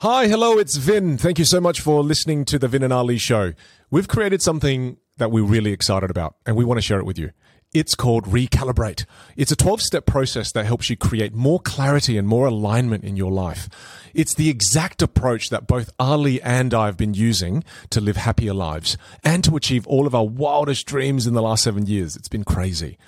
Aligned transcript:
Hi, 0.00 0.28
hello, 0.28 0.58
it's 0.58 0.76
Vin. 0.76 1.18
Thank 1.18 1.40
you 1.40 1.44
so 1.44 1.60
much 1.60 1.80
for 1.80 2.04
listening 2.04 2.44
to 2.44 2.58
the 2.60 2.68
Vin 2.68 2.84
and 2.84 2.92
Ali 2.92 3.18
show. 3.18 3.54
We've 3.90 4.06
created 4.06 4.40
something 4.40 4.98
that 5.16 5.32
we're 5.32 5.42
really 5.42 5.72
excited 5.72 6.08
about, 6.08 6.36
and 6.46 6.54
we 6.54 6.64
want 6.64 6.78
to 6.78 6.86
share 6.86 7.00
it 7.00 7.04
with 7.04 7.18
you. 7.18 7.32
It's 7.74 7.96
called 7.96 8.26
Recalibrate. 8.26 9.06
It's 9.36 9.50
a 9.50 9.56
12 9.56 9.82
step 9.82 10.06
process 10.06 10.52
that 10.52 10.66
helps 10.66 10.88
you 10.88 10.96
create 10.96 11.34
more 11.34 11.58
clarity 11.58 12.16
and 12.16 12.28
more 12.28 12.46
alignment 12.46 13.02
in 13.02 13.16
your 13.16 13.32
life. 13.32 13.68
It's 14.14 14.34
the 14.34 14.48
exact 14.48 15.02
approach 15.02 15.50
that 15.50 15.66
both 15.66 15.90
Ali 15.98 16.40
and 16.42 16.72
I 16.74 16.86
have 16.86 16.96
been 16.96 17.14
using 17.14 17.64
to 17.90 18.00
live 18.00 18.18
happier 18.18 18.54
lives 18.54 18.96
and 19.24 19.42
to 19.42 19.56
achieve 19.56 19.84
all 19.88 20.06
of 20.06 20.14
our 20.14 20.28
wildest 20.28 20.86
dreams 20.86 21.26
in 21.26 21.34
the 21.34 21.42
last 21.42 21.64
seven 21.64 21.86
years. 21.86 22.14
It's 22.14 22.28
been 22.28 22.44
crazy. 22.44 22.98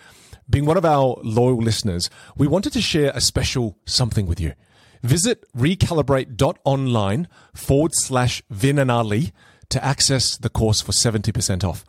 Being 0.51 0.67
one 0.67 0.77
of 0.77 0.85
our 0.85 1.19
loyal 1.23 1.59
listeners, 1.59 2.11
we 2.37 2.49
wanted 2.49 2.73
to 2.73 2.81
share 2.81 3.13
a 3.15 3.21
special 3.21 3.79
something 3.87 4.27
with 4.27 4.41
you. 4.41 4.55
Visit 5.03 5.45
recalibrate.online 5.57 7.29
forward 7.55 7.93
slash 7.95 8.43
Vin 8.51 8.79
and 8.79 8.91
Ali 8.91 9.33
to 9.71 9.83
access 9.85 10.37
the 10.37 10.51
course 10.51 10.81
for 10.81 10.93
70% 10.93 11.65
off. 11.65 11.85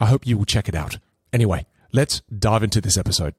I 0.00 0.06
hope 0.06 0.26
you 0.26 0.36
will 0.36 0.44
check 0.44 0.68
it 0.68 0.74
out. 0.74 0.98
Anyway, 1.32 1.66
let's 1.92 2.20
dive 2.22 2.62
into 2.62 2.80
this 2.80 2.96
episode. 2.96 3.34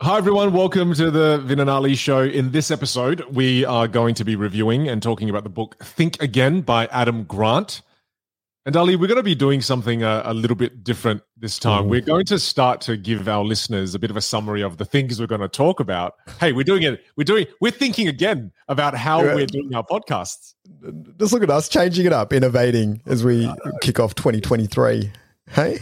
Hi, 0.00 0.16
everyone. 0.16 0.52
Welcome 0.52 0.94
to 0.94 1.10
the 1.10 1.38
Vin 1.38 1.58
and 1.58 1.68
Ali 1.68 1.96
show. 1.96 2.22
In 2.22 2.52
this 2.52 2.70
episode, 2.70 3.24
we 3.32 3.64
are 3.64 3.88
going 3.88 4.14
to 4.14 4.24
be 4.24 4.36
reviewing 4.36 4.88
and 4.88 5.02
talking 5.02 5.28
about 5.28 5.42
the 5.42 5.50
book 5.50 5.76
Think 5.82 6.22
Again 6.22 6.60
by 6.60 6.86
Adam 6.86 7.24
Grant. 7.24 7.82
And 8.68 8.76
Ali, 8.76 8.96
we're 8.96 9.06
going 9.06 9.16
to 9.16 9.22
be 9.22 9.34
doing 9.34 9.62
something 9.62 10.02
a, 10.02 10.20
a 10.26 10.34
little 10.34 10.54
bit 10.54 10.84
different 10.84 11.22
this 11.38 11.58
time. 11.58 11.86
Ooh. 11.86 11.88
We're 11.88 12.02
going 12.02 12.26
to 12.26 12.38
start 12.38 12.82
to 12.82 12.98
give 12.98 13.26
our 13.26 13.42
listeners 13.42 13.94
a 13.94 13.98
bit 13.98 14.10
of 14.10 14.16
a 14.18 14.20
summary 14.20 14.62
of 14.62 14.76
the 14.76 14.84
things 14.84 15.18
we're 15.18 15.26
going 15.26 15.40
to 15.40 15.48
talk 15.48 15.80
about. 15.80 16.16
Hey, 16.38 16.52
we're 16.52 16.64
doing 16.64 16.82
it. 16.82 17.02
We're 17.16 17.24
doing. 17.24 17.46
We're 17.62 17.72
thinking 17.72 18.08
again 18.08 18.52
about 18.68 18.94
how 18.94 19.24
yeah. 19.24 19.36
we're 19.36 19.46
doing 19.46 19.74
our 19.74 19.86
podcasts. 19.86 20.52
Just 21.18 21.32
look 21.32 21.42
at 21.42 21.48
us 21.48 21.70
changing 21.70 22.04
it 22.04 22.12
up, 22.12 22.30
innovating 22.30 23.00
as 23.06 23.24
we 23.24 23.46
uh, 23.46 23.54
kick 23.80 23.98
off 23.98 24.14
2023. 24.14 25.12
Hey, 25.50 25.78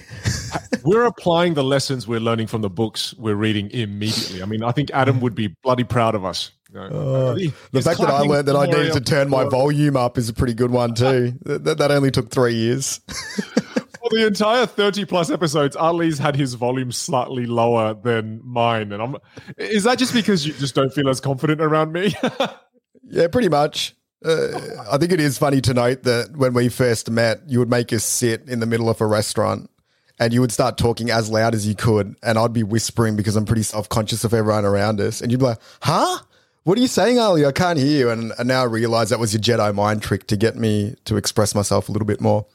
we're 0.85 1.05
applying 1.05 1.55
the 1.55 1.65
lessons 1.65 2.07
we're 2.07 2.21
learning 2.21 2.47
from 2.47 2.63
the 2.63 2.71
books 2.71 3.15
we're 3.19 3.35
reading 3.35 3.71
immediately. 3.71 4.43
I 4.43 4.47
mean, 4.47 4.63
I 4.63 4.73
think 4.73 4.91
Adam 4.93 5.21
would 5.21 5.35
be 5.35 5.49
bloody 5.63 5.85
proud 5.85 6.15
of 6.15 6.25
us. 6.25 6.53
Uh, 6.75 7.35
the 7.35 7.83
fact 7.83 8.01
that 8.01 8.11
I 8.11 8.21
learned 8.21 8.49
that 8.49 8.57
I 8.57 8.67
needed 8.67 8.93
to 8.93 9.01
turn 9.01 9.31
my 9.31 9.45
volume 9.45 9.97
up 9.97 10.19
is 10.19 10.29
a 10.29 10.35
pretty 10.35 10.55
good 10.55 10.71
one 10.71 10.95
too. 10.95 11.33
that, 11.43 11.79
that 11.79 11.91
only 11.91 12.11
took 12.11 12.31
three 12.31 12.55
years. 12.55 13.01
For 13.09 14.11
the 14.11 14.27
entire 14.27 14.67
30 14.67 15.05
plus 15.07 15.31
episodes, 15.31 15.75
Ali's 15.75 16.19
had 16.19 16.37
his 16.37 16.55
volume 16.55 16.93
slightly 16.93 17.45
lower 17.45 17.95
than 17.95 18.41
mine. 18.45 18.93
And 18.93 19.03
I'm 19.03 19.17
is 19.57 19.83
that 19.83 19.99
just 19.99 20.15
because 20.15 20.47
you 20.47 20.53
just 20.53 20.77
don't 20.77 20.93
feel 20.93 21.09
as 21.09 21.21
confident 21.21 21.61
around 21.61 21.93
me? 21.93 22.15
yeah, 23.09 23.27
pretty 23.27 23.49
much. 23.49 23.96
Uh, 24.25 24.59
I 24.91 24.99
think 24.99 25.13
it 25.13 25.21
is 25.21 25.39
funny 25.39 25.61
to 25.63 25.75
note 25.75 26.03
that 26.05 26.37
when 26.37 26.55
we 26.55 26.69
first 26.69 27.11
met, 27.11 27.41
you 27.47 27.59
would 27.59 27.71
make 27.71 27.93
us 27.93 28.05
sit 28.05 28.49
in 28.49 28.61
the 28.61 28.67
middle 28.67 28.89
of 28.89 29.01
a 29.01 29.07
restaurant 29.07 29.71
and 30.19 30.33
you 30.33 30.41
would 30.41 30.53
start 30.53 30.79
talking 30.79 31.11
as 31.11 31.31
loud 31.31 31.55
as 31.55 31.67
you 31.67 31.75
could. 31.75 32.17
And 32.23 32.39
I'd 32.39 32.53
be 32.53 32.63
whispering 32.63 33.17
because 33.17 33.37
I'm 33.37 33.45
pretty 33.45 33.63
self 33.63 33.89
conscious 33.89 34.25
of 34.25 34.33
everyone 34.33 34.65
around 34.65 35.01
us. 35.01 35.21
And 35.21 35.31
you'd 35.31 35.39
be 35.39 35.47
like, 35.47 35.61
huh? 35.83 36.19
What 36.65 36.79
are 36.79 36.81
you 36.81 36.89
saying, 36.89 37.19
Ali? 37.19 37.47
I 37.47 37.53
can't 37.53 37.79
hear 37.79 37.99
you. 37.99 38.11
And, 38.11 38.33
and 38.39 38.49
now 38.49 38.63
I 38.63 38.65
realize 38.65 39.11
that 39.11 39.21
was 39.21 39.33
your 39.33 39.41
Jedi 39.41 39.73
mind 39.73 40.03
trick 40.03 40.27
to 40.29 40.37
get 40.37 40.57
me 40.57 40.97
to 41.05 41.17
express 41.17 41.55
myself 41.55 41.89
a 41.89 41.93
little 41.93 42.07
bit 42.07 42.21
more. 42.21 42.47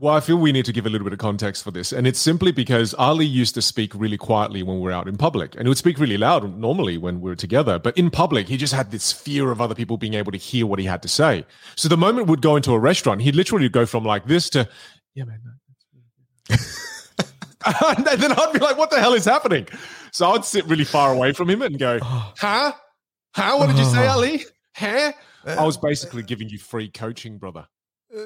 Well, 0.00 0.14
I 0.14 0.20
feel 0.20 0.38
we 0.38 0.50
need 0.50 0.64
to 0.64 0.72
give 0.72 0.86
a 0.86 0.88
little 0.88 1.04
bit 1.04 1.12
of 1.12 1.18
context 1.18 1.62
for 1.62 1.70
this. 1.72 1.92
And 1.92 2.06
it's 2.06 2.18
simply 2.18 2.52
because 2.52 2.94
Ali 2.94 3.26
used 3.26 3.54
to 3.54 3.60
speak 3.60 3.94
really 3.94 4.16
quietly 4.16 4.62
when 4.62 4.76
we 4.76 4.82
were 4.82 4.92
out 4.92 5.06
in 5.06 5.18
public. 5.18 5.54
And 5.56 5.64
he 5.64 5.68
would 5.68 5.76
speak 5.76 5.98
really 5.98 6.16
loud 6.16 6.56
normally 6.56 6.96
when 6.96 7.20
we 7.20 7.28
were 7.28 7.36
together. 7.36 7.78
But 7.78 7.98
in 7.98 8.10
public, 8.10 8.48
he 8.48 8.56
just 8.56 8.72
had 8.72 8.92
this 8.92 9.12
fear 9.12 9.50
of 9.50 9.60
other 9.60 9.74
people 9.74 9.98
being 9.98 10.14
able 10.14 10.32
to 10.32 10.38
hear 10.38 10.64
what 10.64 10.78
he 10.78 10.86
had 10.86 11.02
to 11.02 11.08
say. 11.08 11.44
So 11.76 11.86
the 11.90 11.98
moment 11.98 12.28
we'd 12.28 12.40
go 12.40 12.56
into 12.56 12.72
a 12.72 12.78
restaurant, 12.78 13.20
he'd 13.20 13.36
literally 13.36 13.68
go 13.68 13.84
from 13.84 14.06
like 14.06 14.24
this 14.24 14.48
to, 14.50 14.66
yeah, 15.14 15.24
man. 15.24 15.38
and 16.48 18.06
then 18.06 18.32
I'd 18.32 18.52
be 18.54 18.58
like, 18.58 18.78
what 18.78 18.90
the 18.90 19.00
hell 19.00 19.12
is 19.12 19.26
happening? 19.26 19.68
So 20.12 20.30
I'd 20.30 20.46
sit 20.46 20.64
really 20.64 20.84
far 20.84 21.12
away 21.12 21.34
from 21.34 21.50
him 21.50 21.60
and 21.60 21.78
go, 21.78 21.98
huh? 22.02 22.72
How? 23.34 23.58
What 23.58 23.66
did 23.66 23.76
you 23.76 23.84
say, 23.84 24.06
Ali? 24.06 24.46
Huh? 24.74 25.12
Uh, 25.46 25.56
I 25.58 25.64
was 25.66 25.76
basically 25.76 26.22
giving 26.22 26.48
you 26.48 26.56
free 26.58 26.88
coaching, 26.88 27.36
brother. 27.36 27.66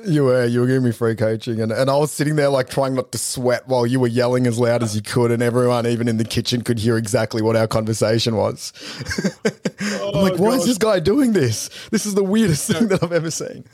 You 0.07 0.25
were, 0.25 0.47
you 0.47 0.61
were 0.61 0.67
giving 0.67 0.83
me 0.83 0.93
free 0.93 1.15
coaching, 1.15 1.61
and, 1.61 1.71
and 1.71 1.91
I 1.91 1.97
was 1.97 2.11
sitting 2.11 2.37
there 2.37 2.49
like 2.49 2.71
trying 2.71 2.95
not 2.95 3.13
to 3.13 3.19
sweat 3.19 3.69
while 3.69 3.87
you 3.87 4.01
were 4.01 4.07
yelling 4.07 4.47
as 4.47 4.59
loud 4.59 4.83
as 4.83 4.97
you 4.97 5.03
could, 5.03 5.31
and 5.31 5.43
everyone, 5.43 5.87
even 5.87 6.09
in 6.09 6.17
the 6.17 6.25
kitchen, 6.25 6.63
could 6.63 6.79
hear 6.79 6.97
exactly 6.97 7.43
what 7.43 7.55
our 7.55 7.67
conversation 7.67 8.37
was. 8.37 8.73
oh, 9.83 10.13
I'm 10.15 10.23
like, 10.23 10.39
why 10.39 10.53
gosh. 10.53 10.61
is 10.61 10.67
this 10.67 10.79
guy 10.79 11.01
doing 11.01 11.35
this? 11.35 11.69
This 11.91 12.07
is 12.07 12.15
the 12.15 12.25
weirdest 12.25 12.71
thing 12.71 12.89
that 12.89 13.03
I've 13.03 13.13
ever 13.13 13.31
seen 13.31 13.65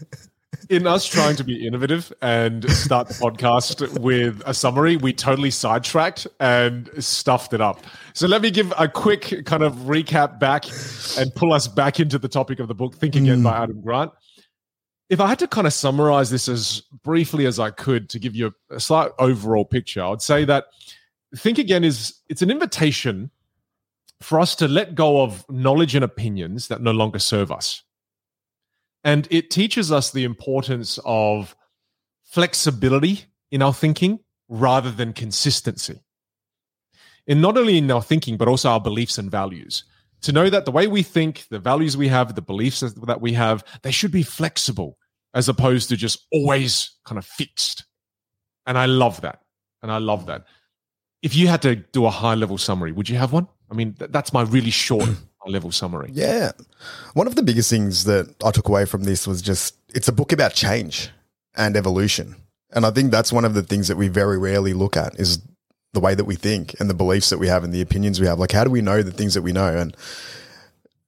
in 0.70 0.87
us 0.87 1.04
trying 1.04 1.34
to 1.34 1.44
be 1.44 1.66
innovative 1.66 2.12
and 2.22 2.69
start 2.70 3.09
the 3.09 3.15
podcast 3.15 3.99
with 3.99 4.41
a 4.47 4.54
summary, 4.54 4.97
we 4.97 5.12
totally 5.12 5.50
sidetracked 5.50 6.28
and 6.38 6.88
stuffed 7.03 7.53
it 7.53 7.60
up. 7.60 7.81
So 8.15 8.28
let 8.28 8.41
me 8.41 8.53
give 8.53 8.72
a 8.78 8.88
quick 8.88 9.44
kind 9.47 9.65
of 9.65 9.75
recap 9.78 10.38
back 10.38 10.65
and 11.19 11.34
pull 11.34 11.53
us 11.53 11.66
back 11.66 11.99
into 11.99 12.19
the 12.19 12.28
topic 12.28 12.60
of 12.60 12.69
the 12.69 12.75
book, 12.75 12.94
Think 12.94 13.16
Again 13.16 13.41
mm. 13.41 13.44
by 13.44 13.65
Adam 13.65 13.81
Grant. 13.81 14.12
If 15.10 15.21
I 15.21 15.26
had 15.26 15.38
to 15.41 15.48
kind 15.48 15.66
of 15.66 15.72
summarize 15.72 16.31
this 16.31 16.48
as 16.48 16.82
briefly 17.03 17.44
as 17.44 17.59
I 17.59 17.71
could 17.71 18.09
to 18.10 18.19
give 18.19 18.34
you 18.34 18.54
a, 18.71 18.81
slight 18.81 19.10
overall 19.19 19.65
picture, 19.65 20.03
I 20.03 20.09
would 20.09 20.22
say 20.22 20.44
that 20.47 20.66
Think 21.37 21.59
Again 21.59 21.84
is 21.84 22.15
it's 22.28 22.43
an 22.43 22.50
invitation 22.50 23.31
for 24.20 24.41
us 24.41 24.54
to 24.56 24.69
let 24.69 24.94
go 24.94 25.20
of 25.22 25.44
knowledge 25.50 25.94
and 25.94 26.04
opinions 26.04 26.69
that 26.69 26.81
no 26.81 26.93
longer 26.93 27.19
serve 27.19 27.50
us 27.50 27.82
and 29.04 29.26
it 29.31 29.50
teaches 29.50 29.91
us 29.91 30.10
the 30.10 30.25
importance 30.25 30.99
of 31.04 31.56
flexibility 32.25 33.25
in 33.50 33.62
our 33.62 33.72
thinking 33.72 34.20
rather 34.49 34.91
than 34.91 35.12
consistency. 35.12 36.00
And 37.26 37.41
not 37.41 37.56
only 37.56 37.78
in 37.78 37.91
our 37.91 38.03
thinking, 38.03 38.37
but 38.37 38.49
also 38.49 38.70
our 38.70 38.81
beliefs 38.81 39.19
and 39.19 39.31
values. 39.31 39.84
To 40.22 40.32
know 40.32 40.50
that 40.50 40.65
the 40.65 40.70
way 40.70 40.87
we 40.87 41.03
think, 41.03 41.47
the 41.50 41.59
values 41.59 41.97
we 41.97 42.09
have, 42.09 42.34
the 42.34 42.43
beliefs 42.43 42.81
that 42.81 43.20
we 43.20 43.32
have, 43.32 43.65
they 43.82 43.91
should 43.91 44.10
be 44.12 44.22
flexible 44.22 44.99
as 45.34 45.48
opposed 45.48 45.88
to 45.91 45.96
just 45.96 46.26
always 46.32 46.96
kind 47.04 47.18
of 47.18 47.24
fixed. 47.24 47.84
And 48.66 48.76
I 48.76 48.86
love 48.86 49.20
that. 49.22 49.41
And 49.82 49.91
I 49.91 49.98
love 49.98 50.26
that. 50.26 50.44
If 51.22 51.34
you 51.34 51.48
had 51.48 51.62
to 51.62 51.76
do 51.76 52.06
a 52.06 52.10
high 52.10 52.34
level 52.34 52.58
summary, 52.58 52.92
would 52.92 53.08
you 53.08 53.16
have 53.16 53.32
one? 53.32 53.46
I 53.70 53.74
mean, 53.74 53.94
that's 53.98 54.32
my 54.32 54.42
really 54.42 54.70
short 54.70 55.04
high 55.38 55.50
level 55.50 55.72
summary. 55.72 56.10
Yeah. 56.12 56.52
One 57.14 57.26
of 57.26 57.34
the 57.34 57.42
biggest 57.42 57.70
things 57.70 58.04
that 58.04 58.34
I 58.44 58.50
took 58.50 58.69
away 58.69 58.84
from 58.84 59.04
this 59.04 59.26
was 59.26 59.42
just 59.42 59.76
it's 59.94 60.08
a 60.08 60.12
book 60.12 60.32
about 60.32 60.54
change 60.54 61.10
and 61.56 61.76
evolution. 61.76 62.36
And 62.72 62.86
I 62.86 62.90
think 62.90 63.10
that's 63.10 63.32
one 63.32 63.44
of 63.44 63.54
the 63.54 63.62
things 63.62 63.88
that 63.88 63.96
we 63.96 64.08
very 64.08 64.38
rarely 64.38 64.72
look 64.72 64.96
at 64.96 65.19
is 65.19 65.40
the 65.92 66.00
way 66.00 66.14
that 66.14 66.24
we 66.24 66.36
think 66.36 66.78
and 66.78 66.88
the 66.88 66.94
beliefs 66.94 67.30
that 67.30 67.38
we 67.38 67.48
have 67.48 67.64
and 67.64 67.72
the 67.72 67.80
opinions 67.80 68.20
we 68.20 68.26
have. 68.26 68.38
Like, 68.38 68.52
how 68.52 68.64
do 68.64 68.70
we 68.70 68.80
know 68.80 69.02
the 69.02 69.10
things 69.10 69.34
that 69.34 69.42
we 69.42 69.52
know? 69.52 69.76
And 69.76 69.96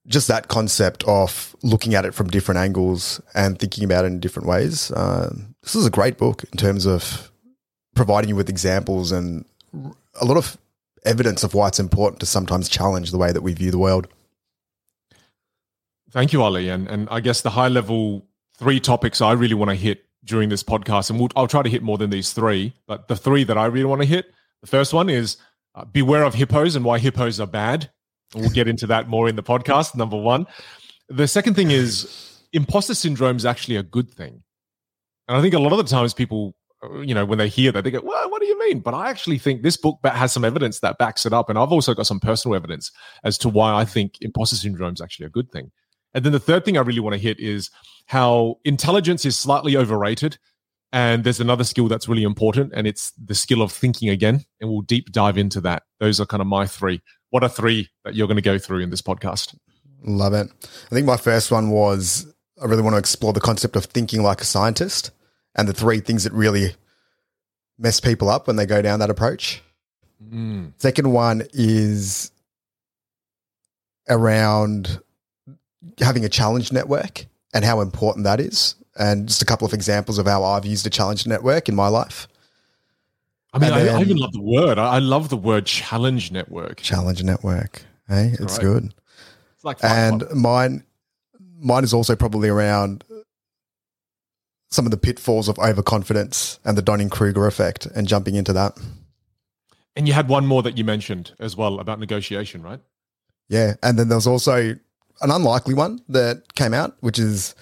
just 0.07 0.27
that 0.27 0.47
concept 0.47 1.03
of 1.05 1.55
looking 1.63 1.95
at 1.95 2.05
it 2.05 2.13
from 2.13 2.27
different 2.27 2.59
angles 2.59 3.21
and 3.33 3.57
thinking 3.57 3.83
about 3.83 4.05
it 4.05 4.07
in 4.07 4.19
different 4.19 4.47
ways. 4.47 4.91
Uh, 4.91 5.33
this 5.61 5.75
is 5.75 5.85
a 5.85 5.89
great 5.89 6.17
book 6.17 6.43
in 6.51 6.57
terms 6.57 6.85
of 6.85 7.31
providing 7.95 8.29
you 8.29 8.35
with 8.35 8.49
examples 8.49 9.11
and 9.11 9.45
a 10.19 10.25
lot 10.25 10.37
of 10.37 10.57
evidence 11.05 11.43
of 11.43 11.53
why 11.53 11.67
it's 11.67 11.79
important 11.79 12.19
to 12.19 12.25
sometimes 12.25 12.67
challenge 12.67 13.11
the 13.11 13.17
way 13.17 13.31
that 13.31 13.41
we 13.41 13.53
view 13.53 13.71
the 13.71 13.77
world. 13.77 14.07
Thank 16.11 16.33
you, 16.33 16.43
Ali. 16.43 16.69
And, 16.69 16.87
and 16.87 17.07
I 17.09 17.19
guess 17.21 17.41
the 17.41 17.51
high 17.51 17.69
level 17.69 18.25
three 18.57 18.79
topics 18.79 19.21
I 19.21 19.31
really 19.31 19.55
want 19.55 19.69
to 19.69 19.75
hit 19.75 20.05
during 20.23 20.49
this 20.49 20.63
podcast, 20.63 21.09
and 21.09 21.19
we'll, 21.19 21.29
I'll 21.35 21.47
try 21.47 21.63
to 21.63 21.69
hit 21.69 21.81
more 21.83 21.97
than 21.97 22.09
these 22.09 22.31
three, 22.31 22.73
but 22.87 23.07
the 23.07 23.15
three 23.15 23.43
that 23.43 23.57
I 23.57 23.65
really 23.65 23.85
want 23.85 24.01
to 24.01 24.07
hit 24.07 24.31
the 24.61 24.67
first 24.67 24.93
one 24.93 25.09
is 25.09 25.37
uh, 25.75 25.83
beware 25.83 26.23
of 26.23 26.35
hippos 26.35 26.75
and 26.75 26.85
why 26.85 26.97
hippos 26.97 27.39
are 27.39 27.47
bad. 27.47 27.91
We'll 28.35 28.49
get 28.49 28.67
into 28.67 28.87
that 28.87 29.07
more 29.07 29.29
in 29.29 29.35
the 29.35 29.43
podcast, 29.43 29.95
number 29.95 30.17
one. 30.17 30.47
The 31.09 31.27
second 31.27 31.55
thing 31.55 31.71
is 31.71 32.41
imposter 32.53 32.95
syndrome 32.95 33.37
is 33.37 33.45
actually 33.45 33.75
a 33.75 33.83
good 33.83 34.09
thing. 34.11 34.43
And 35.27 35.37
I 35.37 35.41
think 35.41 35.53
a 35.53 35.59
lot 35.59 35.71
of 35.71 35.77
the 35.77 35.83
times 35.83 36.13
people, 36.13 36.55
uh, 36.83 36.99
you 36.99 37.13
know, 37.13 37.25
when 37.25 37.37
they 37.37 37.47
hear 37.47 37.71
that, 37.71 37.83
they 37.83 37.91
go, 37.91 38.01
well, 38.03 38.29
what 38.29 38.41
do 38.41 38.47
you 38.47 38.59
mean? 38.59 38.79
But 38.79 38.93
I 38.93 39.09
actually 39.09 39.37
think 39.37 39.61
this 39.61 39.77
book 39.77 39.99
has 40.03 40.31
some 40.31 40.43
evidence 40.43 40.79
that 40.79 40.97
backs 40.97 41.25
it 41.25 41.33
up. 41.33 41.49
And 41.49 41.57
I've 41.57 41.71
also 41.71 41.93
got 41.93 42.07
some 42.07 42.19
personal 42.19 42.55
evidence 42.55 42.91
as 43.23 43.37
to 43.39 43.49
why 43.49 43.73
I 43.73 43.85
think 43.85 44.17
imposter 44.21 44.55
syndrome 44.55 44.93
is 44.93 45.01
actually 45.01 45.25
a 45.25 45.29
good 45.29 45.51
thing. 45.51 45.71
And 46.13 46.23
then 46.23 46.31
the 46.31 46.39
third 46.39 46.65
thing 46.65 46.77
I 46.77 46.81
really 46.81 46.99
want 46.99 47.13
to 47.13 47.19
hit 47.19 47.39
is 47.39 47.69
how 48.07 48.59
intelligence 48.65 49.25
is 49.25 49.37
slightly 49.37 49.77
overrated. 49.77 50.37
And 50.91 51.23
there's 51.23 51.39
another 51.39 51.63
skill 51.63 51.87
that's 51.87 52.07
really 52.07 52.21
important, 52.21 52.71
and 52.75 52.85
it's 52.85 53.13
the 53.13 53.33
skill 53.33 53.63
of 53.63 53.71
thinking 53.71 54.09
again. 54.09 54.45
And 54.61 54.69
we'll 54.69 54.81
deep 54.81 55.11
dive 55.11 55.39
into 55.39 55.59
that. 55.61 55.83
Those 55.99 56.19
are 56.19 56.27
kind 56.27 56.39
of 56.39 56.45
my 56.45 56.67
three. 56.67 57.01
What 57.33 57.41
are 57.41 57.49
three 57.49 57.89
that 58.03 58.13
you're 58.13 58.27
going 58.27 58.35
to 58.35 58.43
go 58.43 58.59
through 58.59 58.81
in 58.81 58.91
this 58.91 59.01
podcast? 59.01 59.57
Love 60.03 60.35
it. 60.35 60.51
I 60.63 60.93
think 60.93 61.07
my 61.07 61.17
first 61.17 61.49
one 61.49 61.71
was 61.71 62.31
I 62.61 62.65
really 62.65 62.83
want 62.83 62.93
to 62.93 62.99
explore 62.99 63.33
the 63.33 63.39
concept 63.39 63.75
of 63.75 63.85
thinking 63.85 64.21
like 64.21 64.39
a 64.39 64.45
scientist 64.45 65.09
and 65.55 65.67
the 65.67 65.73
three 65.73 65.99
things 65.99 66.25
that 66.25 66.33
really 66.33 66.75
mess 67.79 67.99
people 67.99 68.29
up 68.29 68.45
when 68.45 68.55
they 68.55 68.67
go 68.67 68.83
down 68.83 68.99
that 68.99 69.09
approach. 69.09 69.63
Mm. 70.23 70.73
Second 70.77 71.11
one 71.11 71.41
is 71.53 72.31
around 74.07 74.99
having 75.97 76.25
a 76.25 76.29
challenge 76.29 76.71
network 76.71 77.25
and 77.51 77.65
how 77.65 77.81
important 77.81 78.25
that 78.25 78.39
is. 78.39 78.75
And 78.99 79.27
just 79.27 79.41
a 79.41 79.45
couple 79.45 79.65
of 79.65 79.73
examples 79.73 80.19
of 80.19 80.27
how 80.27 80.43
I've 80.43 80.67
used 80.67 80.85
a 80.85 80.91
challenge 80.91 81.25
network 81.25 81.67
in 81.67 81.73
my 81.73 81.87
life. 81.87 82.27
I 83.53 83.59
mean, 83.59 83.71
I, 83.71 83.87
I 83.87 84.01
even 84.01 84.17
love 84.17 84.33
the 84.33 84.41
word. 84.41 84.79
I, 84.79 84.95
I 84.95 84.99
love 84.99 85.29
the 85.29 85.37
word 85.37 85.65
challenge 85.65 86.31
network. 86.31 86.77
Challenge 86.81 87.23
network. 87.23 87.83
Hey, 88.07 88.31
it's 88.39 88.53
Right. 88.53 88.61
good. 88.61 88.93
It's 89.55 89.63
like 89.63 89.77
And 89.83 90.21
Club. 90.21 90.33
mine 90.35 90.83
mine 91.59 91.83
is 91.83 91.93
also 91.93 92.15
probably 92.15 92.49
around 92.49 93.03
some 94.71 94.85
of 94.85 94.91
the 94.91 94.97
pitfalls 94.97 95.47
of 95.47 95.57
overconfidence 95.59 96.59
and 96.65 96.77
the 96.77 96.81
Dunning 96.81 97.09
Kruger 97.09 97.45
effect 97.47 97.85
and 97.85 98.07
jumping 98.07 98.35
into 98.35 98.53
that. 98.53 98.77
and 99.95 100.07
you 100.07 100.13
had 100.13 100.27
one 100.27 100.47
more 100.47 100.63
that 100.63 100.75
you 100.77 100.83
mentioned 100.83 101.31
as 101.39 101.55
well 101.55 101.79
about 101.79 101.99
negotiation, 101.99 102.63
right? 102.63 102.79
Yeah. 103.49 103.75
And 103.83 103.99
then 103.99 104.07
there 104.09 104.17
was 104.17 104.25
also 104.25 104.71
an 105.21 105.29
unlikely 105.31 105.75
one 105.75 105.99
that 106.09 106.55
came 106.55 106.73
out, 106.73 106.97
which 107.01 107.19
is 107.19 107.53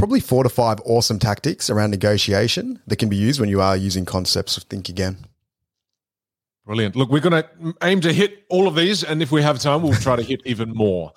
probably 0.00 0.18
four 0.18 0.42
to 0.42 0.48
five 0.48 0.80
awesome 0.86 1.18
tactics 1.18 1.68
around 1.68 1.90
negotiation 1.90 2.80
that 2.86 2.96
can 2.96 3.10
be 3.10 3.16
used 3.16 3.38
when 3.38 3.50
you 3.50 3.60
are 3.60 3.76
using 3.76 4.06
concepts 4.06 4.56
of 4.56 4.62
think 4.62 4.88
again. 4.88 5.18
Brilliant. 6.64 6.96
Look, 6.96 7.10
we're 7.10 7.20
going 7.20 7.42
to 7.42 7.74
aim 7.82 8.00
to 8.00 8.12
hit 8.12 8.44
all 8.48 8.66
of 8.66 8.74
these, 8.74 9.04
and 9.04 9.22
if 9.22 9.30
we 9.30 9.42
have 9.42 9.58
time, 9.58 9.82
we'll 9.82 9.92
try 9.92 10.16
to 10.16 10.22
hit 10.22 10.40
even 10.46 10.72
more. 10.72 11.12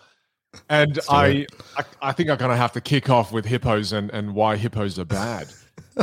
And 0.70 1.00
I, 1.10 1.48
I, 1.78 1.84
I 2.02 2.12
think 2.12 2.30
I'm 2.30 2.38
going 2.38 2.52
to 2.52 2.58
have 2.58 2.74
to 2.74 2.82
kick 2.82 3.10
off 3.10 3.32
with 3.32 3.46
hippos 3.46 3.94
and, 3.94 4.12
and 4.12 4.36
why 4.36 4.58
hippos 4.58 5.00
are 5.00 5.06
bad. 5.06 5.48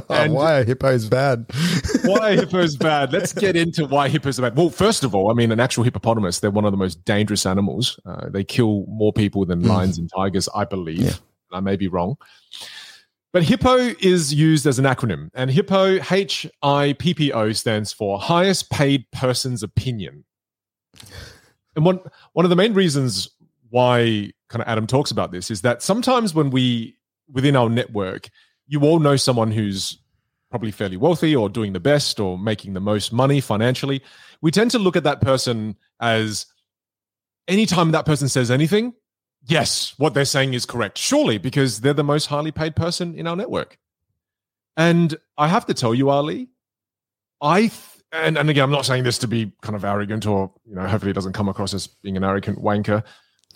And- 0.09 0.33
oh, 0.33 0.37
why 0.37 0.61
are 0.61 0.65
hippos 0.65 1.09
bad? 1.09 1.47
why 2.05 2.37
hippos 2.37 2.77
bad? 2.77 3.13
Let's 3.13 3.33
get 3.33 3.57
into 3.57 3.87
why 3.87 4.09
hippos 4.09 4.39
are 4.39 4.43
bad. 4.43 4.57
Well, 4.57 4.71
first 4.71 5.03
of 5.03 5.17
all, 5.17 5.33
I 5.33 5.35
mean, 5.35 5.51
an 5.51 5.59
actual 5.59 5.83
hippopotamus, 5.83 6.39
they're 6.39 6.51
one 6.53 6.65
of 6.65 6.71
the 6.71 6.77
most 6.77 7.05
dangerous 7.05 7.45
animals. 7.45 7.99
Uh, 8.07 8.29
they 8.29 8.45
kill 8.45 8.85
more 8.87 9.13
people 9.13 9.45
than 9.45 9.65
lions 9.65 9.99
and 9.99 10.09
tigers, 10.15 10.49
I 10.55 10.65
believe. 10.65 11.01
Yeah. 11.01 11.13
I 11.53 11.61
may 11.61 11.77
be 11.77 11.89
wrong. 11.89 12.17
But 13.33 13.45
hippo 13.45 13.77
is 14.01 14.35
used 14.35 14.67
as 14.67 14.79
an 14.79 14.85
acronym, 14.85 15.31
and 15.35 15.51
hippo, 15.51 16.01
H 16.11 16.47
I 16.63 16.95
P 16.99 17.15
P 17.15 17.33
O, 17.33 17.53
stands 17.53 17.93
for 17.93 18.19
highest 18.19 18.71
paid 18.71 19.09
person's 19.13 19.63
opinion. 19.63 20.25
And 21.77 21.85
one, 21.85 22.01
one 22.33 22.45
of 22.45 22.51
the 22.51 22.57
main 22.57 22.75
reasons 22.75 23.31
why 23.69 24.33
kind 24.49 24.63
of 24.63 24.69
Adam 24.69 24.89
talks 24.89 25.13
about 25.13 25.31
this 25.31 25.49
is 25.49 25.61
that 25.63 25.81
sometimes 25.81 26.35
when 26.35 26.51
we, 26.51 26.97
within 27.31 27.55
our 27.55 27.69
network, 27.69 28.29
you 28.67 28.81
all 28.81 28.99
know 28.99 29.15
someone 29.15 29.53
who's 29.53 29.99
probably 30.51 30.73
fairly 30.73 30.97
wealthy 30.97 31.37
or 31.37 31.49
doing 31.49 31.73
the 31.73 31.79
best 31.79 32.19
or 32.19 32.37
making 32.37 32.73
the 32.73 32.81
most 32.81 33.13
money 33.13 33.41
financially, 33.41 34.03
we 34.43 34.51
tend 34.51 34.73
to 34.73 34.79
look 34.81 34.97
at 34.97 35.05
that 35.05 35.21
person 35.21 35.77
as 36.01 36.47
anytime 37.47 37.93
that 37.93 38.05
person 38.05 38.29
says 38.29 38.51
anything, 38.51 38.93
yes, 39.47 39.95
what 39.97 40.15
they're 40.15 40.25
saying 40.25 40.55
is 40.55 40.67
correct. 40.67 40.99
Surely, 40.99 41.39
because 41.39 41.81
they're 41.81 41.93
the 41.93 42.05
most 42.05 42.27
highly 42.27 42.53
paid 42.53 42.77
person 42.77 43.15
in 43.15 43.27
our 43.27 43.37
network. 43.37 43.79
And 44.77 45.17
I 45.37 45.49
have 45.49 45.67
to 45.67 45.75
tell 45.75 45.95
you, 45.95 46.11
Ali, 46.11 46.49
I 47.41 47.61
th- 47.61 47.73
and, 48.13 48.37
and 48.37 48.51
again, 48.51 48.65
I'm 48.65 48.71
not 48.71 48.87
saying 48.87 49.05
this 49.05 49.19
to 49.19 49.29
be 49.29 49.53
kind 49.63 49.77
of 49.77 49.85
arrogant 49.85 50.27
or 50.27 50.53
you 50.67 50.75
know, 50.75 50.87
hopefully 50.87 51.11
it 51.11 51.15
doesn't 51.15 51.33
come 51.33 51.49
across 51.49 51.75
as 51.75 51.87
being 51.87 52.17
an 52.17 52.25
arrogant 52.25 52.59
wanker. 52.59 53.05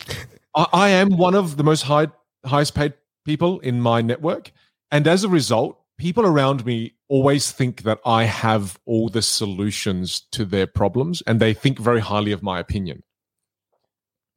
I, 0.54 0.66
I 0.72 0.88
am 0.90 1.16
one 1.16 1.34
of 1.34 1.56
the 1.56 1.64
most 1.64 1.82
high 1.82 2.08
highest 2.44 2.74
paid 2.74 2.94
people 3.24 3.58
in 3.60 3.80
my 3.80 4.02
network. 4.02 4.52
And 4.90 5.08
as 5.08 5.24
a 5.24 5.28
result, 5.28 5.80
people 5.98 6.24
around 6.24 6.64
me 6.64 6.92
always 7.08 7.50
think 7.50 7.82
that 7.82 8.00
I 8.04 8.24
have 8.24 8.78
all 8.84 9.08
the 9.08 9.22
solutions 9.22 10.20
to 10.32 10.44
their 10.44 10.66
problems 10.66 11.22
and 11.26 11.40
they 11.40 11.54
think 11.54 11.78
very 11.78 12.00
highly 12.00 12.32
of 12.32 12.42
my 12.42 12.58
opinion. 12.58 13.02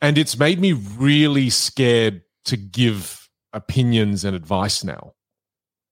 And 0.01 0.17
it's 0.17 0.37
made 0.37 0.59
me 0.59 0.73
really 0.73 1.49
scared 1.49 2.21
to 2.45 2.57
give 2.57 3.29
opinions 3.53 4.23
and 4.23 4.35
advice 4.35 4.83
now. 4.83 5.13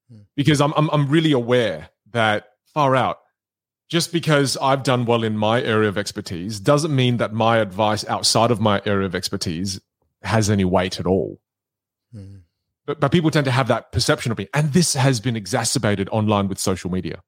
Hmm. 0.10 0.20
because 0.36 0.62
I'm, 0.62 0.74
I'm, 0.78 0.90
I'm 0.92 1.08
really 1.08 1.32
aware 1.32 1.90
that 2.12 2.50
far 2.74 2.96
out, 2.96 3.18
just 3.90 4.12
because 4.12 4.58
I've 4.58 4.84
done 4.84 5.06
well 5.06 5.24
in 5.24 5.38
my 5.38 5.62
area 5.62 5.90
of 5.90 5.98
expertise 5.98 6.60
doesn't 6.60 6.96
mean 6.96 7.18
that 7.18 7.34
my 7.34 7.58
advice 7.58 8.06
outside 8.08 8.52
of 8.52 8.60
my 8.60 8.82
area 8.86 9.06
of 9.06 9.16
expertise 9.16 9.80
has 10.22 10.50
any 10.50 10.66
weight 10.66 11.00
at 11.00 11.06
all. 11.06 11.40
Hmm. 12.12 12.38
but, 12.86 13.00
but 13.00 13.12
people 13.12 13.32
tend 13.32 13.46
to 13.46 13.52
have 13.52 13.68
that 13.68 13.92
perception 13.92 14.32
of 14.32 14.38
me. 14.38 14.48
And 14.54 14.74
this 14.74 14.94
has 14.94 15.20
been 15.20 15.36
exacerbated 15.36 16.08
online 16.12 16.48
with 16.48 16.60
social 16.60 16.92
media. 16.92 17.22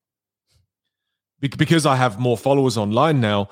Be- 1.40 1.50
because 1.50 1.86
i 1.86 1.96
have 1.96 2.20
more 2.20 2.38
followers 2.38 2.78
online 2.78 3.22
now 3.22 3.50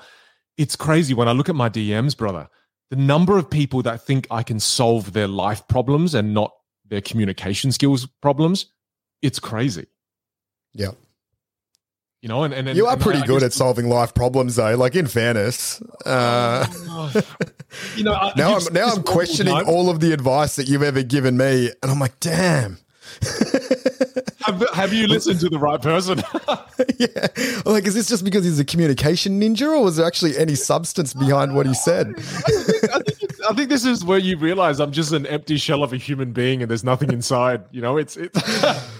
it's 0.56 0.74
crazy. 0.74 1.14
When 1.14 1.28
i 1.28 1.32
look 1.32 1.48
at 1.48 1.54
my 1.54 1.68
dms 1.68 2.16
brother 2.16 2.48
the 2.90 2.96
number 2.96 3.36
of 3.38 3.48
people 3.50 3.82
that 3.82 4.00
think 4.06 4.26
i 4.30 4.42
can 4.42 4.60
solve 4.60 5.12
their 5.12 5.28
life 5.28 5.66
problems 5.68 6.14
and 6.14 6.32
not 6.34 6.52
their 6.88 7.00
communication 7.00 7.72
skills 7.72 8.06
problems 8.22 8.66
it's 9.22 9.38
crazy 9.40 9.86
Yeah. 10.74 10.90
you 12.22 12.28
know 12.28 12.44
and, 12.44 12.54
and, 12.54 12.68
and 12.68 12.76
You 12.76 12.86
are 12.86 12.92
and 12.92 13.00
pretty 13.02 13.18
I- 13.20 13.22
I 13.22 13.26
good 13.26 13.40
guess- 13.40 13.46
at 13.46 13.52
solving 13.54 13.88
life 13.88 14.14
problems, 14.14 14.56
though. 14.56 14.74
Like 14.76 14.94
in 14.94 15.06
fairness, 15.06 15.80
uh, 16.04 16.66
you 17.96 18.04
know 18.04 18.12
I- 18.14 18.32
now 18.36 18.56
I'm 18.56 18.72
now 18.72 18.86
I'm 18.94 19.02
questioning 19.02 19.54
all 19.66 19.90
of 19.90 20.00
the 20.00 20.12
advice 20.12 20.56
that 20.56 20.68
you've 20.68 20.82
ever 20.82 21.02
given 21.02 21.36
me, 21.36 21.70
and 21.82 21.90
I'm 21.90 21.98
like, 21.98 22.18
damn. 22.20 22.78
have, 24.46 24.64
have 24.74 24.92
you 24.92 25.06
listened 25.06 25.40
to 25.40 25.48
the 25.48 25.58
right 25.58 25.80
person 25.80 26.22
yeah, 26.98 27.28
like, 27.64 27.86
is 27.86 27.94
this 27.94 28.08
just 28.08 28.24
because 28.24 28.44
he's 28.44 28.58
a 28.58 28.64
communication 28.64 29.40
ninja, 29.40 29.66
or 29.66 29.82
was 29.82 29.96
there 29.96 30.06
actually 30.06 30.36
any 30.36 30.54
substance 30.54 31.14
behind 31.14 31.54
what 31.54 31.66
he 31.66 31.74
said? 31.74 32.14
I 32.16 33.00
think, 33.00 33.44
I 33.50 33.54
think 33.54 33.68
this 33.68 33.84
is 33.84 34.04
where 34.04 34.18
you 34.18 34.36
realize 34.36 34.80
I'm 34.80 34.92
just 34.92 35.12
an 35.12 35.26
empty 35.26 35.56
shell 35.56 35.82
of 35.82 35.92
a 35.92 35.96
human 35.96 36.32
being, 36.32 36.62
and 36.62 36.70
there's 36.70 36.84
nothing 36.84 37.12
inside. 37.12 37.64
You 37.70 37.80
know, 37.80 37.96
it's 37.96 38.16
it's. 38.16 38.36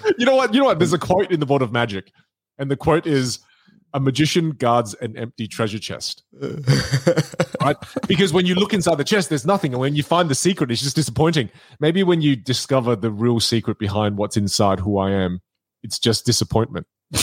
you 0.19 0.27
know 0.27 0.37
what? 0.37 0.55
You 0.55 0.61
know 0.61 0.67
what? 0.67 0.79
There's 0.79 0.93
a 0.93 0.99
quote 0.99 1.31
in 1.31 1.41
the 1.41 1.47
Board 1.47 1.63
of 1.63 1.73
Magic, 1.73 2.13
and 2.59 2.71
the 2.71 2.77
quote 2.77 3.07
is, 3.07 3.39
"A 3.95 4.01
magician 4.01 4.51
guards 4.51 4.95
an 4.95 5.17
empty 5.17 5.47
treasure 5.49 5.79
chest." 5.79 6.23
right? 7.61 7.77
Because 8.07 8.33
when 8.33 8.47
you 8.47 8.55
look 8.55 8.75
inside 8.75 8.97
the 8.97 9.05
chest, 9.05 9.29
there's 9.29 9.47
nothing, 9.47 9.73
and 9.73 9.81
when 9.81 9.95
you 9.95 10.03
find 10.03 10.29
the 10.29 10.35
secret, 10.35 10.71
it's 10.71 10.83
just 10.83 10.97
disappointing. 10.97 11.51
Maybe 11.81 12.03
when 12.03 12.21
you 12.21 12.37
discover 12.37 12.97
the 12.97 13.11
real 13.11 13.41
secret 13.41 13.79
behind 13.79 14.17
what's 14.17 14.37
inside 14.37 14.81
who 14.81 14.99
I 14.99 15.11
am, 15.11 15.41
it's 15.83 15.99
just 15.99 16.27
disappointment. 16.27 16.87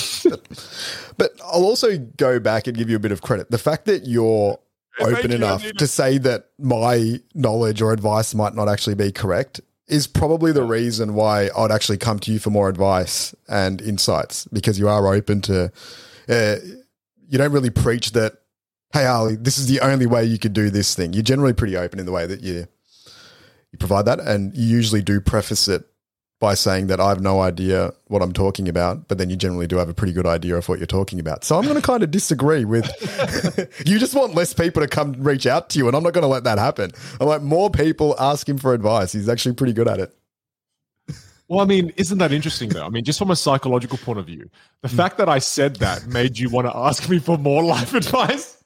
But 1.17 1.31
I'll 1.43 1.63
also 1.63 1.97
go 1.97 2.39
back 2.39 2.65
and 2.65 2.75
give 2.75 2.89
you 2.89 2.95
a 2.95 2.99
bit 2.99 3.11
of 3.11 3.21
credit. 3.21 3.51
The 3.51 3.59
fact 3.59 3.85
that 3.85 4.07
you're 4.07 4.57
open 4.99 5.31
enough 5.31 5.63
to 5.73 5.87
say 5.87 6.17
that 6.19 6.49
my 6.59 7.19
knowledge 7.33 7.81
or 7.81 7.93
advice 7.93 8.33
might 8.33 8.55
not 8.55 8.69
actually 8.69 8.95
be 8.95 9.11
correct 9.11 9.61
is 9.87 10.07
probably 10.07 10.51
the 10.51 10.63
reason 10.63 11.13
why 11.13 11.49
I'd 11.55 11.71
actually 11.71 11.97
come 11.97 12.19
to 12.19 12.31
you 12.31 12.39
for 12.39 12.49
more 12.49 12.69
advice 12.69 13.35
and 13.47 13.81
insights 13.81 14.47
because 14.51 14.79
you 14.79 14.87
are 14.87 15.13
open 15.13 15.41
to, 15.41 15.71
uh, 16.29 16.55
you 17.27 17.37
don't 17.37 17.51
really 17.51 17.69
preach 17.69 18.11
that, 18.11 18.33
hey, 18.93 19.05
Ali, 19.05 19.35
this 19.35 19.57
is 19.57 19.67
the 19.67 19.79
only 19.81 20.05
way 20.05 20.23
you 20.23 20.37
could 20.37 20.53
do 20.53 20.69
this 20.69 20.95
thing. 20.95 21.13
You're 21.13 21.23
generally 21.23 21.53
pretty 21.53 21.77
open 21.77 21.99
in 21.99 22.05
the 22.05 22.11
way 22.11 22.25
that 22.25 22.41
you, 22.41 22.67
you 23.71 23.77
provide 23.79 24.05
that. 24.05 24.19
And 24.19 24.55
you 24.55 24.65
usually 24.65 25.01
do 25.01 25.19
preface 25.19 25.67
it 25.67 25.85
by 26.43 26.53
saying 26.53 26.87
that 26.87 26.99
I 26.99 27.07
have 27.07 27.21
no 27.21 27.39
idea 27.39 27.93
what 28.07 28.21
I'm 28.21 28.33
talking 28.33 28.67
about, 28.67 29.07
but 29.07 29.17
then 29.17 29.29
you 29.29 29.37
generally 29.37 29.65
do 29.65 29.77
have 29.77 29.87
a 29.87 29.93
pretty 29.93 30.11
good 30.11 30.27
idea 30.27 30.57
of 30.57 30.67
what 30.67 30.77
you're 30.77 30.85
talking 30.85 31.21
about. 31.21 31.45
So 31.45 31.57
I'm 31.57 31.63
going 31.63 31.75
to 31.81 31.81
kind 31.81 32.03
of 32.03 32.11
disagree 32.11 32.65
with 32.65 32.85
you 33.85 33.97
just 33.97 34.13
want 34.13 34.35
less 34.35 34.53
people 34.53 34.81
to 34.81 34.87
come 34.89 35.13
reach 35.13 35.47
out 35.47 35.69
to 35.69 35.79
you, 35.79 35.87
and 35.87 35.95
I'm 35.95 36.03
not 36.03 36.11
going 36.11 36.23
to 36.23 36.27
let 36.27 36.43
that 36.43 36.59
happen. 36.59 36.91
I'm 37.21 37.27
like, 37.27 37.41
more 37.41 37.69
people 37.69 38.13
ask 38.19 38.47
him 38.47 38.57
for 38.57 38.73
advice. 38.73 39.13
He's 39.13 39.29
actually 39.29 39.55
pretty 39.55 39.71
good 39.71 39.87
at 39.87 39.99
it. 40.01 40.13
Well, 41.53 41.61
I 41.61 41.65
mean, 41.65 41.93
isn't 41.97 42.17
that 42.17 42.31
interesting 42.31 42.69
though? 42.69 42.83
I 42.83 42.89
mean, 42.89 43.03
just 43.03 43.19
from 43.19 43.29
a 43.29 43.35
psychological 43.35 43.99
point 43.99 44.17
of 44.17 44.25
view, 44.25 44.49
the 44.81 44.87
hmm. 44.87 44.97
fact 44.97 45.19
that 45.19 45.29
I 45.29 45.37
said 45.37 45.75
that 45.75 46.07
made 46.07 46.39
you 46.39 46.49
want 46.49 46.65
to 46.65 46.75
ask 46.75 47.07
me 47.07 47.19
for 47.19 47.37
more 47.37 47.63
life 47.63 47.93
advice. 48.03 48.57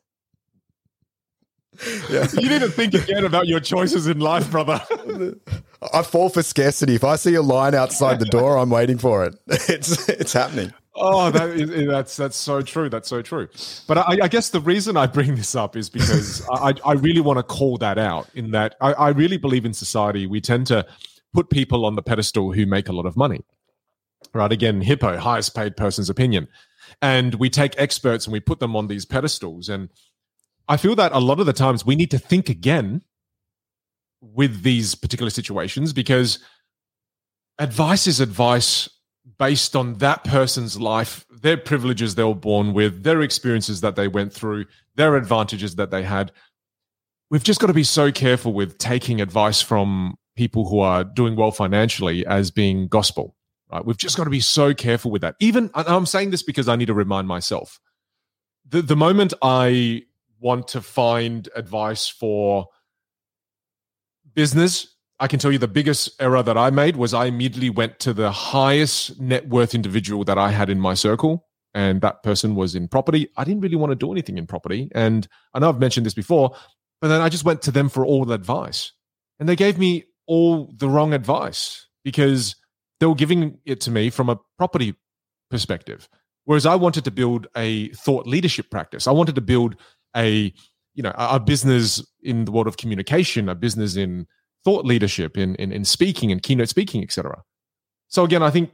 Yeah. 2.09 2.27
You 2.39 2.49
need 2.49 2.61
to 2.61 2.69
think 2.69 2.93
again 2.93 3.25
about 3.25 3.45
your 3.45 3.59
choices 3.59 4.07
in 4.07 4.19
life, 4.19 4.49
brother. 4.49 4.81
I 5.93 6.01
fall 6.01 6.29
for 6.29 6.41
scarcity. 6.41 6.95
If 6.95 7.03
I 7.03 7.17
see 7.17 7.35
a 7.35 7.41
line 7.41 7.75
outside 7.75 8.19
the 8.19 8.25
door, 8.25 8.57
I'm 8.57 8.69
waiting 8.69 8.97
for 8.97 9.25
it. 9.25 9.35
It's 9.69 10.07
it's 10.07 10.31
happening. 10.31 10.73
Oh, 10.95 11.29
that 11.29 11.49
is, 11.49 11.69
eh, 11.69 11.85
that's 11.85 12.15
that's 12.15 12.37
so 12.37 12.61
true. 12.61 12.89
That's 12.89 13.09
so 13.09 13.21
true. 13.21 13.49
But 13.85 13.97
I, 13.97 14.17
I 14.23 14.27
guess 14.29 14.49
the 14.49 14.61
reason 14.61 14.95
I 14.95 15.07
bring 15.07 15.35
this 15.35 15.55
up 15.55 15.75
is 15.75 15.89
because 15.89 16.41
I, 16.49 16.73
I 16.85 16.93
really 16.93 17.21
want 17.21 17.37
to 17.37 17.43
call 17.43 17.77
that 17.79 17.97
out. 17.97 18.29
In 18.33 18.51
that 18.51 18.75
I, 18.79 18.93
I 18.93 19.09
really 19.09 19.37
believe 19.37 19.65
in 19.65 19.73
society, 19.73 20.25
we 20.25 20.39
tend 20.39 20.67
to 20.67 20.85
put 21.33 21.49
people 21.49 21.85
on 21.85 21.95
the 21.95 22.01
pedestal 22.01 22.53
who 22.53 22.65
make 22.65 22.87
a 22.89 22.93
lot 22.93 23.05
of 23.05 23.17
money. 23.17 23.41
Right? 24.33 24.51
Again, 24.51 24.81
hippo, 24.81 25.17
highest 25.17 25.55
paid 25.55 25.77
person's 25.77 26.09
opinion, 26.09 26.47
and 27.01 27.35
we 27.35 27.49
take 27.49 27.73
experts 27.77 28.25
and 28.25 28.33
we 28.33 28.39
put 28.39 28.59
them 28.59 28.75
on 28.75 28.87
these 28.87 29.05
pedestals. 29.05 29.69
And 29.69 29.89
I 30.67 30.77
feel 30.77 30.95
that 30.95 31.11
a 31.11 31.19
lot 31.19 31.39
of 31.39 31.45
the 31.45 31.53
times 31.53 31.85
we 31.85 31.95
need 31.95 32.11
to 32.11 32.19
think 32.19 32.49
again 32.49 33.01
with 34.21 34.63
these 34.63 34.95
particular 34.95 35.29
situations 35.29 35.93
because 35.93 36.39
advice 37.59 38.07
is 38.07 38.19
advice 38.19 38.89
based 39.37 39.75
on 39.75 39.95
that 39.95 40.23
person's 40.23 40.79
life, 40.79 41.25
their 41.29 41.57
privileges 41.57 42.15
they 42.15 42.23
were 42.23 42.33
born 42.33 42.73
with, 42.73 43.03
their 43.03 43.21
experiences 43.21 43.81
that 43.81 43.95
they 43.95 44.07
went 44.07 44.33
through, 44.33 44.65
their 44.95 45.15
advantages 45.15 45.75
that 45.75 45.91
they 45.91 46.03
had. 46.03 46.31
we've 47.29 47.43
just 47.43 47.59
got 47.59 47.67
to 47.67 47.73
be 47.73 47.83
so 47.83 48.11
careful 48.11 48.53
with 48.53 48.77
taking 48.77 49.19
advice 49.19 49.61
from 49.61 50.17
people 50.37 50.69
who 50.69 50.79
are 50.79 51.03
doing 51.03 51.35
well 51.35 51.51
financially 51.51 52.25
as 52.25 52.51
being 52.51 52.87
gospel. 52.87 53.35
Right? 53.71 53.85
We've 53.85 53.97
just 53.97 54.15
got 54.15 54.23
to 54.23 54.29
be 54.29 54.39
so 54.39 54.73
careful 54.73 55.11
with 55.11 55.21
that. 55.23 55.35
Even 55.39 55.69
I'm 55.73 56.05
saying 56.05 56.31
this 56.31 56.43
because 56.43 56.69
I 56.69 56.75
need 56.75 56.85
to 56.85 56.93
remind 56.93 57.27
myself. 57.27 57.79
The 58.69 58.81
the 58.81 58.95
moment 58.95 59.33
I 59.41 60.03
want 60.39 60.67
to 60.69 60.81
find 60.81 61.49
advice 61.55 62.07
for 62.07 62.67
business, 64.33 64.95
I 65.19 65.27
can 65.27 65.39
tell 65.39 65.51
you 65.51 65.57
the 65.57 65.67
biggest 65.67 66.21
error 66.21 66.43
that 66.43 66.57
I 66.57 66.69
made 66.69 66.95
was 66.95 67.13
I 67.13 67.25
immediately 67.25 67.69
went 67.69 67.99
to 67.99 68.13
the 68.13 68.31
highest 68.31 69.19
net 69.19 69.49
worth 69.49 69.73
individual 69.73 70.23
that 70.25 70.37
I 70.37 70.51
had 70.51 70.69
in 70.69 70.79
my 70.79 70.93
circle. 70.93 71.45
And 71.73 72.01
that 72.01 72.23
person 72.23 72.55
was 72.55 72.73
in 72.73 72.87
property. 72.87 73.27
I 73.37 73.43
didn't 73.43 73.61
really 73.61 73.75
want 73.75 73.91
to 73.91 73.95
do 73.95 74.11
anything 74.11 74.37
in 74.37 74.47
property. 74.47 74.89
And 74.95 75.27
I 75.53 75.59
know 75.59 75.69
I've 75.69 75.79
mentioned 75.79 76.05
this 76.05 76.13
before, 76.13 76.55
but 77.01 77.09
then 77.09 77.21
I 77.21 77.29
just 77.29 77.43
went 77.43 77.61
to 77.63 77.71
them 77.71 77.89
for 77.89 78.05
all 78.05 78.25
the 78.25 78.33
advice. 78.33 78.93
And 79.39 79.47
they 79.47 79.55
gave 79.55 79.77
me 79.77 80.05
all 80.27 80.73
the 80.77 80.89
wrong 80.89 81.13
advice 81.13 81.87
because 82.03 82.55
they 82.99 83.05
were 83.05 83.15
giving 83.15 83.59
it 83.65 83.81
to 83.81 83.91
me 83.91 84.09
from 84.09 84.29
a 84.29 84.39
property 84.57 84.95
perspective. 85.49 86.07
Whereas 86.45 86.65
I 86.65 86.75
wanted 86.75 87.03
to 87.05 87.11
build 87.11 87.47
a 87.55 87.89
thought 87.89 88.25
leadership 88.25 88.69
practice. 88.71 89.07
I 89.07 89.11
wanted 89.11 89.35
to 89.35 89.41
build 89.41 89.75
a, 90.15 90.53
you 90.95 91.03
know, 91.03 91.13
a 91.17 91.39
business 91.39 92.05
in 92.21 92.45
the 92.45 92.51
world 92.51 92.67
of 92.67 92.77
communication, 92.77 93.49
a 93.49 93.55
business 93.55 93.95
in 93.95 94.27
thought 94.63 94.85
leadership, 94.85 95.37
in 95.37 95.55
in, 95.55 95.71
in 95.71 95.83
speaking 95.83 96.31
and 96.31 96.41
keynote 96.41 96.69
speaking, 96.69 97.03
etc. 97.03 97.43
So 98.07 98.23
again, 98.23 98.43
I 98.43 98.49
think, 98.49 98.71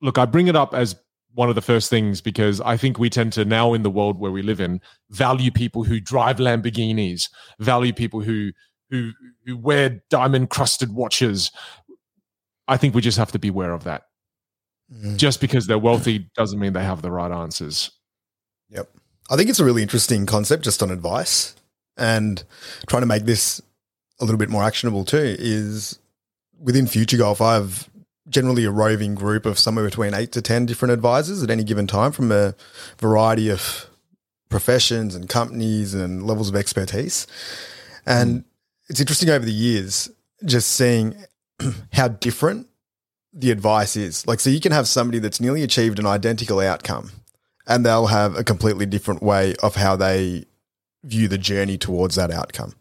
look, 0.00 0.18
I 0.18 0.24
bring 0.24 0.46
it 0.48 0.56
up 0.56 0.74
as 0.74 0.96
one 1.34 1.50
of 1.50 1.54
the 1.54 1.60
first 1.60 1.90
things 1.90 2.22
because 2.22 2.62
I 2.62 2.78
think 2.78 2.98
we 2.98 3.10
tend 3.10 3.34
to 3.34 3.44
now 3.44 3.74
in 3.74 3.82
the 3.82 3.90
world 3.90 4.18
where 4.18 4.32
we 4.32 4.40
live 4.40 4.58
in 4.58 4.80
value 5.10 5.50
people 5.50 5.84
who 5.84 6.00
drive 6.00 6.38
Lamborghinis, 6.38 7.28
value 7.58 7.92
people 7.92 8.22
who 8.22 8.52
who 8.90 9.12
who 9.44 9.56
wear 9.56 10.02
diamond 10.10 10.50
crusted 10.50 10.92
watches. 10.92 11.50
I 12.68 12.76
think 12.76 12.94
we 12.94 13.00
just 13.00 13.18
have 13.18 13.32
to 13.32 13.38
be 13.38 13.48
aware 13.48 13.72
of 13.72 13.84
that. 13.84 14.02
Mm. 14.92 15.16
Just 15.16 15.40
because 15.40 15.66
they're 15.66 15.78
wealthy 15.78 16.30
doesn't 16.34 16.58
mean 16.58 16.72
they 16.72 16.84
have 16.84 17.02
the 17.02 17.10
right 17.10 17.30
answers. 17.30 17.90
Yep. 18.70 18.88
I 19.30 19.36
think 19.36 19.50
it's 19.50 19.60
a 19.60 19.64
really 19.64 19.82
interesting 19.82 20.26
concept 20.26 20.64
just 20.64 20.82
on 20.82 20.90
advice 20.90 21.54
and 21.96 22.42
trying 22.86 23.02
to 23.02 23.06
make 23.06 23.24
this 23.24 23.60
a 24.20 24.24
little 24.24 24.38
bit 24.38 24.48
more 24.48 24.62
actionable 24.62 25.04
too 25.04 25.36
is 25.38 25.98
within 26.58 26.86
Future 26.86 27.16
Golf, 27.16 27.40
I 27.40 27.54
have 27.54 27.88
generally 28.28 28.64
a 28.64 28.70
roving 28.70 29.14
group 29.14 29.46
of 29.46 29.58
somewhere 29.58 29.84
between 29.84 30.14
eight 30.14 30.32
to 30.32 30.42
10 30.42 30.66
different 30.66 30.92
advisors 30.92 31.42
at 31.42 31.50
any 31.50 31.64
given 31.64 31.86
time 31.86 32.12
from 32.12 32.32
a 32.32 32.54
variety 32.98 33.48
of 33.50 33.88
professions 34.48 35.14
and 35.14 35.28
companies 35.28 35.94
and 35.94 36.26
levels 36.26 36.48
of 36.48 36.56
expertise. 36.56 37.26
And 38.04 38.40
mm. 38.40 38.44
It's 38.88 39.00
interesting 39.00 39.30
over 39.30 39.44
the 39.44 39.52
years 39.52 40.10
just 40.44 40.70
seeing 40.72 41.16
how 41.92 42.08
different 42.08 42.68
the 43.32 43.50
advice 43.50 43.96
is. 43.96 44.26
Like, 44.26 44.40
so 44.40 44.50
you 44.50 44.60
can 44.60 44.72
have 44.72 44.88
somebody 44.88 45.18
that's 45.18 45.40
nearly 45.40 45.62
achieved 45.62 45.98
an 45.98 46.06
identical 46.06 46.60
outcome 46.60 47.10
and 47.66 47.84
they'll 47.84 48.06
have 48.06 48.36
a 48.36 48.44
completely 48.44 48.86
different 48.86 49.22
way 49.22 49.54
of 49.62 49.76
how 49.76 49.96
they 49.96 50.44
view 51.04 51.28
the 51.28 51.38
journey 51.38 51.76
towards 51.76 52.16
that 52.16 52.30
outcome. 52.30 52.74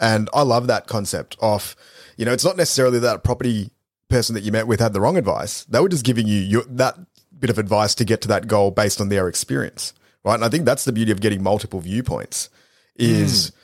And 0.00 0.28
I 0.32 0.42
love 0.42 0.66
that 0.66 0.86
concept 0.86 1.36
of, 1.40 1.74
you 2.16 2.24
know, 2.24 2.32
it's 2.32 2.44
not 2.44 2.56
necessarily 2.56 2.98
that 3.00 3.16
a 3.16 3.20
property 3.20 3.70
person 4.08 4.34
that 4.34 4.42
you 4.42 4.52
met 4.52 4.66
with 4.66 4.80
had 4.80 4.92
the 4.92 5.00
wrong 5.00 5.16
advice. 5.16 5.64
They 5.64 5.80
were 5.80 5.88
just 5.88 6.04
giving 6.04 6.26
you 6.26 6.40
your, 6.40 6.62
that 6.64 6.96
bit 7.38 7.50
of 7.50 7.58
advice 7.58 7.94
to 7.96 8.04
get 8.04 8.20
to 8.22 8.28
that 8.28 8.46
goal 8.46 8.70
based 8.70 9.00
on 9.00 9.08
their 9.08 9.28
experience, 9.28 9.92
right? 10.24 10.34
And 10.34 10.44
I 10.44 10.48
think 10.48 10.64
that's 10.64 10.84
the 10.84 10.92
beauty 10.92 11.12
of 11.12 11.20
getting 11.20 11.42
multiple 11.42 11.80
viewpoints 11.80 12.48
is, 12.96 13.50
mm. 13.50 13.54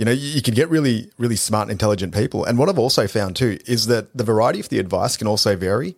You 0.00 0.06
know, 0.06 0.12
you, 0.12 0.40
can 0.40 0.54
get 0.54 0.70
really, 0.70 1.10
really 1.18 1.36
smart 1.36 1.64
and 1.64 1.72
intelligent 1.72 2.14
people. 2.14 2.42
And 2.42 2.56
what 2.56 2.70
I've 2.70 2.78
also 2.78 3.06
found 3.06 3.36
too 3.36 3.58
is 3.66 3.84
that 3.88 4.16
the 4.16 4.24
variety 4.24 4.58
of 4.58 4.70
the 4.70 4.78
advice 4.78 5.18
can 5.18 5.26
also 5.26 5.56
vary 5.56 5.94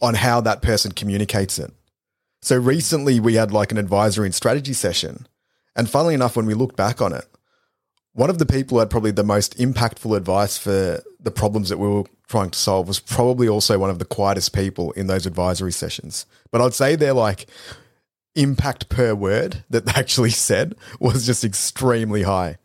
on 0.00 0.14
how 0.14 0.40
that 0.40 0.62
person 0.62 0.92
communicates 0.92 1.58
it. 1.58 1.70
So 2.40 2.56
recently 2.56 3.20
we 3.20 3.34
had 3.34 3.52
like 3.52 3.70
an 3.70 3.76
advisory 3.76 4.24
and 4.24 4.34
strategy 4.34 4.72
session. 4.72 5.26
And 5.76 5.86
funnily 5.86 6.14
enough, 6.14 6.34
when 6.34 6.46
we 6.46 6.54
looked 6.54 6.76
back 6.76 7.02
on 7.02 7.12
it, 7.12 7.26
one 8.14 8.30
of 8.30 8.38
the 8.38 8.46
people 8.46 8.76
who 8.76 8.78
had 8.78 8.88
probably 8.88 9.10
the 9.10 9.22
most 9.22 9.58
impactful 9.58 10.16
advice 10.16 10.56
for 10.56 11.02
the 11.20 11.30
problems 11.30 11.68
that 11.68 11.78
we 11.78 11.88
were 11.88 12.04
trying 12.28 12.48
to 12.48 12.58
solve 12.58 12.88
was 12.88 13.00
probably 13.00 13.48
also 13.48 13.78
one 13.78 13.90
of 13.90 13.98
the 13.98 14.06
quietest 14.06 14.54
people 14.54 14.92
in 14.92 15.08
those 15.08 15.26
advisory 15.26 15.72
sessions. 15.72 16.24
But 16.50 16.62
I'd 16.62 16.72
say 16.72 16.96
they're 16.96 17.12
like 17.12 17.48
impact 18.34 18.88
per 18.88 19.14
word 19.14 19.62
that 19.68 19.84
they 19.84 19.92
actually 19.92 20.30
said 20.48 20.74
was 20.98 21.26
just 21.26 21.44
extremely 21.44 22.22
high. 22.22 22.56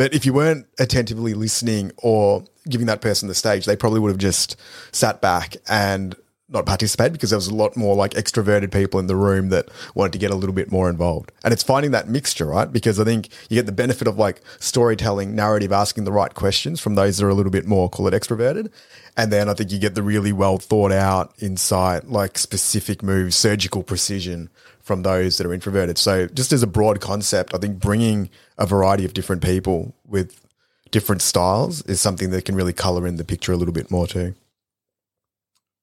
But 0.00 0.14
if 0.14 0.24
you 0.24 0.32
weren't 0.32 0.66
attentively 0.78 1.34
listening 1.34 1.92
or 1.98 2.42
giving 2.66 2.86
that 2.86 3.02
person 3.02 3.28
the 3.28 3.34
stage, 3.34 3.66
they 3.66 3.76
probably 3.76 4.00
would 4.00 4.08
have 4.08 4.16
just 4.16 4.56
sat 4.92 5.20
back 5.20 5.58
and 5.68 6.16
not 6.48 6.64
participate 6.64 7.12
because 7.12 7.28
there 7.28 7.36
was 7.36 7.48
a 7.48 7.54
lot 7.54 7.76
more 7.76 7.94
like 7.94 8.12
extroverted 8.12 8.72
people 8.72 8.98
in 8.98 9.08
the 9.08 9.14
room 9.14 9.50
that 9.50 9.68
wanted 9.94 10.14
to 10.14 10.18
get 10.18 10.30
a 10.30 10.34
little 10.34 10.54
bit 10.54 10.72
more 10.72 10.88
involved. 10.88 11.32
And 11.44 11.52
it's 11.52 11.62
finding 11.62 11.90
that 11.90 12.08
mixture, 12.08 12.46
right? 12.46 12.72
Because 12.72 12.98
I 12.98 13.04
think 13.04 13.28
you 13.50 13.56
get 13.56 13.66
the 13.66 13.72
benefit 13.72 14.08
of 14.08 14.16
like 14.16 14.40
storytelling, 14.58 15.34
narrative, 15.34 15.70
asking 15.70 16.04
the 16.04 16.12
right 16.12 16.32
questions 16.32 16.80
from 16.80 16.94
those 16.94 17.18
that 17.18 17.26
are 17.26 17.28
a 17.28 17.34
little 17.34 17.52
bit 17.52 17.66
more, 17.66 17.90
call 17.90 18.08
it 18.08 18.14
extroverted. 18.14 18.72
And 19.18 19.30
then 19.30 19.50
I 19.50 19.54
think 19.54 19.70
you 19.70 19.78
get 19.78 19.94
the 19.94 20.02
really 20.02 20.32
well 20.32 20.56
thought 20.56 20.92
out 20.92 21.34
insight, 21.40 22.08
like 22.08 22.38
specific 22.38 23.02
moves, 23.02 23.36
surgical 23.36 23.82
precision 23.82 24.48
from 24.90 25.02
those 25.02 25.38
that 25.38 25.46
are 25.46 25.54
introverted. 25.54 25.98
So 25.98 26.26
just 26.26 26.52
as 26.52 26.64
a 26.64 26.66
broad 26.66 27.00
concept, 27.00 27.54
I 27.54 27.58
think 27.58 27.78
bringing 27.78 28.28
a 28.58 28.66
variety 28.66 29.04
of 29.04 29.14
different 29.14 29.40
people 29.40 29.94
with 30.04 30.44
different 30.90 31.22
styles 31.22 31.82
is 31.82 32.00
something 32.00 32.30
that 32.30 32.44
can 32.44 32.56
really 32.56 32.72
color 32.72 33.06
in 33.06 33.14
the 33.14 33.24
picture 33.24 33.52
a 33.52 33.56
little 33.56 33.72
bit 33.72 33.88
more 33.88 34.08
too. 34.08 34.34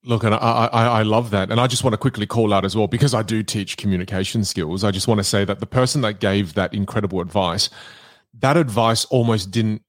Look, 0.04 0.26
and 0.26 0.36
I, 0.36 0.38
I, 0.38 0.86
I, 1.00 1.02
love 1.04 1.30
that. 1.30 1.52
And 1.52 1.62
I 1.62 1.68
just 1.68 1.86
want 1.86 1.94
to 1.94 1.98
quickly 1.98 2.26
call 2.26 2.54
out 2.54 2.66
as 2.66 2.76
well, 2.76 2.88
because 2.88 3.14
I 3.14 3.22
do 3.22 3.44
teach 3.44 3.78
communication 3.78 4.44
skills. 4.44 4.84
I 4.84 4.92
just 4.92 5.08
want 5.08 5.20
to 5.20 5.24
say 5.24 5.46
that 5.46 5.62
the 5.62 5.66
person 5.66 6.02
that 6.02 6.20
gave 6.20 6.56
that 6.56 6.74
incredible 6.74 7.22
advice, 7.22 7.70
that 8.38 8.58
advice 8.58 9.06
almost 9.06 9.52
didn't 9.52 9.84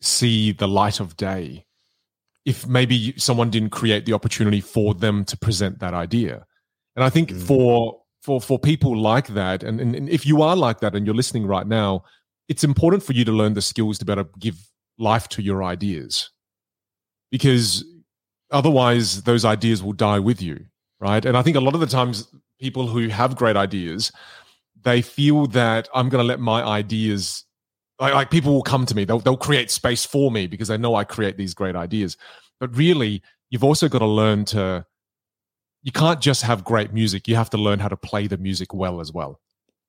see 0.00 0.50
the 0.50 0.66
light 0.66 0.98
of 0.98 1.16
day 1.16 1.66
if 2.44 2.66
maybe 2.66 3.14
someone 3.16 3.48
didn't 3.48 3.70
create 3.70 4.06
the 4.06 4.12
opportunity 4.12 4.60
for 4.60 4.92
them 4.92 5.24
to 5.26 5.36
present 5.38 5.78
that 5.78 5.94
idea. 5.94 6.44
And 6.96 7.04
I 7.04 7.10
think 7.10 7.30
mm. 7.30 7.40
for 7.40 8.00
for 8.26 8.40
for 8.40 8.58
people 8.58 8.96
like 8.98 9.28
that, 9.28 9.62
and, 9.62 9.80
and, 9.80 10.08
if 10.08 10.26
you 10.26 10.42
are 10.42 10.56
like 10.56 10.80
that 10.80 10.94
and 10.94 11.06
you're 11.06 11.14
listening 11.14 11.46
right 11.46 11.66
now, 11.66 12.04
it's 12.48 12.64
important 12.64 13.02
for 13.02 13.12
you 13.14 13.24
to 13.24 13.32
learn 13.32 13.54
the 13.54 13.62
skills 13.62 13.98
to 13.98 14.04
better 14.04 14.26
give 14.38 14.58
life 14.98 15.28
to 15.28 15.42
your 15.42 15.62
ideas. 15.62 16.30
Because 17.30 17.84
Otherwise, 18.50 19.22
those 19.22 19.44
ideas 19.44 19.82
will 19.82 19.92
die 19.92 20.20
with 20.20 20.40
you, 20.40 20.66
right? 21.00 21.24
And 21.24 21.36
I 21.36 21.42
think 21.42 21.56
a 21.56 21.60
lot 21.60 21.74
of 21.74 21.80
the 21.80 21.86
times, 21.86 22.28
people 22.60 22.86
who 22.86 23.08
have 23.08 23.36
great 23.36 23.56
ideas, 23.56 24.12
they 24.82 25.02
feel 25.02 25.46
that 25.48 25.88
I'm 25.94 26.08
going 26.08 26.22
to 26.22 26.26
let 26.26 26.38
my 26.38 26.62
ideas, 26.62 27.44
like, 27.98 28.14
like 28.14 28.30
people 28.30 28.54
will 28.54 28.62
come 28.62 28.86
to 28.86 28.94
me, 28.94 29.04
they'll, 29.04 29.18
they'll 29.18 29.36
create 29.36 29.70
space 29.70 30.04
for 30.04 30.30
me 30.30 30.46
because 30.46 30.68
they 30.68 30.78
know 30.78 30.94
I 30.94 31.02
create 31.02 31.36
these 31.36 31.54
great 31.54 31.74
ideas. 31.74 32.16
But 32.60 32.74
really, 32.76 33.20
you've 33.50 33.64
also 33.64 33.88
got 33.88 33.98
to 33.98 34.06
learn 34.06 34.44
to, 34.46 34.86
you 35.86 35.92
can't 35.92 36.20
just 36.20 36.42
have 36.42 36.64
great 36.64 36.92
music. 36.92 37.28
You 37.28 37.36
have 37.36 37.48
to 37.50 37.56
learn 37.56 37.78
how 37.78 37.86
to 37.86 37.96
play 37.96 38.26
the 38.26 38.36
music 38.36 38.74
well 38.74 39.00
as 39.00 39.12
well. 39.12 39.40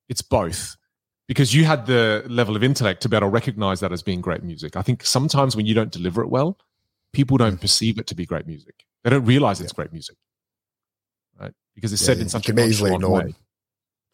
It's 0.08 0.22
both 0.22 0.76
because 1.26 1.52
you 1.52 1.64
had 1.64 1.86
the 1.86 2.24
level 2.28 2.54
of 2.54 2.62
intellect 2.62 3.02
to 3.02 3.08
be 3.08 3.16
able 3.16 3.26
to 3.26 3.30
recognize 3.30 3.80
that 3.80 3.90
as 3.90 4.00
being 4.00 4.20
great 4.20 4.44
music. 4.44 4.76
I 4.76 4.82
think 4.82 5.04
sometimes 5.04 5.56
when 5.56 5.66
you 5.66 5.74
don't 5.74 5.90
deliver 5.90 6.22
it 6.22 6.28
well, 6.28 6.56
people 7.12 7.36
don't 7.36 7.56
mm. 7.56 7.60
perceive 7.60 7.98
it 7.98 8.06
to 8.06 8.14
be 8.14 8.24
great 8.24 8.46
music. 8.46 8.84
They 9.02 9.10
don't 9.10 9.24
realize 9.24 9.60
it's 9.60 9.72
great 9.72 9.92
music, 9.92 10.16
right? 11.40 11.52
Because 11.74 11.92
it's 11.92 12.02
yeah, 12.02 12.06
said 12.06 12.18
in 12.18 12.28
such 12.28 12.48
a 12.48 12.64
easily 12.64 12.94
ignored. 12.94 13.26
Way. 13.26 13.34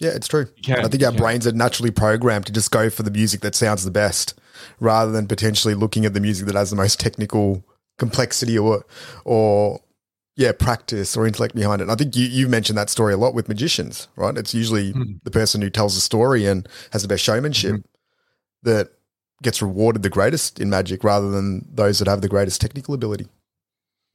Yeah, 0.01 0.13
it's 0.15 0.27
true. 0.27 0.47
Can, 0.63 0.87
I 0.87 0.89
think 0.89 1.03
our 1.03 1.13
brains 1.13 1.47
are 1.47 1.53
naturally 1.53 1.91
programmed 1.91 2.47
to 2.47 2.53
just 2.53 2.71
go 2.71 2.89
for 2.89 3.03
the 3.03 3.11
music 3.11 3.43
that 3.43 3.55
sounds 3.55 3.85
the 3.85 3.91
best, 3.91 4.33
rather 4.81 5.13
than 5.13 5.27
potentially 5.27 5.75
looking 5.75 6.07
at 6.07 6.15
the 6.15 6.21
music 6.21 6.47
that 6.47 6.55
has 6.55 6.71
the 6.71 6.77
most 6.77 6.99
technical 6.99 7.63
complexity 7.99 8.59
or, 8.59 8.87
or 9.27 9.81
yeah, 10.37 10.53
practice 10.53 11.17
or 11.17 11.27
intellect 11.27 11.55
behind 11.55 11.81
it. 11.81 11.85
And 11.85 11.93
I 11.93 11.95
think 11.95 12.17
you 12.17 12.27
you 12.27 12.49
mentioned 12.49 12.77
that 12.79 12.91
story 12.91 13.15
a 13.15 13.17
lot 13.17 13.35
with 13.35 13.49
magicians, 13.49 14.09
right? 14.17 14.37
It's 14.37 14.55
usually 14.55 14.93
mm. 14.93 15.21
the 15.23 15.31
person 15.31 15.63
who 15.63 15.71
tells 15.71 15.95
the 15.95 16.01
story 16.01 16.47
and 16.47 16.69
has 16.93 17.03
the 17.03 17.09
best 17.09 17.23
showmanship 17.23 17.77
mm. 17.77 17.85
that 18.63 18.91
gets 19.43 19.63
rewarded 19.63 20.03
the 20.03 20.11
greatest 20.11 20.59
in 20.59 20.71
magic 20.71 21.05
rather 21.05 21.31
than 21.31 21.67
those 21.71 21.99
that 21.99 22.09
have 22.09 22.21
the 22.21 22.29
greatest 22.29 22.61
technical 22.61 22.95
ability. 22.95 23.27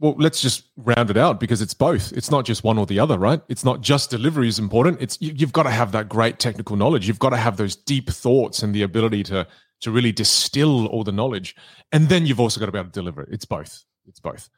Well, 0.02 0.16
let's 0.18 0.42
just 0.42 0.64
round 0.78 1.10
it 1.10 1.18
out 1.18 1.42
because 1.42 1.62
it's 1.62 1.74
both. 1.74 2.14
It's 2.14 2.32
not 2.32 2.46
just 2.46 2.64
one 2.64 2.78
or 2.78 2.86
the 2.86 3.00
other, 3.00 3.18
right? 3.18 3.42
It's 3.50 3.66
not 3.66 3.82
just 3.82 4.10
delivery 4.10 4.48
is 4.48 4.58
important. 4.58 5.02
It's 5.02 5.18
you, 5.22 5.34
have 5.42 5.52
got 5.52 5.64
to 5.64 5.70
have 5.70 5.92
that 5.92 6.08
great 6.08 6.40
technical 6.40 6.78
knowledge. 6.78 7.06
You've 7.06 7.20
got 7.20 7.32
to 7.32 7.38
have 7.38 7.58
those 7.58 7.76
deep 7.76 8.10
thoughts 8.10 8.64
and 8.64 8.74
the 8.74 8.82
ability 8.82 9.24
to 9.24 9.48
to 9.82 9.92
really 9.92 10.12
distill 10.12 10.88
all 10.88 11.06
the 11.06 11.12
knowledge, 11.12 11.56
and 11.94 12.10
then 12.10 12.26
you've 12.26 12.40
also 12.40 12.60
got 12.60 12.66
to 12.66 12.72
be 12.72 12.80
able 12.80 12.90
to 12.90 12.94
deliver 12.94 13.24
it. 13.24 13.30
It's 13.32 13.46
both. 13.46 13.86
It's 14.08 14.20
both. 14.20 14.50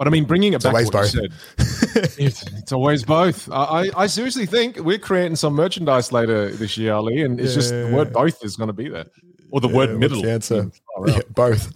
But 0.00 0.06
I 0.06 0.10
mean, 0.12 0.24
bringing 0.24 0.54
it 0.54 0.56
it's 0.56 0.64
back, 0.64 0.72
always 0.72 0.88
both. 0.88 1.10
Said, 1.10 1.30
it's, 2.18 2.42
it's, 2.54 2.72
always 2.72 3.04
both. 3.04 3.50
I, 3.52 3.90
I 3.94 4.06
seriously 4.06 4.46
think 4.46 4.78
we're 4.78 4.98
creating 4.98 5.36
some 5.36 5.52
merchandise 5.52 6.10
later 6.10 6.48
this 6.48 6.78
year, 6.78 6.94
Ali, 6.94 7.20
and 7.20 7.38
it's 7.38 7.50
yeah, 7.50 7.54
just 7.54 7.68
the 7.68 7.90
word 7.94 8.10
"both" 8.10 8.42
is 8.42 8.56
going 8.56 8.68
to 8.68 8.72
be 8.72 8.88
there. 8.88 9.04
or 9.50 9.60
the 9.60 9.68
word 9.68 9.98
middle. 9.98 10.22
the 10.22 10.30
answer? 10.30 10.70
Both. 11.34 11.70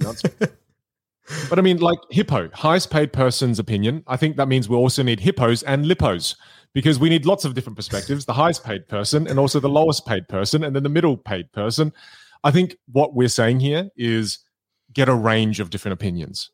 But 1.50 1.58
I 1.58 1.60
mean, 1.62 1.80
like 1.80 1.98
hippo, 2.10 2.48
highest 2.54 2.90
paid 2.90 3.12
person's 3.12 3.58
opinion. 3.58 4.02
I 4.06 4.16
think 4.16 4.36
that 4.36 4.48
means 4.48 4.70
we 4.70 4.76
also 4.76 5.02
need 5.02 5.20
hippos 5.20 5.62
and 5.62 5.84
lippos 5.84 6.34
because 6.72 6.98
we 6.98 7.10
need 7.10 7.26
lots 7.26 7.44
of 7.44 7.52
different 7.52 7.76
perspectives 7.76 8.24
the 8.24 8.32
highest 8.32 8.64
paid 8.64 8.88
person 8.88 9.26
and 9.26 9.38
also 9.38 9.60
the 9.60 9.68
lowest 9.68 10.06
paid 10.06 10.28
person 10.28 10.64
and 10.64 10.74
then 10.74 10.82
the 10.82 10.88
middle 10.88 11.18
paid 11.18 11.52
person. 11.52 11.92
I 12.42 12.50
think 12.50 12.76
what 12.90 13.14
we're 13.14 13.28
saying 13.28 13.60
here 13.60 13.90
is 13.96 14.38
get 14.94 15.10
a 15.10 15.14
range 15.14 15.60
of 15.60 15.68
different 15.68 15.92
opinions. 15.92 16.50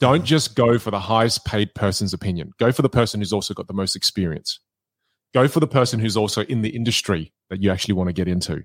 Don't 0.00 0.24
just 0.24 0.56
go 0.56 0.78
for 0.78 0.90
the 0.90 0.98
highest 1.00 1.44
paid 1.44 1.74
person's 1.74 2.12
opinion. 2.14 2.52
Go 2.58 2.72
for 2.72 2.82
the 2.82 2.88
person 2.88 3.20
who's 3.20 3.32
also 3.32 3.54
got 3.54 3.66
the 3.66 3.74
most 3.74 3.94
experience. 3.94 4.58
Go 5.34 5.46
for 5.46 5.60
the 5.60 5.66
person 5.66 6.00
who's 6.00 6.16
also 6.16 6.42
in 6.44 6.62
the 6.62 6.70
industry 6.70 7.32
that 7.50 7.62
you 7.62 7.70
actually 7.70 7.94
want 7.94 8.08
to 8.08 8.12
get 8.12 8.26
into. 8.26 8.64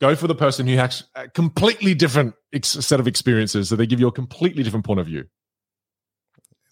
Go 0.00 0.14
for 0.14 0.26
the 0.28 0.34
person 0.34 0.66
who 0.66 0.76
has 0.76 1.04
a 1.14 1.28
completely 1.28 1.94
different 1.94 2.34
ex- 2.52 2.68
set 2.68 3.00
of 3.00 3.06
experiences, 3.08 3.68
so 3.68 3.76
they 3.76 3.86
give 3.86 3.98
you 4.00 4.08
a 4.08 4.12
completely 4.12 4.62
different 4.62 4.84
point 4.84 5.00
of 5.00 5.06
view. 5.06 5.24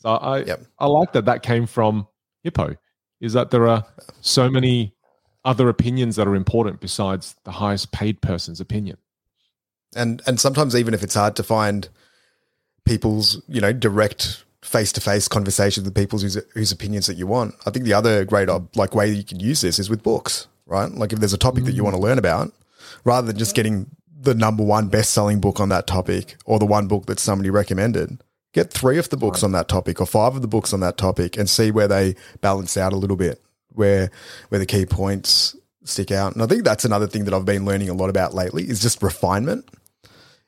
So 0.00 0.10
I, 0.10 0.44
Yep. 0.44 0.60
I 0.78 0.86
like 0.86 1.12
that 1.12 1.24
that 1.24 1.42
came 1.42 1.66
from 1.66 2.06
Hippo. 2.42 2.76
Is 3.20 3.32
that 3.34 3.50
there 3.50 3.68
are 3.68 3.84
so 4.20 4.50
many 4.50 4.94
other 5.44 5.68
opinions 5.68 6.16
that 6.16 6.26
are 6.26 6.34
important 6.34 6.80
besides 6.80 7.36
the 7.44 7.52
highest 7.52 7.92
paid 7.92 8.20
person's 8.20 8.60
opinion. 8.60 8.98
and 9.94 10.22
and 10.26 10.38
sometimes 10.40 10.74
even 10.76 10.94
if 10.94 11.02
it's 11.02 11.14
hard 11.14 11.36
to 11.36 11.42
find 11.42 11.88
people's 12.84 13.40
you 13.48 13.60
know 13.60 13.72
direct 13.72 14.44
face 14.62 14.92
to 14.92 15.00
face 15.00 15.28
conversations 15.28 15.84
with 15.84 15.94
people 15.94 16.18
whose, 16.18 16.38
whose 16.54 16.72
opinions 16.72 17.06
that 17.06 17.16
you 17.16 17.26
want. 17.26 17.54
I 17.66 17.70
think 17.70 17.84
the 17.84 17.94
other 17.94 18.24
great 18.24 18.48
uh, 18.48 18.60
like 18.74 18.94
way 18.94 19.08
you 19.08 19.24
can 19.24 19.40
use 19.40 19.60
this 19.60 19.78
is 19.78 19.90
with 19.90 20.02
books, 20.02 20.46
right? 20.66 20.90
Like 20.90 21.12
if 21.12 21.18
there's 21.18 21.32
a 21.32 21.38
topic 21.38 21.64
that 21.64 21.72
you 21.72 21.82
mm. 21.82 21.86
want 21.86 21.96
to 21.96 22.02
learn 22.02 22.18
about, 22.18 22.52
rather 23.04 23.26
than 23.26 23.38
just 23.38 23.54
getting 23.54 23.90
the 24.22 24.34
number 24.34 24.62
one 24.62 24.88
best 24.88 25.10
selling 25.10 25.40
book 25.40 25.58
on 25.58 25.68
that 25.70 25.86
topic 25.86 26.36
or 26.44 26.58
the 26.58 26.66
one 26.66 26.86
book 26.86 27.06
that 27.06 27.18
somebody 27.18 27.50
recommended. 27.50 28.22
Get 28.52 28.70
three 28.70 28.98
of 28.98 29.08
the 29.08 29.16
books 29.16 29.42
on 29.42 29.52
that 29.52 29.68
topic 29.68 30.00
or 30.00 30.06
five 30.06 30.36
of 30.36 30.42
the 30.42 30.48
books 30.48 30.72
on 30.72 30.80
that 30.80 30.98
topic 30.98 31.38
and 31.38 31.48
see 31.48 31.70
where 31.70 31.88
they 31.88 32.14
balance 32.42 32.76
out 32.76 32.92
a 32.92 32.96
little 32.96 33.16
bit, 33.16 33.40
where 33.70 34.10
where 34.50 34.58
the 34.58 34.66
key 34.66 34.84
points 34.84 35.56
stick 35.84 36.10
out. 36.10 36.34
And 36.34 36.42
I 36.42 36.46
think 36.46 36.62
that's 36.62 36.84
another 36.84 37.06
thing 37.06 37.24
that 37.24 37.34
I've 37.34 37.46
been 37.46 37.64
learning 37.64 37.88
a 37.88 37.94
lot 37.94 38.10
about 38.10 38.34
lately 38.34 38.64
is 38.68 38.80
just 38.80 39.02
refinement. 39.02 39.68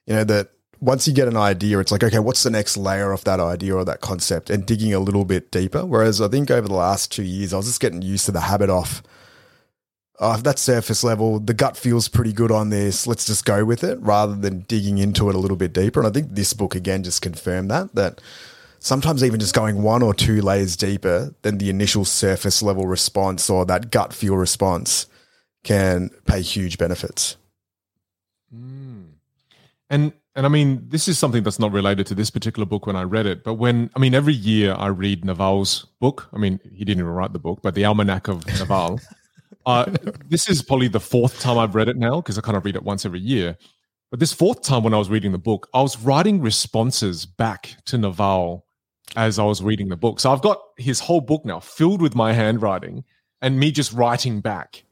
You 0.06 0.14
know, 0.14 0.24
that 0.24 0.50
once 0.84 1.08
you 1.08 1.14
get 1.14 1.28
an 1.28 1.36
idea, 1.36 1.78
it's 1.78 1.90
like, 1.90 2.04
okay, 2.04 2.18
what's 2.18 2.42
the 2.42 2.50
next 2.50 2.76
layer 2.76 3.10
of 3.12 3.24
that 3.24 3.40
idea 3.40 3.74
or 3.74 3.86
that 3.86 4.02
concept 4.02 4.50
and 4.50 4.66
digging 4.66 4.92
a 4.92 4.98
little 4.98 5.24
bit 5.24 5.50
deeper. 5.50 5.84
Whereas 5.86 6.20
I 6.20 6.28
think 6.28 6.50
over 6.50 6.68
the 6.68 6.74
last 6.74 7.10
two 7.10 7.22
years, 7.22 7.54
I 7.54 7.56
was 7.56 7.66
just 7.66 7.80
getting 7.80 8.02
used 8.02 8.26
to 8.26 8.32
the 8.32 8.42
habit 8.42 8.68
of, 8.68 9.02
oh, 10.20 10.36
that 10.36 10.58
surface 10.58 11.02
level, 11.02 11.40
the 11.40 11.54
gut 11.54 11.78
feels 11.78 12.08
pretty 12.08 12.34
good 12.34 12.52
on 12.52 12.68
this. 12.68 13.06
Let's 13.06 13.24
just 13.24 13.46
go 13.46 13.64
with 13.64 13.82
it 13.82 13.98
rather 14.02 14.34
than 14.34 14.60
digging 14.60 14.98
into 14.98 15.30
it 15.30 15.34
a 15.34 15.38
little 15.38 15.56
bit 15.56 15.72
deeper. 15.72 16.00
And 16.00 16.06
I 16.06 16.12
think 16.12 16.34
this 16.34 16.52
book 16.52 16.74
again 16.74 17.02
just 17.02 17.22
confirmed 17.22 17.70
that, 17.70 17.94
that 17.94 18.20
sometimes 18.78 19.24
even 19.24 19.40
just 19.40 19.54
going 19.54 19.82
one 19.82 20.02
or 20.02 20.12
two 20.12 20.42
layers 20.42 20.76
deeper 20.76 21.34
than 21.40 21.56
the 21.56 21.70
initial 21.70 22.04
surface 22.04 22.62
level 22.62 22.86
response 22.86 23.48
or 23.48 23.64
that 23.64 23.90
gut 23.90 24.12
feel 24.12 24.36
response 24.36 25.06
can 25.62 26.10
pay 26.26 26.42
huge 26.42 26.76
benefits. 26.76 27.38
Mm. 28.54 29.12
And 29.88 30.12
and 30.36 30.46
I 30.46 30.48
mean, 30.48 30.84
this 30.88 31.06
is 31.06 31.18
something 31.18 31.44
that's 31.44 31.60
not 31.60 31.72
related 31.72 32.06
to 32.08 32.14
this 32.14 32.30
particular 32.30 32.66
book 32.66 32.86
when 32.86 32.96
I 32.96 33.02
read 33.02 33.26
it, 33.26 33.44
but 33.44 33.54
when 33.54 33.90
I 33.94 34.00
mean, 34.00 34.14
every 34.14 34.34
year 34.34 34.74
I 34.76 34.88
read 34.88 35.24
Naval's 35.24 35.86
book. 36.00 36.28
I 36.32 36.38
mean, 36.38 36.58
he 36.72 36.84
didn't 36.84 37.00
even 37.00 37.12
write 37.12 37.32
the 37.32 37.38
book, 37.38 37.60
but 37.62 37.74
the 37.74 37.84
Almanac 37.84 38.28
of 38.28 38.44
Naval. 38.46 39.00
uh, 39.66 39.90
this 40.28 40.48
is 40.48 40.60
probably 40.60 40.88
the 40.88 41.00
fourth 41.00 41.38
time 41.40 41.56
I've 41.56 41.74
read 41.74 41.88
it 41.88 41.96
now 41.96 42.16
because 42.16 42.36
I 42.36 42.40
kind 42.40 42.56
of 42.56 42.64
read 42.64 42.74
it 42.74 42.82
once 42.82 43.06
every 43.06 43.20
year. 43.20 43.56
But 44.10 44.20
this 44.20 44.32
fourth 44.32 44.62
time 44.62 44.82
when 44.82 44.94
I 44.94 44.98
was 44.98 45.08
reading 45.08 45.32
the 45.32 45.38
book, 45.38 45.68
I 45.72 45.82
was 45.82 45.98
writing 45.98 46.40
responses 46.40 47.26
back 47.26 47.76
to 47.86 47.98
Naval 47.98 48.64
as 49.16 49.38
I 49.38 49.44
was 49.44 49.62
reading 49.62 49.88
the 49.88 49.96
book. 49.96 50.20
So 50.20 50.32
I've 50.32 50.42
got 50.42 50.60
his 50.76 51.00
whole 51.00 51.20
book 51.20 51.44
now 51.44 51.60
filled 51.60 52.02
with 52.02 52.14
my 52.14 52.32
handwriting 52.32 53.04
and 53.40 53.58
me 53.58 53.70
just 53.70 53.92
writing 53.92 54.40
back. 54.40 54.84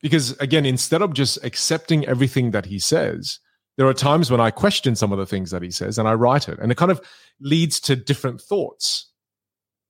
Because 0.00 0.32
again, 0.38 0.66
instead 0.66 1.02
of 1.02 1.14
just 1.14 1.42
accepting 1.44 2.06
everything 2.06 2.50
that 2.52 2.66
he 2.66 2.78
says, 2.78 3.40
there 3.76 3.86
are 3.86 3.94
times 3.94 4.30
when 4.30 4.40
I 4.40 4.50
question 4.50 4.94
some 4.94 5.12
of 5.12 5.18
the 5.18 5.26
things 5.26 5.50
that 5.50 5.62
he 5.62 5.70
says 5.70 5.98
and 5.98 6.08
I 6.08 6.14
write 6.14 6.48
it. 6.48 6.58
And 6.60 6.70
it 6.70 6.76
kind 6.76 6.90
of 6.90 7.00
leads 7.40 7.80
to 7.80 7.96
different 7.96 8.40
thoughts, 8.40 9.10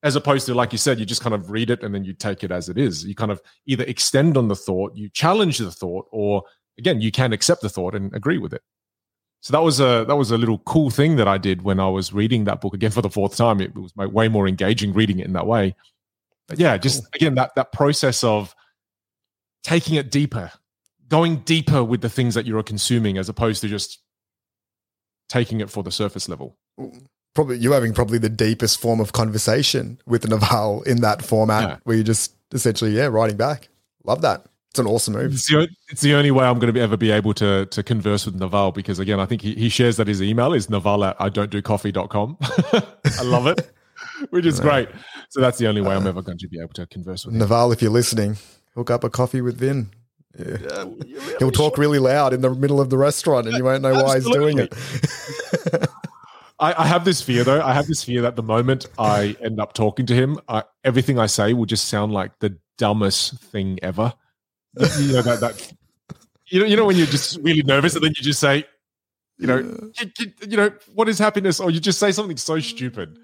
as 0.02 0.16
opposed 0.16 0.46
to, 0.46 0.54
like 0.54 0.72
you 0.72 0.78
said, 0.78 0.98
you 0.98 1.04
just 1.06 1.22
kind 1.22 1.34
of 1.34 1.50
read 1.50 1.70
it 1.70 1.82
and 1.82 1.94
then 1.94 2.04
you 2.04 2.14
take 2.14 2.42
it 2.42 2.50
as 2.50 2.68
it 2.68 2.78
is. 2.78 3.04
You 3.04 3.14
kind 3.14 3.30
of 3.30 3.40
either 3.66 3.84
extend 3.84 4.36
on 4.36 4.48
the 4.48 4.56
thought, 4.56 4.96
you 4.96 5.08
challenge 5.10 5.58
the 5.58 5.70
thought, 5.70 6.06
or 6.10 6.42
again, 6.78 7.00
you 7.00 7.10
can 7.10 7.32
accept 7.32 7.60
the 7.60 7.68
thought 7.68 7.94
and 7.94 8.14
agree 8.14 8.38
with 8.38 8.54
it. 8.54 8.62
So 9.44 9.52
that 9.52 9.62
was 9.62 9.78
a 9.78 10.06
that 10.08 10.16
was 10.16 10.30
a 10.30 10.38
little 10.38 10.58
cool 10.60 10.88
thing 10.88 11.16
that 11.16 11.28
I 11.28 11.36
did 11.36 11.62
when 11.62 11.78
I 11.78 11.86
was 11.86 12.14
reading 12.14 12.44
that 12.44 12.62
book 12.62 12.72
again 12.72 12.90
for 12.92 13.02
the 13.02 13.10
fourth 13.10 13.36
time. 13.36 13.60
It 13.60 13.74
was 13.76 13.94
way 13.94 14.28
more 14.28 14.48
engaging 14.48 14.94
reading 14.94 15.18
it 15.18 15.26
in 15.26 15.34
that 15.34 15.46
way. 15.46 15.74
But 16.48 16.58
yeah, 16.58 16.78
just 16.78 17.04
again 17.14 17.34
that 17.34 17.54
that 17.54 17.70
process 17.70 18.24
of 18.24 18.54
taking 19.62 19.96
it 19.96 20.10
deeper, 20.10 20.50
going 21.14 21.37
deeper 21.44 21.85
with 21.85 22.00
the 22.00 22.09
things 22.09 22.35
that 22.35 22.44
you're 22.46 22.62
consuming 22.62 23.18
as 23.18 23.29
opposed 23.29 23.61
to 23.62 23.68
just 23.68 24.00
taking 25.29 25.61
it 25.61 25.70
for 25.70 25.83
the 25.83 25.92
surface 25.92 26.29
level. 26.29 26.57
Probably 27.35 27.57
you're 27.59 27.74
having 27.74 27.92
probably 27.94 28.18
the 28.18 28.29
deepest 28.29 28.81
form 28.81 29.00
of 29.00 29.12
conversation 29.12 29.98
with 30.07 30.29
Naval 30.29 30.83
in 30.83 31.00
that 31.03 31.24
format 31.24 31.62
Yeah. 31.62 31.77
where 31.85 31.96
you're 31.96 32.05
just 32.05 32.35
essentially, 32.53 32.92
yeah, 32.96 33.07
writing 33.07 33.37
back. 33.37 33.68
Love 34.05 34.22
that. 34.22 34.46
It's 34.70 34.79
an 34.81 34.87
awesome 34.87 35.14
move. 35.14 35.35
It's 35.35 35.48
the, 35.48 35.68
it's 35.88 36.00
the 36.00 36.14
only 36.14 36.33
way 36.33 36.44
I'm 36.44 36.59
going 36.59 36.66
to 36.66 36.72
be, 36.72 36.81
ever 36.81 36.96
be 36.96 37.12
able 37.12 37.33
to 37.35 37.66
to 37.66 37.83
converse 37.85 38.27
with 38.27 38.35
Naval 38.35 38.72
because 38.72 38.98
again, 38.98 39.20
I 39.20 39.27
think 39.27 39.40
he, 39.42 39.55
he 39.55 39.68
shares 39.68 39.96
that 39.98 40.09
his 40.09 40.20
email 40.20 40.53
is 40.53 40.68
naval 40.68 41.05
at 41.05 41.16
I 41.20 41.29
don't 41.29 41.50
do 41.50 41.62
coffee.com. 41.62 42.37
I 42.42 43.22
love 43.22 43.46
it, 43.46 43.70
which 44.31 44.46
is 44.46 44.59
great. 44.59 44.88
So 45.31 45.40
that's 45.40 45.59
the 45.59 45.68
only 45.68 45.81
way 45.81 45.94
I'm 45.94 46.07
uh, 46.07 46.09
ever 46.09 46.22
going 46.22 46.38
to 46.38 46.48
be 46.48 46.59
able 46.61 46.74
to 46.74 46.87
converse 46.88 47.24
with 47.24 47.35
him. 47.35 47.38
Naval, 47.40 47.70
if 47.70 47.83
you're 47.83 47.92
listening, 47.92 48.37
hook 48.74 48.90
up 48.90 49.05
a 49.05 49.11
coffee 49.11 49.40
with 49.40 49.57
Vin. 49.59 49.90
Yeah. 50.38 50.84
He'll 51.38 51.50
talk 51.52 51.78
really 51.78 51.98
loud 51.98 52.32
in 52.32 52.40
the 52.40 52.50
middle 52.54 52.80
of 52.80 52.90
the 52.90 52.98
restaurant 52.98 53.46
and 53.46 53.56
you 53.56 53.64
won't 53.64 53.82
know 53.82 53.92
why 54.02 54.16
he's 54.16 54.28
doing 54.28 54.58
it. 54.58 54.74
I, 56.60 56.74
I 56.84 56.86
have 56.86 57.04
this 57.04 57.20
fear 57.20 57.44
though. 57.44 57.60
I 57.62 57.72
have 57.72 57.86
this 57.86 58.04
fear 58.04 58.22
that 58.22 58.36
the 58.36 58.42
moment 58.42 58.86
I 58.98 59.36
end 59.42 59.60
up 59.60 59.72
talking 59.74 60.06
to 60.06 60.14
him, 60.14 60.38
I, 60.48 60.62
everything 60.84 61.18
I 61.18 61.26
say 61.26 61.52
will 61.52 61.66
just 61.66 61.88
sound 61.88 62.12
like 62.12 62.38
the 62.38 62.56
dumbest 62.78 63.38
thing 63.40 63.78
ever. 63.82 64.12
You 64.98 65.12
know 65.14 65.22
that 65.22 65.40
that 65.40 65.72
you 66.48 66.60
know 66.60 66.66
you 66.66 66.76
know 66.76 66.84
when 66.84 66.96
you're 66.96 67.06
just 67.06 67.38
really 67.42 67.62
nervous 67.62 67.94
and 67.94 68.04
then 68.04 68.12
you 68.16 68.22
just 68.22 68.40
say, 68.40 68.64
you 69.38 69.46
know, 69.46 69.58
you, 69.58 70.10
you- 70.18 70.32
you 70.48 70.56
know 70.56 70.70
what 70.94 71.08
is 71.08 71.18
happiness, 71.18 71.60
or 71.60 71.70
you 71.70 71.80
just 71.80 71.98
say 71.98 72.12
something 72.12 72.36
so 72.36 72.58
stupid. 72.60 73.18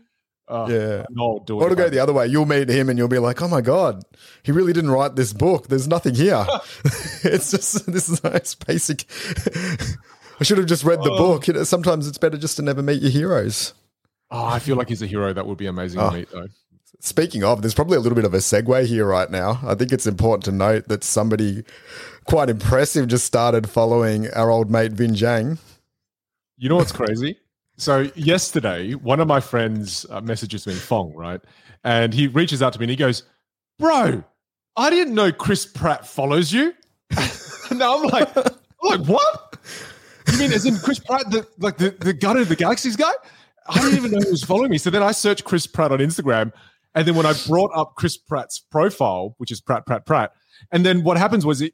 Uh, 0.50 0.66
Yeah. 0.68 1.04
no, 1.10 1.42
do 1.46 1.60
Or 1.60 1.66
it. 1.66 1.70
to 1.70 1.76
go 1.76 1.88
the 1.88 2.00
other 2.00 2.12
way, 2.12 2.26
you'll 2.26 2.44
meet 2.46 2.68
him 2.68 2.88
and 2.88 2.98
you'll 2.98 3.06
be 3.08 3.18
like, 3.18 3.40
"Oh 3.40 3.48
my 3.48 3.60
god, 3.60 4.02
he 4.42 4.50
really 4.52 4.72
didn't 4.72 4.90
write 4.90 5.14
this 5.14 5.32
book. 5.32 5.68
There's 5.68 5.86
nothing 5.86 6.14
here. 6.16 6.44
it's 7.24 7.50
just 7.52 7.86
this 7.90 8.08
is 8.08 8.22
nice 8.24 8.54
basic. 8.56 9.04
I 10.40 10.44
should 10.44 10.58
have 10.58 10.66
just 10.66 10.84
read 10.84 10.98
the 11.02 11.10
book. 11.10 11.46
You 11.46 11.54
know, 11.54 11.64
sometimes 11.64 12.08
it's 12.08 12.18
better 12.18 12.36
just 12.38 12.56
to 12.56 12.62
never 12.62 12.82
meet 12.82 13.00
your 13.02 13.10
heroes." 13.12 13.74
Oh, 14.32 14.44
I 14.44 14.58
feel 14.60 14.76
like 14.76 14.88
he's 14.88 15.02
a 15.02 15.06
hero. 15.06 15.32
That 15.32 15.46
would 15.46 15.58
be 15.58 15.66
amazing 15.66 16.00
Oh. 16.00 16.10
to 16.10 16.16
meet, 16.16 16.30
though. 16.30 16.46
Speaking 17.00 17.42
of, 17.42 17.62
there's 17.62 17.74
probably 17.74 17.96
a 17.96 18.00
little 18.00 18.14
bit 18.16 18.24
of 18.24 18.34
a 18.34 18.38
segue 18.38 18.84
here 18.86 19.06
right 19.06 19.30
now. 19.30 19.60
I 19.64 19.74
think 19.74 19.90
it's 19.90 20.06
important 20.06 20.44
to 20.44 20.52
note 20.52 20.86
that 20.88 21.02
somebody 21.02 21.64
quite 22.26 22.48
impressive 22.50 23.08
just 23.08 23.24
started 23.24 23.68
following 23.70 24.30
our 24.32 24.50
old 24.50 24.70
mate 24.70 24.92
Vinh 24.94 25.16
Giang. 25.16 25.58
You 26.58 26.68
know 26.68 26.76
what's 26.76 26.92
crazy? 26.92 27.38
So 27.80 28.10
yesterday, 28.14 28.92
one 28.92 29.20
of 29.20 29.26
my 29.26 29.40
friends 29.40 30.04
uh, 30.10 30.20
messages 30.20 30.66
me, 30.66 30.74
Fong, 30.74 31.14
right? 31.14 31.40
And 31.82 32.12
he 32.12 32.26
reaches 32.26 32.62
out 32.62 32.74
to 32.74 32.78
me 32.78 32.84
and 32.84 32.90
he 32.90 32.96
goes, 32.96 33.22
"Bro, 33.78 34.22
I 34.76 34.90
didn't 34.90 35.14
know 35.14 35.32
Chris 35.32 35.64
Pratt 35.64 36.06
follows 36.06 36.52
you." 36.52 36.74
now 37.70 37.96
I'm 37.96 38.02
like, 38.08 38.36
I'm 38.36 38.44
like, 38.82 39.08
what? 39.08 39.56
You 40.30 40.38
mean 40.38 40.52
as 40.52 40.66
in 40.66 40.76
Chris 40.76 40.98
Pratt, 40.98 41.30
the 41.30 41.46
like 41.58 41.78
the 41.78 41.92
the 41.92 42.12
Guardian 42.12 42.42
of 42.42 42.50
the 42.50 42.56
Galaxies 42.56 42.96
guy? 42.96 43.12
I 43.66 43.80
didn't 43.80 43.96
even 43.96 44.10
know 44.10 44.20
he 44.20 44.30
was 44.30 44.44
following 44.44 44.70
me. 44.70 44.76
So 44.76 44.90
then 44.90 45.02
I 45.02 45.12
searched 45.12 45.44
Chris 45.44 45.66
Pratt 45.66 45.90
on 45.90 46.00
Instagram, 46.00 46.52
and 46.94 47.08
then 47.08 47.14
when 47.14 47.24
I 47.24 47.32
brought 47.46 47.70
up 47.74 47.94
Chris 47.96 48.18
Pratt's 48.18 48.58
profile, 48.58 49.36
which 49.38 49.50
is 49.50 49.62
Pratt 49.62 49.86
Pratt 49.86 50.04
Pratt, 50.04 50.32
and 50.70 50.84
then 50.84 51.02
what 51.02 51.16
happens 51.16 51.46
was 51.46 51.62
it 51.62 51.72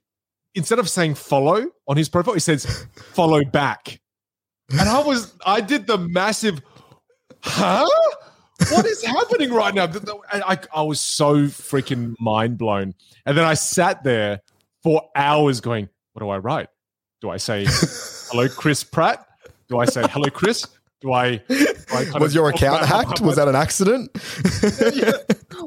instead 0.55 0.79
of 0.79 0.89
saying 0.89 1.17
follow 1.17 1.67
on 1.89 1.97
his 1.97 2.09
profile, 2.09 2.35
it 2.35 2.41
says 2.41 2.87
follow 3.13 3.45
back. 3.45 4.01
And 4.71 4.89
I 4.89 5.01
was, 5.03 5.35
I 5.45 5.61
did 5.61 5.87
the 5.87 5.99
massive, 5.99 6.61
huh? 7.43 7.87
What 8.71 8.87
is 8.87 9.05
happening 9.05 9.53
right 9.53 9.75
now? 9.75 9.87
The- 9.87 10.19
I, 10.33 10.59
I, 10.75 10.83
was 10.83 11.01
so 11.01 11.45
freaking 11.45 12.15
mind 12.19 12.59
blown. 12.59 12.95
And 13.27 13.37
then 13.37 13.45
I 13.45 13.55
sat 13.55 14.03
there 14.03 14.41
for 14.83 15.03
hours 15.15 15.61
going, 15.61 15.89
what 16.13 16.21
do 16.21 16.31
I 16.31 16.39
write? 16.39 16.69
Do 17.21 17.31
I 17.31 17.37
say, 17.37 17.67
hello, 18.31 18.49
Chris 18.49 18.83
Pratt? 18.83 19.27
Do 19.69 19.79
I 19.79 19.85
say, 19.85 20.03
hello, 20.09 20.31
Chris? 20.31 20.67
Do 21.01 21.13
I, 21.13 21.37
do 21.37 21.67
I 21.93 22.19
Was 22.19 22.35
your 22.35 22.49
account 22.49 22.85
hacked? 22.87 23.21
Was 23.21 23.37
that 23.37 23.49
an 23.49 23.55
accident? 23.55 24.11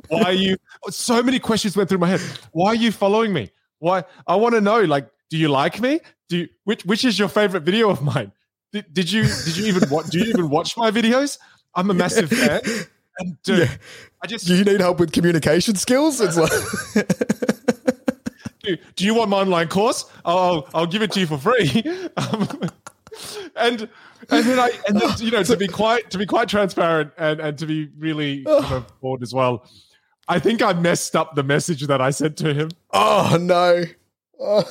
why 0.09 0.23
are 0.23 0.33
you 0.33 0.57
so 0.89 1.21
many 1.21 1.39
questions 1.39 1.77
went 1.77 1.87
through 1.87 1.99
my 1.99 2.07
head 2.07 2.21
why 2.51 2.69
are 2.69 2.75
you 2.75 2.91
following 2.91 3.31
me 3.31 3.49
why 3.77 4.03
i 4.27 4.35
want 4.35 4.55
to 4.55 4.61
know 4.61 4.81
like 4.81 5.07
do 5.29 5.37
you 5.37 5.47
like 5.47 5.79
me 5.79 5.99
do 6.29 6.37
you, 6.37 6.49
which 6.63 6.85
which 6.85 7.03
is 7.03 7.17
your 7.17 7.27
favorite 7.27 7.63
video 7.63 7.89
of 7.89 8.01
mine? 8.01 8.31
Did, 8.71 8.93
did 8.93 9.11
you 9.11 9.23
did 9.23 9.57
you 9.57 9.65
even 9.67 9.89
watch? 9.89 10.07
Do 10.07 10.19
you 10.19 10.25
even 10.25 10.49
watch 10.49 10.77
my 10.77 10.91
videos? 10.91 11.37
I'm 11.75 11.89
a 11.89 11.93
massive 11.93 12.29
fan. 12.29 12.61
And 13.19 13.41
dude, 13.43 13.59
Yeah. 13.59 13.75
I 14.23 14.27
just 14.27 14.47
Do 14.47 14.55
you 14.55 14.63
need 14.63 14.79
help 14.79 14.99
with 14.99 15.11
communication 15.11 15.75
skills? 15.75 16.21
It's 16.21 16.37
like 16.37 16.51
do, 18.63 18.77
do 18.95 19.05
you 19.05 19.13
want 19.13 19.29
my 19.29 19.37
online 19.37 19.67
course? 19.67 20.05
I'll 20.25 20.67
I'll 20.73 20.85
give 20.85 21.01
it 21.01 21.11
to 21.13 21.19
you 21.19 21.27
for 21.27 21.37
free. 21.37 21.83
Um, 22.17 22.47
and 23.55 23.89
and 24.29 24.45
then 24.45 24.59
I 24.59 24.71
and 24.87 24.99
then 24.99 25.09
you 25.19 25.31
know 25.31 25.43
to 25.43 25.57
be 25.57 25.67
quite 25.67 26.09
to 26.11 26.17
be 26.17 26.25
quite 26.25 26.49
transparent 26.49 27.11
and 27.17 27.39
and 27.39 27.57
to 27.57 27.65
be 27.65 27.89
really 27.97 28.43
kind 28.43 28.65
of 28.73 28.85
bored 29.01 29.23
as 29.23 29.33
well. 29.33 29.65
I 30.27 30.37
think 30.37 30.61
I 30.61 30.73
messed 30.73 31.15
up 31.15 31.35
the 31.35 31.43
message 31.43 31.87
that 31.87 32.01
I 32.01 32.11
sent 32.11 32.37
to 32.37 32.53
him. 32.53 32.69
oh 32.93 33.37
no. 33.39 33.83
Oh, 34.39 34.63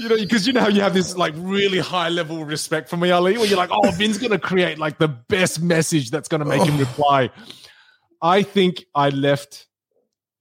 You 0.00 0.08
know, 0.08 0.16
because 0.16 0.46
you 0.46 0.54
know 0.54 0.60
how 0.62 0.68
you 0.68 0.80
have 0.80 0.94
this 0.94 1.14
like 1.14 1.34
really 1.36 1.78
high 1.78 2.08
level 2.08 2.44
respect 2.44 2.88
for 2.88 2.96
me, 2.96 3.10
Ali, 3.10 3.36
where 3.36 3.46
you're 3.46 3.58
like, 3.58 3.70
oh, 3.70 3.90
Vin's 3.90 4.16
gonna 4.16 4.38
create 4.38 4.78
like 4.78 4.98
the 4.98 5.08
best 5.08 5.60
message 5.60 6.10
that's 6.10 6.26
gonna 6.26 6.46
make 6.46 6.62
him 6.62 6.76
oh. 6.76 6.78
reply. 6.78 7.30
I 8.22 8.42
think 8.42 8.84
I 8.94 9.10
left 9.10 9.66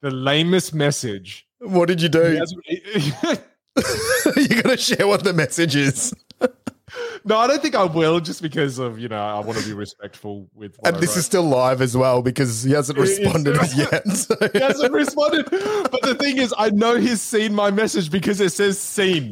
the 0.02 0.12
lamest 0.12 0.74
message. 0.74 1.46
what 1.60 1.88
did 1.88 2.02
you 2.02 2.10
do? 2.10 2.22
hasn't- 2.22 2.64
you 4.50 4.62
gotta 4.62 4.78
share 4.78 5.08
what 5.08 5.24
the 5.24 5.34
message 5.34 5.76
is. 5.76 6.14
No, 7.26 7.38
I 7.38 7.48
don't 7.48 7.62
think 7.62 7.76
I 7.76 7.84
will, 7.84 8.20
just 8.20 8.42
because 8.42 8.80
of 8.80 8.98
you 8.98 9.10
know 9.10 9.22
I 9.22 9.40
want 9.42 9.60
to 9.60 9.66
be 9.66 9.74
respectful 9.74 10.50
with. 10.56 10.80
And 10.84 10.96
I 10.96 11.00
this 11.00 11.16
is 11.18 11.26
still 11.26 11.44
live 11.44 11.82
as 11.82 11.96
well 11.96 12.22
because 12.22 12.64
he 12.64 12.72
hasn't 12.72 12.98
responded 12.98 13.58
as 13.58 13.78
yet. 13.78 14.08
So- 14.16 14.36
he 14.54 14.60
hasn't 14.60 14.94
responded. 14.94 15.46
But 15.52 16.02
the 16.02 16.16
thing 16.16 16.38
is, 16.38 16.54
I 16.58 16.70
know 16.72 16.96
he's 16.96 17.22
seen 17.22 17.54
my 17.54 17.72
message 17.72 18.10
because 18.10 18.42
it 18.42 18.52
says 18.54 18.80
"seen." 18.80 19.32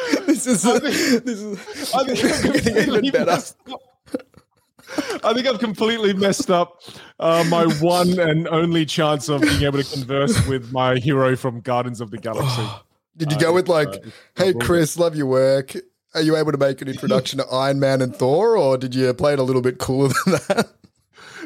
this 0.26 0.46
is 0.46 0.64
I 0.66 0.78
think- 0.78 1.24
this 1.24 1.40
is 1.40 1.94
I 1.94 2.04
think 2.04 2.24
I've 2.24 2.42
getting 2.64 2.76
even 2.76 2.84
completely 2.84 3.10
better. 3.10 3.26
messed 3.32 3.56
up. 3.70 3.80
I 5.22 5.34
think 5.34 5.46
I've 5.46 5.58
completely 5.58 6.14
messed 6.14 6.50
up 6.50 6.80
uh, 7.20 7.44
my 7.50 7.66
one 7.80 8.18
and 8.18 8.48
only 8.48 8.86
chance 8.86 9.28
of 9.28 9.42
being 9.42 9.62
able 9.62 9.82
to 9.82 9.92
converse 9.92 10.46
with 10.46 10.72
my 10.72 10.96
hero 10.96 11.36
from 11.36 11.60
Gardens 11.60 12.00
of 12.00 12.10
the 12.10 12.16
Galaxy. 12.18 12.62
Did 13.18 13.32
you 13.32 13.38
go 13.38 13.52
with 13.52 13.68
like, 13.68 13.88
uh, 13.88 13.98
"Hey. 14.36 14.54
Chris, 14.54 14.96
love 14.96 15.14
your 15.16 15.26
work. 15.26 15.74
Are 16.14 16.22
you 16.22 16.36
able 16.36 16.52
to 16.52 16.58
make 16.58 16.80
an 16.80 16.88
introduction 16.94 17.38
to 17.38 17.46
Iron 17.48 17.80
Man 17.80 18.00
and 18.00 18.14
Thor, 18.16 18.56
or 18.56 18.78
did 18.78 18.94
you 18.94 19.12
play 19.12 19.34
it 19.34 19.38
a 19.38 19.42
little 19.42 19.60
bit 19.60 19.78
cooler 19.78 20.08
than 20.24 20.34
that?" 20.48 20.68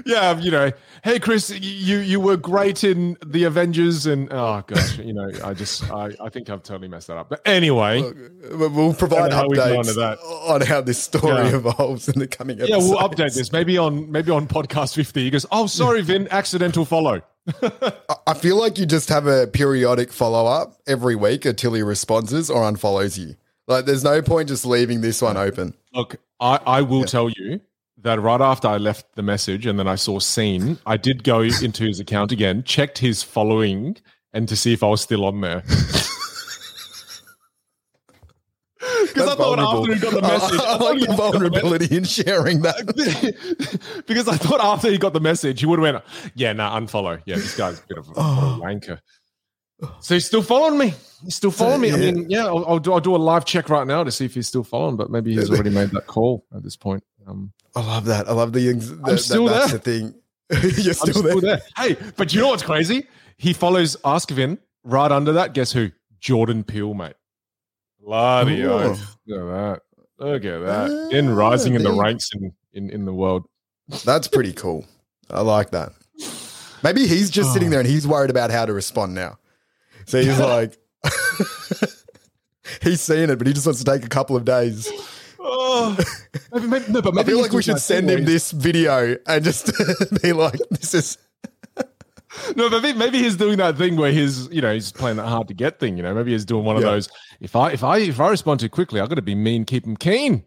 Yeah, 0.06 0.38
you 0.38 0.50
know, 0.50 0.70
hey 1.04 1.18
Chris, 1.18 1.50
you 1.50 1.98
you 1.98 2.20
were 2.20 2.36
great 2.36 2.84
in 2.84 3.16
the 3.24 3.44
Avengers, 3.44 4.06
and 4.06 4.28
oh 4.32 4.62
gosh, 4.66 4.98
you 4.98 5.12
know, 5.12 5.30
I 5.44 5.54
just 5.54 5.90
I, 5.90 6.10
I 6.20 6.28
think 6.28 6.50
I've 6.50 6.62
totally 6.62 6.88
messed 6.88 7.06
that 7.08 7.16
up. 7.16 7.28
But 7.28 7.40
anyway, 7.46 8.02
But 8.02 8.70
We'll 8.72 8.94
provide 8.94 9.30
know 9.30 9.36
how 9.36 9.44
on 9.44 9.50
updates 9.56 9.86
to 9.88 9.92
that. 9.94 10.18
on 10.20 10.60
how 10.62 10.80
this 10.80 11.02
story 11.02 11.48
Yeah. 11.48 11.56
evolves 11.56 12.08
in 12.08 12.18
the 12.18 12.26
coming 12.28 12.58
yeah, 12.58 12.76
we'll 12.76 12.98
update 12.98 13.34
this 13.34 13.52
maybe 13.52 13.78
on 13.78 14.10
maybe 14.10 14.30
on 14.30 14.46
podcast 14.48 14.94
fifty. 14.94 15.24
He 15.24 15.30
goes, 15.30 15.46
oh 15.50 15.66
sorry, 15.66 16.02
Vin, 16.02 16.28
accidental 16.30 16.84
follow. 16.84 17.22
I- 17.62 17.92
I 18.28 18.34
feel 18.34 18.56
like 18.56 18.78
you 18.78 18.86
just 18.86 19.08
have 19.08 19.26
a 19.26 19.46
periodic 19.48 20.12
follow 20.12 20.46
up 20.46 20.80
every 20.86 21.16
week 21.16 21.44
until 21.44 21.74
he 21.74 21.82
responds 21.82 22.48
or 22.48 22.62
unfollows 22.62 23.18
you. 23.18 23.34
Like, 23.66 23.84
there's 23.84 24.04
no 24.04 24.22
point 24.22 24.48
just 24.48 24.64
leaving 24.64 25.00
this 25.00 25.20
one 25.20 25.36
open. 25.36 25.74
Look, 25.92 26.16
I, 26.40 26.58
I 26.64 26.82
will 26.82 27.04
tell 27.04 27.28
you 27.28 27.60
that 28.02 28.20
right 28.20 28.40
after 28.40 28.68
I 28.68 28.78
left 28.78 29.14
the 29.14 29.22
message 29.22 29.66
and 29.66 29.78
then 29.78 29.88
I 29.88 29.94
saw 29.94 30.18
seen, 30.18 30.78
I 30.86 30.96
did 30.96 31.24
go 31.24 31.40
into 31.40 31.84
his 31.84 32.00
account 32.00 32.32
again, 32.32 32.62
checked 32.64 32.98
his 32.98 33.22
following, 33.22 33.96
and 34.32 34.48
to 34.48 34.56
see 34.56 34.72
if 34.72 34.82
I 34.82 34.88
was 34.88 35.00
still 35.00 35.24
on 35.24 35.40
there. 35.40 35.62
Because 39.14 39.28
I 39.28 39.34
thought 39.34 39.58
vulnerable. 39.58 39.92
after 39.92 39.94
he 39.94 40.00
got 40.00 40.14
the 40.14 40.22
message, 40.22 40.60
I, 40.60 40.64
I 40.64 40.74
I 40.74 40.76
like 40.78 41.00
the 41.00 41.06
got 41.06 41.16
the 41.16 41.16
vulnerability 41.16 41.96
in 41.96 42.04
sharing 42.04 42.62
that. 42.62 44.04
because 44.06 44.26
I 44.26 44.36
thought 44.36 44.60
after 44.60 44.90
he 44.90 44.98
got 44.98 45.12
the 45.12 45.20
message, 45.20 45.60
he 45.60 45.66
would 45.66 45.78
have 45.78 45.94
went, 45.94 46.04
"Yeah, 46.34 46.52
nah, 46.52 46.78
unfollow. 46.78 47.20
Yeah, 47.26 47.36
this 47.36 47.56
guy's 47.56 47.78
a 47.78 47.86
bit 47.86 47.98
of 47.98 48.08
a, 48.08 48.12
Oh. 48.16 48.60
a 48.60 48.64
wanker." 48.64 48.98
So 50.00 50.14
he's 50.14 50.26
still 50.26 50.42
following 50.42 50.78
me. 50.78 50.94
He's 51.24 51.34
still 51.34 51.50
following 51.50 51.80
me. 51.80 51.92
I 51.92 51.96
yeah. 51.96 52.10
mean, 52.12 52.30
yeah, 52.30 52.46
I'll, 52.46 52.64
I'll 52.66 52.78
do 52.78 52.92
I'll 52.92 53.00
do 53.00 53.14
a 53.14 53.18
live 53.18 53.44
check 53.44 53.68
right 53.68 53.86
now 53.86 54.02
to 54.04 54.10
see 54.10 54.24
if 54.24 54.34
he's 54.34 54.48
still 54.48 54.64
following, 54.64 54.96
but 54.96 55.10
maybe 55.10 55.34
he's 55.34 55.50
already 55.50 55.70
made 55.70 55.90
that 55.90 56.06
call 56.06 56.44
at 56.54 56.62
this 56.62 56.76
point. 56.76 57.02
Um, 57.26 57.52
I 57.74 57.80
love 57.80 58.04
that. 58.06 58.28
I 58.28 58.32
love 58.32 58.52
the. 58.52 58.72
the 58.72 59.00
I'm 59.04 59.18
still 59.18 59.46
that, 59.46 59.68
That's 59.70 59.70
there. 59.72 59.78
the 59.78 60.10
thing. 60.10 60.14
You're 60.84 60.94
still, 60.94 61.14
still 61.14 61.40
there. 61.40 61.56
there. 61.58 61.62
Hey, 61.76 61.96
but 62.16 62.34
you 62.34 62.40
know 62.40 62.48
what's 62.48 62.62
crazy? 62.62 63.06
He 63.38 63.52
follows 63.52 63.96
Ask 64.04 64.30
Vin 64.30 64.58
right 64.84 65.10
under 65.10 65.32
that. 65.32 65.54
Guess 65.54 65.72
who? 65.72 65.90
Jordan 66.20 66.62
Peele, 66.64 66.94
mate. 66.94 67.14
Bloody. 68.00 68.62
Look 68.64 68.82
at 68.92 68.98
that. 69.28 69.80
Look 70.18 70.44
at 70.44 70.58
that. 70.60 70.90
Ah, 70.90 71.16
In 71.16 71.34
rising 71.34 71.74
in 71.74 71.82
the 71.82 71.92
ranks 71.92 72.30
in, 72.34 72.52
in, 72.72 72.90
in 72.90 73.04
the 73.04 73.12
world. 73.12 73.46
That's 74.04 74.28
pretty 74.28 74.52
cool. 74.52 74.84
I 75.30 75.40
like 75.40 75.70
that. 75.70 75.92
Maybe 76.82 77.06
he's 77.06 77.30
just 77.30 77.52
sitting 77.52 77.70
there 77.70 77.80
and 77.80 77.88
he's 77.88 78.06
worried 78.06 78.30
about 78.30 78.50
how 78.50 78.66
to 78.66 78.72
respond 78.72 79.14
now. 79.14 79.38
So 80.06 80.20
he's 80.20 80.38
like, 80.38 80.76
he's 82.82 83.00
seeing 83.00 83.30
it, 83.30 83.36
but 83.36 83.46
he 83.46 83.52
just 83.52 83.66
wants 83.66 83.82
to 83.82 83.90
take 83.90 84.04
a 84.04 84.08
couple 84.08 84.36
of 84.36 84.44
days. 84.44 84.88
Oh, 85.44 85.96
maybe, 86.52 86.66
maybe, 86.66 86.84
no, 86.92 87.02
but 87.02 87.14
maybe 87.14 87.26
I 87.26 87.30
feel 87.32 87.42
like 87.42 87.52
we 87.52 87.62
should 87.62 87.78
send 87.80 88.08
him 88.10 88.24
this 88.24 88.52
video 88.52 89.16
and 89.26 89.44
just 89.44 89.72
be 90.22 90.32
like, 90.32 90.58
this 90.70 90.94
is. 90.94 91.18
No, 92.56 92.70
but 92.70 92.82
maybe, 92.82 92.98
maybe 92.98 93.18
he's 93.18 93.36
doing 93.36 93.58
that 93.58 93.76
thing 93.76 93.94
where 93.96 94.10
he's, 94.10 94.48
you 94.50 94.62
know, 94.62 94.72
he's 94.72 94.90
playing 94.90 95.18
that 95.18 95.26
hard 95.26 95.48
to 95.48 95.54
get 95.54 95.78
thing. 95.78 95.98
You 95.98 96.02
know, 96.02 96.14
maybe 96.14 96.32
he's 96.32 96.46
doing 96.46 96.64
one 96.64 96.76
of 96.76 96.82
Yeah. 96.82 96.92
those. 96.92 97.10
If 97.40 97.54
I 97.54 97.72
if 97.72 97.84
I 97.84 97.98
if 97.98 98.18
I 98.20 98.30
respond 98.30 98.58
too 98.60 98.70
quickly, 98.70 99.02
I 99.02 99.06
got 99.06 99.16
to 99.16 99.22
be 99.22 99.34
mean, 99.34 99.66
keep 99.66 99.84
him 99.86 99.98
keen. 99.98 100.42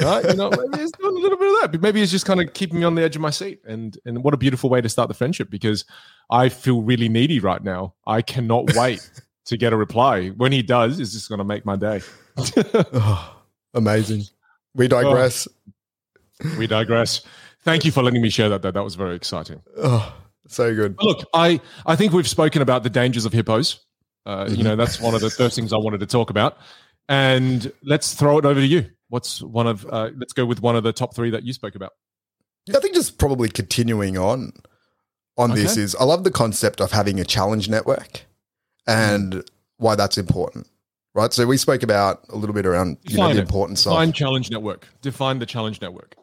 Right? 0.00 0.22
You 0.26 0.34
know, 0.34 0.50
maybe 0.50 0.82
he's 0.82 0.92
doing 0.92 1.16
a 1.16 1.18
little 1.18 1.38
bit 1.38 1.48
of 1.48 1.56
that. 1.62 1.72
But 1.72 1.80
maybe 1.80 2.00
he's 2.00 2.10
just 2.10 2.26
kind 2.26 2.38
of 2.42 2.52
keeping 2.52 2.80
me 2.80 2.84
on 2.84 2.96
the 2.96 3.02
edge 3.02 3.16
of 3.16 3.22
my 3.22 3.30
seat. 3.30 3.62
And 3.66 3.96
and 4.04 4.22
what 4.22 4.34
a 4.34 4.36
beautiful 4.36 4.68
way 4.68 4.82
to 4.82 4.90
start 4.90 5.08
the 5.08 5.14
friendship 5.14 5.48
because 5.48 5.86
I 6.28 6.50
feel 6.50 6.82
really 6.82 7.08
needy 7.08 7.40
right 7.40 7.64
now. 7.64 7.94
I 8.06 8.20
cannot 8.20 8.74
wait 8.74 9.08
to 9.46 9.56
get 9.56 9.72
a 9.72 9.76
reply. 9.78 10.28
When 10.28 10.52
he 10.52 10.62
does, 10.62 11.00
it's 11.00 11.12
just 11.12 11.30
going 11.30 11.38
to 11.38 11.44
make 11.44 11.64
my 11.64 11.76
day. 11.76 12.02
Oh, 13.74 13.78
amazing. 13.78 14.22
We 14.74 14.88
digress. 14.88 15.46
we 16.58 16.66
digress. 16.66 17.22
Thank 17.62 17.84
you 17.84 17.92
for 17.92 18.02
letting 18.02 18.22
me 18.22 18.30
share 18.30 18.48
that. 18.48 18.62
Though 18.62 18.70
that 18.70 18.82
was 18.82 18.94
very 18.94 19.14
exciting. 19.14 19.62
Oh, 19.78 20.14
so 20.48 20.74
good. 20.74 20.96
Look, 21.00 21.24
I, 21.34 21.60
I 21.86 21.96
think 21.96 22.12
we've 22.12 22.28
spoken 22.28 22.62
about 22.62 22.82
the 22.82 22.90
dangers 22.90 23.24
of 23.24 23.32
hippos. 23.32 23.80
Uh, 24.26 24.48
You 24.50 24.62
know, 24.64 24.76
that's 24.76 25.00
one 25.00 25.14
of 25.14 25.20
the 25.20 25.30
first 25.30 25.56
things 25.56 25.72
I 25.72 25.76
wanted 25.78 26.00
to 26.00 26.06
talk 26.06 26.30
about. 26.30 26.58
And 27.08 27.72
let's 27.82 28.14
throw 28.14 28.38
it 28.38 28.44
over 28.44 28.60
to 28.60 28.66
you. 28.66 28.86
What's 29.08 29.42
one 29.42 29.66
of, 29.66 29.84
uh, 29.90 30.10
let's 30.16 30.32
go 30.32 30.46
with 30.46 30.62
one 30.62 30.76
of 30.76 30.84
the 30.84 30.92
top 30.92 31.14
three 31.14 31.30
that 31.30 31.42
you 31.44 31.52
spoke 31.52 31.74
about. 31.74 31.92
I 32.74 32.78
think 32.80 32.94
just 32.94 33.18
probably 33.18 33.48
continuing 33.48 34.16
on 34.16 34.52
on 35.36 35.54
this 35.54 35.76
is 35.76 35.94
I 35.96 36.04
love 36.04 36.22
the 36.24 36.30
concept 36.30 36.80
of 36.80 36.92
having 36.92 37.18
a 37.18 37.24
challenge 37.24 37.68
network 37.68 38.24
and 38.86 39.42
why 39.78 39.96
that's 39.96 40.16
important. 40.16 40.68
Right. 41.14 41.32
So 41.32 41.46
we 41.46 41.58
spoke 41.58 41.82
about 41.82 42.24
a 42.30 42.36
little 42.36 42.54
bit 42.54 42.64
around 42.64 42.96
you 43.02 43.18
know, 43.18 43.32
the 43.32 43.40
importance 43.40 43.84
Define 43.84 44.08
of 44.08 44.14
challenge 44.14 44.50
network. 44.50 44.88
Define 45.02 45.38
the 45.38 45.46
challenge 45.46 45.80
network. 45.80 46.16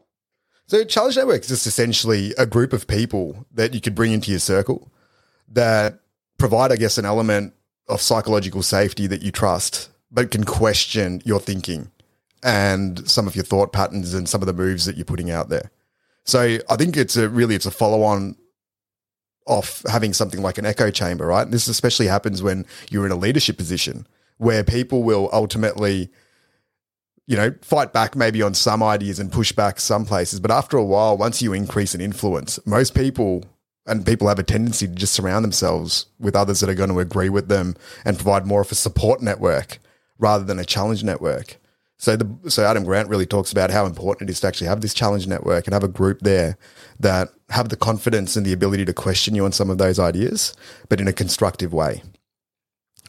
So 0.66 0.84
challenge 0.84 1.16
network 1.16 1.42
is 1.42 1.48
just 1.48 1.68
essentially 1.68 2.34
a 2.38 2.46
group 2.46 2.74
of 2.74 2.88
people 2.88 3.46
that 3.54 3.74
you 3.74 3.82
could 3.82 3.96
bring 3.96 4.12
into 4.12 4.32
your 4.32 4.40
circle 4.40 4.92
that 5.48 6.00
provide, 6.38 6.72
I 6.72 6.76
guess, 6.76 6.98
an 6.98 7.06
element 7.06 7.54
of 7.88 8.02
psychological 8.02 8.64
safety 8.64 9.08
that 9.08 9.22
you 9.22 9.32
trust, 9.32 9.90
but 10.12 10.32
can 10.32 10.44
question 10.44 11.22
your 11.26 11.40
thinking 11.40 11.92
and 12.44 13.08
some 13.10 13.28
of 13.28 13.36
your 13.36 13.46
thought 13.46 13.74
patterns 13.74 14.14
and 14.14 14.30
some 14.30 14.42
of 14.42 14.48
the 14.48 14.54
moves 14.54 14.86
that 14.86 14.96
you're 14.96 15.06
putting 15.06 15.30
out 15.30 15.50
there. 15.50 15.72
So 16.26 16.60
I 16.70 16.76
think 16.76 16.98
it's 16.98 17.18
a 17.18 17.30
really 17.30 17.56
it's 17.56 17.66
a 17.66 17.72
follow 17.72 18.04
on 18.04 18.36
of 19.48 19.82
having 19.90 20.14
something 20.14 20.42
like 20.42 20.60
an 20.60 20.66
echo 20.66 20.92
chamber, 20.92 21.26
right? 21.26 21.50
This 21.50 21.68
especially 21.68 22.08
happens 22.08 22.44
when 22.44 22.66
you're 22.90 23.06
in 23.06 23.12
a 23.12 23.16
leadership 23.16 23.58
position 23.58 24.08
where 24.40 24.64
people 24.64 25.04
will 25.04 25.30
ultimately 25.32 26.10
you 27.30 27.38
know, 27.38 27.54
fight 27.62 27.94
back 27.94 28.16
maybe 28.16 28.42
on 28.42 28.56
some 28.56 28.82
ideas 28.82 29.20
and 29.20 29.32
push 29.32 29.52
back 29.52 29.80
some 29.80 30.04
places. 30.04 30.40
But 30.40 30.50
after 30.50 30.78
a 30.78 30.84
while, 30.84 31.16
once 31.16 31.44
you 31.44 31.54
increase 31.54 31.94
in 31.94 32.02
influence, 32.02 32.60
most 32.66 32.96
people 32.96 33.44
and 33.86 34.04
people 34.04 34.28
have 34.28 34.40
a 34.40 34.44
tendency 34.44 34.88
to 34.88 34.96
just 34.96 35.14
surround 35.14 35.44
themselves 35.46 36.08
with 36.20 36.36
others 36.36 36.60
that 36.60 36.72
are 36.72 36.76
going 36.76 36.90
to 36.90 37.00
agree 37.00 37.30
with 37.30 37.48
them 37.48 37.76
and 38.04 38.18
provide 38.18 38.48
more 38.48 38.62
of 38.62 38.72
a 38.72 38.76
support 38.76 39.22
network 39.22 39.78
rather 40.18 40.44
than 40.44 40.58
a 40.58 40.66
challenge 40.66 41.04
network. 41.04 41.58
So 41.98 42.16
the 42.16 42.50
so 42.50 42.66
Adam 42.66 42.84
Grant 42.84 43.10
really 43.10 43.28
talks 43.28 43.52
about 43.52 43.70
how 43.70 43.86
important 43.86 44.30
it 44.30 44.34
is 44.34 44.40
to 44.40 44.48
actually 44.48 44.68
have 44.68 44.82
this 44.82 44.96
challenge 44.96 45.28
network 45.28 45.68
and 45.68 45.74
have 45.74 45.84
a 45.84 45.88
group 45.88 46.22
there 46.22 46.58
that 47.00 47.30
have 47.50 47.70
the 47.70 47.76
confidence 47.76 48.36
and 48.36 48.46
the 48.46 48.54
ability 48.54 48.86
to 48.86 48.94
question 48.94 49.36
you 49.36 49.46
on 49.46 49.52
some 49.52 49.70
of 49.70 49.78
those 49.78 50.00
ideas, 50.00 50.56
but 50.88 51.00
in 51.00 51.08
a 51.08 51.14
constructive 51.14 51.74
way. 51.74 52.02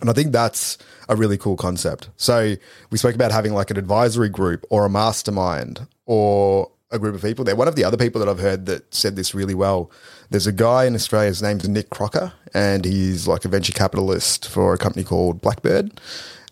And 0.00 0.08
I 0.08 0.12
think 0.12 0.32
that's 0.32 0.78
a 1.08 1.16
really 1.16 1.36
cool 1.36 1.56
concept. 1.56 2.08
So 2.16 2.56
we 2.90 2.98
spoke 2.98 3.14
about 3.14 3.32
having 3.32 3.52
like 3.52 3.70
an 3.70 3.76
advisory 3.76 4.28
group 4.28 4.64
or 4.70 4.84
a 4.84 4.90
mastermind 4.90 5.86
or 6.06 6.70
a 6.90 6.98
group 6.98 7.14
of 7.14 7.22
people 7.22 7.44
there. 7.44 7.56
One 7.56 7.68
of 7.68 7.76
the 7.76 7.84
other 7.84 7.96
people 7.96 8.18
that 8.20 8.28
I've 8.28 8.38
heard 8.38 8.66
that 8.66 8.92
said 8.94 9.16
this 9.16 9.34
really 9.34 9.54
well, 9.54 9.90
there's 10.30 10.46
a 10.46 10.52
guy 10.52 10.84
in 10.84 10.94
Australia, 10.94 11.28
his 11.28 11.42
name's 11.42 11.68
Nick 11.68 11.90
Crocker, 11.90 12.32
and 12.52 12.84
he's 12.84 13.28
like 13.28 13.44
a 13.44 13.48
venture 13.48 13.72
capitalist 13.72 14.48
for 14.48 14.74
a 14.74 14.78
company 14.78 15.04
called 15.04 15.40
Blackbird. 15.40 16.00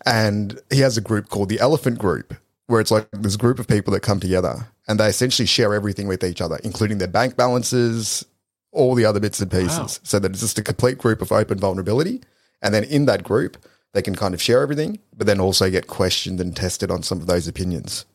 And 0.05 0.59
he 0.69 0.79
has 0.79 0.97
a 0.97 1.01
group 1.01 1.29
called 1.29 1.49
the 1.49 1.59
Elephant 1.59 1.99
Group, 1.99 2.33
where 2.67 2.79
it's 2.79 2.91
like 2.91 3.09
this 3.11 3.35
group 3.35 3.59
of 3.59 3.67
people 3.67 3.91
that 3.93 4.01
come 4.01 4.19
together 4.19 4.67
and 4.87 4.99
they 4.99 5.07
essentially 5.07 5.45
share 5.45 5.73
everything 5.73 6.07
with 6.07 6.23
each 6.23 6.41
other, 6.41 6.59
including 6.63 6.99
their 6.99 7.07
bank 7.07 7.35
balances, 7.35 8.25
all 8.71 8.95
the 8.95 9.05
other 9.05 9.19
bits 9.19 9.39
and 9.39 9.51
pieces. 9.51 9.77
Wow. 9.77 9.87
So 10.03 10.19
that 10.19 10.31
it's 10.31 10.41
just 10.41 10.59
a 10.59 10.63
complete 10.63 10.97
group 10.97 11.21
of 11.21 11.31
open 11.31 11.59
vulnerability. 11.59 12.21
And 12.61 12.73
then 12.73 12.83
in 12.83 13.05
that 13.05 13.23
group, 13.23 13.57
they 13.93 14.01
can 14.01 14.15
kind 14.15 14.33
of 14.33 14.41
share 14.41 14.61
everything, 14.61 14.99
but 15.15 15.27
then 15.27 15.39
also 15.39 15.69
get 15.69 15.87
questioned 15.87 16.39
and 16.39 16.55
tested 16.55 16.91
on 16.91 17.03
some 17.03 17.19
of 17.19 17.27
those 17.27 17.47
opinions. 17.47 18.05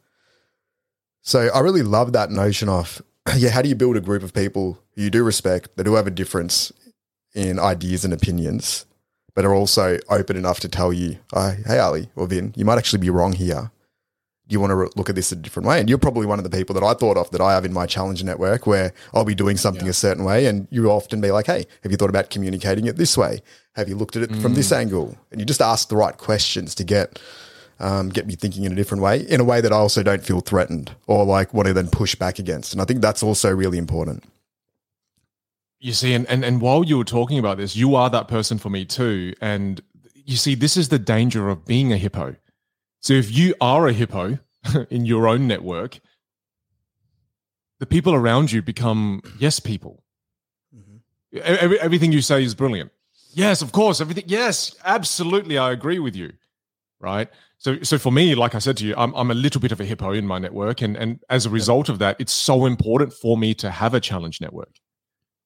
So 1.23 1.49
I 1.55 1.61
really 1.61 1.83
love 1.83 2.13
that 2.13 2.31
notion 2.31 2.69
of, 2.69 3.03
yeah, 3.37 3.51
how 3.51 3.63
do 3.63 3.69
you 3.69 3.75
build 3.75 3.97
a 3.97 4.01
group 4.01 4.23
of 4.23 4.35
people 4.35 4.79
who 4.95 5.03
you 5.03 5.11
do 5.11 5.25
respect, 5.25 5.77
that 5.77 5.85
do 5.85 5.95
have 5.95 6.07
a 6.07 6.13
difference 6.13 6.73
in 7.35 7.59
ideas 7.59 8.05
and 8.05 8.15
opinions, 8.15 8.87
but 9.35 9.45
are 9.45 9.55
also 9.55 9.99
open 10.09 10.37
enough 10.37 10.61
to 10.61 10.69
tell 10.69 10.93
you, 10.93 11.19
oh, 11.33 11.57
hey, 11.67 11.79
Ali 11.79 12.11
or 12.15 12.27
Vin, 12.27 12.53
you 12.57 12.65
might 12.65 12.79
actually 12.79 13.01
be 13.01 13.11
wrong 13.11 13.33
here. 13.33 13.71
You 14.47 14.61
want 14.61 14.71
to 14.71 14.99
look 14.99 15.09
at 15.09 15.15
this 15.15 15.33
a 15.33 15.37
different 15.37 15.67
way? 15.67 15.81
And 15.81 15.89
you're 15.89 15.99
probably 15.99 16.27
one 16.27 16.39
of 16.39 16.45
the 16.49 16.55
people 16.55 16.75
that 16.75 16.83
I 16.83 16.93
thought 16.93 17.17
of 17.17 17.31
that 17.31 17.41
I 17.41 17.55
have 17.55 17.65
in 17.65 17.73
my 17.73 17.87
challenge 17.87 18.23
network 18.23 18.67
where 18.67 18.93
I'll 19.15 19.25
be 19.25 19.35
doing 19.35 19.57
something 19.57 19.89
a 19.89 19.93
certain 19.95 20.25
way. 20.25 20.47
And 20.47 20.69
you 20.71 20.91
often 20.91 21.21
be 21.23 21.31
like, 21.31 21.47
hey, 21.47 21.65
have 21.83 21.91
you 21.91 21.97
thought 21.97 22.11
about 22.11 22.29
communicating 22.29 22.87
it 22.87 22.97
this 22.97 23.17
way? 23.17 23.41
Have 23.75 23.89
you 23.89 23.97
looked 23.97 24.17
at 24.17 24.23
it 24.23 24.37
from 24.37 24.55
this 24.55 24.71
angle? 24.71 25.17
And 25.31 25.41
you 25.41 25.47
just 25.47 25.63
ask 25.63 25.89
the 25.89 25.97
right 25.97 26.17
questions 26.17 26.75
to 26.75 26.85
get 26.85 27.19
um, 27.81 28.11
get 28.11 28.27
me 28.27 28.35
thinking 28.35 28.65
in 28.65 28.73
a 28.73 28.75
different 28.75 29.03
way, 29.03 29.21
in 29.21 29.41
a 29.41 29.45
way 29.45 29.61
that 29.61 29.73
I 29.73 29.77
also 29.77 30.03
don't 30.03 30.23
feel 30.23 30.41
threatened 30.41 30.95
or 31.07 31.25
like 31.25 31.53
want 31.53 31.67
to 31.69 31.75
then 31.75 31.89
push 31.89 32.15
back 32.15 32.39
against. 32.39 32.73
And 32.73 32.81
I 32.81 32.85
think 32.85 33.01
that's 33.01 33.23
also 33.23 33.51
really 33.51 33.79
important. 33.79 34.25
You 35.81 35.93
see, 35.93 36.15
and, 36.15 36.27
and 36.29 36.45
and 36.45 36.61
while 36.61 36.85
you 36.85 36.97
were 36.97 37.05
talking 37.05 37.39
about 37.39 37.59
this, 37.59 37.77
you 37.77 37.95
are 37.95 38.09
that 38.11 38.29
person 38.29 38.59
for 38.59 38.71
me 38.71 38.85
too. 38.85 39.35
And 39.41 39.83
you 40.15 40.37
see, 40.37 40.55
this 40.55 40.77
is 40.77 40.89
the 40.89 40.99
danger 40.99 41.51
of 41.51 41.67
being 41.67 41.93
a 41.93 41.99
hippo. 41.99 42.37
So 43.05 43.13
if 43.13 43.31
you 43.31 43.55
are 43.61 43.87
a 43.87 43.93
hippo 43.93 44.39
in 44.91 45.05
your 45.05 45.29
own 45.29 45.47
network, 45.47 46.01
the 47.79 47.85
people 47.85 48.15
around 48.15 48.51
you 48.51 48.63
become 48.63 49.21
yes 49.39 49.61
people. 49.61 50.03
Mm-hmm. 50.75 51.37
E- 51.37 51.41
Every, 51.41 51.79
everything 51.81 52.13
you 52.13 52.23
say 52.23 52.43
is 52.43 52.55
brilliant. 52.55 52.91
Yes, 53.35 53.61
of 53.61 53.73
course. 53.73 54.01
Everything. 54.01 54.25
Yes, 54.27 54.75
absolutely. 54.87 55.59
I 55.59 55.73
agree 55.73 55.99
with 55.99 56.17
you. 56.17 56.33
Right. 56.99 57.29
So, 57.59 57.83
so 57.83 57.99
for 57.99 58.11
me, 58.11 58.35
like 58.35 58.55
I 58.55 58.59
said 58.59 58.79
to 58.79 58.87
you, 58.87 58.95
I'm, 58.97 59.13
I'm 59.15 59.31
a 59.31 59.35
little 59.35 59.61
bit 59.61 59.73
of 59.73 59.81
a 59.81 59.85
hippo 59.85 60.13
in 60.13 60.27
my 60.27 60.39
network, 60.39 60.81
and 60.81 60.97
and 60.97 61.23
as 61.29 61.45
a 61.45 61.51
result 61.51 61.91
of 61.91 61.99
that, 61.99 62.17
it's 62.19 62.33
so 62.33 62.65
important 62.65 63.13
for 63.13 63.37
me 63.37 63.53
to 63.57 63.71
have 63.71 63.93
a 63.93 64.01
challenge 64.01 64.41
network. 64.41 64.77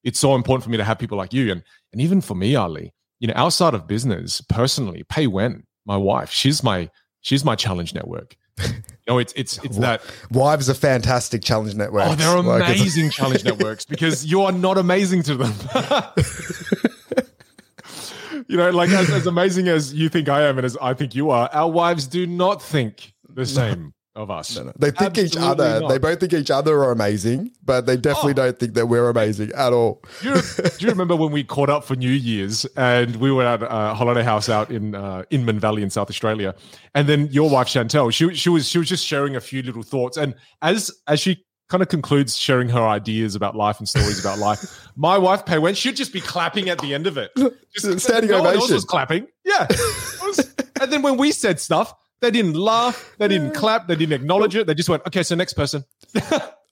It's 0.05 0.21
so 0.21 0.37
important 0.37 0.62
for 0.62 0.71
me 0.71 0.77
to 0.77 0.85
have 0.85 1.01
people 1.01 1.18
like 1.18 1.33
you, 1.35 1.51
and 1.51 1.64
and 1.92 2.01
even 2.01 2.21
for 2.21 2.37
me, 2.37 2.55
Ali. 2.55 2.94
You 3.18 3.27
know, 3.27 3.35
outside 3.35 3.75
of 3.75 3.88
business, 3.88 4.40
personally, 4.42 5.03
Pei 5.09 5.27
Wen 5.27 5.64
my 5.87 5.97
wife, 5.97 6.31
she's 6.31 6.62
my 6.62 6.88
she's 7.20 7.44
my 7.44 7.54
challenge 7.54 7.94
network. 7.94 8.37
know, 9.09 9.18
it's 9.18 9.33
it's 9.35 9.59
it's 9.64 9.78
that. 9.78 10.02
Wives 10.31 10.70
are 10.70 10.74
fantastic 10.74 11.42
challenge 11.42 11.74
networks. 11.74 12.11
Oh, 12.11 12.14
they're 12.14 12.42
Like, 12.42 12.76
amazing 12.76 13.11
challenge 13.18 13.44
networks 13.44 13.85
because 13.85 14.26
you 14.26 14.42
are 14.42 14.52
not 14.52 14.78
amazing 14.78 15.22
to 15.24 15.35
them. 15.35 15.52
you 18.48 18.57
know, 18.57 18.70
like 18.70 18.90
as, 18.90 19.11
as 19.11 19.26
amazing 19.26 19.66
as 19.68 19.92
you 19.94 20.09
think 20.09 20.28
I 20.28 20.42
am 20.42 20.59
and 20.59 20.64
as 20.64 20.76
I 20.81 20.94
think 20.94 21.14
you 21.14 21.31
are, 21.31 21.48
our 21.52 21.70
wives 21.70 22.07
do 22.07 22.26
not 22.26 22.62
think 22.62 23.14
the 23.28 23.46
same 23.46 23.94
of 24.18 24.31
us. 24.31 24.59
They 24.78 24.90
think 24.90 25.16
each 25.16 25.37
other. 25.37 25.81
not. 25.81 25.88
They 25.88 25.98
both 25.98 26.20
think 26.20 26.33
each 26.35 26.50
other 26.50 26.78
are 26.83 26.90
amazing, 26.90 27.52
but 27.64 27.87
they 27.87 27.96
definitely 27.96 28.33
Oh. 28.33 28.46
don't 28.46 28.59
think 28.59 28.74
that 28.74 28.87
we're 28.87 29.09
amazing 29.09 29.52
at 29.57 29.72
all. 29.72 30.02
Do 30.20 30.28
you, 30.31 30.35
do 30.35 30.70
you 30.81 30.88
remember 30.90 31.16
when 31.16 31.31
we 31.33 31.44
caught 31.44 31.70
up 31.70 31.85
for 31.85 31.94
New 31.96 32.11
Year's 32.11 32.64
and 32.76 33.16
we 33.16 33.31
were 33.33 33.44
at 33.46 33.62
a 33.62 33.94
holiday 33.94 34.22
house 34.24 34.48
out 34.48 34.70
in 34.70 34.94
uh, 34.94 35.22
Inman 35.31 35.59
Valley 35.61 35.83
in 35.83 35.90
South 35.90 36.11
Australia, 36.11 36.54
and 36.94 37.09
then 37.09 37.28
your 37.31 37.48
wife 37.48 37.68
Chantel, 37.68 38.12
she 38.12 38.35
she 38.35 38.48
was 38.50 38.68
she 38.68 38.78
was 38.78 38.88
just 38.88 39.07
sharing 39.07 39.37
a 39.37 39.40
few 39.40 39.62
little 39.62 39.83
thoughts, 39.83 40.16
and 40.16 40.35
as 40.61 40.90
as 41.07 41.20
she 41.20 41.44
kind 41.68 41.83
of 41.83 41.88
concludes 41.88 42.37
sharing 42.38 42.68
her 42.70 42.81
ideas 42.83 43.35
about 43.35 43.54
life 43.54 43.78
and 43.78 43.88
stories 43.88 44.18
about 44.18 44.38
life, 44.38 44.88
my 44.96 45.18
wife 45.18 45.44
Pei 45.44 45.59
Wen, 45.59 45.74
she'd 45.74 45.96
just 45.96 46.12
be 46.12 46.20
clapping 46.20 46.68
at 46.70 46.78
the 46.81 46.94
end 46.94 47.07
of 47.07 47.16
it, 47.18 47.31
just 47.74 48.00
Standing 48.09 48.31
no 48.31 48.38
one 48.42 48.46
else 48.54 48.57
ovation. 48.64 48.74
was 48.74 48.85
clapping, 48.85 49.26
yeah. 49.44 49.66
Was- 50.22 50.54
and 50.81 50.92
then 50.92 51.02
when 51.02 51.16
we 51.18 51.31
said 51.33 51.61
stuff, 51.61 51.92
they 52.20 52.31
didn't 52.31 52.54
laugh, 52.54 53.14
they 53.18 53.28
didn't 53.28 53.52
clap, 53.54 53.87
they 53.88 53.96
didn't 53.96 54.14
acknowledge 54.14 54.57
it, 54.57 54.66
they 54.66 54.74
just 54.74 54.88
went, 54.88 55.02
okay, 55.07 55.22
so 55.22 55.35
next 55.35 55.54
person. 55.54 55.85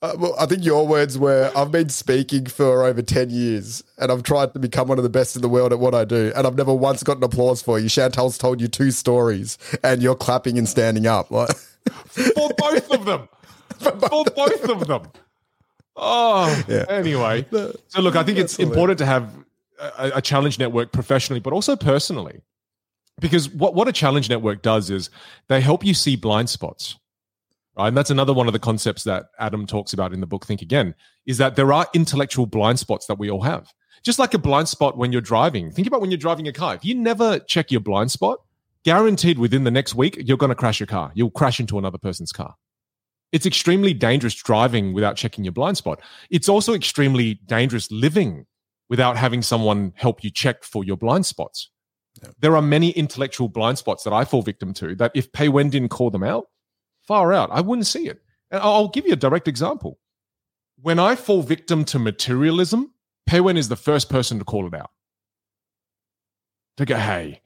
Uh, 0.03 0.15
well, 0.19 0.35
I 0.39 0.45
think 0.45 0.63
your 0.63 0.87
words 0.87 1.19
were 1.19 1.51
I've 1.57 1.73
been 1.73 1.89
speaking 1.89 2.45
for 2.45 2.85
over 2.85 3.01
10 3.01 3.31
years 3.31 3.83
and 3.97 4.13
I've 4.13 4.23
tried 4.23 4.53
to 4.53 4.59
become 4.59 4.89
one 4.89 4.99
of 4.99 5.05
the 5.05 5.09
best 5.11 5.37
in 5.37 5.43
the 5.43 5.49
world 5.49 5.73
at 5.73 5.79
what 5.79 5.95
I 5.95 6.05
do. 6.05 6.33
And 6.37 6.47
I've 6.47 6.55
never 6.55 6.75
once 6.75 7.03
gotten 7.03 7.25
applause 7.25 7.63
for 7.63 7.79
you. 7.79 7.87
Chantel's 7.89 8.37
told 8.37 8.61
you 8.61 8.69
two 8.69 8.91
stories 8.91 9.57
and 9.83 10.03
you're 10.03 10.15
clapping 10.15 10.59
and 10.59 10.69
standing 10.69 11.07
up. 11.07 11.31
Like, 11.31 11.57
for 12.09 12.51
both 12.59 12.91
of 12.91 13.07
them. 13.07 13.27
For 13.79 13.93
both 13.93 14.69
of 14.69 14.87
them. 14.87 15.03
Oh, 15.97 16.63
Yeah. 16.69 16.85
anyway. 16.91 17.47
So, 17.89 18.03
look, 18.03 18.17
I 18.17 18.23
think 18.23 18.37
it's 18.37 18.59
important 18.59 18.99
to 18.99 19.07
have 19.07 19.33
a, 19.81 20.13
a 20.17 20.23
challenge 20.23 20.59
network 20.59 20.93
professionally, 20.93 21.41
but 21.41 21.55
also 21.55 21.75
personally. 21.75 22.43
Because 23.21 23.49
what, 23.49 23.75
what 23.75 23.89
a 23.89 23.93
challenge 23.93 24.29
network 24.29 24.63
does 24.63 24.91
is 24.91 25.11
they 25.49 25.61
help 25.61 25.85
you 25.85 25.95
see 25.95 26.17
blind 26.17 26.51
spots. 26.51 26.97
Right. 27.77 27.89
And 27.89 27.97
that's 27.97 28.11
another 28.11 28.33
one 28.33 28.47
of 28.47 28.55
the 28.55 28.59
concepts 28.59 29.05
that 29.05 29.27
Adam 29.39 29.67
talks 29.67 29.93
about 29.93 30.15
in 30.15 30.21
the 30.21 30.27
book, 30.27 30.47
Think 30.47 30.63
Again, 30.63 30.95
is 31.27 31.37
that 31.39 31.57
there 31.57 31.73
are 31.73 31.87
intellectual 31.93 32.47
blind 32.47 32.79
spots 32.79 33.07
that 33.07 33.19
we 33.19 33.31
all 33.31 33.43
have. 33.43 33.73
Just 34.03 34.19
like 34.19 34.35
a 34.35 34.39
blind 34.39 34.69
spot 34.69 34.97
when 34.97 35.13
you're 35.13 35.21
driving. 35.21 35.71
Think 35.71 35.87
about 35.87 36.01
when 36.01 36.11
you're 36.11 36.19
driving 36.19 36.49
a 36.49 36.53
car. 36.53 36.75
If 36.75 36.85
you 36.85 36.95
never 36.95 37.39
check 37.41 37.71
your 37.71 37.81
blind 37.81 38.11
spot, 38.11 38.39
guaranteed 38.85 39.39
within 39.39 39.65
the 39.65 39.71
next 39.71 39.95
week, 39.95 40.17
you're 40.25 40.37
going 40.37 40.51
to 40.51 40.55
crash 40.55 40.81
your 40.81 40.87
car. 40.87 41.11
You'll 41.15 41.31
crash 41.31 41.61
into 41.61 41.79
another 41.79 41.99
person's 41.99 42.33
car. 42.33 42.55
It's 43.33 43.45
extremely 43.45 43.93
dangerous 43.93 44.35
driving 44.35 44.95
without 44.95 45.17
checking 45.17 45.45
your 45.45 45.53
blind 45.53 45.77
spot. 45.77 46.01
It's 46.31 46.49
also 46.49 46.73
extremely 46.73 47.35
dangerous 47.47 47.91
living 47.91 48.47
without 48.89 49.17
having 49.17 49.43
someone 49.43 49.93
help 49.97 50.23
you 50.23 50.31
check 50.31 50.63
for 50.63 50.85
your 50.85 50.97
blind 50.97 51.27
spots. 51.27 51.71
There 52.39 52.57
are 52.57 52.63
many 52.63 52.91
intellectual 52.91 53.49
blind 53.49 53.79
spots 53.79 54.05
that 54.05 54.13
I 54.13 54.25
fall 54.25 54.43
victim 54.43 54.73
to 54.75 54.95
that 54.97 55.13
if 55.15 55.33
Pei 55.33 55.49
Wen 55.49 55.71
didn't 55.71 55.91
call 55.91 56.11
them 56.11 56.23
out, 56.23 56.47
far 57.07 57.33
out, 57.33 57.51
I 57.53 57.61
wouldn't 57.61 57.87
see 57.87 58.09
it. 58.09 58.21
And 58.51 58.61
I'll 58.63 58.89
give 58.89 59.07
you 59.07 59.13
a 59.13 59.17
direct 59.17 59.49
example. 59.49 59.99
When 60.81 60.99
I 60.99 61.17
fall 61.17 61.43
victim 61.43 61.85
to 61.87 61.99
materialism, 61.99 62.93
Pei 63.27 63.41
Wen 63.41 63.57
is 63.57 63.69
the 63.69 63.77
first 63.77 64.09
person 64.09 64.39
to 64.39 64.45
call 64.45 64.67
it 64.67 64.75
out. 64.75 64.91
To 66.77 66.85
go, 66.85 66.97
hey, 66.97 67.41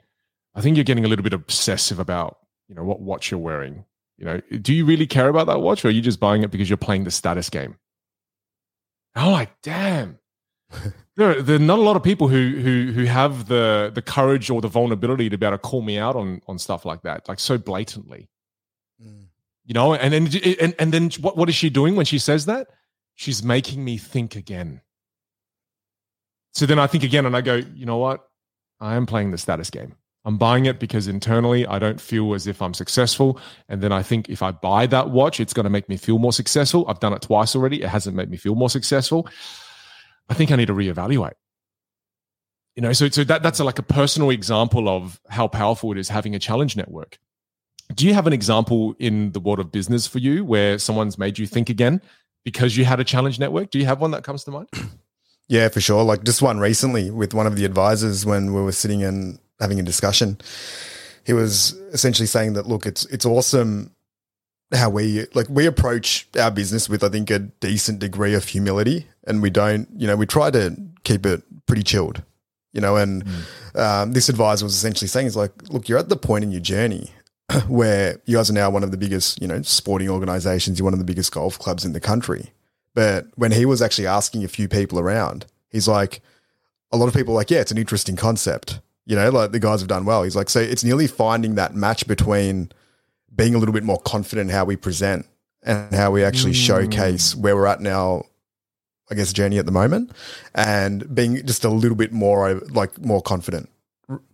I 0.55 0.61
think 0.61 0.77
you're 0.77 0.85
getting 0.85 1.05
a 1.05 1.09
little 1.09 1.23
bit 1.23 1.33
obsessive 1.33 1.99
about, 1.99 2.39
you 2.69 2.75
know, 2.75 2.85
what 2.85 3.01
watch 3.01 3.31
you're 3.31 3.41
wearing. 3.41 3.85
You 4.19 4.27
know, 4.27 4.41
do 4.61 4.75
you 4.75 4.85
really 4.85 5.07
care 5.07 5.29
about 5.29 5.47
that 5.47 5.61
watch 5.61 5.85
or 5.85 5.89
are 5.89 5.93
you 5.93 6.03
just 6.03 6.21
buying 6.21 6.43
it 6.43 6.51
because 6.51 6.69
you're 6.69 6.77
playing 6.77 7.05
the 7.05 7.11
status 7.11 7.49
game? 7.49 7.77
I'm 9.15 9.33
like, 9.33 9.51
damn. 9.63 10.19
There, 11.17 11.43
there 11.43 11.57
are 11.57 11.59
not 11.59 11.79
a 11.79 11.83
lot 11.83 11.97
of 11.97 12.03
people 12.03 12.29
who 12.29 12.57
who 12.61 12.93
who 12.93 13.05
have 13.05 13.49
the 13.49 13.91
the 13.95 14.03
courage 14.03 14.51
or 14.51 14.61
the 14.61 14.69
vulnerability 14.69 15.29
to 15.29 15.39
be 15.39 15.47
able 15.47 15.57
to 15.57 15.59
call 15.59 15.83
me 15.83 15.99
out 15.99 16.17
on 16.17 16.41
on 16.47 16.59
stuff 16.59 16.85
like 16.85 17.03
that, 17.03 17.29
like 17.29 17.41
so 17.41 17.59
blatantly. 17.59 18.29
Mm. 19.03 19.27
You 19.65 19.75
know, 19.75 19.95
and 19.95 20.13
then 20.13 20.29
and, 20.61 20.75
and 20.79 20.93
then 20.93 21.11
what, 21.21 21.37
what 21.37 21.49
is 21.49 21.55
she 21.55 21.71
doing 21.71 21.97
when 21.97 22.07
she 22.07 22.19
says 22.19 22.47
that? 22.47 22.69
She's 23.15 23.43
making 23.43 23.85
me 23.85 23.99
think 23.99 24.37
again. 24.37 24.81
So 26.53 26.67
then 26.67 26.79
I 26.79 26.87
think 26.87 27.05
again 27.05 27.27
and 27.27 27.37
I 27.37 27.43
go, 27.43 27.57
you 27.57 27.87
know 27.87 27.99
what? 27.99 28.27
I 28.81 28.97
am 28.97 29.07
playing 29.07 29.31
the 29.31 29.39
status 29.39 29.71
game. 29.71 29.95
I'm 30.25 30.37
buying 30.37 30.67
it 30.67 30.79
because 30.79 31.09
internally 31.09 31.67
I 31.67 31.79
don't 31.79 32.01
feel 32.01 32.35
as 32.35 32.47
if 32.47 32.61
I'm 32.61 32.75
successful. 32.75 33.41
And 33.69 33.81
then 33.83 33.93
I 33.93 34.03
think 34.03 34.29
if 34.29 34.43
I 34.43 34.51
buy 34.51 34.87
that 34.87 35.11
watch, 35.11 35.41
it's 35.41 35.55
going 35.55 35.65
to 35.65 35.71
make 35.71 35.89
me 35.89 35.97
feel 35.97 36.19
more 36.19 36.33
successful. 36.33 36.85
I've 36.89 37.01
done 37.01 37.13
it 37.15 37.23
twice 37.23 37.57
already. 37.57 37.83
It 37.83 37.89
hasn't 37.89 38.17
made 38.17 38.31
me 38.31 38.37
feel 38.37 38.55
more 38.55 38.69
successful. 38.69 39.29
I 40.31 40.35
think 40.35 40.51
I 40.53 40.57
need 40.57 40.67
to 40.67 40.73
reevaluate. 40.73 41.35
You 42.77 42.83
know, 42.83 42.93
so 42.93 43.09
so 43.09 43.25
that 43.25 43.43
that's 43.43 43.61
like 43.61 43.79
a 43.79 43.83
personal 43.83 44.31
example 44.31 44.89
of 44.89 45.21
how 45.29 45.49
powerful 45.49 45.93
it 45.93 45.99
is 45.99 46.09
having 46.09 46.35
a 46.35 46.39
challenge 46.39 46.77
network. 46.77 47.19
Do 47.95 48.07
you 48.07 48.15
have 48.15 48.29
an 48.29 48.33
example 48.33 48.95
in 49.01 49.33
the 49.33 49.41
world 49.41 49.59
of 49.59 49.73
business 49.73 50.07
for 50.07 50.19
you 50.19 50.45
where 50.45 50.79
someone's 50.79 51.19
made 51.19 51.39
you 51.39 51.47
think 51.47 51.69
again 51.69 52.01
because 52.45 52.77
you 52.77 52.85
had 52.85 53.01
a 53.01 53.05
challenge 53.05 53.41
network? 53.41 53.71
Do 53.71 53.81
you 53.81 53.87
have 53.87 54.01
one 54.01 54.13
that 54.13 54.23
comes 54.23 54.45
to 54.45 54.51
mind? 54.53 54.69
Yeah, 55.51 55.69
for 55.69 55.81
sure. 55.81 56.05
Like 56.05 56.23
just 56.23 56.43
one 56.43 56.61
recently 56.61 57.11
with 57.11 57.35
one 57.35 57.49
of 57.49 57.57
the 57.57 57.65
advisors 57.65 58.25
when 58.25 58.55
we 58.55 58.63
were 58.63 58.71
sitting 58.71 59.03
and 59.03 59.37
having 59.59 59.81
a 59.81 59.83
discussion. 59.83 60.39
He 61.27 61.33
was 61.33 61.73
essentially 61.93 62.29
saying 62.29 62.53
that 62.53 62.69
look, 62.69 62.87
it's 62.87 63.05
it's 63.07 63.27
awesome 63.27 63.93
how 64.73 64.91
we 64.91 65.27
like 65.35 65.49
we 65.49 65.67
approach 65.67 66.29
our 66.39 66.51
business 66.51 66.89
with 66.89 67.03
I 67.03 67.09
think 67.09 67.31
a 67.31 67.39
decent 67.39 67.99
degree 67.99 68.35
of 68.35 68.45
humility 68.45 69.07
and 69.27 69.43
we 69.43 69.51
don't, 69.51 69.89
you 69.97 70.07
know, 70.07 70.17
we 70.17 70.27
try 70.27 70.51
to 70.51 70.77
keep 71.05 71.27
it 71.27 71.43
pretty 71.67 71.83
chilled. 71.83 72.23
You 72.73 72.81
know, 72.81 72.97
and 72.97 73.25
um, 73.75 74.13
this 74.13 74.29
advisor 74.29 74.65
was 74.65 74.75
essentially 74.75 75.09
saying 75.09 75.27
is 75.27 75.37
like, 75.37 75.51
look, 75.71 75.89
you're 75.89 75.99
at 75.99 76.09
the 76.09 76.17
point 76.17 76.45
in 76.45 76.53
your 76.53 76.61
journey 76.61 77.11
where 77.69 78.21
you 78.27 78.37
guys 78.37 78.49
are 78.49 78.55
now 78.55 78.71
one 78.71 78.85
of 78.85 78.93
the 78.93 78.97
biggest, 78.97 79.43
you 79.43 79.49
know, 79.49 79.61
sporting 79.63 80.09
organizations, 80.09 80.79
you're 80.79 80.85
one 80.85 80.93
of 80.93 81.01
the 81.01 81.05
biggest 81.05 81.33
golf 81.33 81.59
clubs 81.59 81.85
in 81.85 81.93
the 81.93 82.01
country. 82.01 82.53
But 82.95 83.27
when 83.35 83.51
he 83.51 83.65
was 83.65 83.83
actually 83.83 84.07
asking 84.07 84.45
a 84.45 84.49
few 84.49 84.69
people 84.69 85.01
around, 85.01 85.47
he's 85.69 85.89
like, 85.89 86.21
a 86.93 86.97
lot 86.97 87.09
of 87.09 87.15
people 87.15 87.35
are 87.35 87.37
like, 87.37 87.51
yeah, 87.51 87.61
it's 87.61 87.73
an 87.73 87.79
interesting 87.79 88.17
concept, 88.17 88.81
You 89.05 89.17
know, 89.17 89.31
like 89.31 89.53
the 89.53 89.61
guys 89.61 89.81
have 89.81 89.89
done 89.89 90.05
well. 90.05 90.23
He's 90.23 90.37
like, 90.37 90.51
so 90.51 90.61
it's 90.61 90.85
nearly 90.85 91.07
finding 91.07 91.57
that 91.57 91.75
match 91.75 92.07
between 92.07 92.71
being 93.35 93.55
a 93.55 93.59
little 93.59 93.73
bit 93.73 93.85
more 93.85 93.99
confident 94.01 94.51
how 94.51 94.65
we 94.65 94.77
present 94.77 95.27
and 95.63 95.95
how 95.95 96.11
we 96.11 96.25
actually 96.25 96.53
Mm. 96.53 96.67
showcase 96.67 97.35
where 97.37 97.55
we're 97.55 97.67
at 97.67 97.81
now, 97.81 98.25
I 99.11 99.15
guess, 99.15 99.33
journey 99.33 99.59
at 99.59 99.67
the 99.67 99.73
moment, 99.73 100.11
and 100.55 101.15
being 101.15 101.45
just 101.47 101.65
a 101.65 101.69
little 101.71 101.97
bit 101.97 102.13
more 102.13 102.61
like 102.71 102.99
more 103.01 103.21
confident. 103.23 103.69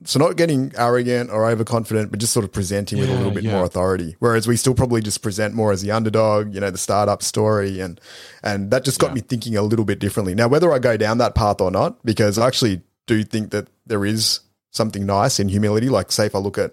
So 0.04 0.18
not 0.18 0.36
getting 0.36 0.72
arrogant 0.78 1.28
or 1.30 1.46
overconfident, 1.46 2.10
but 2.10 2.18
just 2.18 2.32
sort 2.32 2.44
of 2.46 2.52
presenting 2.52 2.98
with 2.98 3.10
a 3.10 3.14
little 3.14 3.30
bit 3.30 3.44
yeah. 3.44 3.52
more 3.52 3.64
authority. 3.64 4.16
Whereas 4.20 4.48
we 4.48 4.56
still 4.56 4.72
probably 4.72 5.02
just 5.02 5.20
present 5.20 5.52
more 5.54 5.70
as 5.70 5.82
the 5.82 5.90
underdog, 5.90 6.54
you 6.54 6.60
know, 6.60 6.70
the 6.70 6.78
startup 6.78 7.22
story, 7.22 7.80
and 7.80 8.00
and 8.42 8.70
that 8.70 8.84
just 8.84 8.98
got 8.98 9.08
Yeah. 9.08 9.14
me 9.16 9.20
thinking 9.20 9.54
a 9.54 9.60
little 9.62 9.84
bit 9.84 9.98
differently. 9.98 10.34
Now, 10.34 10.48
whether 10.48 10.72
I 10.72 10.78
go 10.78 10.96
down 10.96 11.18
that 11.18 11.34
path 11.34 11.60
or 11.60 11.70
not, 11.70 12.02
because 12.06 12.38
I 12.38 12.46
actually 12.46 12.80
do 13.06 13.22
think 13.22 13.50
that 13.50 13.68
there 13.86 14.06
is 14.06 14.40
something 14.70 15.04
nice 15.04 15.38
in 15.38 15.48
humility. 15.50 15.90
Like, 15.90 16.10
say, 16.10 16.24
if 16.24 16.34
I 16.34 16.38
look 16.38 16.56
at 16.56 16.72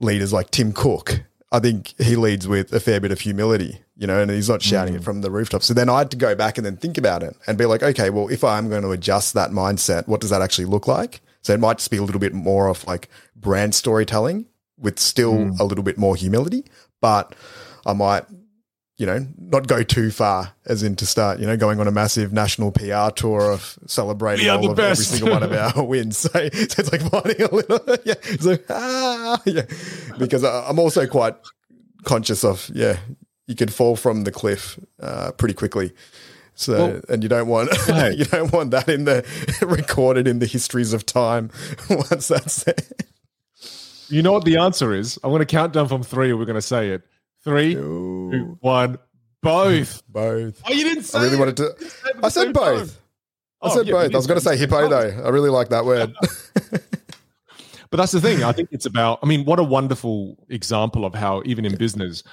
leaders 0.00 0.32
like 0.32 0.50
Tim 0.50 0.72
Cook, 0.72 1.22
I 1.52 1.58
think 1.60 1.94
he 1.98 2.16
leads 2.16 2.46
with 2.48 2.72
a 2.72 2.80
fair 2.80 3.00
bit 3.00 3.12
of 3.12 3.20
humility, 3.20 3.80
you 3.96 4.06
know, 4.06 4.20
and 4.20 4.30
he's 4.30 4.48
not 4.48 4.62
shouting 4.62 4.94
Mm. 4.94 4.98
it 4.98 5.04
from 5.04 5.20
the 5.20 5.30
rooftop. 5.30 5.62
So 5.62 5.72
then 5.74 5.88
I 5.88 5.98
had 5.98 6.10
to 6.10 6.16
go 6.16 6.34
back 6.34 6.58
and 6.58 6.66
then 6.66 6.76
think 6.76 6.98
about 6.98 7.22
it 7.22 7.36
and 7.46 7.56
be 7.56 7.66
like, 7.66 7.82
okay, 7.82 8.10
well, 8.10 8.28
if 8.28 8.44
I 8.44 8.58
am 8.58 8.68
going 8.68 8.82
to 8.82 8.90
adjust 8.90 9.34
that 9.34 9.50
mindset, 9.50 10.06
what 10.08 10.20
does 10.20 10.30
that 10.30 10.42
actually 10.42 10.64
look 10.66 10.86
like? 10.86 11.20
So 11.42 11.52
it 11.54 11.60
might 11.60 11.78
just 11.78 11.90
be 11.90 11.96
a 11.98 12.02
little 12.02 12.20
bit 12.20 12.34
more 12.34 12.68
of 12.68 12.86
like 12.86 13.08
brand 13.36 13.74
storytelling 13.74 14.46
with 14.78 14.98
still 14.98 15.32
Mm. 15.34 15.60
a 15.60 15.64
little 15.64 15.84
bit 15.84 15.96
more 15.96 16.16
humility, 16.16 16.64
but 17.00 17.34
I 17.86 17.92
might, 17.92 18.24
you 18.98 19.04
know, 19.06 19.26
not 19.38 19.66
go 19.66 19.82
too 19.82 20.10
far 20.10 20.52
as 20.64 20.82
in 20.82 20.96
to 20.96 21.04
start, 21.06 21.38
you 21.38 21.46
know, 21.46 21.56
going 21.56 21.80
on 21.80 21.86
a 21.86 21.90
massive 21.92 22.32
national 22.32 22.72
PR 22.72 23.10
tour 23.14 23.50
of 23.52 23.78
celebrating 23.86 24.46
all 24.56 24.70
of 24.70 24.78
every 24.78 25.04
single 25.04 25.30
one 25.32 25.42
of 25.42 25.52
our 25.52 25.84
wins. 25.86 26.16
So, 26.18 26.28
so 26.30 26.38
it's 26.52 26.90
like 26.92 27.02
finding 27.02 27.42
a 27.42 27.54
little, 27.54 27.78
yeah, 28.04 28.14
it's 28.22 28.44
like, 28.44 28.64
ah, 28.70 29.40
yeah, 29.44 29.62
because 30.18 30.44
I- 30.44 30.66
I'm 30.68 30.78
also 30.78 31.06
quite 31.06 31.34
conscious 32.04 32.42
of, 32.42 32.70
yeah, 32.74 32.96
you 33.46 33.54
could 33.54 33.72
fall 33.72 33.96
from 33.96 34.24
the 34.24 34.32
cliff 34.32 34.78
uh, 35.00 35.32
pretty 35.32 35.54
quickly. 35.54 35.92
So, 36.54 36.72
Well- 36.72 37.00
and 37.10 37.22
you 37.22 37.28
don't 37.28 37.48
want 37.48 37.68
you 38.16 38.24
don't 38.24 38.50
want 38.50 38.70
that 38.70 38.88
in 38.88 39.04
the 39.04 39.26
recorded 39.60 40.26
in 40.26 40.38
the 40.38 40.46
histories 40.46 40.94
of 40.94 41.04
time 41.04 41.50
once 41.90 42.28
that's 42.28 42.64
there. 42.64 42.74
You 44.08 44.22
know 44.22 44.32
what 44.32 44.44
the 44.44 44.56
answer 44.56 44.94
is? 44.94 45.18
I'm 45.22 45.30
going 45.30 45.40
to 45.40 45.46
count 45.46 45.72
down 45.72 45.88
from 45.88 46.02
three. 46.02 46.32
We're 46.32 46.44
going 46.46 46.54
to 46.54 46.62
say 46.62 46.90
it. 46.90 47.02
Three, 47.46 47.74
two, 47.74 48.58
one. 48.60 48.98
Both. 49.42 50.02
both. 50.08 50.60
Oh, 50.68 50.72
you 50.72 50.84
didn't 50.84 51.04
say 51.04 51.18
I 51.18 51.22
really 51.22 51.36
it. 51.36 51.38
wanted 51.38 51.56
to. 51.58 51.74
You 51.80 51.88
said 51.88 52.16
it 52.16 52.24
I 52.24 52.28
said 52.28 52.52
both. 52.52 53.00
I 53.62 53.68
Oh, 53.68 53.74
said 53.74 53.86
yeah, 53.86 53.92
both. 53.92 54.12
I 54.12 54.16
was 54.18 54.26
going 54.26 54.38
to 54.38 54.44
say 54.44 54.56
hippo 54.56 54.88
though. 54.88 55.22
I 55.24 55.28
really 55.30 55.48
like 55.50 55.68
that 55.70 55.84
word. 55.86 56.14
But 57.90 57.98
that's 57.98 58.10
the 58.12 58.20
thing. 58.20 58.42
I 58.42 58.50
think 58.50 58.68
it's 58.72 58.84
about, 58.84 59.20
I 59.22 59.26
mean, 59.26 59.44
what 59.44 59.60
a 59.60 59.62
wonderful 59.62 60.36
example 60.48 61.04
of 61.04 61.14
how, 61.14 61.42
even 61.44 61.64
in 61.64 61.76
business, 61.76 62.24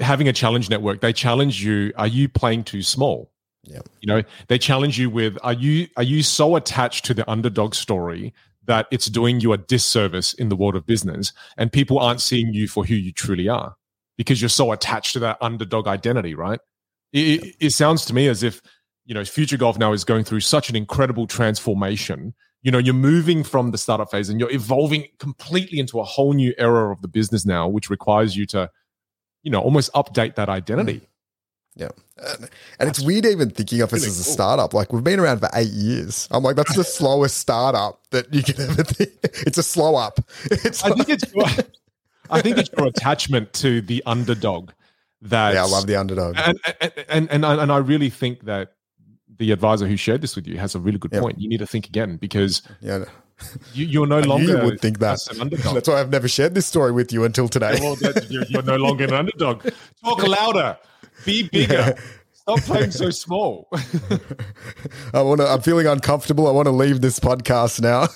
having 0.00 0.26
a 0.28 0.32
challenge 0.32 0.68
network, 0.68 1.00
they 1.00 1.12
challenge 1.12 1.64
you 1.64 1.92
are 1.96 2.08
you 2.08 2.28
playing 2.28 2.64
too 2.64 2.82
small? 2.82 3.30
Yeah. 3.62 3.78
You 4.00 4.08
know, 4.08 4.22
they 4.48 4.58
challenge 4.58 4.98
you 4.98 5.08
with 5.08 5.38
are 5.44 5.52
you 5.52 5.86
are 5.96 6.02
you 6.02 6.22
so 6.24 6.56
attached 6.56 7.04
to 7.06 7.14
the 7.14 7.28
underdog 7.30 7.74
story 7.76 8.34
that 8.64 8.86
it's 8.90 9.06
doing 9.06 9.38
you 9.38 9.52
a 9.52 9.56
disservice 9.58 10.34
in 10.34 10.48
the 10.48 10.56
world 10.56 10.74
of 10.74 10.84
business 10.84 11.32
and 11.56 11.72
people 11.72 11.98
aren't 12.00 12.20
seeing 12.20 12.52
you 12.52 12.66
for 12.66 12.84
who 12.84 12.94
you 12.96 13.12
truly 13.12 13.48
are 13.48 13.76
because 14.22 14.40
you're 14.40 14.48
so 14.48 14.70
attached 14.72 15.12
to 15.14 15.18
that 15.18 15.36
underdog 15.40 15.88
identity, 15.88 16.34
right? 16.34 16.60
It, 17.12 17.44
it, 17.44 17.56
it 17.60 17.70
sounds 17.70 18.04
to 18.06 18.14
me 18.14 18.28
as 18.28 18.42
if, 18.42 18.62
you 19.04 19.14
know, 19.14 19.24
Future 19.24 19.56
Golf 19.56 19.78
now 19.78 19.92
is 19.92 20.04
going 20.04 20.22
through 20.24 20.40
such 20.40 20.70
an 20.70 20.76
incredible 20.76 21.26
transformation 21.26 22.34
you 22.64 22.70
know 22.70 22.78
you're 22.78 22.94
moving 22.94 23.42
from 23.42 23.72
the 23.72 23.78
startup 23.78 24.08
phase 24.08 24.28
and 24.28 24.38
you're 24.38 24.52
evolving 24.52 25.08
completely 25.18 25.80
into 25.80 25.98
a 25.98 26.04
whole 26.04 26.32
new 26.32 26.54
era 26.58 26.92
of 26.92 27.02
the 27.02 27.08
business 27.08 27.44
now 27.44 27.66
which 27.66 27.90
requires 27.90 28.36
you 28.36 28.46
to 28.46 28.70
you 29.42 29.50
know 29.50 29.60
almost 29.60 29.92
update 29.94 30.36
that 30.36 30.48
identity 30.48 31.00
mm. 31.00 31.06
Yeah. 31.74 31.88
And, 32.18 32.50
and 32.78 32.88
it's 32.90 33.00
weird 33.00 33.24
even 33.24 33.50
thinking 33.50 33.80
of 33.80 33.92
us 33.92 34.00
really 34.00 34.08
as 34.08 34.20
a 34.20 34.24
cool. 34.24 34.32
startup. 34.32 34.74
Like 34.74 34.92
we've 34.92 35.02
been 35.02 35.18
around 35.18 35.38
for 35.38 35.48
eight 35.54 35.70
years. 35.70 36.28
I'm 36.30 36.42
like, 36.42 36.56
that's 36.56 36.76
the 36.76 36.84
slowest 36.98 37.38
startup 37.38 37.98
that 38.10 38.32
you 38.32 38.42
can 38.42 38.60
ever 38.60 38.84
think. 38.84 39.12
It's 39.22 39.58
a 39.58 39.62
slow 39.62 39.96
up. 39.96 40.20
It's 40.50 40.84
i 40.84 40.88
like- 40.88 41.06
think 41.06 41.22
it's 41.22 41.32
i 42.32 42.40
think 42.40 42.58
it's 42.58 42.70
your 42.76 42.86
attachment 42.86 43.52
to 43.52 43.80
the 43.82 44.02
underdog 44.06 44.70
that 45.20 45.54
yeah, 45.54 45.62
I 45.64 45.66
love 45.68 45.86
the 45.86 45.94
underdog. 45.96 46.34
and 46.36 46.58
and, 46.80 46.92
and 47.08 47.30
and 47.30 47.46
I- 47.46 47.62
and 47.62 47.70
I 47.70 47.76
really 47.76 48.10
think 48.10 48.44
that 48.46 48.72
the 49.38 49.52
advisor 49.52 49.86
who 49.86 49.96
shared 49.96 50.20
this 50.20 50.34
with 50.34 50.48
you 50.48 50.58
has 50.58 50.74
a 50.74 50.80
really 50.80 50.98
good 50.98 51.12
Yeah. 51.12 51.20
point. 51.20 51.38
You 51.40 51.48
need 51.48 51.58
to 51.60 51.66
think 51.66 51.86
again 51.86 52.16
because 52.16 52.60
Yeah, 52.80 53.04
you, 53.72 53.86
you're 53.86 54.06
no 54.08 54.18
longer 54.32 54.56
you 54.58 54.64
would 54.64 54.80
think 54.80 54.98
that. 54.98 55.18
an 55.30 55.40
underdog. 55.40 55.74
That's 55.74 55.88
why 55.88 56.00
I've 56.00 56.10
never 56.10 56.26
shared 56.26 56.54
this 56.56 56.66
story 56.66 56.90
with 56.90 57.12
you 57.12 57.22
until 57.24 57.48
today. 57.48 57.78
well, 57.80 57.96
you're, 58.28 58.44
you're 58.48 58.62
no 58.62 58.76
longer 58.76 59.04
an 59.04 59.14
underdog. 59.14 59.62
Talk 60.04 60.26
louder. 60.36 60.76
Be 61.24 61.48
bigger. 61.48 61.74
Yeah. 61.74 62.00
Stop 62.32 62.60
playing 62.62 62.90
so 62.90 63.10
small. 63.10 63.68
I 65.14 65.22
want 65.22 65.40
to. 65.40 65.46
I'm 65.46 65.60
feeling 65.62 65.86
uncomfortable. 65.86 66.48
I 66.48 66.50
want 66.50 66.66
to 66.66 66.72
leave 66.72 67.00
this 67.00 67.20
podcast 67.20 67.80
now. 67.80 68.08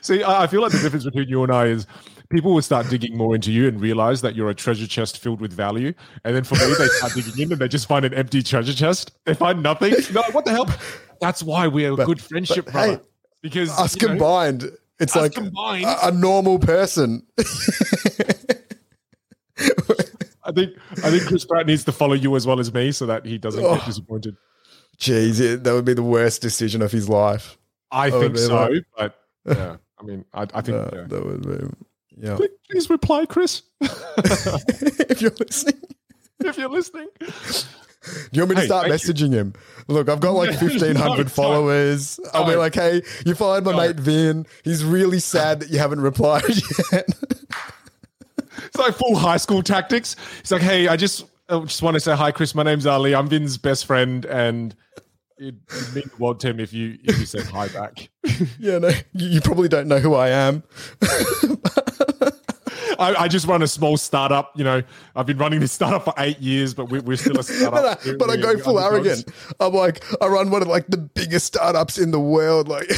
See, 0.00 0.22
I 0.22 0.44
I 0.44 0.46
feel 0.46 0.62
like 0.62 0.72
the 0.72 0.78
difference 0.80 1.04
between 1.04 1.28
you 1.28 1.42
and 1.42 1.52
I 1.52 1.66
is 1.66 1.86
people 2.30 2.52
will 2.54 2.62
start 2.62 2.88
digging 2.88 3.16
more 3.16 3.34
into 3.34 3.52
you 3.52 3.68
and 3.68 3.80
realize 3.80 4.22
that 4.22 4.34
you're 4.34 4.50
a 4.50 4.54
treasure 4.54 4.86
chest 4.86 5.18
filled 5.18 5.40
with 5.40 5.52
value. 5.52 5.92
And 6.24 6.34
then 6.34 6.44
for 6.44 6.54
me, 6.56 6.74
they 6.78 6.86
start 6.86 7.12
digging 7.14 7.38
in 7.42 7.52
and 7.52 7.60
they 7.60 7.68
just 7.68 7.86
find 7.86 8.04
an 8.04 8.14
empty 8.14 8.42
treasure 8.42 8.72
chest. 8.74 9.12
They 9.24 9.34
find 9.34 9.62
nothing. 9.62 9.94
No, 10.12 10.22
what 10.32 10.44
the 10.44 10.50
hell? 10.52 10.68
That's 11.20 11.42
why 11.42 11.66
we're 11.68 11.92
a 11.92 11.96
But- 11.96 12.06
good 12.06 12.20
friendship, 12.20 12.66
brother. 12.72 12.92
hey, 12.96 13.00
because 13.42 13.70
Us 13.78 13.94
you 14.00 14.08
know, 14.08 14.14
combined, 14.14 14.70
it's 14.98 15.14
us 15.16 15.22
like 15.22 15.32
combined, 15.32 15.84
a, 15.84 16.08
a 16.08 16.10
normal 16.10 16.58
person. 16.58 17.26
I 20.46 20.52
think 20.52 20.72
I 21.02 21.10
think 21.10 21.24
Chris 21.26 21.44
Pratt 21.44 21.66
needs 21.66 21.84
to 21.84 21.92
follow 21.92 22.12
you 22.14 22.34
as 22.36 22.46
well 22.46 22.60
as 22.60 22.72
me 22.74 22.92
so 22.92 23.06
that 23.06 23.24
he 23.24 23.38
doesn't 23.38 23.64
Oh. 23.64 23.76
get 23.76 23.86
disappointed. 23.86 24.36
Jeez, 24.98 25.62
that 25.62 25.72
would 25.72 25.84
be 25.84 25.94
the 25.94 26.02
worst 26.02 26.42
decision 26.42 26.82
of 26.82 26.92
his 26.92 27.08
life. 27.08 27.56
I 27.90 28.10
Oh, 28.10 28.20
think 28.20 28.36
so, 28.38 28.54
like- 28.54 28.84
but 28.96 29.14
yeah, 29.46 29.76
I 29.98 30.02
mean, 30.04 30.24
I, 30.34 30.42
I 30.52 30.60
think 30.60 30.76
yeah. 30.92 31.04
That 31.08 31.24
would 31.24 31.42
be. 31.42 31.66
Yeah. 32.16 32.36
Please, 32.36 32.50
please 32.70 32.90
reply, 32.90 33.26
Chris, 33.26 33.62
if 33.80 35.20
you're 35.20 35.32
listening, 35.40 35.80
if 36.40 36.56
you're 36.56 36.68
listening. 36.68 37.08
do 37.20 37.28
you 38.32 38.42
want 38.42 38.50
me 38.50 38.54
to 38.56 38.60
Hey, 38.62 38.66
start 38.66 38.88
thank 38.88 39.02
you. 39.04 39.12
messaging 39.14 39.32
him? 39.32 39.54
Look, 39.88 40.08
I've 40.08 40.20
got 40.20 40.32
like 40.32 40.50
1,500 40.60 40.96
don't. 40.96 41.30
followers. 41.30 42.20
I'll 42.32 42.46
be 42.46 42.56
like, 42.56 42.74
hey, 42.74 43.02
you 43.26 43.34
followed 43.34 43.64
my 43.64 43.72
Don't. 43.72 43.80
mate 43.80 43.96
Vinh. 43.96 44.46
He's 44.62 44.84
really 44.84 45.18
sad 45.18 45.60
that 45.60 45.70
you 45.70 45.78
haven't 45.78 46.00
replied 46.00 46.44
yet. 46.92 47.06
It's 48.66 48.76
like 48.78 48.94
full 48.94 49.16
high 49.16 49.36
school 49.36 49.62
tactics. 49.62 50.16
It's 50.40 50.50
like, 50.50 50.62
hey, 50.62 50.88
I 50.88 50.96
just 50.96 51.24
I 51.48 51.58
just 51.60 51.82
want 51.82 51.94
to 51.94 52.00
say 52.00 52.14
hi, 52.16 52.30
Chris. 52.32 52.54
My 52.54 52.62
name's 52.62 52.86
Ali. 52.86 53.14
I'm 53.14 53.28
Vinh's 53.28 53.58
best 53.58 53.86
friend, 53.86 54.24
and 54.24 54.74
it 55.38 55.54
mean 55.94 56.04
the 56.04 56.16
world 56.18 56.40
Tim, 56.40 56.60
if 56.60 56.72
you 56.72 56.98
if 57.04 57.18
you 57.18 57.26
said 57.26 57.44
hi 57.44 57.68
back. 57.68 58.08
yeah, 58.58 58.78
no, 58.78 58.88
you, 59.12 59.28
you 59.28 59.40
probably 59.40 59.68
don't 59.68 59.88
know 59.88 59.98
who 59.98 60.14
I 60.14 60.28
am. 60.30 60.62
I, 62.96 63.14
I 63.24 63.28
just 63.28 63.46
run 63.46 63.62
a 63.62 63.66
small 63.66 63.96
startup. 63.96 64.52
You 64.54 64.64
know, 64.64 64.82
I've 65.16 65.26
been 65.26 65.38
running 65.38 65.60
this 65.60 65.72
startup 65.72 66.04
for 66.04 66.14
eight 66.18 66.38
years, 66.38 66.74
but 66.74 66.90
we, 66.90 67.00
we're 67.00 67.16
still 67.16 67.38
a 67.38 67.42
startup. 67.42 67.72
but 67.72 68.08
I, 68.08 68.12
but 68.16 68.30
I 68.30 68.36
go 68.36 68.56
full 68.58 68.78
arrogant. 68.78 69.24
I'm 69.58 69.72
like, 69.72 70.04
I 70.22 70.26
run 70.26 70.50
one 70.50 70.62
of 70.62 70.68
like 70.68 70.86
the 70.86 70.98
biggest 70.98 71.46
startups 71.46 71.98
in 71.98 72.12
the 72.12 72.20
world. 72.20 72.68
Like, 72.68 72.90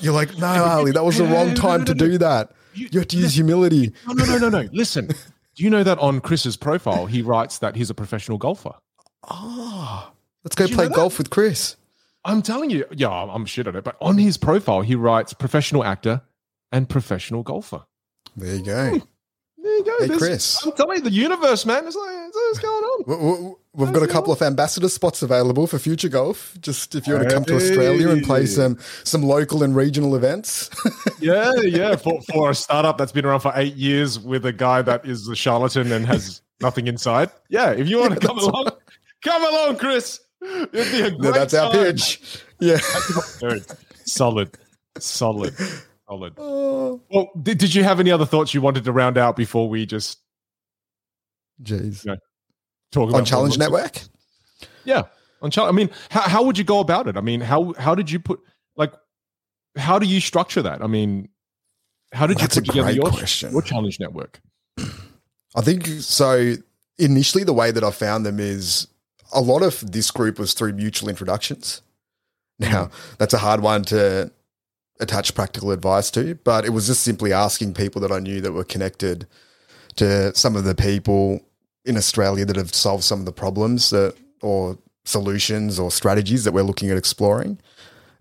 you're 0.00 0.12
like, 0.12 0.36
no, 0.38 0.64
Ali, 0.64 0.92
that 0.92 1.04
was 1.04 1.18
the 1.18 1.24
wrong 1.24 1.54
time 1.54 1.84
to 1.86 1.94
do 1.94 2.18
that. 2.18 2.52
You 2.74 2.88
have 2.98 3.08
to 3.08 3.16
use 3.16 3.34
humility. 3.34 3.92
No, 4.06 4.12
no, 4.12 4.24
no, 4.24 4.48
no, 4.48 4.62
no. 4.62 4.68
Listen, 4.72 5.06
do 5.06 5.62
you 5.62 5.70
know 5.70 5.84
that 5.84 5.98
on 5.98 6.20
Chris's 6.20 6.56
profile 6.56 7.06
he 7.06 7.22
writes 7.22 7.58
that 7.58 7.76
he's 7.76 7.88
a 7.88 7.94
professional 7.94 8.36
golfer? 8.36 8.72
Oh, 9.30 10.12
let's 10.44 10.54
go 10.56 10.66
play 10.66 10.84
know 10.84 10.88
that? 10.90 10.94
golf 10.96 11.18
with 11.18 11.30
Chris. 11.30 11.76
I'm 12.24 12.40
telling 12.42 12.70
you, 12.70 12.86
yeah, 12.92 13.08
I'm 13.10 13.44
shit 13.46 13.66
at 13.66 13.76
it, 13.76 13.84
but 13.84 13.96
on 14.00 14.16
his 14.18 14.36
profile 14.36 14.80
he 14.80 14.94
writes 14.94 15.32
professional 15.34 15.84
actor 15.84 16.22
and 16.72 16.88
professional 16.88 17.42
golfer. 17.42 17.82
There 18.36 18.56
you 18.56 18.64
go. 18.64 18.90
Hmm. 18.90 18.98
There 19.62 19.76
you 19.78 19.84
go. 19.84 19.96
Hey, 20.00 20.06
There's- 20.08 20.18
Chris. 20.22 20.66
I'm 20.66 20.72
telling 20.72 20.96
you, 20.98 21.02
the 21.04 21.10
universe, 21.10 21.64
man. 21.64 21.86
It's 21.86 21.96
like, 21.96 22.34
what's 22.34 22.58
going 22.58 22.84
on? 22.84 23.04
We- 23.06 23.42
we- 23.48 23.54
We've 23.76 23.92
got 23.92 24.04
a 24.04 24.06
couple 24.06 24.32
of 24.32 24.40
ambassador 24.40 24.88
spots 24.88 25.20
available 25.22 25.66
for 25.66 25.80
future 25.80 26.08
golf. 26.08 26.56
Just 26.60 26.94
if 26.94 27.08
you 27.08 27.14
want 27.14 27.28
to 27.28 27.34
come 27.34 27.44
to 27.46 27.56
Australia 27.56 28.08
and 28.10 28.22
play 28.22 28.46
some 28.46 28.78
some 29.02 29.24
local 29.24 29.64
and 29.64 29.74
regional 29.74 30.14
events. 30.14 30.70
Yeah, 31.20 31.50
yeah. 31.60 31.96
For, 31.96 32.20
for 32.32 32.50
a 32.50 32.54
startup 32.54 32.98
that's 32.98 33.10
been 33.10 33.24
around 33.24 33.40
for 33.40 33.50
eight 33.56 33.74
years 33.74 34.20
with 34.20 34.44
a 34.46 34.52
guy 34.52 34.82
that 34.82 35.04
is 35.06 35.26
a 35.26 35.34
charlatan 35.34 35.90
and 35.90 36.06
has 36.06 36.40
nothing 36.60 36.86
inside. 36.86 37.30
Yeah, 37.48 37.70
if 37.72 37.88
you 37.88 37.98
want 37.98 38.20
to 38.20 38.24
come 38.24 38.38
along, 38.38 38.68
come 39.24 39.42
along, 39.42 39.76
Chris. 39.78 40.20
It'd 40.42 40.72
be 40.72 41.00
a 41.00 41.10
great 41.10 41.20
No, 41.20 41.32
that's 41.32 41.54
our 41.54 41.70
pitch. 41.72 42.42
Yeah. 42.60 42.76
Solid, 42.78 43.64
solid, 44.06 44.50
solid. 44.98 45.54
Oh, 46.06 47.00
Well, 47.10 47.30
did, 47.42 47.56
did 47.56 47.74
you 47.74 47.82
have 47.82 47.98
any 47.98 48.10
other 48.10 48.26
thoughts 48.26 48.52
you 48.52 48.60
wanted 48.60 48.84
to 48.84 48.92
round 48.92 49.16
out 49.16 49.36
before 49.36 49.70
we 49.70 49.86
just 49.86 50.18
jeez. 51.62 52.04
talk 52.92 53.08
about 53.08 53.20
On 53.20 53.24
Challenge 53.24 53.52
what- 53.54 53.58
Network? 53.58 54.00
Yeah, 54.84 55.04
on 55.40 55.50
challenge. 55.50 55.72
I 55.72 55.76
mean, 55.76 55.90
how, 56.10 56.20
how 56.20 56.42
would 56.42 56.58
you 56.58 56.64
go 56.64 56.80
about 56.80 57.08
it? 57.08 57.16
I 57.16 57.22
mean, 57.22 57.40
how 57.40 57.72
how 57.78 57.94
did 57.94 58.10
you 58.10 58.20
put? 58.20 58.38
like 58.76 58.92
how 59.76 59.98
do 59.98 60.06
you 60.06 60.20
structure 60.20 60.60
that? 60.60 60.82
I 60.82 60.86
mean, 60.86 61.28
how 62.12 62.26
did 62.26 62.36
That's 62.36 62.56
you 62.56 62.62
put 62.62 62.66
together 62.68 62.90
your, 62.92 63.10
question. 63.10 63.52
your 63.52 63.62
challenge 63.62 63.98
network? 63.98 64.40
I 65.56 65.62
think 65.62 65.86
so. 65.86 66.54
Initially, 66.98 67.44
the 67.44 67.54
way 67.54 67.70
that 67.70 67.82
I 67.82 67.90
found 67.90 68.26
them 68.26 68.38
is 68.38 68.88
a 69.34 69.40
lot 69.40 69.62
of 69.62 69.92
this 69.92 70.10
group 70.10 70.38
was 70.38 70.54
through 70.54 70.72
mutual 70.72 71.08
introductions. 71.08 71.82
Now, 72.58 72.84
mm-hmm. 72.84 73.14
that's 73.18 73.34
a 73.34 73.38
hard 73.38 73.60
one 73.60 73.82
to 73.84 74.30
attach 75.00 75.34
practical 75.34 75.72
advice 75.72 76.10
to, 76.12 76.36
but 76.44 76.64
it 76.64 76.70
was 76.70 76.86
just 76.86 77.02
simply 77.02 77.32
asking 77.32 77.74
people 77.74 78.00
that 78.02 78.12
I 78.12 78.20
knew 78.20 78.40
that 78.40 78.52
were 78.52 78.64
connected 78.64 79.26
to 79.96 80.34
some 80.34 80.56
of 80.56 80.64
the 80.64 80.74
people 80.74 81.40
in 81.84 81.96
Australia 81.96 82.44
that 82.44 82.56
have 82.56 82.74
solved 82.74 83.04
some 83.04 83.18
of 83.18 83.26
the 83.26 83.32
problems 83.32 83.90
that, 83.90 84.14
or 84.40 84.78
solutions 85.04 85.78
or 85.78 85.90
strategies 85.90 86.44
that 86.44 86.52
we're 86.52 86.62
looking 86.62 86.90
at 86.90 86.96
exploring. 86.96 87.58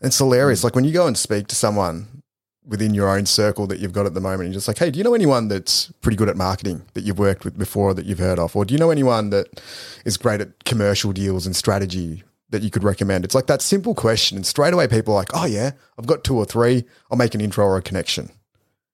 It's 0.02 0.18
hilarious. 0.18 0.62
Mm. 0.62 0.64
Like 0.66 0.76
when 0.76 0.84
you 0.84 0.92
go 0.92 1.08
and 1.08 1.18
speak 1.18 1.48
to 1.48 1.56
someone 1.56 2.23
within 2.66 2.94
your 2.94 3.10
own 3.10 3.26
circle 3.26 3.68
that 3.68 3.80
you've 3.80 3.94
got 3.94 4.06
at 4.06 4.14
the 4.14 4.22
moment, 4.22 4.46
and 4.46 4.54
just 4.54 4.68
like, 4.68 4.78
hey, 4.78 4.90
do 4.90 4.98
you 4.98 5.04
know 5.04 5.14
anyone 5.14 5.48
that's 5.48 5.92
pretty 6.02 6.16
good 6.16 6.30
at 6.30 6.38
marketing 6.38 6.84
that 6.94 7.04
you've 7.04 7.20
worked 7.20 7.44
with 7.44 7.58
before 7.58 7.94
that 7.94 8.06
you've 8.06 8.20
heard 8.20 8.40
of? 8.40 8.56
Or 8.56 8.66
do 8.66 8.74
you 8.74 8.80
know 8.80 8.92
anyone 8.92 9.30
that 9.32 9.62
is 10.06 10.18
great 10.18 10.42
at 10.42 10.64
commercial 10.64 11.12
deals 11.12 11.46
and 11.46 11.56
strategy 11.56 12.24
that 12.50 12.62
you 12.62 12.70
could 12.70 12.84
recommend? 12.84 13.26
It's 13.26 13.36
like 13.36 13.48
that 13.48 13.62
simple 13.62 13.94
question. 13.94 14.38
And 14.38 14.46
straight 14.46 14.74
away, 14.74 14.88
people 14.88 15.14
are 15.14 15.18
like, 15.18 15.36
oh, 15.36 15.46
yeah, 15.46 15.72
I've 15.98 16.08
got 16.08 16.24
two 16.24 16.38
or 16.38 16.46
three. 16.46 16.86
I'll 17.12 17.18
make 17.18 17.36
an 17.36 17.42
intro 17.42 17.66
or 17.66 17.78
a 17.78 17.82
connection. 17.82 18.30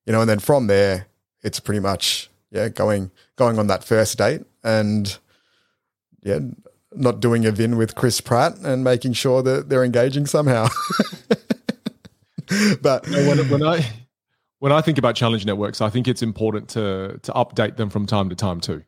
You 0.06 0.14
know, 0.14 0.22
and 0.22 0.30
then 0.30 0.40
from 0.40 0.68
there, 0.68 1.08
it's 1.44 1.60
pretty 1.60 1.80
much, 1.80 2.30
yeah, 2.52 2.70
going, 2.70 3.12
going 3.36 3.60
on 3.60 3.68
that 3.68 3.84
first 3.84 4.18
date 4.18 4.42
and, 4.64 5.18
yeah, 6.24 6.40
not 6.94 7.20
doing 7.20 7.46
a 7.46 7.52
Vinh 7.52 7.78
with 7.78 7.96
Chris 7.96 8.20
Pratt 8.20 8.58
and 8.58 8.84
making 8.84 9.14
sure 9.14 9.44
that 9.44 9.70
they're 9.70 9.84
engaging 9.84 10.26
somehow. 10.26 10.68
but 12.82 13.08
when, 13.08 13.38
when 13.50 13.64
I 13.64 13.86
when 14.60 14.72
I 14.72 14.82
think 14.82 14.98
about 14.98 15.16
challenge 15.16 15.46
networks, 15.46 15.82
I 15.82 15.90
think 15.90 16.08
it's 16.08 16.22
important 16.22 16.70
to 16.70 17.20
to 17.24 17.32
update 17.34 17.78
them 17.78 17.90
from 17.90 18.06
time 18.06 18.30
to 18.30 18.36
time 18.36 18.60
too. 18.60 18.84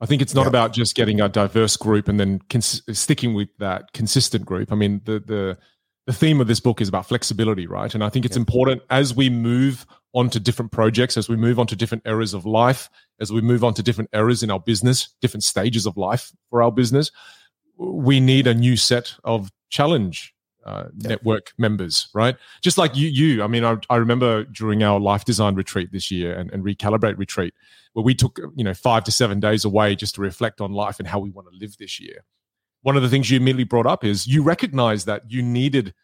I 0.00 0.06
think 0.06 0.20
it's 0.20 0.34
not 0.34 0.42
Yeah. 0.42 0.48
about 0.48 0.72
just 0.72 0.94
getting 0.94 1.20
a 1.20 1.28
diverse 1.28 1.76
group 1.76 2.08
and 2.08 2.20
then 2.20 2.40
cons- 2.50 2.82
sticking 2.92 3.34
with 3.34 3.48
that 3.58 3.92
consistent 3.92 4.44
group. 4.44 4.70
I 4.72 4.74
mean, 4.74 5.00
the 5.04 5.20
the 5.20 5.58
the 6.06 6.12
theme 6.12 6.40
of 6.40 6.46
this 6.46 6.60
book 6.60 6.80
is 6.80 6.88
about 6.88 7.06
flexibility, 7.06 7.66
right? 7.66 7.92
And 7.92 8.04
I 8.04 8.08
think 8.08 8.24
it's 8.24 8.36
important 8.36 8.82
as 8.90 9.14
we 9.14 9.28
move 9.28 9.84
on 10.14 10.30
to 10.30 10.38
different 10.38 10.70
projects, 10.70 11.16
as 11.16 11.28
we 11.28 11.34
move 11.36 11.58
on 11.58 11.66
to 11.66 11.74
different 11.74 12.06
areas 12.06 12.32
of 12.32 12.46
life, 12.46 12.88
as 13.20 13.32
we 13.32 13.40
move 13.40 13.64
on 13.64 13.74
to 13.74 13.82
different 13.82 14.10
areas 14.12 14.42
in 14.42 14.50
our 14.50 14.60
business, 14.60 15.12
different 15.20 15.42
stages 15.42 15.84
of 15.84 15.96
life 15.96 16.30
for 16.48 16.62
our 16.62 16.70
business, 16.70 17.10
we 17.76 18.20
need 18.20 18.46
a 18.46 18.54
new 18.54 18.76
set 18.76 19.14
of 19.24 19.50
challenge 19.68 20.32
uh, 20.66 20.88
Yeah. 20.98 21.08
network 21.10 21.52
members, 21.56 22.08
right? 22.12 22.36
Just 22.60 22.76
like 22.76 22.94
you, 22.96 23.08
you. 23.08 23.42
I 23.42 23.46
mean, 23.46 23.64
I, 23.64 23.76
I 23.88 23.96
remember 23.96 24.44
during 24.44 24.82
our 24.82 25.00
life 25.00 25.24
design 25.24 25.54
retreat 25.54 25.92
this 25.92 26.10
year 26.10 26.34
and, 26.38 26.50
and 26.52 26.64
recalibrate 26.64 27.16
retreat, 27.16 27.54
where 27.94 28.04
we 28.04 28.14
took 28.14 28.38
you 28.56 28.64
know 28.64 28.74
five 28.74 29.04
to 29.04 29.12
seven 29.12 29.40
days 29.40 29.64
away 29.64 29.96
just 29.96 30.16
to 30.16 30.20
reflect 30.20 30.60
on 30.60 30.72
life 30.72 30.98
and 30.98 31.08
how 31.08 31.18
we 31.20 31.30
want 31.30 31.48
to 31.50 31.56
live 31.56 31.76
this 31.78 31.98
year. 32.00 32.24
One 32.82 32.96
of 32.96 33.02
the 33.02 33.08
things 33.08 33.30
you 33.30 33.36
immediately 33.38 33.64
brought 33.64 33.86
up 33.86 34.04
is 34.04 34.26
you 34.26 34.42
recognize 34.42 35.06
that 35.06 35.30
you 35.30 35.42
needed 35.42 35.94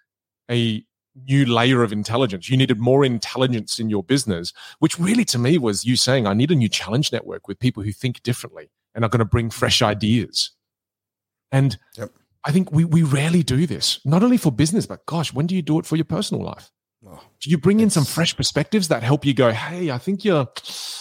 a 0.50 0.84
new 1.28 1.44
layer 1.44 1.82
of 1.82 1.92
intelligence. 1.92 2.48
You 2.48 2.56
needed 2.56 2.78
more 2.80 3.04
intelligence 3.04 3.78
in 3.78 3.90
your 3.90 4.02
business, 4.02 4.52
which 4.78 4.98
really 4.98 5.24
to 5.26 5.38
me 5.38 5.58
was 5.58 5.84
you 5.84 5.94
saying, 5.96 6.26
I 6.26 6.34
need 6.34 6.50
a 6.50 6.54
new 6.54 6.68
challenge 6.70 7.12
network 7.12 7.46
with 7.46 7.58
people 7.58 7.82
who 7.82 7.92
think 7.92 8.22
differently 8.22 8.70
and 8.94 9.04
are 9.04 9.08
going 9.08 9.18
to 9.18 9.24
bring 9.26 9.50
fresh 9.50 9.82
ideas. 9.82 10.52
And 11.50 11.78
Yep. 11.98 12.10
I 12.45 12.51
think 12.53 12.72
we, 12.72 12.84
we 12.84 13.03
rarely 13.03 13.43
do 13.43 13.66
this, 13.66 14.01
not 14.05 14.22
only 14.22 14.36
for 14.36 14.51
business, 14.51 14.84
but 14.86 15.07
gosh, 15.07 15.32
when 15.32 15.47
do 15.47 15.55
you 15.55 15.62
do 15.62 15.78
it 15.78 15.86
for 15.86 15.97
your 15.97 16.05
personal 16.05 16.43
life? 16.45 16.70
Oh, 17.07 17.20
Do 17.40 17.51
you 17.51 17.59
bring 17.59 17.80
in 17.80 17.90
some 17.90 18.05
fresh 18.05 18.36
perspectives 18.36 18.88
that 18.88 19.03
help 19.03 19.24
you 19.24 19.34
go, 19.34 19.51
hey, 19.53 19.90
I 19.90 19.99
think 19.99 20.24
you're, 20.24 20.47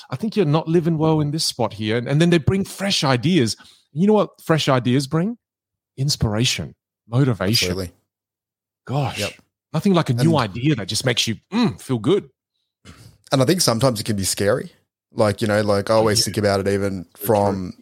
I 0.09 0.15
think 0.15 0.35
you're 0.35 0.45
not 0.45 0.67
living 0.67 0.97
well 0.97 1.19
in 1.21 1.31
this 1.31 1.45
spot 1.45 1.73
here, 1.73 1.97
and, 1.97 2.07
and 2.07 2.19
then 2.21 2.29
they 2.29 2.37
bring 2.39 2.63
fresh 2.63 3.03
ideas. 3.03 3.55
You 3.91 4.07
know 4.07 4.13
what 4.13 4.29
fresh 4.43 4.67
ideas 4.69 5.07
bring? 5.07 5.37
Inspiration, 5.97 6.73
motivation. 7.07 7.69
absolutely. 7.71 7.93
Gosh, 8.85 9.19
Yep. 9.19 9.33
nothing 9.73 9.93
like 9.93 10.09
a 10.09 10.13
new 10.13 10.35
And- 10.37 10.49
idea 10.51 10.75
that 10.75 10.87
just 10.87 11.05
makes 11.05 11.27
you 11.27 11.35
mm, 11.51 11.79
feel 11.81 11.99
good. 11.99 12.29
And 13.31 13.41
I 13.41 13.45
think 13.45 13.61
sometimes 13.61 13.99
it 13.99 14.03
can 14.05 14.15
be 14.15 14.23
scary. 14.25 14.71
Like, 15.13 15.41
you 15.41 15.47
know, 15.47 15.61
like 15.61 15.89
I 15.89 15.93
always 15.93 16.19
Yeah. 16.19 16.25
think 16.25 16.37
about 16.37 16.59
it 16.61 16.67
even 16.67 17.05
from, 17.17 17.73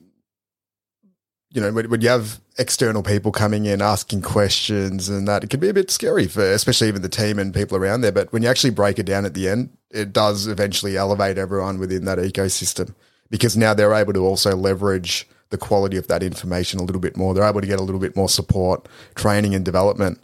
you 1.52 1.62
know, 1.62 1.72
when, 1.72 1.90
when 1.90 2.02
you 2.02 2.10
have 2.10 2.40
external 2.60 3.02
people 3.02 3.32
coming 3.32 3.66
in 3.66 3.82
asking 3.82 4.22
questions 4.22 5.08
and 5.08 5.28
that, 5.28 5.44
it 5.46 5.50
can 5.50 5.62
be 5.62 5.70
a 5.70 5.74
bit 5.74 5.90
scary 5.90 6.28
for, 6.28 6.44
especially 6.44 6.90
even 6.90 7.02
the 7.02 7.10
team 7.10 7.40
and 7.40 7.54
people 7.54 7.78
around 7.78 8.02
there. 8.02 8.12
But 8.12 8.32
when 8.34 8.44
you 8.44 8.50
actually 8.50 8.72
break 8.72 9.00
it 9.00 9.06
down 9.06 9.26
at 9.26 9.34
the 9.34 9.48
end, 9.48 9.70
it 9.90 10.12
does 10.12 10.46
eventually 10.46 10.98
elevate 10.98 11.38
everyone 11.38 11.80
within 11.80 12.04
that 12.06 12.18
ecosystem 12.18 12.94
because 13.30 13.56
now 13.56 13.74
they're 13.74 13.94
able 13.94 14.14
to 14.14 14.26
also 14.26 14.56
leverage 14.56 15.28
the 15.52 15.58
quality 15.58 15.96
of 15.98 16.08
that 16.08 16.22
information 16.22 16.80
a 16.80 16.84
little 16.84 17.02
bit 17.02 17.16
more. 17.16 17.34
They're 17.34 17.48
able 17.48 17.62
to 17.62 17.68
get 17.68 17.80
a 17.80 17.84
little 17.84 18.02
bit 18.02 18.16
more 18.16 18.30
support, 18.30 18.88
training, 19.16 19.56
and 19.56 19.64
development. 19.64 20.20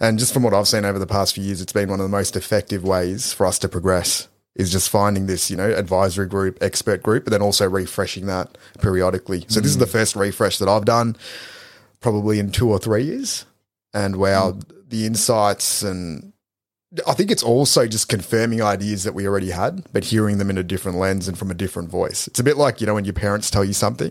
And 0.00 0.18
just 0.18 0.34
from 0.34 0.42
what 0.42 0.54
I've 0.54 0.68
seen 0.68 0.84
over 0.84 0.98
the 0.98 1.06
past 1.06 1.34
few 1.34 1.44
years, 1.44 1.60
it's 1.60 1.72
been 1.72 1.88
one 1.88 2.00
of 2.00 2.04
the 2.04 2.16
most 2.16 2.36
effective 2.36 2.82
ways 2.82 3.32
for 3.32 3.46
us 3.46 3.58
to 3.60 3.68
progress 3.68 4.28
is 4.56 4.72
just 4.72 4.90
finding 4.90 5.26
this, 5.26 5.48
you 5.50 5.56
know, 5.56 5.70
advisory 5.70 6.26
group, 6.26 6.58
expert 6.60 7.02
group, 7.02 7.24
but 7.24 7.30
then 7.30 7.40
also 7.40 7.68
refreshing 7.68 8.26
that 8.26 8.58
periodically. 8.80 9.44
So 9.46 9.60
this 9.60 9.70
is 9.70 9.76
mm. 9.76 9.80
the 9.80 9.86
first 9.86 10.16
refresh 10.16 10.58
that 10.58 10.68
I've 10.68 10.84
done 10.84 11.16
probably 12.00 12.38
in 12.38 12.50
two 12.50 12.70
or 12.70 12.78
three 12.78 13.04
years. 13.04 13.44
And 13.94 14.16
wow, 14.16 14.52
hmm. 14.52 14.60
the 14.88 15.06
insights 15.06 15.82
and 15.82 16.32
I 17.06 17.12
think 17.12 17.30
it's 17.30 17.42
also 17.42 17.86
just 17.86 18.08
confirming 18.08 18.62
ideas 18.62 19.04
that 19.04 19.14
we 19.14 19.26
already 19.26 19.50
had, 19.50 19.84
but 19.92 20.04
hearing 20.04 20.38
them 20.38 20.48
in 20.48 20.56
a 20.56 20.62
different 20.62 20.96
lens 20.96 21.28
and 21.28 21.36
from 21.36 21.50
a 21.50 21.54
different 21.54 21.90
voice. 21.90 22.26
It's 22.26 22.40
a 22.40 22.44
bit 22.44 22.56
like, 22.56 22.80
you 22.80 22.86
know, 22.86 22.94
when 22.94 23.04
your 23.04 23.12
parents 23.12 23.50
tell 23.50 23.64
you 23.64 23.74
something 23.74 24.10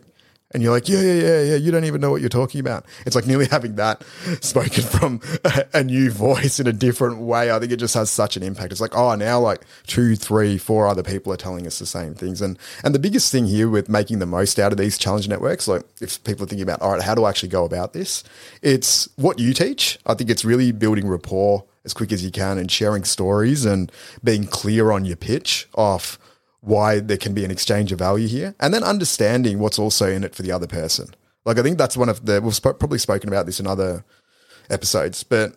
and 0.51 0.63
you're 0.63 0.71
like, 0.71 0.87
yeah, 0.87 1.01
yeah, 1.01 1.13
yeah, 1.13 1.41
yeah, 1.41 1.55
you 1.55 1.71
don't 1.71 1.83
even 1.83 1.99
know 1.99 2.09
what 2.09 2.21
you're 2.21 2.29
talking 2.29 2.61
about. 2.61 2.85
It's 3.05 3.15
like 3.15 3.27
nearly 3.27 3.47
having 3.51 3.75
that 3.75 4.03
spoken 4.39 4.83
from 4.83 5.19
a, 5.43 5.65
a 5.73 5.83
new 5.83 6.09
voice 6.09 6.59
in 6.59 6.67
a 6.67 6.73
different 6.73 7.19
way. 7.19 7.51
I 7.51 7.59
think 7.59 7.71
it 7.73 7.77
just 7.77 7.93
has 7.95 8.09
such 8.09 8.37
an 8.37 8.43
impact. 8.43 8.71
It's 8.71 8.79
like, 8.79 8.95
oh, 8.95 9.13
now 9.15 9.39
like 9.41 9.65
two, 9.87 10.15
three, 10.15 10.57
four 10.57 10.87
other 10.87 11.03
people 11.03 11.33
are 11.33 11.37
telling 11.37 11.67
us 11.67 11.79
the 11.79 11.85
same 11.85 12.13
things. 12.13 12.41
And 12.41 12.57
and 12.83 12.95
the 12.95 12.99
biggest 12.99 13.29
thing 13.31 13.45
here 13.45 13.69
with 13.69 13.89
making 13.89 14.19
the 14.19 14.25
most 14.25 14.57
out 14.57 14.71
of 14.71 14.77
these 14.77 14.97
challenge 14.97 15.27
networks, 15.27 15.67
like 15.67 15.83
if 15.99 16.23
people 16.23 16.45
are 16.45 16.47
thinking 16.47 16.63
about, 16.63 16.81
all 16.81 16.93
right, 16.93 17.01
how 17.01 17.13
do 17.13 17.25
I 17.25 17.29
actually 17.29 17.49
go 17.49 17.65
about 17.65 17.91
this? 17.91 18.23
It's 18.61 19.09
what 19.17 19.39
you 19.39 19.53
teach. 19.53 19.99
I 20.05 20.13
think 20.13 20.29
it's 20.29 20.45
really 20.45 20.71
building 20.71 21.09
rapport 21.09 21.65
as 21.83 21.93
quick 21.93 22.11
as 22.11 22.23
you 22.23 22.31
can 22.31 22.57
and 22.57 22.71
sharing 22.71 23.03
stories 23.03 23.65
and 23.65 23.91
being 24.23 24.45
clear 24.45 24.91
on 24.91 25.05
your 25.05 25.15
pitch 25.15 25.67
off 25.73 26.17
why 26.67 26.99
there 26.99 27.17
can 27.17 27.33
be 27.33 27.45
an 27.45 27.51
exchange 27.51 27.91
of 27.91 27.99
value 27.99 28.27
here 28.27 28.53
and 28.59 28.73
then 28.73 28.83
understanding 28.83 29.59
what's 29.59 29.79
also 29.79 30.09
in 30.09 30.23
it 30.23 30.35
for 30.35 30.41
the 30.41 30.51
other 30.51 30.67
person. 30.67 31.07
Like 31.45 31.57
I 31.57 31.63
think 31.63 31.77
that's 31.77 31.95
one 31.95 32.09
of 32.09 32.25
the 32.25 32.41
we've 32.41 32.53
sp- 32.53 32.75
probably 32.77 32.97
spoken 32.99 33.29
about 33.29 33.45
this 33.45 33.59
in 33.59 33.67
other 33.67 34.03
episodes, 34.69 35.23
but 35.23 35.55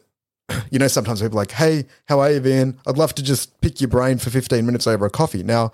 you 0.71 0.79
know 0.79 0.87
sometimes 0.87 1.21
people 1.21 1.37
are 1.37 1.43
like, 1.43 1.51
"Hey, 1.51 1.87
how 2.07 2.21
are 2.21 2.31
you, 2.31 2.41
Van? 2.41 2.79
I'd 2.87 2.97
love 2.97 3.15
to 3.17 3.25
just 3.25 3.61
pick 3.61 3.81
your 3.81 3.89
brain 3.89 4.19
for 4.19 4.31
15 4.31 4.65
minutes 4.65 4.87
over 4.87 5.05
a 5.05 5.11
coffee." 5.11 5.43
Now, 5.43 5.73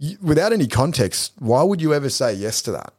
you, 0.00 0.18
without 0.20 0.52
any 0.52 0.66
context, 0.66 1.32
why 1.38 1.62
would 1.62 1.80
you 1.80 1.94
ever 1.94 2.10
say 2.10 2.34
yes 2.34 2.62
to 2.62 2.72
that? 2.72 2.92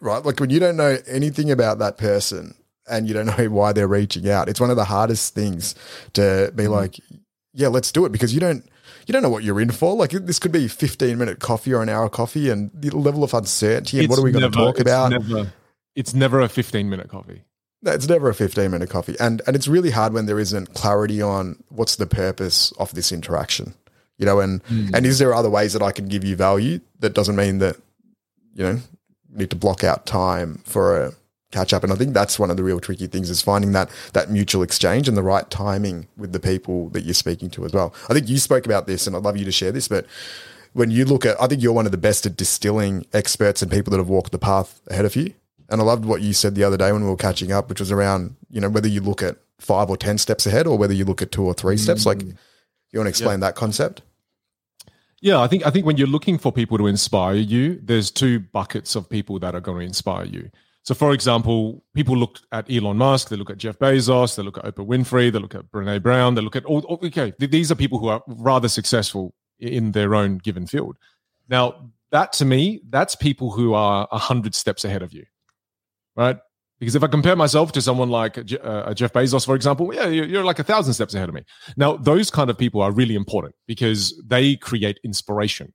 Right? 0.00 0.24
Like 0.24 0.40
when 0.40 0.50
you 0.50 0.58
don't 0.58 0.76
know 0.76 0.98
anything 1.06 1.50
about 1.52 1.78
that 1.78 1.96
person 1.96 2.56
and 2.88 3.06
you 3.06 3.14
don't 3.14 3.26
know 3.38 3.48
why 3.48 3.72
they're 3.72 3.86
reaching 3.86 4.28
out, 4.28 4.48
it's 4.48 4.60
one 4.60 4.70
of 4.70 4.76
the 4.76 4.84
hardest 4.84 5.32
things 5.32 5.76
to 6.14 6.52
be 6.56 6.64
mm-hmm. 6.64 6.72
like, 6.72 6.98
"Yeah, 7.52 7.68
let's 7.68 7.92
do 7.92 8.04
it," 8.04 8.10
because 8.10 8.34
you 8.34 8.40
don't 8.40 8.68
you 9.06 9.12
don't 9.12 9.22
know 9.22 9.30
what 9.30 9.44
you're 9.44 9.60
in 9.60 9.70
for. 9.70 9.94
Like 9.94 10.10
this 10.10 10.38
could 10.38 10.52
be 10.52 10.68
15 10.68 11.16
minute 11.16 11.38
coffee 11.38 11.72
or 11.72 11.82
an 11.82 11.88
hour 11.88 12.08
coffee, 12.08 12.50
and 12.50 12.70
the 12.74 12.90
level 12.90 13.24
of 13.24 13.32
uncertainty 13.32 14.00
and 14.00 14.08
what 14.08 14.18
are 14.18 14.22
we 14.22 14.32
going 14.32 14.50
to 14.50 14.56
talk 14.56 14.74
it's 14.74 14.80
about? 14.80 15.10
Never, 15.10 15.52
it's 15.94 16.12
never 16.12 16.40
a 16.40 16.48
15 16.48 16.90
minute 16.90 17.08
coffee. 17.08 17.42
No, 17.82 17.92
it's 17.92 18.08
never 18.08 18.28
a 18.28 18.34
15 18.34 18.70
minute 18.70 18.90
coffee. 18.90 19.16
And 19.20 19.42
and 19.46 19.54
it's 19.54 19.68
really 19.68 19.90
hard 19.90 20.12
when 20.12 20.26
there 20.26 20.38
isn't 20.38 20.74
clarity 20.74 21.22
on 21.22 21.62
what's 21.68 21.96
the 21.96 22.06
purpose 22.06 22.72
of 22.72 22.94
this 22.94 23.12
interaction. 23.12 23.74
You 24.18 24.26
know, 24.26 24.40
and 24.40 24.62
hmm. 24.64 24.94
and 24.94 25.06
is 25.06 25.18
there 25.18 25.34
other 25.34 25.50
ways 25.50 25.72
that 25.74 25.82
I 25.82 25.92
can 25.92 26.08
give 26.08 26.24
you 26.24 26.36
value 26.36 26.80
that 27.00 27.14
doesn't 27.14 27.36
mean 27.36 27.58
that, 27.58 27.76
you 28.54 28.64
know, 28.64 28.80
need 29.30 29.50
to 29.50 29.56
block 29.56 29.84
out 29.84 30.06
time 30.06 30.62
for 30.64 31.00
a 31.00 31.12
catch 31.52 31.72
up. 31.72 31.84
And 31.84 31.92
I 31.92 31.96
think 31.96 32.12
that's 32.12 32.38
one 32.38 32.50
of 32.50 32.56
the 32.56 32.64
real 32.64 32.80
tricky 32.80 33.06
things 33.06 33.30
is 33.30 33.42
finding 33.42 33.72
that 33.72 33.90
that 34.12 34.30
mutual 34.30 34.62
exchange 34.62 35.08
and 35.08 35.16
the 35.16 35.22
right 35.22 35.48
timing 35.50 36.08
with 36.16 36.32
the 36.32 36.40
people 36.40 36.88
that 36.90 37.02
you're 37.02 37.14
speaking 37.14 37.50
to 37.50 37.64
as 37.64 37.72
well. 37.72 37.94
I 38.08 38.14
think 38.14 38.28
you 38.28 38.38
spoke 38.38 38.66
about 38.66 38.86
this 38.86 39.06
and 39.06 39.14
I'd 39.14 39.22
love 39.22 39.36
you 39.36 39.44
to 39.44 39.52
share 39.52 39.72
this, 39.72 39.88
but 39.88 40.06
when 40.72 40.90
you 40.90 41.04
look 41.04 41.24
at 41.24 41.40
I 41.40 41.46
think 41.46 41.62
you're 41.62 41.72
one 41.72 41.86
of 41.86 41.92
the 41.92 41.98
best 41.98 42.26
at 42.26 42.36
distilling 42.36 43.06
experts 43.12 43.62
and 43.62 43.70
people 43.70 43.90
that 43.92 43.98
have 43.98 44.08
walked 44.08 44.32
the 44.32 44.38
path 44.38 44.80
ahead 44.88 45.04
of 45.04 45.16
you. 45.16 45.34
And 45.68 45.80
I 45.80 45.84
loved 45.84 46.04
what 46.04 46.22
you 46.22 46.32
said 46.32 46.54
the 46.54 46.62
other 46.62 46.76
day 46.76 46.92
when 46.92 47.02
we 47.02 47.10
were 47.10 47.16
catching 47.16 47.50
up, 47.50 47.68
which 47.68 47.80
was 47.80 47.90
around, 47.90 48.36
you 48.50 48.60
know, 48.60 48.68
whether 48.68 48.86
you 48.86 49.00
look 49.00 49.20
at 49.20 49.36
five 49.58 49.90
or 49.90 49.96
10 49.96 50.18
steps 50.18 50.46
ahead 50.46 50.66
or 50.66 50.78
whether 50.78 50.94
you 50.94 51.04
look 51.04 51.22
at 51.22 51.32
two 51.32 51.44
or 51.44 51.54
three 51.54 51.76
steps. 51.76 52.06
Like, 52.06 52.18
mm. 52.18 52.36
you 52.92 53.00
want 53.00 53.06
to 53.06 53.08
explain 53.08 53.40
that 53.40 53.56
concept? 53.56 54.02
Yeah, 55.20 55.40
I 55.40 55.48
think 55.48 55.66
I 55.66 55.70
think 55.70 55.86
when 55.86 55.96
you're 55.96 56.06
looking 56.06 56.38
for 56.38 56.52
people 56.52 56.78
to 56.78 56.86
inspire 56.86 57.34
you, 57.34 57.80
there's 57.82 58.10
two 58.10 58.38
buckets 58.38 58.94
of 58.94 59.08
people 59.08 59.38
that 59.40 59.54
are 59.54 59.60
going 59.60 59.80
to 59.80 59.84
inspire 59.84 60.24
you. 60.24 60.50
So, 60.86 60.94
for 60.94 61.12
example, 61.12 61.82
people 61.94 62.16
look 62.16 62.38
at 62.52 62.70
Elon 62.70 62.98
Musk, 62.98 63.28
they 63.28 63.34
look 63.34 63.50
at 63.50 63.58
Jeff 63.58 63.76
Bezos, 63.76 64.36
they 64.36 64.44
look 64.44 64.58
at 64.58 64.64
Oprah 64.64 64.86
Winfrey, 64.86 65.32
they 65.32 65.40
look 65.40 65.56
at 65.56 65.68
Brene 65.72 66.00
Brown, 66.00 66.36
they 66.36 66.40
look 66.40 66.54
at 66.54 66.64
all. 66.64 67.00
Okay, 67.02 67.32
these 67.40 67.72
are 67.72 67.74
people 67.74 67.98
who 67.98 68.06
are 68.06 68.22
rather 68.28 68.68
successful 68.68 69.34
in 69.58 69.90
their 69.90 70.14
own 70.14 70.38
given 70.38 70.64
field. 70.64 70.96
Now, 71.48 71.90
that 72.12 72.32
to 72.34 72.44
me, 72.44 72.82
that's 72.88 73.16
people 73.16 73.50
who 73.50 73.74
are 73.74 74.06
a 74.12 74.18
hundred 74.18 74.54
steps 74.54 74.84
ahead 74.84 75.02
of 75.02 75.12
you, 75.12 75.24
right? 76.14 76.38
Because 76.78 76.94
if 76.94 77.02
I 77.02 77.08
compare 77.08 77.34
myself 77.34 77.72
to 77.72 77.82
someone 77.82 78.10
like 78.10 78.38
uh, 78.38 78.94
Jeff 78.94 79.12
Bezos, 79.12 79.44
for 79.44 79.56
example, 79.56 79.92
yeah, 79.92 80.06
you're 80.06 80.44
like 80.44 80.60
a 80.60 80.64
thousand 80.64 80.94
steps 80.94 81.14
ahead 81.14 81.28
of 81.28 81.34
me. 81.34 81.42
Now, 81.76 81.96
those 81.96 82.30
kind 82.30 82.48
of 82.48 82.56
people 82.56 82.80
are 82.80 82.92
really 82.92 83.16
important 83.16 83.56
because 83.66 84.22
they 84.24 84.54
create 84.54 85.00
inspiration 85.02 85.72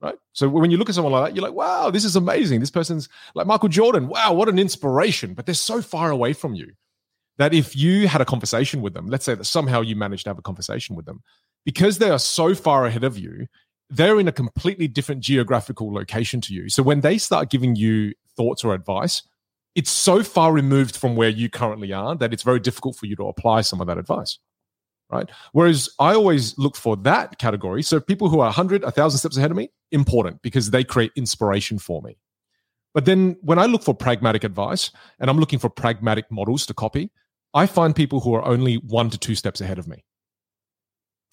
right? 0.00 0.16
So 0.32 0.48
when 0.48 0.70
you 0.70 0.76
look 0.76 0.88
at 0.88 0.94
someone 0.94 1.12
like 1.12 1.30
that, 1.30 1.36
you're 1.36 1.44
like, 1.44 1.56
wow, 1.56 1.90
this 1.90 2.04
is 2.04 2.16
amazing. 2.16 2.60
This 2.60 2.70
person's 2.70 3.08
like 3.34 3.46
Michael 3.46 3.68
Jordan. 3.68 4.08
Wow, 4.08 4.32
what 4.32 4.48
an 4.48 4.58
inspiration. 4.58 5.34
But 5.34 5.46
they're 5.46 5.54
so 5.54 5.82
far 5.82 6.10
away 6.10 6.32
from 6.32 6.54
you 6.54 6.72
that 7.38 7.54
if 7.54 7.76
you 7.76 8.08
had 8.08 8.20
a 8.20 8.24
conversation 8.24 8.82
with 8.82 8.94
them, 8.94 9.06
let's 9.06 9.24
say 9.24 9.34
that 9.34 9.44
somehow 9.44 9.80
you 9.80 9.96
managed 9.96 10.24
to 10.24 10.30
have 10.30 10.38
a 10.38 10.42
conversation 10.42 10.96
with 10.96 11.06
them, 11.06 11.22
because 11.64 11.98
they 11.98 12.10
are 12.10 12.18
so 12.18 12.54
far 12.54 12.86
ahead 12.86 13.04
of 13.04 13.18
you, 13.18 13.46
they're 13.90 14.20
in 14.20 14.28
a 14.28 14.32
completely 14.32 14.88
different 14.88 15.20
geographical 15.20 15.92
location 15.92 16.40
to 16.42 16.52
you. 16.52 16.68
So 16.68 16.82
when 16.82 17.00
they 17.00 17.16
start 17.18 17.50
giving 17.50 17.76
you 17.76 18.12
thoughts 18.36 18.64
or 18.64 18.74
advice, 18.74 19.22
it's 19.74 19.90
so 19.90 20.22
far 20.22 20.52
removed 20.52 20.96
from 20.96 21.14
where 21.14 21.28
you 21.28 21.48
currently 21.48 21.92
are 21.92 22.16
that 22.16 22.32
it's 22.32 22.42
very 22.42 22.60
difficult 22.60 22.96
for 22.96 23.06
you 23.06 23.16
to 23.16 23.28
apply 23.28 23.60
some 23.60 23.80
of 23.80 23.86
that 23.86 23.98
advice 23.98 24.38
right? 25.10 25.28
Whereas 25.52 25.88
I 25.98 26.14
always 26.14 26.56
look 26.58 26.76
for 26.76 26.96
that 26.98 27.38
category. 27.38 27.82
So 27.82 28.00
people 28.00 28.28
who 28.28 28.40
are 28.40 28.46
100, 28.46 28.82
1,000 28.82 29.18
steps 29.18 29.36
ahead 29.36 29.50
of 29.50 29.56
me, 29.56 29.70
important 29.90 30.42
because 30.42 30.70
they 30.70 30.84
create 30.84 31.12
inspiration 31.16 31.78
for 31.78 32.02
me. 32.02 32.18
But 32.94 33.04
then 33.04 33.36
when 33.42 33.58
I 33.58 33.66
look 33.66 33.82
for 33.82 33.94
pragmatic 33.94 34.44
advice 34.44 34.90
and 35.18 35.30
I'm 35.30 35.38
looking 35.38 35.58
for 35.58 35.68
pragmatic 35.68 36.30
models 36.30 36.66
to 36.66 36.74
copy, 36.74 37.10
I 37.54 37.66
find 37.66 37.94
people 37.94 38.20
who 38.20 38.34
are 38.34 38.44
only 38.44 38.76
one 38.76 39.10
to 39.10 39.18
two 39.18 39.34
steps 39.34 39.60
ahead 39.60 39.78
of 39.78 39.88
me. 39.88 40.04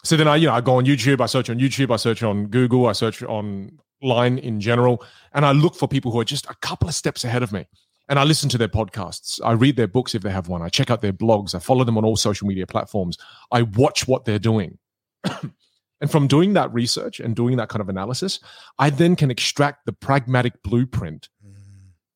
So 0.04 0.16
then 0.16 0.28
I, 0.28 0.36
you 0.36 0.48
know, 0.48 0.54
I 0.54 0.62
go 0.62 0.76
on 0.76 0.86
YouTube, 0.86 1.20
I 1.20 1.26
search 1.26 1.50
on 1.50 1.60
YouTube, 1.60 1.92
I 1.92 1.96
search 1.96 2.22
on 2.22 2.48
Google, 2.48 2.86
I 2.86 2.92
search 2.92 3.24
online 3.24 4.38
in 4.38 4.62
general, 4.62 5.04
and 5.34 5.46
I 5.46 5.52
look 5.52 5.76
for 5.76 5.88
people 5.88 6.12
who 6.12 6.20
are 6.20 6.26
just 6.26 6.46
a 6.46 6.56
couple 6.62 6.88
of 6.88 6.94
steps 6.94 7.24
ahead 7.24 7.42
of 7.42 7.52
me 7.52 7.66
and 8.08 8.20
I 8.20 8.24
listen 8.24 8.50
to 8.50 8.58
their 8.58 8.68
podcasts. 8.68 9.40
I 9.44 9.54
read 9.54 9.76
their 9.76 9.88
books 9.88 10.14
if 10.14 10.22
they 10.22 10.30
have 10.32 10.48
one. 10.48 10.62
I 10.62 10.70
check 10.70 10.92
out 10.92 11.02
their 11.02 11.14
blogs. 11.14 11.56
I 11.56 11.60
follow 11.60 11.84
them 11.84 11.98
on 11.98 12.06
all 12.06 12.16
social 12.16 12.48
media 12.48 12.68
platforms. 12.68 13.18
I 13.52 13.64
watch 13.64 14.08
what 14.08 14.26
they're 14.26 14.40
doing. 14.40 14.78
and 15.24 16.12
from 16.12 16.28
doing 16.28 16.54
that 16.54 16.74
research 16.74 17.20
and 17.20 17.36
doing 17.36 17.58
that 17.58 17.70
kind 17.70 17.82
of 17.82 17.90
analysis, 17.90 18.40
I 18.78 18.92
then 18.92 19.16
can 19.16 19.32
extract 19.32 19.86
the 19.86 19.94
pragmatic 19.94 20.62
blueprint 20.62 21.30
mm. 21.46 21.56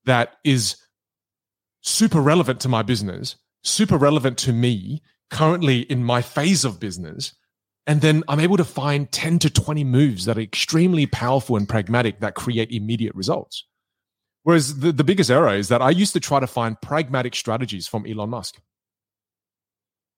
that 0.06 0.36
is 0.44 0.78
super 1.82 2.22
relevant 2.22 2.60
to 2.62 2.70
my 2.70 2.84
business, 2.84 3.36
super 3.64 3.98
relevant 3.98 4.38
to 4.40 4.54
me 4.54 5.02
currently 5.32 5.82
in 5.82 6.04
my 6.04 6.22
phase 6.22 6.66
of 6.66 6.80
business. 6.80 7.34
And 7.88 8.02
then 8.02 8.24
I'm 8.28 8.40
able 8.40 8.58
to 8.58 8.66
find 8.66 9.12
10 9.12 9.40
to 9.40 9.50
20 9.50 9.84
moves 9.84 10.26
that 10.26 10.38
are 10.38 10.42
extremely 10.42 11.08
powerful 11.08 11.56
and 11.56 11.68
pragmatic 11.68 12.20
that 12.20 12.36
create 12.36 12.72
immediate 12.72 13.16
results. 13.16 13.66
Whereas 14.50 14.80
the, 14.80 14.92
the 14.92 15.04
biggest 15.04 15.30
error 15.30 15.54
is 15.54 15.68
that 15.68 15.80
I 15.80 15.92
used 15.92 16.14
to 16.14 16.20
try 16.20 16.40
to 16.40 16.48
find 16.48 16.82
pragmatic 16.82 17.36
strategies 17.36 17.86
from 17.86 18.08
Elon 18.08 18.32
Musk. 18.32 18.60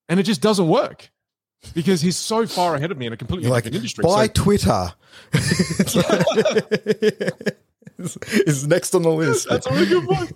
And 0.08 0.22
it 0.22 0.24
just 0.24 0.40
doesn't 0.40 0.70
work 0.70 1.12
because 1.74 2.00
he's 2.00 2.16
so 2.16 2.48
far 2.48 2.76
ahead 2.76 2.92
of 2.92 2.98
me 2.98 3.08
in 3.08 3.12
a 3.12 3.18
completely 3.18 3.50
You're 3.50 3.58
different 3.58 3.74
like, 3.74 3.76
industry. 3.76 4.04
Buy 4.04 4.28
so, 4.28 4.32
Twitter. 4.34 4.94
is 8.48 8.66
next 8.66 8.96
on 8.96 9.02
the 9.02 9.10
list. 9.10 9.50
That's 9.50 9.68
a 9.68 9.74
really 9.74 9.88
good 9.88 10.08
point. 10.08 10.32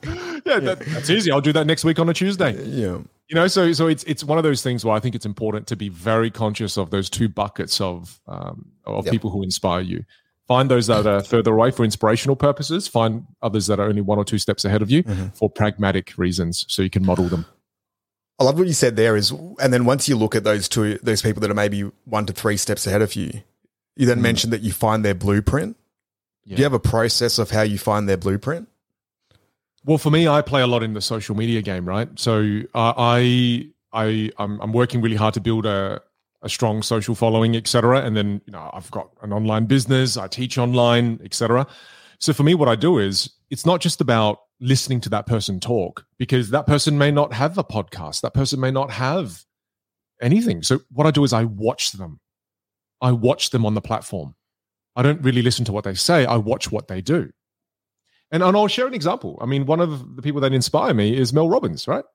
Yeah, 0.46 0.60
that, 0.60 0.82
that's 0.88 1.10
easy. 1.10 1.32
I'll 1.32 1.40
do 1.40 1.54
that 1.54 1.66
next 1.66 1.86
week 1.86 1.98
on 1.98 2.10
a 2.10 2.14
Tuesday. 2.14 2.52
Yeah. 2.66 2.98
You 3.30 3.36
know, 3.36 3.48
so 3.48 3.72
so 3.72 3.88
it's 3.88 4.04
it's 4.04 4.26
one 4.26 4.38
of 4.38 4.44
those 4.44 4.62
things 4.62 4.84
where 4.84 4.94
I 4.94 5.00
think 5.00 5.16
it's 5.16 5.26
important 5.26 5.68
to 5.68 5.78
be 5.78 5.88
very 5.88 6.30
conscious 6.30 6.78
of 6.78 6.90
those 6.90 7.10
two 7.10 7.30
buckets 7.30 7.80
of 7.80 8.20
um, 8.28 8.74
of 8.84 9.06
yep. 9.06 9.14
people 9.14 9.30
who 9.30 9.42
inspire 9.42 9.80
you. 9.80 10.04
Find 10.48 10.70
those 10.70 10.88
that 10.88 11.08
are 11.08 11.24
further 11.24 11.54
away 11.54 11.72
for 11.72 11.84
inspirational 11.84 12.36
purposes. 12.36 12.88
Find 12.88 13.26
others 13.42 13.66
that 13.68 13.80
are 13.80 13.88
only 13.88 14.02
one 14.02 14.20
or 14.20 14.24
two 14.24 14.38
steps 14.38 14.64
ahead 14.64 14.84
of 14.84 14.92
you 14.92 15.04
mm-hmm. 15.04 15.30
for 15.30 15.50
pragmatic 15.50 16.14
reasons, 16.18 16.66
so 16.68 16.84
you 16.84 16.90
can 16.90 17.04
model 17.06 17.26
them. 17.26 17.46
I 18.38 18.44
love 18.44 18.58
what 18.60 18.68
you 18.68 18.74
said 18.74 18.96
there. 18.96 19.16
Is 19.16 19.32
and 19.32 19.74
then 19.74 19.86
once 19.86 20.08
you 20.08 20.16
look 20.16 20.36
at 20.36 20.44
those 20.44 20.70
two, 20.70 21.00
those 21.02 21.22
people 21.22 21.42
that 21.42 21.50
are 21.50 21.56
maybe 21.56 21.90
one 22.04 22.26
to 22.28 22.34
three 22.34 22.58
steps 22.58 22.86
ahead 22.86 23.02
of 23.02 23.16
you, 23.16 23.42
you 23.96 24.06
then 24.06 24.20
mm. 24.20 24.24
mentioned 24.24 24.54
that 24.54 24.62
you 24.62 24.72
find 24.72 25.04
their 25.04 25.16
blueprint. 25.16 25.78
Yeah. 26.44 26.58
Do 26.58 26.60
you 26.60 26.66
have 26.66 26.74
a 26.74 26.80
process 26.80 27.40
of 27.40 27.50
how 27.50 27.64
you 27.64 27.80
find 27.80 28.08
their 28.08 28.18
blueprint? 28.18 28.68
Well, 29.84 29.98
for 29.98 30.12
me, 30.12 30.28
I 30.28 30.42
play 30.42 30.62
a 30.62 30.68
lot 30.68 30.84
in 30.84 30.94
the 30.94 31.02
social 31.02 31.36
media 31.36 31.62
game, 31.62 31.88
right? 31.88 32.08
So 32.20 32.62
uh, 32.76 32.94
I 32.98 33.70
I 33.94 34.32
I'm, 34.38 34.60
I'm 34.62 34.74
working 34.74 35.02
really 35.02 35.16
hard 35.16 35.34
to 35.36 35.42
build 35.42 35.66
a 35.66 36.02
a 36.46 36.50
strong 36.50 36.84
social 36.84 37.16
following, 37.16 37.56
etc. 37.56 38.02
And 38.02 38.16
then 38.16 38.42
you 38.46 38.54
know 38.54 38.70
I've 38.74 38.92
got 38.92 39.10
an 39.22 39.34
online 39.34 39.66
business, 39.66 40.16
I 40.16 40.28
teach 40.28 40.58
online, 40.58 41.20
etc. 41.24 41.68
So 42.20 42.32
for 42.32 42.44
me, 42.44 42.56
what 42.56 42.70
I 42.70 42.76
do 42.76 43.00
is 43.00 43.30
it's 43.50 43.66
not 43.66 43.82
just 43.82 44.00
about 44.00 44.40
listening 44.62 45.02
to 45.02 45.10
that 45.10 45.26
person 45.26 45.60
talk 45.60 46.06
because 46.18 46.52
that 46.52 46.66
person 46.66 46.98
may 46.98 47.12
not 47.12 47.34
have 47.34 47.58
a 47.58 47.64
podcast, 47.64 48.22
that 48.22 48.34
person 48.34 48.60
may 48.60 48.72
not 48.72 48.92
have 48.92 49.44
anything. 50.22 50.64
So 50.64 50.80
what 50.92 51.08
I 51.08 51.12
do 51.12 51.24
is 51.24 51.34
I 51.34 51.44
watch 51.44 51.92
them. 51.92 52.20
I 53.02 53.12
watch 53.12 53.50
them 53.50 53.66
on 53.66 53.74
the 53.74 53.82
platform. 53.82 54.36
I 54.96 55.02
don't 55.02 55.22
really 55.22 55.42
listen 55.42 55.66
to 55.66 55.74
what 55.74 55.84
they 55.84 55.94
say. 55.94 56.26
I 56.26 56.38
watch 56.38 56.72
what 56.72 56.88
they 56.88 57.02
do. 57.02 57.32
And, 58.32 58.42
and 58.42 58.56
I'll 58.56 58.68
share 58.68 58.88
an 58.88 58.94
example. 58.94 59.38
I 59.42 59.46
mean, 59.46 59.66
one 59.66 59.82
of 59.82 60.16
the 60.16 60.22
people 60.22 60.42
that 60.42 60.54
inspire 60.54 60.94
me 60.94 61.16
is 61.16 61.34
Mel 61.34 61.50
Robbins, 61.50 61.88
right? 61.88 62.06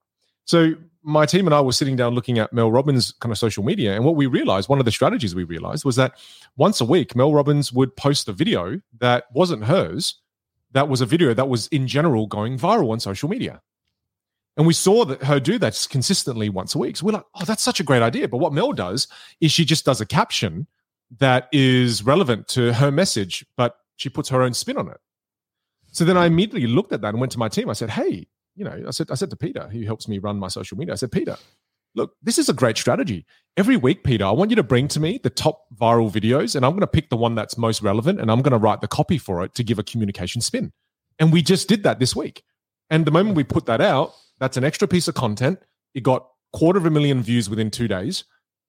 So 0.45 0.74
my 1.03 1.26
team 1.26 1.47
and 1.47 1.55
I 1.55 1.61
were 1.61 1.72
sitting 1.72 1.97
down 1.97 2.14
looking 2.14 2.38
at 2.38 2.53
Mel 2.53 2.70
Robbins' 2.70 3.12
kind 3.20 3.32
of 3.32 3.38
social 3.38 3.64
media, 3.64 3.95
and 3.95 4.05
what 4.05 4.16
we 4.16 4.26
realized, 4.26 4.68
one 4.68 4.78
of 4.78 4.84
the 4.84 4.91
strategies 4.91 5.34
we 5.34 5.45
realized 5.45 5.84
was 5.84 5.97
that 5.97 6.18
once 6.57 6.80
a 6.80 6.84
week, 6.84 7.16
Mel 7.16 7.32
Robbins 7.32 7.72
would 7.72 7.97
post 7.97 8.28
a 8.28 8.32
video 8.32 8.80
that 8.99 9.24
wasn't 9.32 9.64
hers, 9.64 10.16
that 10.72 10.88
was 10.88 11.01
a 11.01 11.07
video 11.07 11.32
that 11.34 11.49
was 11.49 11.68
in 11.68 11.86
general 11.86 12.26
going 12.26 12.59
viral 12.59 12.93
on 12.93 13.01
social 13.01 13.28
media. 13.28 13.61
And 14.57 14.66
we 14.66 14.74
saw 14.74 15.05
that 15.07 15.22
her 15.22 15.41
do 15.41 15.59
that 15.59 15.86
consistently 15.91 16.49
once 16.49 16.74
a 16.74 16.78
week. 16.78 16.97
So 16.97 17.07
we're 17.07 17.12
like, 17.12 17.24
oh, 17.34 17.45
that's 17.45 17.62
such 17.62 17.80
a 17.80 17.84
great 17.84 18.03
idea. 18.03 18.28
But 18.28 18.38
what 18.38 18.53
Mel 18.53 18.72
does 18.72 19.09
is 19.41 19.53
she 19.53 19.64
just 19.64 19.84
does 19.84 20.01
a 20.01 20.07
caption 20.07 20.66
that 21.18 21.49
is 21.51 22.05
relevant 22.05 22.47
to 22.49 22.74
her 22.74 22.91
message, 22.91 23.47
but 23.57 23.78
she 23.97 24.09
puts 24.09 24.28
her 24.28 24.43
own 24.43 24.53
spin 24.53 24.76
on 24.76 24.88
it. 24.88 24.99
So 25.93 26.05
then 26.05 26.16
I 26.16 26.26
immediately 26.26 26.66
looked 26.66 26.93
at 26.93 27.01
that 27.01 27.09
and 27.09 27.20
went 27.20 27.32
to 27.32 27.38
my 27.38 27.49
team. 27.49 27.70
I 27.70 27.72
said, 27.72 27.91
hey, 27.91 28.28
you 28.55 28.64
know, 28.64 28.84
I 28.86 28.90
said, 28.90 29.11
I 29.11 29.14
said 29.14 29.30
to 29.30 29.36
Peter, 29.36 29.68
who 29.68 29.84
helps 29.84 30.09
me 30.09 30.18
run 30.18 30.38
my 30.38 30.48
social 30.48 30.76
media, 30.76 30.92
I 30.92 30.96
said, 30.96 31.12
Peter, 31.12 31.36
look, 31.94 32.14
this 32.22 32.38
is 32.38 32.48
a 32.48 32.53
great 32.53 32.76
strategy. 32.76 33.26
Every 33.57 33.76
week, 33.76 34.05
Peter, 34.05 34.24
I 34.24 34.30
want 34.30 34.51
you 34.51 34.57
to 34.57 34.62
bring 34.62 34.88
to 34.88 35.01
me 35.01 35.18
the 35.22 35.30
top 35.30 35.64
viral 35.74 36.11
videos, 36.11 36.55
and 36.55 36.64
I'm 36.64 36.72
going 36.72 36.80
to 36.80 36.86
pick 36.86 37.11
the 37.11 37.16
one 37.16 37.34
that's 37.34 37.59
most 37.59 37.82
relevant, 37.82 38.20
and 38.20 38.30
I'm 38.30 38.42
going 38.42 38.53
to 38.53 38.59
write 38.59 38.80
the 38.80 38.88
copy 38.88 39.18
for 39.18 39.44
it 39.44 39.55
to 39.55 39.64
give 39.64 39.78
a 39.78 39.82
communication 39.82 40.40
spin. 40.40 40.72
And 41.18 41.32
we 41.32 41.42
just 41.42 41.68
did 41.68 41.82
that 41.82 41.98
this 41.98 42.16
week. 42.16 42.42
And 42.88 43.05
the 43.05 43.11
moment 43.11 43.36
we 43.36 43.44
put 43.44 43.66
that 43.66 43.80
out, 43.80 44.14
that's 44.38 44.57
an 44.57 44.64
extra 44.64 44.88
piece 44.88 45.07
of 45.07 45.14
content. 45.14 45.61
It 45.94 46.03
got 46.03 46.26
quarter 46.53 46.78
of 46.78 46.86
a 46.86 46.90
million 46.90 47.22
views 47.22 47.48
within 47.48 47.70
two 47.70 47.88
days. 47.88 48.24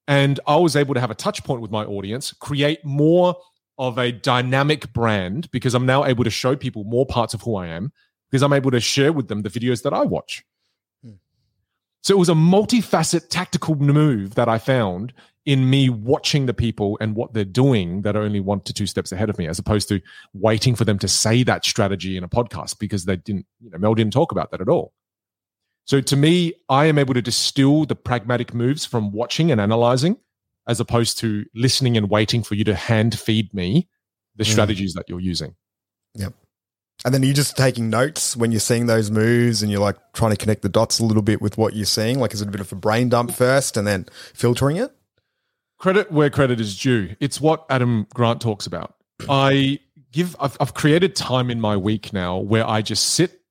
And 0.07 0.39
I 0.47 0.57
was 0.57 0.75
able 0.75 0.93
to 0.93 0.99
have 0.99 1.11
a 1.11 1.15
touch 1.15 1.43
point 1.43 1.61
with 1.61 1.71
my 1.71 1.86
audience, 1.86 2.34
create 2.34 2.84
more 2.84 3.36
of 3.77 3.97
a 3.97 4.11
dynamic 4.11 4.91
brand 4.93 5.49
because 5.51 5.73
I'm 5.73 5.86
now 5.86 6.05
able 6.05 6.23
to 6.23 6.29
show 6.29 6.55
people 6.55 6.84
more 6.84 7.05
parts 7.05 7.34
of 7.34 7.41
who 7.41 7.55
I 7.55 7.67
am 7.67 7.91
because 8.32 8.43
I'm 8.43 8.53
able 8.53 8.71
to 8.71 8.79
share 8.79 9.11
with 9.11 9.27
them 9.27 9.41
the 9.41 9.49
videos 9.49 9.84
that 9.84 9.93
I 9.93 10.03
watch. 10.03 10.43
Hmm. 11.03 11.15
So 12.01 12.15
it 12.15 12.17
was 12.17 12.29
a 12.29 12.34
multifaceted 12.34 13.29
tactical 13.29 13.75
move 13.75 14.36
that 14.36 14.47
I 14.47 14.57
found 14.57 15.13
in 15.45 15.69
me 15.69 15.89
watching 15.89 16.45
the 16.45 16.53
people 16.53 16.97
and 17.01 17.15
what 17.15 17.34
they're 17.34 17.43
doing 17.43 18.03
that 18.03 18.15
are 18.15 18.21
only 18.21 18.39
one 18.39 18.61
to 18.61 18.73
two 18.73 18.86
steps 18.86 19.11
ahead 19.11 19.29
of 19.29 19.38
me, 19.38 19.47
as 19.47 19.59
opposed 19.59 19.89
to 19.89 19.99
waiting 20.34 20.75
for 20.75 20.86
them 20.86 20.99
to 20.99 21.07
say 21.07 21.43
that 21.43 21.65
strategy 21.65 22.15
in 22.15 22.23
a 22.23 22.29
podcast 22.29 22.79
because 22.79 23.05
they 23.05 23.15
didn't, 23.15 23.45
you 23.59 23.69
know, 23.69 23.77
Mel 23.77 23.95
didn't 23.95 24.13
talk 24.13 24.32
about 24.32 24.51
that 24.51 24.61
at 24.61 24.69
all. 24.69 24.93
So 25.86 25.99
to 25.99 26.15
me, 26.15 26.53
I 26.69 26.86
am 26.86 26.99
able 26.99 27.15
to 27.15 27.23
distill 27.23 27.86
the 27.86 27.95
pragmatic 27.95 28.53
moves 28.53 28.86
from 28.86 29.11
watching 29.11 29.51
and 29.51 29.59
analyzing 29.59 30.17
as 30.67 30.79
opposed 30.79 31.17
to 31.19 31.43
listening 31.55 31.97
and 31.97 32.07
waiting 32.09 32.43
for 32.43 32.53
you 32.53 32.63
to 32.63 32.75
hand 32.75 33.19
feed 33.19 33.51
me 33.53 33.89
the 34.36 34.43
hmm. 34.43 34.51
strategies 34.51 34.93
that 34.93 35.09
you're 35.09 35.19
using. 35.19 35.55
Yep. 36.15 36.34
And 37.03 37.13
then 37.13 37.23
you're 37.23 37.33
just 37.33 37.57
taking 37.57 37.89
notes 37.89 38.37
when 38.37 38.51
you're 38.51 38.59
seeing 38.59 38.85
those 38.85 39.09
moves 39.09 39.63
and 39.63 39.71
you're 39.71 39.81
like 39.81 39.97
trying 40.13 40.31
to 40.31 40.37
connect 40.37 40.61
the 40.61 40.69
dots 40.69 40.99
a 40.99 41.05
little 41.05 41.23
bit 41.23 41.41
with 41.41 41.57
what 41.57 41.75
you're 41.75 41.85
seeing. 41.85 42.19
Like, 42.19 42.33
is 42.33 42.41
it 42.41 42.47
a 42.47 42.51
bit 42.51 42.61
of 42.61 42.71
a 42.71 42.75
brain 42.75 43.09
dump 43.09 43.31
first 43.31 43.75
and 43.75 43.87
then 43.87 44.05
filtering 44.33 44.77
it? 44.77 44.95
Credit 45.79 46.11
where 46.11 46.29
credit 46.29 46.59
is 46.59 46.77
due. 46.79 47.15
It's 47.19 47.41
what 47.41 47.65
Adam 47.69 48.05
Grant 48.13 48.39
talks 48.39 48.67
about. 48.67 48.95
I 49.27 49.79
give, 50.11 50.35
I've, 50.39 50.55
I've 50.59 50.75
created 50.75 51.15
time 51.15 51.49
in 51.49 51.59
my 51.59 51.75
week 51.75 52.13
now 52.13 52.37
where 52.37 52.67
I 52.67 52.83
just 52.83 53.09
sit, 53.09 53.41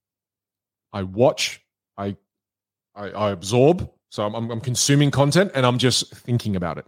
I 0.93 1.03
watch, 1.03 1.61
I, 1.99 2.17
I, 2.95 3.09
I 3.11 3.31
absorb. 3.31 3.91
So 4.11 4.25
I'm, 4.25 4.51
I'm 4.51 4.61
consuming 4.61 5.11
content 5.11 5.51
and 5.57 5.67
I'm 5.67 5.79
just 5.79 6.15
thinking 6.15 6.55
about 6.55 6.79
it. 6.79 6.87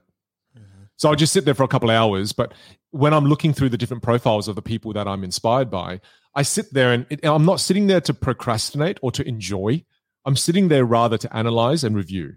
Mm-hmm. 0.56 0.84
So 0.96 1.08
I'll 1.08 1.16
just 1.16 1.32
sit 1.32 1.44
there 1.44 1.54
for 1.54 1.64
a 1.64 1.68
couple 1.68 1.90
of 1.90 1.96
hours. 1.96 2.32
But 2.32 2.54
when 2.90 3.12
I'm 3.12 3.24
looking 3.26 3.52
through 3.52 3.70
the 3.70 3.78
different 3.78 4.02
profiles 4.02 4.46
of 4.46 4.54
the 4.54 4.62
people 4.62 4.92
that 4.92 5.08
I'm 5.08 5.24
inspired 5.24 5.70
by, 5.70 6.00
I 6.34 6.42
sit 6.42 6.72
there 6.72 6.92
and, 6.92 7.06
it, 7.10 7.20
and 7.22 7.32
I'm 7.32 7.44
not 7.44 7.60
sitting 7.60 7.86
there 7.86 8.00
to 8.02 8.14
procrastinate 8.14 8.98
or 9.02 9.12
to 9.12 9.26
enjoy. 9.26 9.84
I'm 10.24 10.36
sitting 10.36 10.68
there 10.68 10.84
rather 10.84 11.18
to 11.18 11.36
analyze 11.36 11.84
and 11.84 11.94
review. 11.96 12.36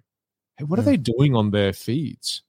Hey, 0.57 0.65
what 0.65 0.79
are 0.79 0.81
Mm. 0.81 0.85
they 0.85 0.97
doing 0.97 1.35
on 1.35 1.51
their 1.51 1.71
feeds? 1.73 2.41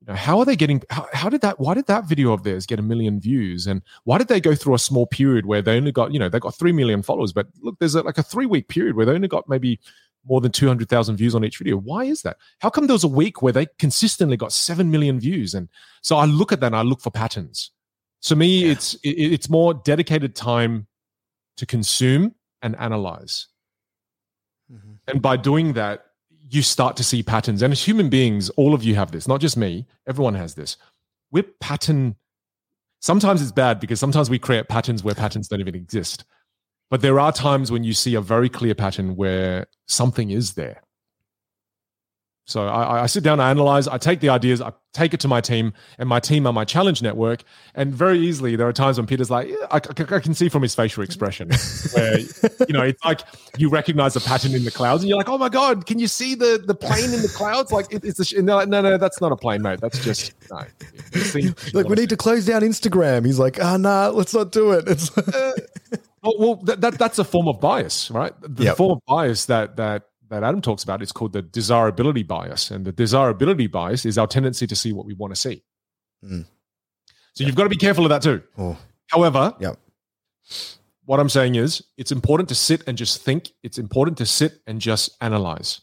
You 0.00 0.06
know, 0.08 0.14
how 0.14 0.38
are 0.38 0.44
they 0.46 0.56
getting? 0.56 0.82
How, 0.88 1.06
how 1.12 1.28
did 1.28 1.42
that? 1.42 1.60
Why 1.60 1.74
did 1.74 1.86
that 1.86 2.06
video 2.06 2.32
of 2.32 2.42
theirs 2.42 2.64
get 2.64 2.78
a 2.78 2.82
million 2.82 3.20
views? 3.20 3.66
And 3.66 3.82
why 4.04 4.16
did 4.16 4.28
they 4.28 4.40
go 4.40 4.54
through 4.54 4.74
a 4.74 4.78
small 4.78 5.06
period 5.06 5.44
where 5.44 5.60
they 5.60 5.76
only 5.76 5.92
got, 5.92 6.12
you 6.12 6.18
know, 6.18 6.30
they 6.30 6.38
got 6.40 6.54
three 6.54 6.72
million 6.72 7.02
followers, 7.02 7.32
but 7.34 7.48
look, 7.60 7.78
there's 7.78 7.94
a, 7.94 8.02
like 8.02 8.16
a 8.16 8.22
three 8.22 8.46
week 8.46 8.68
period 8.68 8.96
where 8.96 9.04
they 9.04 9.12
only 9.12 9.28
got 9.28 9.48
maybe 9.48 9.78
more 10.26 10.40
than 10.40 10.52
two 10.52 10.68
hundred 10.68 10.88
thousand 10.88 11.16
views 11.16 11.34
on 11.34 11.44
each 11.44 11.58
video. 11.58 11.76
Why 11.76 12.04
is 12.04 12.22
that? 12.22 12.38
How 12.60 12.70
come 12.70 12.86
there 12.86 12.94
was 12.94 13.04
a 13.04 13.08
week 13.08 13.42
where 13.42 13.52
they 13.52 13.66
consistently 13.78 14.38
got 14.38 14.52
seven 14.52 14.90
million 14.90 15.20
views? 15.20 15.54
And 15.54 15.68
so 16.00 16.16
I 16.16 16.24
look 16.24 16.50
at 16.50 16.60
that 16.60 16.66
and 16.68 16.76
I 16.76 16.82
look 16.82 17.02
for 17.02 17.10
patterns. 17.10 17.70
So 18.20 18.34
me, 18.34 18.64
Yeah. 18.66 18.72
it's 18.72 18.94
it, 18.94 19.10
it's 19.10 19.48
more 19.48 19.74
dedicated 19.74 20.34
time 20.34 20.86
to 21.56 21.66
consume 21.66 22.34
and 22.62 22.76
analyze. 22.76 23.48
Mhm. 24.70 24.98
And 25.08 25.22
by 25.22 25.36
doing 25.36 25.72
that, 25.74 26.06
you 26.48 26.62
start 26.62 26.96
to 26.96 27.04
see 27.04 27.22
patterns. 27.22 27.62
And 27.62 27.72
as 27.72 27.82
human 27.82 28.08
beings, 28.08 28.50
all 28.50 28.74
of 28.74 28.82
you 28.82 28.94
have 28.96 29.12
this, 29.12 29.26
not 29.28 29.40
just 29.40 29.56
me, 29.56 29.86
everyone 30.06 30.34
has 30.34 30.54
this. 30.54 30.76
We're 31.30 31.44
pattern. 31.60 32.16
Sometimes 33.00 33.40
it's 33.40 33.52
bad 33.52 33.80
because 33.80 34.00
sometimes 34.00 34.28
we 34.28 34.38
create 34.38 34.68
patterns 34.68 35.02
where 35.02 35.14
patterns 35.14 35.48
don't 35.48 35.60
even 35.60 35.74
exist. 35.74 36.24
But 36.90 37.02
there 37.02 37.20
are 37.20 37.32
times 37.32 37.70
when 37.70 37.84
you 37.84 37.94
see 37.94 38.14
a 38.16 38.20
very 38.20 38.48
clear 38.48 38.74
pattern 38.74 39.16
where 39.16 39.66
something 39.86 40.30
is 40.30 40.54
there. 40.54 40.82
So 42.50 42.66
I, 42.66 43.02
I 43.02 43.06
sit 43.06 43.22
down, 43.22 43.38
I 43.40 43.50
analyze, 43.50 43.86
I 43.86 43.96
take 43.98 44.18
the 44.20 44.28
ideas, 44.28 44.60
I 44.60 44.72
take 44.92 45.14
it 45.14 45.20
to 45.20 45.28
my 45.28 45.40
team, 45.40 45.72
and 45.98 46.08
my 46.08 46.18
team 46.18 46.46
are 46.48 46.52
my 46.52 46.64
challenge 46.64 47.00
network. 47.00 47.44
And 47.76 47.94
very 47.94 48.18
easily, 48.18 48.56
there 48.56 48.66
are 48.66 48.72
times 48.72 48.98
when 48.98 49.06
Peter's 49.06 49.30
like, 49.30 49.48
yeah, 49.48 49.54
I, 49.70 49.76
I- 49.76 50.16
I 50.16 50.18
can 50.20 50.34
see 50.34 50.48
from 50.48 50.62
his 50.62 50.74
facial 50.74 51.04
expression 51.04 51.48
where 51.94 52.18
you 52.18 52.72
know 52.74 52.82
it's 52.82 53.02
like 53.04 53.20
you 53.56 53.70
recognize 53.70 54.16
a 54.16 54.20
pattern 54.20 54.52
in 54.54 54.64
the 54.64 54.70
clouds, 54.72 55.02
and 55.02 55.08
you're 55.08 55.16
like, 55.18 55.28
oh 55.28 55.38
my 55.38 55.48
god, 55.48 55.86
can 55.86 55.98
you 56.00 56.08
see 56.08 56.34
the 56.34 56.62
the 56.66 56.74
plane 56.74 57.12
in 57.14 57.22
the 57.22 57.28
clouds? 57.34 57.70
Like 57.70 57.86
it, 57.92 58.04
it's 58.04 58.18
a 58.18 58.24
sh-. 58.24 58.32
And 58.32 58.48
they're 58.48 58.56
like, 58.56 58.68
no, 58.68 58.80
no, 58.82 58.98
that's 58.98 59.20
not 59.20 59.30
a 59.32 59.36
plane, 59.36 59.62
mate. 59.62 59.80
That's 59.80 60.02
just 60.04 60.34
no. 60.50 60.64
See- 61.20 61.54
Like 61.72 61.88
we 61.88 61.94
need 61.94 62.08
to 62.10 62.16
close 62.16 62.44
down 62.46 62.62
Instagram. 62.62 63.24
He's 63.24 63.38
like, 63.38 63.62
ah, 63.62 63.76
nah, 63.76 64.08
let's 64.08 64.34
not 64.34 64.50
do 64.52 64.72
it. 64.72 64.88
It's 64.88 65.10
Well, 66.22 66.34
well 66.38 66.54
that, 66.64 66.80
that 66.82 66.98
that's 66.98 67.18
a 67.18 67.24
form 67.24 67.48
of 67.48 67.60
bias, 67.60 68.10
right? 68.10 68.32
The 68.42 68.64
Yep. 68.64 68.76
form 68.76 68.92
of 68.92 68.98
bias 69.06 69.46
that 69.46 69.76
that 69.76 70.02
that 70.30 70.42
Adam 70.42 70.60
talks 70.62 70.82
about 70.82 71.02
is 71.02 71.12
called 71.12 71.32
the 71.32 71.42
desirability 71.42 72.22
bias, 72.22 72.70
and 72.70 72.84
the 72.84 72.92
desirability 72.92 73.66
bias 73.66 74.06
is 74.06 74.16
our 74.16 74.26
tendency 74.26 74.66
to 74.66 74.76
see 74.76 74.92
what 74.92 75.04
we 75.06 75.14
want 75.14 75.34
to 75.34 75.40
see. 75.40 75.62
Mm. 76.24 76.46
So 77.34 77.44
you've 77.44 77.56
got 77.56 77.64
to 77.64 77.68
be 77.68 77.76
careful 77.76 78.04
of 78.04 78.10
that 78.10 78.22
too. 78.22 78.42
oh, 78.58 78.76
However, 79.08 79.54
Yep. 79.60 79.78
what 81.04 81.20
I'm 81.20 81.28
saying 81.28 81.56
is 81.56 81.82
it's 81.96 82.12
important 82.12 82.48
to 82.50 82.54
sit 82.54 82.82
and 82.86 82.96
just 82.96 83.22
think. 83.22 83.50
It's 83.62 83.78
important 83.78 84.18
to 84.18 84.26
sit 84.26 84.60
and 84.66 84.80
just 84.80 85.16
analyze. 85.20 85.80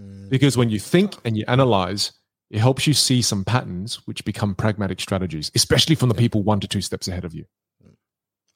mm, 0.00 0.28
Because 0.30 0.56
when 0.56 0.70
you 0.70 0.78
think 0.78 1.16
and 1.24 1.36
you 1.36 1.44
analyze, 1.46 2.12
it 2.50 2.60
helps 2.60 2.86
you 2.86 2.94
see 2.94 3.20
some 3.22 3.44
patterns 3.44 3.96
which 4.06 4.24
become 4.24 4.54
pragmatic 4.54 5.00
strategies, 5.00 5.50
especially 5.54 5.94
from 5.94 6.08
the 6.08 6.14
people 6.14 6.42
one 6.42 6.60
to 6.60 6.68
two 6.68 6.80
steps 6.80 7.08
ahead 7.08 7.24
of 7.24 7.34
you. 7.34 7.44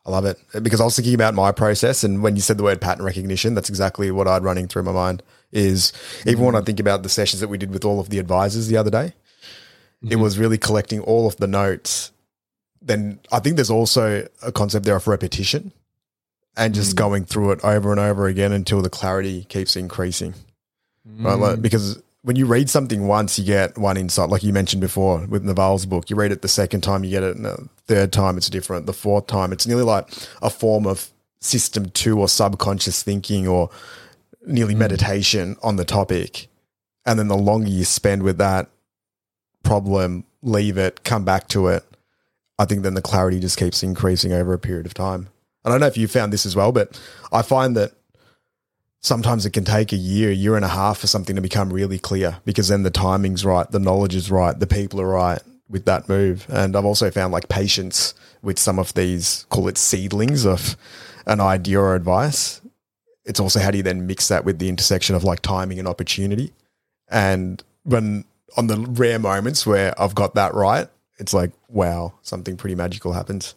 I 0.08 0.10
love 0.10 0.24
it 0.24 0.38
because 0.62 0.80
I 0.80 0.84
was 0.84 0.96
thinking 0.96 1.14
about 1.14 1.34
my 1.34 1.52
process, 1.52 2.02
and 2.02 2.22
when 2.22 2.34
you 2.34 2.40
said 2.40 2.56
the 2.56 2.62
word 2.62 2.80
pattern 2.80 3.04
recognition, 3.04 3.54
that's 3.54 3.68
exactly 3.68 4.10
what 4.10 4.26
I'd 4.26 4.42
running 4.42 4.66
through 4.66 4.84
my 4.84 4.92
mind. 4.92 5.22
Is 5.52 5.92
even 6.26 6.44
when 6.44 6.54
I 6.54 6.62
think 6.62 6.80
about 6.80 7.02
the 7.02 7.08
sessions 7.10 7.40
that 7.40 7.48
we 7.48 7.58
did 7.58 7.70
with 7.72 7.84
all 7.84 8.00
of 8.00 8.08
the 8.08 8.18
advisors 8.18 8.68
the 8.68 8.78
other 8.78 8.90
day, 8.90 9.12
it 10.02 10.16
Mhm. 10.16 10.20
was 10.20 10.38
really 10.38 10.56
collecting 10.56 11.00
all 11.00 11.26
of 11.26 11.36
the 11.36 11.46
notes. 11.46 12.10
Then 12.80 13.18
I 13.30 13.40
think 13.40 13.56
there's 13.56 13.70
also 13.70 14.26
a 14.42 14.50
concept 14.52 14.86
there 14.86 14.96
of 14.96 15.06
repetition 15.06 15.72
and 16.56 16.74
just 16.74 16.92
Mm. 16.92 16.96
going 16.96 17.24
through 17.26 17.52
it 17.52 17.60
over 17.62 17.90
and 17.90 18.00
over 18.00 18.26
again 18.28 18.52
until 18.52 18.80
the 18.80 18.90
clarity 18.90 19.44
keeps 19.48 19.76
increasing. 19.76 20.34
Right? 21.04 21.36
Mm. 21.36 21.40
Like, 21.40 21.62
because 21.62 21.98
when 22.28 22.36
you 22.36 22.44
read 22.44 22.68
something 22.68 23.06
once, 23.06 23.38
you 23.38 23.44
get 23.46 23.78
one 23.78 23.96
insight, 23.96 24.28
like 24.28 24.42
you 24.42 24.52
mentioned 24.52 24.82
before 24.82 25.24
with 25.28 25.42
Naval's 25.42 25.86
book. 25.86 26.10
You 26.10 26.16
read 26.16 26.30
it 26.30 26.42
the 26.42 26.46
second 26.46 26.82
time, 26.82 27.02
you 27.02 27.10
get 27.10 27.22
it. 27.22 27.34
And 27.34 27.46
the 27.46 27.70
third 27.86 28.12
time, 28.12 28.36
it's 28.36 28.50
different. 28.50 28.84
The 28.84 28.92
fourth 28.92 29.26
time, 29.26 29.50
it's 29.50 29.66
nearly 29.66 29.82
like 29.82 30.06
a 30.42 30.50
form 30.50 30.86
of 30.86 31.08
system 31.40 31.88
two 31.88 32.20
or 32.20 32.28
subconscious 32.28 33.02
thinking 33.02 33.48
or 33.48 33.70
nearly 34.46 34.74
Mm. 34.74 34.80
meditation 34.80 35.56
on 35.62 35.76
the 35.76 35.86
topic. 35.86 36.48
And 37.06 37.18
then 37.18 37.28
the 37.28 37.36
longer 37.36 37.70
you 37.70 37.86
spend 37.86 38.22
with 38.22 38.36
that 38.36 38.68
problem, 39.62 40.24
leave 40.42 40.76
it, 40.76 41.04
come 41.04 41.24
back 41.24 41.48
to 41.48 41.68
it. 41.68 41.82
I 42.58 42.66
think 42.66 42.82
then 42.82 42.92
the 42.92 43.00
clarity 43.00 43.40
just 43.40 43.56
keeps 43.56 43.82
increasing 43.82 44.34
over 44.34 44.52
a 44.52 44.58
period 44.58 44.84
of 44.84 44.92
time. 44.92 45.28
I 45.64 45.70
don't 45.70 45.80
know 45.80 45.86
if 45.86 45.96
you 45.96 46.06
found 46.06 46.34
this 46.34 46.44
as 46.44 46.54
well, 46.54 46.72
but 46.72 47.00
I 47.32 47.40
find 47.40 47.74
that 47.78 47.92
sometimes 49.00 49.46
it 49.46 49.52
can 49.52 49.64
take 49.64 49.92
a 49.92 49.96
year, 49.96 50.30
year 50.30 50.56
and 50.56 50.64
a 50.64 50.68
half 50.68 50.98
for 50.98 51.06
something 51.06 51.36
to 51.36 51.42
become 51.42 51.72
really 51.72 51.98
clear 51.98 52.38
because 52.44 52.68
then 52.68 52.82
the 52.82 52.90
timing's 52.90 53.44
right, 53.44 53.70
the 53.70 53.78
knowledge 53.78 54.14
is 54.14 54.30
right, 54.30 54.58
the 54.58 54.66
people 54.66 55.00
are 55.00 55.08
right 55.08 55.40
with 55.68 55.84
that 55.84 56.08
move. 56.08 56.46
And 56.48 56.76
I've 56.76 56.84
also 56.84 57.10
found 57.10 57.32
like 57.32 57.48
patience 57.48 58.14
with 58.42 58.58
some 58.58 58.78
of 58.78 58.94
these, 58.94 59.46
call 59.50 59.68
it 59.68 59.78
seedlings 59.78 60.46
of 60.46 60.76
an 61.26 61.40
idea 61.40 61.80
or 61.80 61.94
advice. 61.94 62.60
It's 63.24 63.40
also 63.40 63.60
how 63.60 63.70
do 63.70 63.76
you 63.76 63.82
then 63.82 64.06
mix 64.06 64.28
that 64.28 64.44
with 64.44 64.58
the 64.58 64.68
intersection 64.68 65.14
of 65.14 65.24
like 65.24 65.40
timing 65.40 65.78
and 65.78 65.86
opportunity. 65.86 66.52
And 67.10 67.62
when 67.84 68.24
on 68.56 68.66
the 68.66 68.78
rare 68.78 69.18
moments 69.18 69.66
where 69.66 70.00
I've 70.00 70.14
got 70.14 70.34
that 70.34 70.54
right, 70.54 70.88
it's 71.18 71.34
like, 71.34 71.50
wow, 71.68 72.14
something 72.22 72.56
pretty 72.56 72.74
magical 72.74 73.12
happens. 73.12 73.54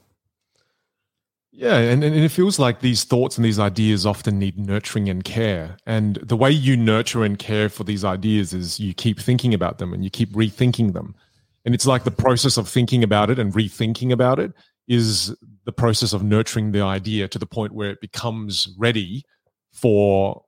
Yeah, 1.53 1.77
and, 1.77 2.03
and 2.03 2.15
it 2.15 2.29
feels 2.29 2.59
like 2.59 2.79
these 2.79 3.03
thoughts 3.03 3.37
and 3.37 3.43
these 3.43 3.59
ideas 3.59 4.05
often 4.05 4.39
need 4.39 4.57
nurturing 4.57 5.09
and 5.09 5.23
care. 5.23 5.77
And 5.85 6.15
the 6.15 6.37
way 6.37 6.49
you 6.49 6.77
nurture 6.77 7.25
and 7.25 7.37
care 7.37 7.67
for 7.67 7.83
these 7.83 8.05
ideas 8.05 8.53
is 8.53 8.79
you 8.79 8.93
keep 8.93 9.19
thinking 9.19 9.53
about 9.53 9.77
them 9.77 9.93
and 9.93 10.03
you 10.03 10.09
keep 10.09 10.31
rethinking 10.31 10.93
them. 10.93 11.13
And 11.65 11.75
it's 11.75 11.85
like 11.85 12.05
the 12.05 12.11
process 12.11 12.57
of 12.57 12.69
thinking 12.69 13.03
about 13.03 13.29
it 13.29 13.37
and 13.37 13.53
rethinking 13.53 14.11
about 14.11 14.39
it 14.39 14.53
is 14.87 15.35
the 15.65 15.73
process 15.73 16.13
of 16.13 16.23
nurturing 16.23 16.71
the 16.71 16.81
idea 16.81 17.27
to 17.27 17.37
the 17.37 17.45
point 17.45 17.73
where 17.73 17.91
it 17.91 18.01
becomes 18.01 18.73
ready 18.77 19.23
for 19.73 20.43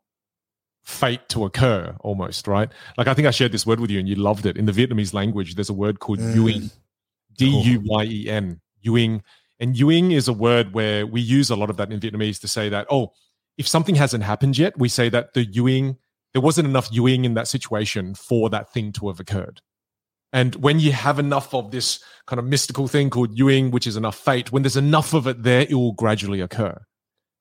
fate 0.84 1.28
to 1.30 1.46
occur 1.46 1.96
almost, 2.00 2.48
right? 2.48 2.70
Like 2.98 3.08
I 3.08 3.14
think 3.14 3.28
I 3.28 3.32
shared 3.32 3.52
this 3.52 3.66
word 3.66 3.80
with 3.80 3.92
you 3.92 4.00
and 4.00 4.08
you 4.08 4.16
loved 4.16 4.46
it. 4.46 4.58
In 4.58 4.66
the 4.66 4.72
Vietnamese 4.72 5.14
language, 5.14 5.56
there's 5.56 5.70
a 5.70 5.74
word 5.74 6.00
called 6.00 6.20
Mm. 6.20 6.72
D 7.36 7.48
U 7.48 7.82
Y 7.84 8.04
E 8.06 8.30
N, 8.30 8.62
Yuing. 8.86 9.22
And 9.64 9.76
Yuing 9.76 10.12
is 10.12 10.28
a 10.28 10.34
word 10.34 10.74
where 10.74 11.08
we 11.08 11.22
use 11.22 11.50
a 11.50 11.56
lot 11.56 11.70
of 11.70 11.78
that 11.78 11.90
in 11.90 11.98
Vietnamese 11.98 12.42
to 12.42 12.50
say 12.50 12.68
that, 12.68 12.86
oh, 12.90 13.14
if 13.58 13.66
something 13.66 13.96
hasn't 13.96 14.26
happened 14.26 14.58
yet, 14.58 14.78
we 14.78 14.90
say 14.90 15.08
that 15.08 15.36
the 15.36 15.46
Yuing, 15.46 15.96
there 16.34 16.42
wasn't 16.42 16.68
enough 16.68 16.92
Yuing 16.92 17.24
in 17.24 17.34
that 17.36 17.48
situation 17.48 18.14
for 18.14 18.50
that 18.50 18.74
thing 18.74 18.92
to 18.92 19.08
have 19.08 19.22
occurred. 19.22 19.62
And 20.34 20.56
when 20.56 20.82
you 20.82 20.92
have 20.92 21.18
enough 21.18 21.54
of 21.54 21.72
this 21.72 22.04
kind 22.28 22.40
of 22.40 22.46
mystical 22.46 22.90
thing 22.90 23.10
called 23.10 23.38
Yuing, 23.38 23.72
which 23.72 23.88
is 23.88 23.96
enough 23.96 24.18
fate, 24.18 24.52
when 24.52 24.64
there's 24.64 24.76
enough 24.76 25.14
of 25.14 25.28
it 25.28 25.44
there, 25.44 25.62
it 25.62 25.76
will 25.76 25.94
gradually 25.94 26.42
occur. 26.42 26.78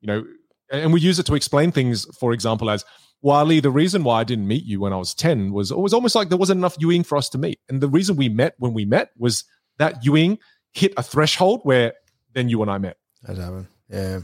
You 0.01 0.07
know, 0.07 0.25
and 0.71 0.93
we 0.93 1.01
use 1.01 1.19
it 1.19 1.27
to 1.27 1.35
explain 1.35 1.73
things, 1.73 2.05
for 2.21 2.33
example, 2.33 2.71
as 2.71 2.85
Wiley, 3.21 3.59
the 3.59 3.73
reason 3.73 4.05
why 4.05 4.21
I 4.21 4.25
didn't 4.25 4.47
meet 4.47 4.65
you 4.65 4.79
when 4.79 4.93
I 4.93 4.97
was 4.97 5.13
10 5.13 5.53
was 5.53 5.73
it 5.73 5.79
was 5.79 5.93
almost 5.93 6.15
like 6.15 6.29
there 6.29 6.39
wasn't 6.39 6.59
enough 6.59 6.79
Yuing 6.79 7.05
for 7.05 7.19
us 7.19 7.29
to 7.31 7.39
meet. 7.39 7.59
And 7.69 7.81
the 7.81 7.89
reason 7.89 8.15
we 8.15 8.29
met 8.29 8.55
when 8.59 8.75
we 8.75 8.85
met 8.85 9.11
was 9.19 9.43
that 9.79 10.05
Yuing 10.05 10.39
hit 10.73 10.95
a 10.97 11.03
threshold 11.03 11.63
where 11.65 11.95
then 12.35 12.49
you 12.49 12.61
and 12.63 12.71
I 12.71 12.79
met. 12.79 12.97
That 13.25 13.37
happened. 13.39 13.67
Yeah. 13.89 14.21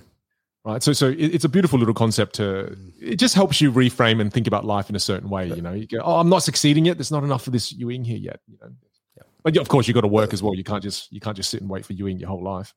Right. 0.64 0.82
So 0.82 0.92
so 0.92 1.14
it's 1.16 1.44
a 1.44 1.48
beautiful 1.48 1.78
little 1.78 1.94
concept 1.94 2.34
to 2.36 2.76
it 3.00 3.16
just 3.16 3.34
helps 3.34 3.60
you 3.60 3.72
reframe 3.72 4.20
and 4.20 4.32
think 4.32 4.46
about 4.46 4.64
life 4.64 4.90
in 4.90 4.96
a 4.96 5.00
certain 5.00 5.30
way. 5.30 5.46
You 5.46 5.62
know, 5.62 5.72
you 5.72 5.86
go, 5.86 5.98
Oh, 6.02 6.18
I'm 6.20 6.28
not 6.28 6.42
succeeding 6.42 6.84
yet. 6.84 6.98
There's 6.98 7.10
not 7.12 7.24
enough 7.24 7.46
of 7.46 7.52
this 7.52 7.72
Yuing 7.72 8.04
here 8.04 8.18
yet. 8.18 8.40
You 8.46 8.58
know. 8.60 8.70
Yeah. 9.16 9.22
But 9.42 9.56
of 9.56 9.68
course 9.68 9.86
you've 9.88 9.94
got 9.94 10.02
to 10.02 10.08
work 10.08 10.32
as 10.32 10.42
well. 10.42 10.54
You 10.54 10.64
can't 10.64 10.82
just 10.82 11.10
you 11.12 11.20
can't 11.20 11.36
just 11.36 11.50
sit 11.50 11.60
and 11.60 11.70
wait 11.70 11.86
for 11.86 11.94
Yuing 11.94 12.18
your 12.20 12.28
whole 12.28 12.42
life. 12.42 12.74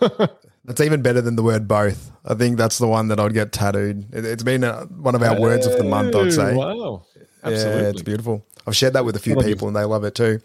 That's 0.64 0.80
even 0.80 1.02
better 1.02 1.20
than 1.20 1.36
the 1.36 1.42
word 1.42 1.68
both. 1.68 2.10
I 2.24 2.34
think 2.34 2.56
that's 2.58 2.78
the 2.78 2.86
one 2.88 3.08
that 3.08 3.20
I'd 3.20 3.32
get 3.34 3.52
tattooed. 3.52 4.06
It, 4.14 4.24
it's 4.24 4.42
been 4.42 4.64
uh 4.64 4.86
one 4.86 5.14
of 5.14 5.22
our 5.22 5.38
words 5.38 5.66
of 5.66 5.76
the 5.78 5.84
month, 5.84 6.14
I'd 6.16 6.32
say. 6.32 6.54
Wow. 6.54 7.04
Yeah, 7.44 7.88
it's 7.90 8.02
beautiful. 8.02 8.44
I've 8.66 8.76
shared 8.76 8.94
that 8.94 9.04
with 9.04 9.16
a 9.16 9.18
few 9.18 9.34
What 9.34 9.42
about 9.42 9.48
you? 9.50 9.54
people 9.54 9.68
and 9.68 9.76
they 9.76 9.84
love 9.84 10.04
it 10.04 10.14
too. 10.14 10.40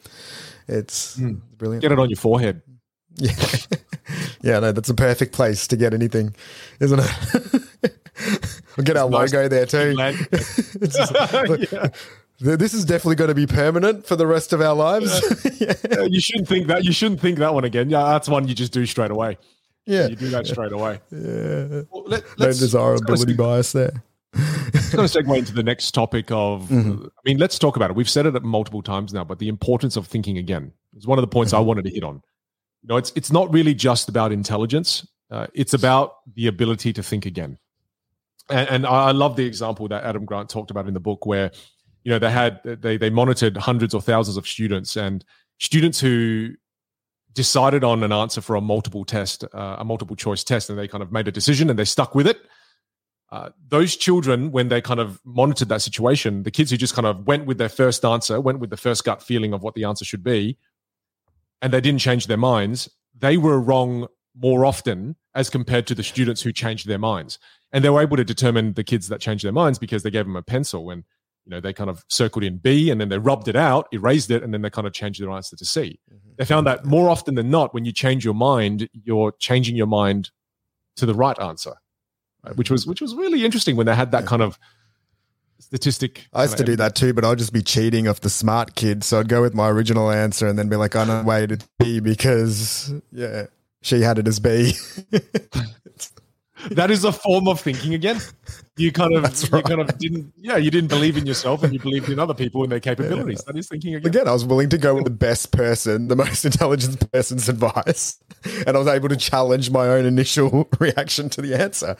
It's 0.68 1.16
Hmm. 1.16 1.36
brilliant. 1.58 1.82
Get 1.82 1.92
it 1.92 2.00
on 2.00 2.10
your 2.10 2.18
forehead. 2.18 2.62
Yeah. 3.16 3.36
Yeah, 4.44 4.60
no, 4.60 4.72
that's 4.72 4.89
a 4.89 4.94
perfect 4.94 5.34
place 5.34 5.66
to 5.68 5.76
get 5.78 5.94
anything, 5.94 6.36
isn't 6.80 7.00
it? 7.02 7.62
we'll 8.78 8.84
get 8.86 8.98
our 8.98 9.10
nice. 9.10 9.34
logo 9.34 9.48
there 9.48 9.66
too. 9.66 9.96
Just 9.96 11.14
Yeah. 12.39 12.56
This 12.56 12.74
is 12.74 12.84
definitely 12.84 13.16
going 13.16 13.30
to 13.30 13.36
be 13.36 13.48
permanent 13.48 14.06
for 14.06 14.16
the 14.16 14.28
rest 14.28 14.52
of 14.54 14.60
our 14.62 14.76
lives. 14.76 15.12
yeah. 15.62 15.74
Uh, 15.98 16.04
you 16.04 16.20
shouldn't 16.20 16.48
think 16.48 16.68
that. 16.68 16.84
You 16.84 16.91
shouldn't 16.91 17.22
think 17.22 17.38
that 17.39 17.54
one 17.54 17.64
again. 17.64 17.89
Yeah, 17.89 18.04
that's 18.04 18.28
one 18.28 18.48
you 18.48 18.56
just 18.56 18.74
do 18.74 18.86
straight 18.86 19.12
away. 19.12 19.38
Yeah. 19.86 20.08
You 20.08 20.16
do 20.16 20.30
that 20.30 20.48
straight 20.48 20.72
away. 20.74 21.00
Yeah. 21.12 21.84
Well, 21.91 22.04
let, 22.08 22.24
No 22.39 22.48
desirability 22.48 23.34
bias 23.34 23.72
there. 23.72 23.91
Let's 24.34 24.89
kind 24.89 25.06
of 25.06 25.12
segue 25.12 25.38
into 25.38 25.54
the 25.54 25.64
next 25.64 25.91
topic 25.91 26.32
of. 26.32 26.68
Mhm. 26.70 27.06
I 27.06 27.20
mean, 27.24 27.38
let's 27.38 27.60
talk 27.60 27.76
about 27.76 27.91
it. 27.91 27.96
We've 27.96 28.10
said 28.10 28.26
it 28.26 28.44
multiple 28.44 28.82
times 28.82 29.14
now, 29.14 29.24
but 29.24 29.38
the 29.39 29.48
importance 29.48 29.96
of 29.96 30.08
thinking 30.08 30.38
again 30.38 30.74
is 30.98 31.06
one 31.06 31.20
of 31.20 31.24
the 31.24 31.28
points 31.28 31.54
I 31.54 31.58
Mm-hmm. 31.58 31.68
wanted 31.68 31.86
to 31.86 31.91
hit 31.91 32.04
on. 32.04 32.22
You 32.84 32.90
know, 32.90 32.98
it's 32.98 33.12
it's 33.16 33.32
not 33.32 33.52
really 33.54 33.74
just 33.74 34.10
about 34.10 34.32
intelligence. 34.32 35.08
Uh, 35.32 35.48
it's 35.54 35.74
about 35.74 36.16
the 36.36 36.48
ability 36.48 36.94
to 36.94 37.02
think 37.02 37.26
again. 37.26 37.58
And, 38.50 38.70
and 38.70 38.86
I 38.86 39.12
love 39.12 39.36
the 39.36 39.46
example 39.46 39.88
that 39.88 40.04
Adam 40.04 40.26
Grant 40.26 40.50
talked 40.50 40.70
about 40.70 40.88
in 40.88 40.94
the 40.94 41.00
book, 41.00 41.26
where 41.26 41.52
you 42.04 42.12
know 42.12 42.20
they 42.20 42.30
had 42.30 42.60
they 42.64 42.98
they 42.98 43.10
monitored 43.10 43.56
hundreds 43.58 43.94
or 43.94 44.02
thousands 44.02 44.38
of 44.38 44.46
students 44.46 44.98
and 44.98 45.24
students 45.60 46.00
who 46.00 46.56
decided 47.34 47.84
on 47.84 48.04
an 48.04 48.12
answer 48.12 48.42
for 48.42 48.56
a 48.56 48.62
multiple 48.62 49.06
test, 49.06 49.44
uh, 49.54 49.78
a 49.80 49.86
multiple 49.86 50.16
choice 50.16 50.44
test, 50.44 50.70
and 50.70 50.78
they 50.78 50.88
kind 50.88 51.02
of 51.02 51.12
made 51.12 51.28
a 51.28 51.32
decision 51.32 51.70
and 51.70 51.80
they 51.80 51.86
stuck 51.86 52.14
with 52.14 52.28
it. 52.28 52.42
Uh, 53.32 53.50
those 53.70 53.96
children, 53.96 54.52
when 54.52 54.68
they 54.68 54.80
kind 54.80 55.00
of 55.00 55.20
monitored 55.26 55.70
that 55.70 55.82
situation, 55.82 56.44
the 56.44 56.52
kids 56.52 56.70
who 56.70 56.78
just 56.78 56.94
kind 56.94 57.08
of 57.08 57.26
went 57.26 57.48
with 57.48 57.58
their 57.58 57.70
first 57.70 58.06
answer, 58.06 58.40
went 58.40 58.60
with 58.60 58.70
the 58.70 58.78
first 58.78 59.04
gut 59.04 59.24
feeling 59.24 59.54
of 59.54 59.64
what 59.64 59.74
the 59.74 59.84
answer 59.84 60.06
should 60.06 60.24
be, 60.24 60.56
and 61.64 61.74
they 61.74 61.82
didn't 61.82 62.01
change 62.01 62.28
their 62.28 62.38
minds, 62.38 62.89
they 63.18 63.38
were 63.38 63.59
wrong 63.59 64.07
more 64.36 64.66
often 64.66 65.16
as 65.34 65.49
compared 65.49 65.88
to 65.88 65.95
the 65.95 66.03
students 66.03 66.41
who 66.41 66.51
changed 66.51 66.88
their 66.88 66.99
minds. 66.99 67.39
And 67.72 67.84
they 67.84 67.89
were 67.89 68.01
able 68.01 68.18
to 68.18 68.26
determine 68.26 68.74
the 68.74 68.84
kids 68.84 69.07
that 69.07 69.22
changed 69.22 69.45
their 69.45 69.53
minds 69.53 69.80
because 69.80 70.03
they 70.03 70.11
gave 70.11 70.26
them 70.26 70.36
a 70.36 70.43
pencil 70.43 70.91
and 70.91 71.05
you 71.45 71.49
know 71.49 71.59
they 71.59 71.74
kind 71.74 71.89
of 71.89 72.03
circled 72.09 72.43
in 72.43 72.57
B 72.57 72.89
and 72.89 73.01
then 73.01 73.09
they 73.09 73.18
rubbed 73.18 73.47
it 73.47 73.55
out, 73.55 73.88
erased 73.91 74.30
it, 74.30 74.43
and 74.43 74.53
then 74.53 74.61
they 74.61 74.70
kind 74.70 74.86
of 74.86 74.93
changed 74.93 75.22
their 75.22 75.32
answer 75.32 75.55
to 75.55 75.66
C. 75.66 75.99
Mm-hmm. 76.11 76.30
They 76.38 76.45
found 76.45 76.68
that 76.68 76.86
more 76.86 77.09
often 77.09 77.36
than 77.36 77.49
not, 77.49 77.74
when 77.74 77.86
you 77.86 77.93
change 77.93 78.24
your 78.26 78.34
mind, 78.34 78.89
you're 78.93 79.34
changing 79.39 79.76
your 79.76 79.88
mind 79.88 80.32
to 80.97 81.05
the 81.05 81.16
right 81.16 81.39
answer, 81.39 81.74
right? 82.45 82.55
which 82.55 82.70
was 82.70 82.86
which 82.86 83.01
was 83.01 83.16
really 83.16 83.45
interesting 83.45 83.78
when 83.78 83.86
they 83.86 83.95
had 83.95 84.11
that 84.11 84.24
yeah. 84.24 84.30
kind 84.30 84.41
of 84.41 84.59
statistic. 85.64 86.28
I 86.34 86.43
used 86.43 86.57
to 86.57 86.64
do 86.64 86.76
that 86.76 86.95
too, 86.95 87.14
but 87.14 87.26
I'd 87.26 87.38
just 87.38 87.53
be 87.53 87.61
cheating 87.61 88.07
off 88.07 88.22
the 88.22 88.30
smart 88.30 88.76
kid. 88.76 89.03
So 89.03 89.20
I'd 89.20 89.30
go 89.30 89.41
with 89.41 89.53
my 89.53 89.70
original 89.70 90.11
answer 90.11 90.47
and 90.47 90.57
then 90.57 90.70
be 90.70 90.76
like, 90.76 90.95
"I 90.95 91.05
know 91.05 91.24
wait, 91.24 91.51
it's 91.51 91.68
B 91.80 91.99
because 91.99 92.93
yeah, 93.11 93.47
she 93.82 94.01
had 94.01 94.20
it 94.20 94.28
as 94.28 94.39
B." 94.39 94.74
that 96.72 96.91
is 96.91 97.03
a 97.03 97.11
form 97.11 97.47
of 97.47 97.59
thinking 97.59 97.93
again. 97.93 98.20
You 98.78 98.91
kind 98.91 99.14
of, 99.14 99.24
right. 99.24 99.53
you 99.53 99.64
kind 99.64 99.82
of 99.82 99.97
didn't, 99.97 100.34
yeah, 100.38 100.57
you 100.57 100.72
didn't 100.72 100.89
believe 100.89 101.18
in 101.18 101.26
yourself 101.26 101.64
and 101.64 101.74
you 101.74 101.80
believed 101.80 102.09
in 102.09 102.20
other 102.20 102.34
people 102.34 102.64
and 102.64 102.72
their 102.72 102.80
capabilities. 102.80 103.43
Yeah. 103.45 103.51
That 103.51 103.59
is 103.59 103.68
thinking 103.68 103.95
again. 103.95 104.09
Again, 104.09 104.28
I 104.28 104.32
was 104.32 104.45
willing 104.45 104.70
to 104.70 104.78
go 104.78 104.95
with 104.95 105.03
the 105.03 105.11
best 105.11 105.51
person, 105.51 106.07
the 106.07 106.16
most 106.16 106.45
intelligent 106.45 107.11
person's 107.11 107.49
advice, 107.49 108.18
and 108.66 108.76
I 108.76 108.80
was 108.80 108.88
able 108.88 109.09
to 109.09 109.18
challenge 109.18 109.70
my 109.70 109.88
own 109.88 110.05
initial 110.05 110.68
reaction 110.80 111.30
to 111.30 111.41
the 111.41 111.59
answer. 111.59 111.95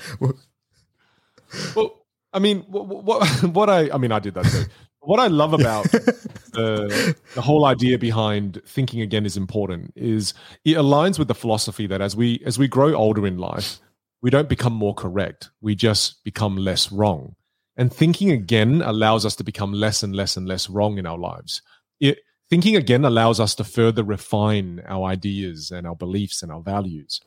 Well, 1.76 2.03
I 2.34 2.40
mean, 2.40 2.62
what, 2.62 2.88
what, 2.88 3.44
what 3.44 3.70
I, 3.70 3.90
I 3.92 3.98
mean, 3.98 4.12
I 4.12 4.20
did 4.20 4.34
that 4.36 4.46
too. 4.46 4.64
What 5.02 5.20
I 5.20 5.28
love 5.28 5.54
about 5.60 5.84
the, 5.92 7.16
the 7.36 7.42
whole 7.42 7.66
idea 7.66 7.98
behind 7.98 8.62
thinking 8.66 9.02
again 9.02 9.26
is 9.26 9.38
important 9.38 9.94
is 9.96 10.34
it 10.66 10.78
aligns 10.78 11.20
with 11.20 11.28
the 11.28 11.36
philosophy 11.36 11.88
that 11.88 12.02
as 12.02 12.16
we 12.16 12.42
as 12.46 12.58
we 12.58 12.68
grow 12.68 12.94
older 12.94 13.28
in 13.28 13.38
life, 13.38 13.80
we 14.22 14.30
don't 14.30 14.50
become 14.50 14.74
more 14.74 14.94
correct. 14.94 15.50
We 15.62 15.76
just 15.76 16.24
become 16.24 16.56
less 16.56 16.92
wrong. 16.92 17.36
And 17.76 17.92
thinking 17.92 18.32
again 18.32 18.82
allows 18.82 19.26
us 19.26 19.36
to 19.38 19.44
become 19.44 19.74
less 19.74 20.04
and 20.04 20.16
less 20.16 20.38
and 20.38 20.48
less 20.48 20.70
wrong 20.70 20.98
in 20.98 21.06
our 21.06 21.18
lives. 21.18 21.62
It, 22.00 22.20
thinking 22.50 22.76
again 22.76 23.04
allows 23.04 23.40
us 23.40 23.56
to 23.56 23.64
further 23.64 24.04
refine 24.04 24.82
our 24.88 25.06
ideas 25.06 25.72
and 25.72 25.88
our 25.88 25.96
beliefs 25.96 26.44
and 26.44 26.52
our 26.52 26.62
values. 26.62 27.20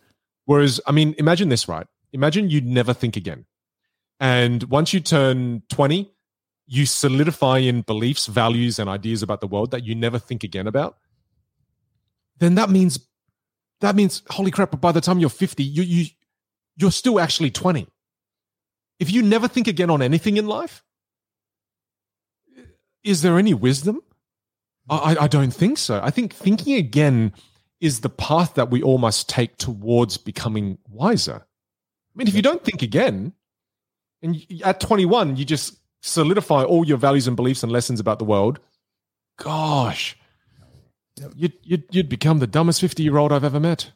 Whereas, 0.45 0.81
I 0.87 0.93
mean, 0.93 1.15
imagine 1.19 1.49
this, 1.49 1.69
right? 1.69 1.87
Imagine 2.13 2.49
you'd 2.49 2.65
never 2.65 2.95
think 2.95 3.17
again. 3.17 3.45
And 4.19 4.62
once 4.64 4.93
you 4.93 5.01
turn 5.01 5.62
20, 5.69 6.11
you 6.67 6.87
solidify 6.87 7.59
in 7.59 7.83
beliefs, 7.83 8.27
values, 8.27 8.79
and 8.79 8.89
ideas 8.89 9.23
about 9.23 9.41
the 9.41 9.47
world 9.47 9.71
that 9.71 9.85
you 9.85 9.95
never 9.95 10.19
think 10.19 10.43
again 10.43 10.67
about. 10.67 10.97
Then 12.39 12.57
that 12.57 12.71
means 12.71 12.99
that 13.81 13.95
means 13.95 14.23
holy 14.31 14.51
crap, 14.51 14.71
but 14.71 14.81
by 14.81 14.93
the 14.93 15.01
time 15.01 15.19
you're 15.19 15.31
50, 15.31 15.62
you 15.62 15.83
you 15.83 16.07
you're 16.77 16.91
still 16.91 17.21
actually 17.21 17.51
20. 17.51 17.87
If 18.99 19.11
you 19.12 19.23
never 19.23 19.49
think 19.49 19.69
again 19.69 19.91
on 19.91 20.03
anything 20.03 20.37
in 20.37 20.47
life, 20.47 20.83
is 23.05 23.23
there 23.23 23.39
any 23.39 23.55
wisdom? 23.55 24.01
I, 24.89 25.17
I 25.21 25.27
don't 25.27 25.53
think 25.53 25.79
so. 25.79 26.01
I 26.03 26.11
think 26.11 26.35
thinking 26.35 26.75
again 26.75 27.33
is 27.81 28.01
the 28.01 28.09
path 28.09 28.55
that 28.55 28.71
we 28.71 28.83
all 28.83 28.99
must 28.99 29.29
take 29.29 29.57
towards 29.59 30.17
becoming 30.17 30.79
wiser. 30.89 31.45
I 31.45 32.12
mean, 32.14 32.29
if 32.29 32.35
you 32.35 32.43
don't 32.43 32.64
think 32.64 32.83
again, 32.83 33.33
and 34.23 34.45
at 34.64 34.81
21, 34.81 35.37
you 35.37 35.45
just 35.45 35.77
solidify 36.01 36.64
all 36.64 36.87
your 36.87 36.97
values 36.97 37.27
and 37.27 37.37
beliefs 37.37 37.62
and 37.62 37.73
lessons 37.73 38.01
about 38.01 38.19
the 38.19 38.25
world, 38.25 38.59
gosh, 39.39 40.17
you'd, 41.35 41.55
you'd, 41.62 41.85
you'd 41.91 42.09
become 42.09 42.39
the 42.39 42.47
dumbest 42.47 42.81
50 42.81 43.03
year 43.03 43.19
old 43.19 43.33
I've 43.33 43.45
ever 43.45 43.61
met. 43.61 43.93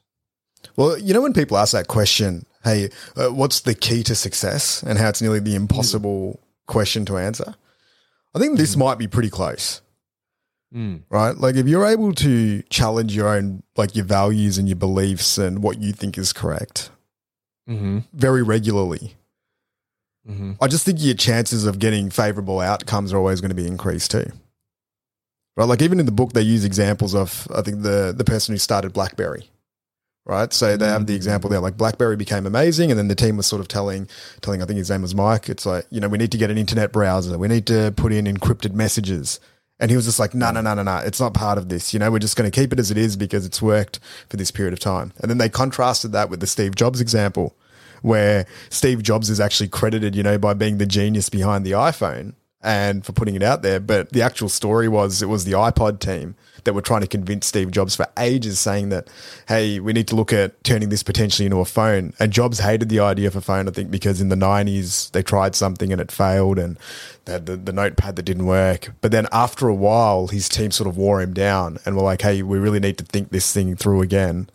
Well, 0.76 0.98
you 0.98 1.14
know, 1.14 1.22
when 1.22 1.32
people 1.32 1.56
ask 1.56 1.72
that 1.72 1.88
question, 1.88 2.44
hey, 2.64 2.90
uh, 3.16 3.28
what's 3.28 3.60
the 3.60 3.74
key 3.74 4.02
to 4.04 4.14
success 4.14 4.82
and 4.82 4.98
how 4.98 5.08
it's 5.08 5.22
nearly 5.22 5.40
the 5.40 5.54
impossible 5.54 6.38
mm. 6.38 6.66
question 6.66 7.04
to 7.06 7.16
answer? 7.16 7.54
I 8.34 8.38
think 8.38 8.58
this 8.58 8.74
mm. 8.74 8.80
might 8.80 8.98
be 8.98 9.08
pretty 9.08 9.30
close. 9.30 9.80
Mm. 10.74 11.02
Right? 11.08 11.36
Like 11.36 11.56
if 11.56 11.66
you're 11.66 11.86
able 11.86 12.12
to 12.14 12.62
challenge 12.64 13.16
your 13.16 13.28
own, 13.28 13.62
like 13.76 13.96
your 13.96 14.04
values 14.04 14.58
and 14.58 14.68
your 14.68 14.76
beliefs 14.76 15.38
and 15.38 15.62
what 15.62 15.80
you 15.80 15.92
think 15.92 16.16
is 16.16 16.32
correct 16.32 16.90
mm-hmm. 17.68 18.00
very 18.12 18.42
regularly, 18.42 19.16
mm-hmm. 20.28 20.52
I 20.60 20.68
just 20.68 20.84
think 20.84 20.98
your 21.00 21.14
chances 21.14 21.66
of 21.66 21.78
getting 21.78 22.10
favorable 22.10 22.60
outcomes 22.60 23.12
are 23.12 23.18
always 23.18 23.40
going 23.40 23.50
to 23.50 23.54
be 23.54 23.66
increased 23.66 24.10
too. 24.10 24.26
Right? 25.56 25.64
Like 25.64 25.82
even 25.82 26.00
in 26.00 26.06
the 26.06 26.12
book, 26.12 26.32
they 26.32 26.42
use 26.42 26.64
examples 26.64 27.14
of, 27.14 27.46
I 27.54 27.62
think 27.62 27.82
the, 27.82 28.14
the 28.16 28.24
person 28.24 28.54
who 28.54 28.58
started 28.58 28.92
Blackberry 28.92 29.48
right? 30.26 30.52
So 30.52 30.76
they 30.76 30.86
have 30.86 31.06
the 31.06 31.12
mm. 31.12 31.16
example 31.16 31.50
there, 31.50 31.60
like 31.60 31.76
BlackBerry 31.76 32.16
became 32.16 32.46
amazing, 32.46 32.90
and 32.90 32.98
then 32.98 33.08
the 33.08 33.14
team 33.14 33.36
was 33.36 33.46
sort 33.46 33.60
of 33.60 33.68
telling, 33.68 34.08
telling 34.40 34.62
I 34.62 34.66
think 34.66 34.78
his 34.78 34.90
name 34.90 35.02
was 35.02 35.14
Mike. 35.14 35.48
It's 35.48 35.66
like 35.66 35.86
you 35.90 36.00
know 36.00 36.08
we 36.08 36.18
need 36.18 36.32
to 36.32 36.38
get 36.38 36.50
an 36.50 36.58
internet 36.58 36.92
browser, 36.92 37.36
we 37.36 37.48
need 37.48 37.66
to 37.66 37.92
put 37.96 38.12
in 38.12 38.26
encrypted 38.26 38.72
messages, 38.72 39.40
and 39.80 39.90
he 39.90 39.96
was 39.96 40.04
just 40.04 40.18
like, 40.18 40.34
no, 40.34 40.50
no, 40.50 40.60
no, 40.60 40.74
no, 40.74 40.82
no, 40.82 40.98
it's 40.98 41.20
not 41.20 41.34
part 41.34 41.58
of 41.58 41.68
this. 41.68 41.92
You 41.92 41.98
know, 41.98 42.10
we're 42.10 42.18
just 42.18 42.36
going 42.36 42.50
to 42.50 42.54
keep 42.54 42.72
it 42.72 42.78
as 42.78 42.90
it 42.90 42.98
is 42.98 43.16
because 43.16 43.46
it's 43.46 43.62
worked 43.62 43.98
for 44.28 44.36
this 44.36 44.50
period 44.50 44.74
of 44.74 44.78
time. 44.78 45.12
And 45.18 45.30
then 45.30 45.38
they 45.38 45.48
contrasted 45.48 46.12
that 46.12 46.28
with 46.28 46.40
the 46.40 46.46
Steve 46.46 46.76
Jobs 46.76 47.00
example, 47.00 47.56
where 48.02 48.46
Steve 48.68 49.02
Jobs 49.02 49.30
is 49.30 49.40
actually 49.40 49.68
credited, 49.68 50.14
you 50.14 50.22
know, 50.22 50.38
by 50.38 50.54
being 50.54 50.78
the 50.78 50.86
genius 50.86 51.28
behind 51.28 51.64
the 51.64 51.72
iPhone 51.72 52.34
and 52.62 53.04
for 53.04 53.12
putting 53.12 53.34
it 53.34 53.42
out 53.42 53.62
there. 53.62 53.80
But 53.80 54.10
the 54.10 54.22
actual 54.22 54.48
story 54.48 54.88
was 54.88 55.22
it 55.22 55.28
was 55.28 55.44
the 55.44 55.52
iPod 55.52 56.00
team 56.00 56.34
that 56.64 56.74
were 56.74 56.82
trying 56.82 57.00
to 57.00 57.06
convince 57.06 57.46
Steve 57.46 57.70
Jobs 57.70 57.96
for 57.96 58.06
ages, 58.18 58.58
saying 58.58 58.90
that, 58.90 59.08
hey, 59.48 59.80
we 59.80 59.92
need 59.92 60.08
to 60.08 60.16
look 60.16 60.32
at 60.32 60.62
turning 60.62 60.90
this 60.90 61.02
potentially 61.02 61.46
into 61.46 61.58
a 61.58 61.64
phone. 61.64 62.12
And 62.18 62.32
Jobs 62.32 62.58
hated 62.58 62.90
the 62.90 63.00
idea 63.00 63.28
of 63.28 63.36
a 63.36 63.40
phone, 63.40 63.66
I 63.66 63.70
think, 63.70 63.90
because 63.90 64.20
in 64.20 64.28
the 64.28 64.36
90s 64.36 65.10
they 65.12 65.22
tried 65.22 65.54
something 65.54 65.90
and 65.90 66.00
it 66.00 66.12
failed 66.12 66.58
and 66.58 66.78
they 67.24 67.32
had 67.32 67.46
the, 67.46 67.56
the 67.56 67.72
notepad 67.72 68.16
that 68.16 68.24
didn't 68.24 68.46
work. 68.46 68.92
But 69.00 69.10
then 69.10 69.26
after 69.32 69.68
a 69.68 69.74
while, 69.74 70.26
his 70.26 70.48
team 70.48 70.70
sort 70.70 70.88
of 70.88 70.96
wore 70.96 71.22
him 71.22 71.32
down 71.32 71.78
and 71.86 71.96
were 71.96 72.02
like, 72.02 72.22
hey, 72.22 72.42
we 72.42 72.58
really 72.58 72.80
need 72.80 72.98
to 72.98 73.04
think 73.04 73.30
this 73.30 73.52
thing 73.52 73.76
through 73.76 74.02
again. 74.02 74.50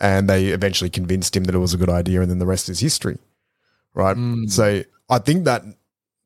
And 0.00 0.28
they 0.28 0.46
eventually 0.46 0.90
convinced 0.90 1.36
him 1.36 1.44
that 1.44 1.54
it 1.54 1.58
was 1.58 1.74
a 1.74 1.78
good 1.78 1.90
idea. 1.90 2.20
And 2.22 2.30
then 2.30 2.38
the 2.38 2.46
rest 2.46 2.68
is 2.68 2.80
history. 2.80 3.18
Right. 3.94 4.16
Mm. 4.16 4.50
So 4.50 4.82
I 5.08 5.18
think 5.18 5.44
that 5.44 5.62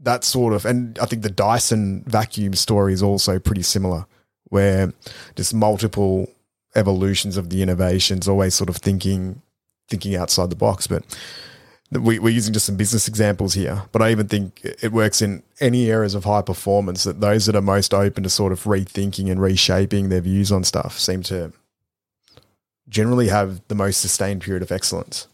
that 0.01 0.22
sort 0.25 0.53
of, 0.53 0.64
and 0.64 0.99
I 0.99 1.07
think 1.07 1.22
the 1.22 1.31
Dyson 1.31 2.05
vacuum 2.07 2.55
story 2.55 2.93
is 2.93 3.03
also 3.03 3.39
pretty 3.39 3.62
similar, 3.62 4.07
where 4.45 4.93
just 5.35 5.55
multiple 5.55 6.29
evolutions 6.77 7.37
of 7.37 7.51
the 7.51 7.62
innovations, 7.62 8.29
always 8.29 8.55
sort 8.55 8.68
of 8.68 8.77
thinking 8.77 9.41
thinking 9.89 10.16
outside 10.16 10.51
the 10.51 10.57
box. 10.57 10.87
But 10.87 11.05
we, 11.91 12.18
are 12.18 12.29
using 12.29 12.53
just 12.53 12.66
some 12.66 12.77
business 12.77 13.07
examples 13.07 13.55
here, 13.55 13.83
but 13.93 14.03
I 14.03 14.11
even 14.11 14.29
think 14.29 14.61
it 14.64 14.93
works 14.93 15.22
in 15.22 15.43
any 15.61 15.91
areas 15.91 16.14
of 16.14 16.25
high 16.25 16.43
performance. 16.43 17.05
That 17.05 17.20
those 17.20 17.47
that 17.47 17.57
are 17.57 17.62
most 17.62 17.95
open 17.95 18.22
to 18.25 18.31
sort 18.31 18.53
of 18.53 18.64
rethinking 18.64 19.31
and 19.31 19.41
reshaping 19.41 20.09
their 20.09 20.20
views 20.20 20.51
on 20.51 20.64
stuff 20.64 20.99
seem 20.99 21.22
to 21.25 21.53
generally 22.89 23.28
have 23.28 23.66
the 23.68 23.74
most 23.74 24.01
sustained 24.01 24.43
period 24.43 24.62
of 24.62 24.70
excellence. 24.70 25.26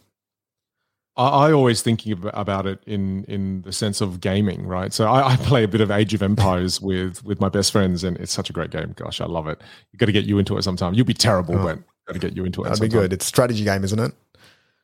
I, 1.17 1.27
I 1.27 1.51
always 1.51 1.81
thinking 1.81 2.13
about 2.33 2.65
it 2.65 2.79
in 2.85 3.25
in 3.25 3.61
the 3.63 3.73
sense 3.73 4.01
of 4.01 4.21
gaming, 4.21 4.65
right? 4.65 4.93
So 4.93 5.07
I, 5.07 5.33
I, 5.33 5.35
play 5.37 5.63
a 5.63 5.67
bit 5.67 5.81
of 5.81 5.91
Age 5.91 6.13
of 6.13 6.21
Empires 6.21 6.79
with 6.81 7.23
with 7.23 7.39
my 7.39 7.49
best 7.49 7.71
friends, 7.71 8.03
and 8.03 8.17
it's 8.17 8.31
such 8.31 8.49
a 8.49 8.53
great 8.53 8.71
game. 8.71 8.93
Gosh, 8.95 9.21
I 9.21 9.25
love 9.25 9.47
it. 9.47 9.61
You 9.91 9.99
got 9.99 10.05
to 10.05 10.11
get 10.11 10.25
you 10.25 10.39
into 10.39 10.57
it 10.57 10.63
sometime. 10.63 10.93
You'll 10.93 11.05
be 11.05 11.13
terrible, 11.13 11.55
oh. 11.57 11.63
but 11.63 11.79
got 12.07 12.13
to 12.13 12.19
get 12.19 12.35
you 12.35 12.45
into 12.45 12.61
it. 12.61 12.65
That'd 12.65 12.77
sometime. 12.77 12.99
be 12.99 13.01
good. 13.03 13.13
It's 13.13 13.25
a 13.25 13.27
strategy 13.27 13.63
game, 13.63 13.83
isn't 13.83 13.99
it? 13.99 14.13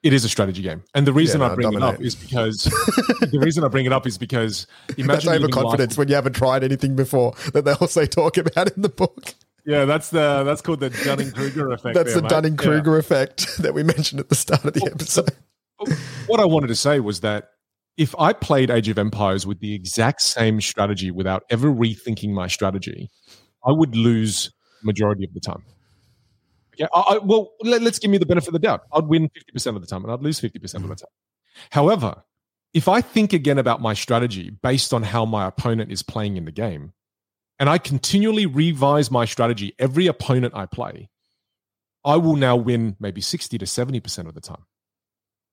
It 0.04 0.14
is 0.14 0.24
a 0.24 0.30
strategy 0.30 0.62
game, 0.62 0.84
and 0.94 1.08
the 1.08 1.14
reason 1.14 1.42
yeah, 1.42 1.52
I 1.52 1.56
bring 1.56 1.72
dominate. 1.72 1.90
it 1.90 1.96
up 1.96 2.02
is 2.02 2.16
because 2.16 2.64
the 3.32 3.40
reason 3.42 3.64
I 3.64 3.68
bring 3.68 3.88
it 3.88 3.94
up 3.94 4.06
is 4.06 4.18
because 4.18 4.68
imagine 4.96 5.32
that's 5.32 5.44
overconfidence 5.44 5.98
when 5.98 6.08
you 6.08 6.16
haven't 6.16 6.34
tried 6.34 6.64
anything 6.64 6.96
before 6.96 7.34
that 7.54 7.66
they 7.66 7.74
also 7.74 8.06
talk 8.06 8.38
about 8.38 8.72
in 8.76 8.84
the 8.84 8.90
book. 8.90 9.34
Yeah, 9.68 9.86
that's 9.86 10.10
the 10.10 10.44
that's 10.44 10.62
called 10.62 10.80
the 10.80 10.90
Dunning 10.90 11.32
Kruger 11.32 11.72
effect. 11.72 11.94
That's 11.94 12.14
there, 12.14 12.22
the 12.22 12.28
Dunning 12.28 12.58
Kruger 12.58 12.94
yeah. 12.94 13.00
effect 13.00 13.58
that 13.60 13.74
we 13.74 13.84
mentioned 13.84 14.20
at 14.20 14.30
the 14.30 14.36
start 14.36 14.66
of 14.66 14.74
the 14.74 14.90
episode 14.92 15.30
what 16.28 16.40
I 16.40 16.46
wanted 16.46 16.68
to 16.68 16.76
say 16.76 17.00
was 17.00 17.22
that 17.22 17.50
if 17.98 18.14
I 18.20 18.34
played 18.34 18.70
Age 18.70 18.90
of 18.90 18.98
Empires 18.98 19.48
with 19.48 19.60
the 19.60 19.74
exact 19.74 20.22
same 20.22 20.62
strategy 20.62 21.12
without 21.12 21.44
ever 21.50 21.70
rethinking 21.70 22.30
my 22.30 22.48
strategy, 22.48 23.10
I 23.66 23.72
would 23.72 23.96
lose 23.96 24.52
majority 24.84 25.24
of 25.24 25.34
the 25.34 25.40
time. 25.40 25.64
Yeah. 26.78 26.88
I, 26.94 27.00
I, 27.00 27.18
well, 27.18 27.54
let, 27.62 27.82
us 27.82 27.98
give 27.98 28.12
me 28.12 28.20
the 28.20 28.26
benefit 28.26 28.50
of 28.50 28.54
the 28.54 28.60
doubt. 28.60 28.84
I'd 28.94 29.06
win 29.06 29.30
50% 29.56 29.76
of 29.76 29.82
the 29.82 29.88
time 29.88 30.04
and 30.04 30.14
I'd 30.14 30.22
lose 30.22 30.40
50% 30.40 30.46
of 30.54 30.62
the 30.62 30.78
mm. 30.78 30.98
time. 30.98 31.10
However, 31.72 32.24
if 32.74 32.88
I 32.88 33.02
think 33.02 33.34
again 33.34 33.58
about 33.58 33.82
my 33.82 33.96
strategy 33.96 34.52
based 34.52 34.94
on 34.94 35.02
how 35.02 35.26
my 35.26 35.48
opponent 35.48 35.92
is 35.92 36.04
playing 36.04 36.38
in 36.38 36.46
the 36.46 36.52
game, 36.52 36.94
and 37.60 37.70
I 37.70 37.78
continually 37.78 38.46
revise 38.46 39.10
my 39.10 39.26
strategy 39.26 39.74
every 39.80 40.08
opponent 40.08 40.54
I 40.56 40.66
play, 40.66 41.10
I 42.06 42.18
will 42.18 42.36
now 42.36 42.56
win 42.56 42.96
maybe 43.00 43.22
60 43.22 43.58
to 43.58 43.66
70% 43.66 44.28
of 44.28 44.34
the 44.34 44.42
time. 44.42 44.66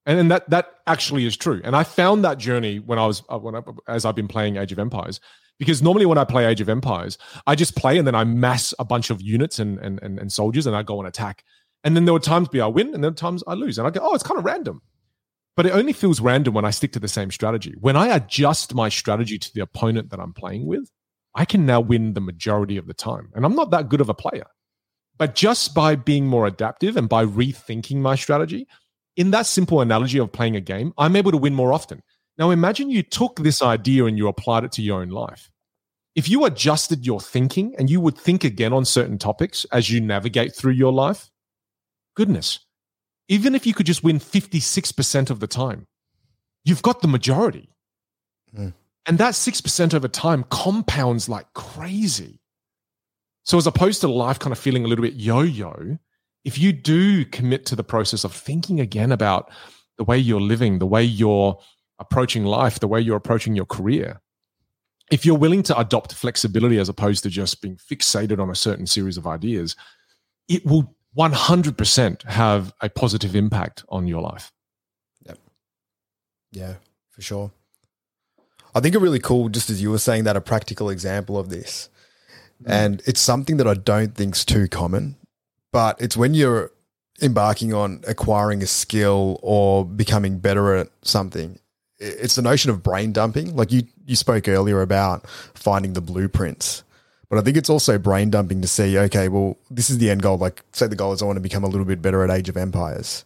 And, 0.06 0.18
and 0.18 0.30
that 0.30 0.48
that 0.50 0.66
actually 0.86 1.24
is 1.24 1.36
true. 1.36 1.60
And 1.64 1.74
I 1.74 1.82
found 1.82 2.24
that 2.24 2.38
journey 2.38 2.78
when 2.78 2.98
I 2.98 3.06
was 3.06 3.22
uh, 3.28 3.38
when 3.38 3.56
I, 3.56 3.62
as 3.88 4.04
I've 4.04 4.14
been 4.14 4.28
playing 4.28 4.56
Age 4.56 4.70
of 4.70 4.78
Empires 4.78 5.18
because 5.58 5.82
normally 5.82 6.04
when 6.04 6.18
I 6.18 6.24
play 6.24 6.44
Age 6.44 6.60
of 6.60 6.68
Empires, 6.68 7.16
I 7.46 7.54
just 7.54 7.74
play 7.74 7.96
and 7.96 8.06
then 8.06 8.14
I 8.14 8.24
mass 8.24 8.74
a 8.78 8.84
bunch 8.84 9.08
of 9.08 9.22
units 9.22 9.58
and 9.58 9.78
and 9.78 9.98
and, 10.02 10.18
and 10.18 10.30
soldiers 10.30 10.66
and 10.66 10.76
I 10.76 10.82
go 10.82 10.98
and 10.98 11.08
attack. 11.08 11.42
And 11.84 11.94
then 11.94 12.04
there 12.04 12.14
were 12.14 12.20
times 12.20 12.48
where 12.50 12.64
I 12.64 12.66
win 12.66 12.94
and 12.94 13.04
then 13.04 13.14
times 13.14 13.42
I 13.46 13.54
lose. 13.54 13.78
And 13.78 13.86
I 13.86 13.90
go, 13.90 14.00
oh, 14.02 14.14
it's 14.14 14.22
kind 14.22 14.38
of 14.38 14.44
random. 14.44 14.80
But 15.56 15.66
it 15.66 15.72
only 15.72 15.92
feels 15.92 16.20
random 16.20 16.54
when 16.54 16.64
I 16.64 16.70
stick 16.70 16.92
to 16.92 16.98
the 16.98 17.08
same 17.08 17.30
strategy. 17.30 17.74
When 17.78 17.94
I 17.94 18.08
adjust 18.08 18.74
my 18.74 18.88
strategy 18.88 19.38
to 19.38 19.54
the 19.54 19.60
opponent 19.60 20.10
that 20.10 20.18
I'm 20.18 20.32
playing 20.32 20.66
with, 20.66 20.90
I 21.34 21.44
can 21.44 21.66
now 21.66 21.80
win 21.80 22.14
the 22.14 22.20
majority 22.20 22.76
of 22.76 22.86
the 22.86 22.94
time. 22.94 23.30
And 23.34 23.44
I'm 23.44 23.56
not 23.56 23.70
that 23.70 23.88
good 23.88 24.00
of 24.00 24.08
a 24.08 24.14
player. 24.14 24.46
But 25.16 25.34
just 25.34 25.74
by 25.74 25.96
being 25.96 26.26
more 26.26 26.46
adaptive 26.46 26.96
and 26.96 27.08
by 27.08 27.24
rethinking 27.24 27.96
my 27.96 28.14
strategy, 28.14 28.66
in 29.16 29.30
that 29.30 29.46
simple 29.46 29.80
analogy 29.80 30.18
of 30.18 30.32
playing 30.32 30.56
a 30.56 30.60
game, 30.60 30.92
I'm 30.98 31.16
able 31.16 31.30
to 31.30 31.36
win 31.36 31.54
more 31.54 31.72
often. 31.72 32.02
Now, 32.36 32.50
imagine 32.50 32.90
you 32.90 33.02
took 33.02 33.36
this 33.36 33.62
idea 33.62 34.06
and 34.06 34.18
you 34.18 34.26
applied 34.26 34.64
it 34.64 34.72
to 34.72 34.82
your 34.82 35.02
own 35.02 35.10
life. 35.10 35.50
If 36.16 36.28
you 36.28 36.44
adjusted 36.44 37.06
your 37.06 37.20
thinking 37.20 37.74
and 37.78 37.90
you 37.90 38.00
would 38.00 38.16
think 38.16 38.44
again 38.44 38.72
on 38.72 38.84
certain 38.84 39.18
topics 39.18 39.64
as 39.72 39.90
you 39.90 40.00
navigate 40.00 40.54
through 40.54 40.72
your 40.72 40.92
life, 40.92 41.30
goodness, 42.14 42.60
even 43.28 43.54
if 43.54 43.66
you 43.66 43.74
could 43.74 43.86
just 43.86 44.04
win 44.04 44.18
56% 44.18 45.30
of 45.30 45.40
the 45.40 45.46
time, 45.46 45.86
you've 46.64 46.82
got 46.82 47.02
the 47.02 47.08
majority. 47.08 47.70
Mm. 48.56 48.74
And 49.06 49.18
that 49.18 49.34
6% 49.34 49.94
over 49.94 50.08
time 50.08 50.44
compounds 50.50 51.28
like 51.28 51.52
crazy. 51.52 52.40
So, 53.44 53.58
as 53.58 53.66
opposed 53.66 54.00
to 54.00 54.08
life 54.08 54.38
kind 54.38 54.52
of 54.52 54.58
feeling 54.58 54.84
a 54.84 54.88
little 54.88 55.04
bit 55.04 55.14
yo 55.14 55.42
yo, 55.42 55.98
if 56.44 56.58
you 56.58 56.72
do 56.72 57.24
commit 57.26 57.66
to 57.66 57.76
the 57.76 57.84
process 57.84 58.24
of 58.24 58.32
thinking 58.32 58.80
again 58.80 59.12
about 59.12 59.50
the 59.98 60.04
way 60.04 60.18
you're 60.18 60.40
living, 60.40 60.78
the 60.78 60.86
way 60.86 61.02
you're 61.02 61.58
approaching 61.98 62.44
life, 62.44 62.80
the 62.80 62.88
way 62.88 63.00
you're 63.00 63.16
approaching 63.16 63.54
your 63.54 63.66
career, 63.66 64.20
if 65.10 65.26
you're 65.26 65.38
willing 65.38 65.62
to 65.64 65.78
adopt 65.78 66.14
flexibility 66.14 66.78
as 66.78 66.88
opposed 66.88 67.22
to 67.22 67.30
just 67.30 67.60
being 67.60 67.76
fixated 67.76 68.40
on 68.40 68.50
a 68.50 68.54
certain 68.54 68.86
series 68.86 69.16
of 69.16 69.26
ideas, 69.26 69.76
it 70.48 70.64
will 70.64 70.96
100% 71.16 72.22
have 72.24 72.72
a 72.80 72.88
positive 72.88 73.36
impact 73.36 73.84
on 73.88 74.08
your 74.08 74.22
life. 74.22 74.50
Yep. 75.26 75.38
Yeah, 76.50 76.74
for 77.10 77.22
sure. 77.22 77.52
I 78.74 78.80
think 78.80 78.94
a 78.94 78.98
really 78.98 79.20
cool, 79.20 79.48
just 79.48 79.70
as 79.70 79.80
you 79.80 79.90
were 79.90 79.98
saying 79.98 80.24
that, 80.24 80.36
a 80.36 80.40
practical 80.40 80.90
example 80.90 81.38
of 81.38 81.48
this. 81.48 81.88
Mm. 82.62 82.70
And 82.70 83.02
it's 83.06 83.20
something 83.20 83.56
that 83.58 83.68
I 83.68 83.74
don't 83.74 84.14
think 84.14 84.34
is 84.34 84.44
too 84.44 84.68
common, 84.68 85.16
but 85.72 86.00
it's 86.00 86.16
when 86.16 86.34
you're 86.34 86.72
embarking 87.22 87.72
on 87.72 88.02
acquiring 88.08 88.62
a 88.62 88.66
skill 88.66 89.38
or 89.42 89.84
becoming 89.84 90.38
better 90.38 90.74
at 90.74 90.88
something. 91.02 91.58
It's 91.98 92.34
the 92.34 92.42
notion 92.42 92.70
of 92.70 92.82
brain 92.82 93.12
dumping. 93.12 93.54
Like 93.54 93.70
you, 93.70 93.84
you 94.04 94.16
spoke 94.16 94.48
earlier 94.48 94.82
about 94.82 95.26
finding 95.54 95.92
the 95.92 96.00
blueprints. 96.00 96.82
But 97.30 97.38
I 97.38 97.42
think 97.42 97.56
it's 97.56 97.70
also 97.70 97.98
brain 97.98 98.30
dumping 98.30 98.60
to 98.62 98.68
see, 98.68 98.98
okay, 98.98 99.28
well, 99.28 99.56
this 99.70 99.90
is 99.90 99.98
the 99.98 100.10
end 100.10 100.22
goal. 100.22 100.36
Like, 100.36 100.62
say 100.72 100.86
the 100.86 100.96
goal 100.96 101.12
is 101.12 101.22
I 101.22 101.26
want 101.26 101.36
to 101.36 101.40
become 101.40 101.64
a 101.64 101.68
little 101.68 101.86
bit 101.86 102.02
better 102.02 102.22
at 102.22 102.30
Age 102.30 102.48
of 102.48 102.56
Empires. 102.56 103.24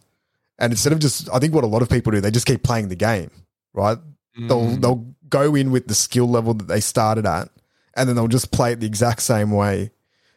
And 0.57 0.71
instead 0.71 0.93
of 0.93 0.99
just, 0.99 1.29
I 1.33 1.39
think 1.39 1.53
what 1.53 1.63
a 1.63 1.67
lot 1.67 1.81
of 1.81 1.89
people 1.89 2.11
do, 2.11 2.21
they 2.21 2.31
just 2.31 2.45
keep 2.45 2.63
playing 2.63 2.87
the 2.87 2.95
game, 2.95 3.31
right? 3.73 3.97
Mm. 4.39 4.47
They'll, 4.47 4.67
they'll 4.77 5.05
go 5.29 5.55
in 5.55 5.71
with 5.71 5.87
the 5.87 5.95
skill 5.95 6.27
level 6.27 6.53
that 6.55 6.67
they 6.67 6.79
started 6.79 7.25
at, 7.25 7.49
and 7.95 8.07
then 8.07 8.15
they'll 8.15 8.27
just 8.27 8.51
play 8.51 8.71
it 8.73 8.79
the 8.79 8.87
exact 8.87 9.21
same 9.21 9.51
way, 9.51 9.91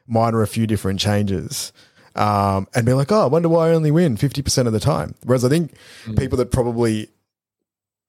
minor 0.06 0.42
a 0.42 0.46
few 0.46 0.66
different 0.66 1.00
changes. 1.00 1.72
Um, 2.14 2.68
and 2.74 2.84
be 2.84 2.92
like, 2.92 3.10
oh, 3.10 3.22
I 3.22 3.26
wonder 3.26 3.48
why 3.48 3.68
I 3.68 3.72
only 3.72 3.90
win 3.90 4.18
50% 4.18 4.66
of 4.66 4.74
the 4.74 4.80
time. 4.80 5.14
Whereas 5.24 5.46
I 5.46 5.48
think 5.48 5.74
mm. 6.04 6.18
people 6.18 6.36
that 6.38 6.52
probably 6.52 7.08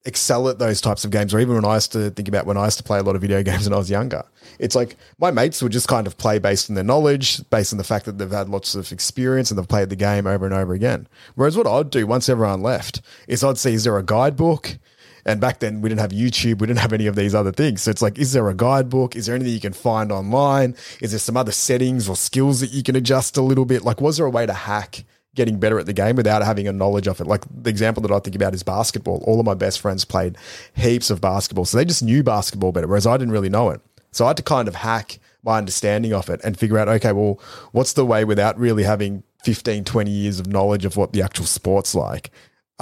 excel 0.06 0.50
at 0.50 0.60
those 0.60 0.82
types 0.82 1.06
of 1.06 1.12
games, 1.12 1.34
or 1.34 1.40
even 1.40 1.56
when 1.56 1.66
I 1.66 1.76
used 1.76 1.94
to 1.94 2.10
think 2.10 2.28
about 2.28 2.46
when 2.46 2.58
I 2.58 2.66
used 2.66 2.78
to 2.78 2.84
play 2.84 3.00
a 3.00 3.04
lot 3.04 3.16
of 3.16 3.22
video 3.22 3.42
games 3.44 3.66
when 3.66 3.74
I 3.74 3.78
was 3.78 3.90
younger, 3.90 4.24
it's 4.60 4.76
like 4.76 4.98
my 5.20 5.32
mates 5.32 5.62
would 5.62 5.72
just 5.72 5.88
kind 5.88 6.08
of 6.08 6.18
play 6.18 6.40
based 6.40 6.70
on 6.70 6.76
their 6.76 6.84
knowledge, 6.84 7.48
based 7.50 7.74
on 7.74 7.78
the 7.78 7.84
fact 7.84 8.06
that 8.06 8.18
they've 8.18 8.30
had 8.30 8.50
lots 8.50 8.76
of 8.76 8.92
experience 8.92 9.50
and 9.50 9.58
they've 9.58 9.68
played 9.68 9.90
the 9.90 9.96
game 9.96 10.28
over 10.28 10.46
and 10.46 10.54
over 10.54 10.74
again. 10.74 11.08
Whereas 11.36 11.56
what 11.56 11.68
I'd 11.68 11.90
do 11.90 12.06
once 12.06 12.28
everyone 12.28 12.62
left 12.62 13.02
is 13.28 13.44
I'd 13.44 13.58
see, 13.58 13.74
is 13.74 13.86
there 13.86 13.98
a 13.98 14.04
guidebook? 14.04 14.78
And 15.26 15.40
back 15.40 15.60
then 15.60 15.82
we 15.82 15.90
didn't 15.90 16.02
have 16.02 16.12
YouTube, 16.12 16.60
we 16.60 16.68
didn't 16.68 16.80
have 16.80 16.94
any 16.94 17.08
of 17.08 17.16
these 17.16 17.34
other 17.34 17.52
things. 17.52 17.82
So 17.82 17.92
it's 17.92 18.02
like, 18.02 18.18
is 18.18 18.34
there 18.34 18.50
a 18.50 18.54
guidebook? 18.54 19.16
Is 19.16 19.26
there 19.26 19.36
anything 19.36 19.54
you 19.54 19.60
can 19.60 19.74
find 19.74 20.12
online? 20.12 20.76
Is 21.02 21.12
there 21.12 21.20
some 21.20 21.38
other 21.38 21.52
settings 21.52 22.10
or 22.10 22.16
skills 22.16 22.60
that 22.60 22.72
you 22.72 22.84
can 22.84 22.96
adjust 22.96 23.38
a 23.38 23.42
little 23.42 23.66
bit? 23.66 23.84
Like, 23.84 24.02
was 24.02 24.18
there 24.18 24.26
a 24.26 24.30
way 24.30 24.46
to 24.46 24.54
hack 24.54 25.06
getting 25.36 25.60
better 25.60 25.80
at 25.80 25.86
the 25.86 25.94
game 25.94 26.16
without 26.16 26.44
having 26.44 26.68
a 26.68 26.74
knowledge 26.74 27.08
of 27.08 27.20
it. 27.20 27.28
Like 27.28 27.44
the 27.52 27.70
example 27.70 28.02
that 28.04 28.12
I 28.12 28.20
think 28.20 28.36
about 28.36 28.54
is 28.54 28.64
basketball. 28.64 29.24
All 29.26 29.40
of 29.40 29.46
my 29.46 29.54
best 29.54 29.80
friends 29.80 30.06
played 30.06 30.38
heaps 30.76 31.10
of 31.10 31.22
basketball. 31.22 31.66
So 31.66 31.78
they 31.78 31.86
just 31.86 32.04
knew 32.04 32.24
basketball 32.24 32.72
better, 32.72 32.88
whereas 32.88 33.08
I 33.08 33.18
didn't 33.18 33.34
really 33.34 33.50
know 33.50 33.70
it. 33.72 33.82
So 34.12 34.26
I 34.26 34.30
had 34.30 34.38
to 34.38 34.44
kind 34.44 34.68
of 34.68 34.76
hack 34.76 35.20
my 35.44 35.58
understanding 35.58 36.14
of 36.14 36.30
it 36.30 36.40
and 36.44 36.58
figure 36.58 36.78
out, 36.78 36.88
okay, 36.88 37.12
well, 37.12 37.40
what's 37.72 37.94
the 37.94 38.06
way 38.06 38.24
without 38.26 38.58
really 38.60 38.84
having 38.84 39.24
15, 39.44 39.84
20 39.84 40.12
years 40.12 40.40
of 40.40 40.48
knowledge 40.48 40.86
of 40.86 40.98
what 40.98 41.14
the 41.14 41.22
actual 41.24 41.46
sport's 41.46 41.96
like? 41.96 42.30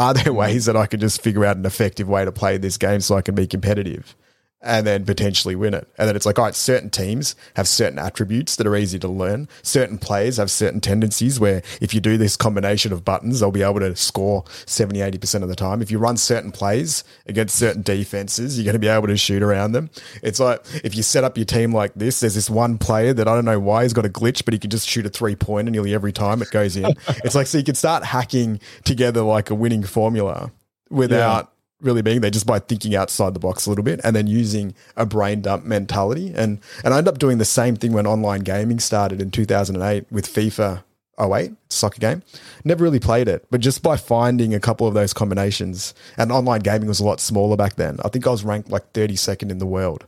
Are 0.01 0.15
there 0.15 0.33
ways 0.33 0.65
that 0.65 0.75
I 0.75 0.87
can 0.87 0.99
just 0.99 1.21
figure 1.21 1.45
out 1.45 1.57
an 1.57 1.65
effective 1.67 2.09
way 2.09 2.25
to 2.25 2.31
play 2.31 2.57
this 2.57 2.75
game 2.75 3.01
so 3.01 3.15
I 3.17 3.21
can 3.21 3.35
be 3.35 3.45
competitive? 3.45 4.15
And 4.61 4.85
then 4.85 5.05
potentially 5.05 5.55
win 5.55 5.73
it. 5.73 5.87
And 5.97 6.07
then 6.07 6.15
it's 6.15 6.25
like, 6.25 6.37
all 6.37 6.45
right, 6.45 6.55
certain 6.55 6.89
teams 6.89 7.35
have 7.55 7.67
certain 7.67 7.97
attributes 7.97 8.55
that 8.55 8.67
are 8.67 8.75
easy 8.75 8.99
to 8.99 9.07
learn. 9.07 9.47
Certain 9.63 9.97
players 9.97 10.37
have 10.37 10.51
certain 10.51 10.79
tendencies 10.79 11.39
where 11.39 11.63
if 11.81 11.93
you 11.93 11.99
do 11.99 12.17
this 12.17 12.37
combination 12.37 12.93
of 12.93 13.03
buttons, 13.03 13.39
they'll 13.39 13.51
be 13.51 13.63
able 13.63 13.79
to 13.79 13.95
score 13.95 14.43
70, 14.67 14.99
80% 14.99 15.41
of 15.41 15.49
the 15.49 15.55
time. 15.55 15.81
If 15.81 15.89
you 15.89 15.97
run 15.97 16.17
certain 16.17 16.51
plays 16.51 17.03
against 17.25 17.57
certain 17.57 17.81
defenses, 17.81 18.57
you're 18.57 18.65
going 18.65 18.73
to 18.73 18.79
be 18.79 18.87
able 18.87 19.07
to 19.07 19.17
shoot 19.17 19.41
around 19.41 19.71
them. 19.71 19.89
It's 20.21 20.39
like 20.39 20.63
if 20.83 20.95
you 20.95 21.01
set 21.01 21.23
up 21.23 21.37
your 21.37 21.45
team 21.45 21.73
like 21.73 21.93
this, 21.95 22.19
there's 22.19 22.35
this 22.35 22.49
one 22.49 22.77
player 22.77 23.13
that 23.13 23.27
I 23.27 23.33
don't 23.33 23.45
know 23.45 23.59
why 23.59 23.83
he's 23.83 23.93
got 23.93 24.05
a 24.05 24.09
glitch, 24.09 24.45
but 24.45 24.53
he 24.53 24.59
can 24.59 24.69
just 24.69 24.87
shoot 24.87 25.05
a 25.05 25.09
three 25.09 25.35
pointer 25.35 25.71
nearly 25.71 25.93
every 25.93 26.11
time 26.11 26.41
it 26.41 26.51
goes 26.51 26.77
in. 26.77 26.85
it's 27.23 27.35
like, 27.35 27.47
so 27.47 27.57
you 27.57 27.63
can 27.63 27.75
start 27.75 28.03
hacking 28.03 28.59
together 28.83 29.21
like 29.21 29.49
a 29.49 29.55
winning 29.55 29.83
formula 29.83 30.51
without 30.89 31.51
really 31.81 32.01
being 32.01 32.21
there 32.21 32.31
just 32.31 32.45
by 32.45 32.59
thinking 32.59 32.95
outside 32.95 33.33
the 33.33 33.39
box 33.39 33.65
a 33.65 33.69
little 33.69 33.83
bit 33.83 33.99
and 34.03 34.15
then 34.15 34.27
using 34.27 34.73
a 34.95 35.05
brain 35.05 35.41
dump 35.41 35.65
mentality. 35.65 36.31
And 36.35 36.59
and 36.83 36.93
I 36.93 36.97
ended 36.97 37.13
up 37.13 37.19
doing 37.19 37.37
the 37.37 37.45
same 37.45 37.75
thing 37.75 37.93
when 37.93 38.07
online 38.07 38.41
gaming 38.41 38.79
started 38.79 39.21
in 39.21 39.31
2008 39.31 40.05
with 40.11 40.27
FIFA 40.27 40.83
08, 41.19 41.53
soccer 41.69 41.99
game. 41.99 42.23
Never 42.63 42.83
really 42.83 42.99
played 42.99 43.27
it, 43.27 43.45
but 43.51 43.61
just 43.61 43.83
by 43.83 43.97
finding 43.97 44.53
a 44.53 44.59
couple 44.59 44.87
of 44.87 44.93
those 44.93 45.13
combinations, 45.13 45.93
and 46.17 46.31
online 46.31 46.61
gaming 46.61 46.87
was 46.87 46.99
a 46.99 47.05
lot 47.05 47.19
smaller 47.19 47.55
back 47.55 47.75
then. 47.75 47.97
I 48.03 48.09
think 48.09 48.25
I 48.25 48.31
was 48.31 48.43
ranked 48.43 48.69
like 48.69 48.93
32nd 48.93 49.51
in 49.51 49.59
the 49.59 49.65
world 49.65 50.05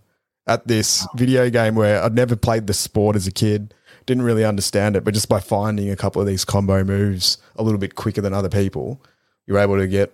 at 0.48 0.68
this 0.68 1.08
video 1.16 1.50
game 1.50 1.76
where 1.76 2.04
I'd 2.04 2.16
never 2.16 2.36
played 2.36 2.68
the 2.68 2.74
sport 2.74 3.16
as 3.16 3.28
a 3.28 3.32
kid, 3.32 3.74
didn't 4.06 4.24
really 4.24 4.44
understand 4.44 4.96
it, 4.96 5.04
but 5.04 5.14
just 5.14 5.30
by 5.30 5.40
finding 5.40 5.90
a 5.90 5.96
couple 5.96 6.22
of 6.22 6.28
these 6.28 6.44
combo 6.44 6.84
moves 6.84 7.38
a 7.56 7.64
little 7.64 7.80
bit 7.80 7.96
quicker 7.96 8.22
than 8.22 8.34
other 8.34 8.50
people, 8.50 9.02
you're 9.46 9.60
able 9.60 9.78
to 9.78 9.88
get 9.88 10.14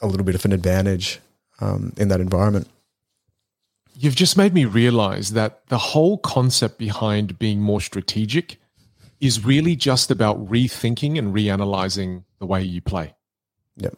a 0.00 0.06
little 0.06 0.24
bit 0.24 0.34
of 0.34 0.44
an 0.44 0.52
advantage 0.52 1.20
um, 1.60 1.92
in 1.96 2.08
that 2.08 2.20
environment. 2.20 2.68
You've 3.98 4.16
just 4.16 4.36
made 4.36 4.52
me 4.52 4.64
realize 4.64 5.32
that 5.32 5.66
the 5.68 5.78
whole 5.78 6.18
concept 6.18 6.78
behind 6.78 7.38
being 7.38 7.60
more 7.60 7.80
strategic 7.80 8.58
is 9.20 9.44
really 9.44 9.74
just 9.74 10.10
about 10.10 10.38
rethinking 10.50 11.18
and 11.18 11.34
reanalyzing 11.34 12.24
the 12.38 12.46
way 12.46 12.62
you 12.62 12.82
play. 12.82 13.14
Yep. 13.78 13.96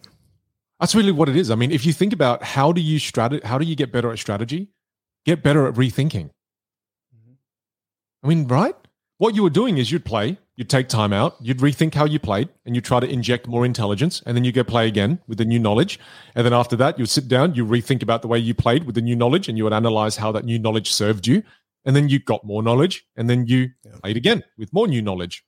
That's 0.79 0.95
really 0.95 1.11
what 1.11 1.29
it 1.29 1.35
is. 1.35 1.51
I 1.51 1.57
mean, 1.57 1.73
if 1.73 1.85
you 1.85 1.93
think 1.93 2.13
about 2.13 2.45
how 2.45 2.71
do 2.71 2.81
you 2.81 3.01
strat- 3.01 3.43
how 3.43 3.59
do 3.59 3.67
you 3.67 3.75
get 3.75 3.91
better 3.91 4.13
at 4.13 4.19
strategy? 4.19 4.69
Get 5.25 5.43
better 5.43 5.67
at 5.67 5.75
rethinking. 5.75 6.31
Mm-hmm. 7.13 7.33
I 8.23 8.29
mean, 8.29 8.47
right? 8.47 8.77
What 9.17 9.35
you 9.35 9.43
were 9.43 9.51
doing 9.51 9.79
is 9.79 9.91
you'd 9.91 10.05
play, 10.05 10.39
you'd 10.59 10.69
take 10.69 10.89
time 10.89 11.13
out, 11.13 11.37
you'd 11.41 11.59
rethink 11.59 11.95
how 11.95 12.05
you 12.05 12.19
played, 12.19 12.49
and 12.67 12.75
you 12.75 12.81
try 12.81 12.99
to 12.99 13.09
inject 13.09 13.47
more 13.47 13.65
intelligence, 13.65 14.21
and 14.27 14.37
then 14.37 14.43
you 14.43 14.51
go 14.51 14.65
play 14.65 14.89
again 14.89 15.21
with 15.29 15.39
the 15.39 15.45
new 15.45 15.59
knowledge. 15.61 16.01
And 16.35 16.45
then 16.45 16.53
after 16.53 16.75
that, 16.75 16.99
you'd 16.99 17.09
sit 17.09 17.29
down, 17.29 17.55
you 17.55 17.65
rethink 17.65 18.03
about 18.03 18.23
the 18.23 18.29
way 18.29 18.41
you 18.41 18.55
played 18.55 18.83
with 18.83 18.97
the 18.97 19.01
new 19.01 19.15
knowledge, 19.15 19.49
and 19.49 19.57
you 19.57 19.63
would 19.63 19.73
analyze 19.73 20.17
how 20.17 20.33
that 20.33 20.45
new 20.45 20.59
knowledge 20.59 20.93
served 20.93 21.29
you. 21.29 21.45
And 21.85 21.95
then 21.95 22.09
you 22.09 22.19
got 22.19 22.45
more 22.45 22.61
knowledge, 22.61 23.07
and 23.15 23.31
then 23.31 23.47
you 23.47 23.71
yeah. 23.85 23.93
played 24.03 24.17
again 24.17 24.43
with 24.59 24.73
more 24.73 24.89
new 24.89 25.01
knowledge. 25.01 25.45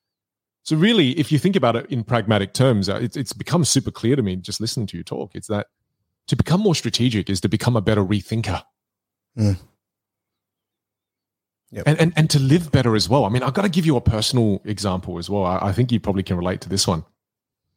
So 0.62 0.76
really, 0.76 1.18
if 1.18 1.32
you 1.32 1.40
think 1.40 1.56
about 1.56 1.74
it 1.74 1.86
in 1.90 2.04
pragmatic 2.04 2.54
terms, 2.54 2.88
uh, 2.88 3.00
it's, 3.02 3.16
it's 3.16 3.32
become 3.32 3.64
super 3.64 3.90
clear 3.90 4.14
to 4.14 4.22
me 4.22 4.36
just 4.36 4.60
listening 4.60 4.86
to 4.86 4.96
you 4.96 5.02
talk. 5.02 5.34
It's 5.34 5.48
that 5.48 5.66
to 6.28 6.36
become 6.36 6.60
more 6.60 6.76
strategic 6.76 7.28
is 7.28 7.40
to 7.40 7.48
become 7.48 7.74
a 7.74 7.80
better 7.80 8.04
rethinker. 8.04 8.62
Mm. 9.36 9.56
Yep. 11.72 11.84
And, 11.86 12.00
and 12.00 12.12
and 12.16 12.30
to 12.30 12.40
live 12.40 12.72
better 12.72 12.96
as 12.96 13.08
well. 13.08 13.24
I 13.24 13.28
mean, 13.28 13.44
I've 13.44 13.54
got 13.54 13.62
to 13.62 13.68
give 13.68 13.86
you 13.86 13.96
a 13.96 14.00
personal 14.00 14.60
example 14.64 15.18
as 15.18 15.30
well. 15.30 15.44
I, 15.44 15.68
I 15.68 15.72
think 15.72 15.92
you 15.92 16.00
probably 16.00 16.24
can 16.24 16.36
relate 16.36 16.60
to 16.62 16.68
this 16.68 16.86
one. 16.86 17.04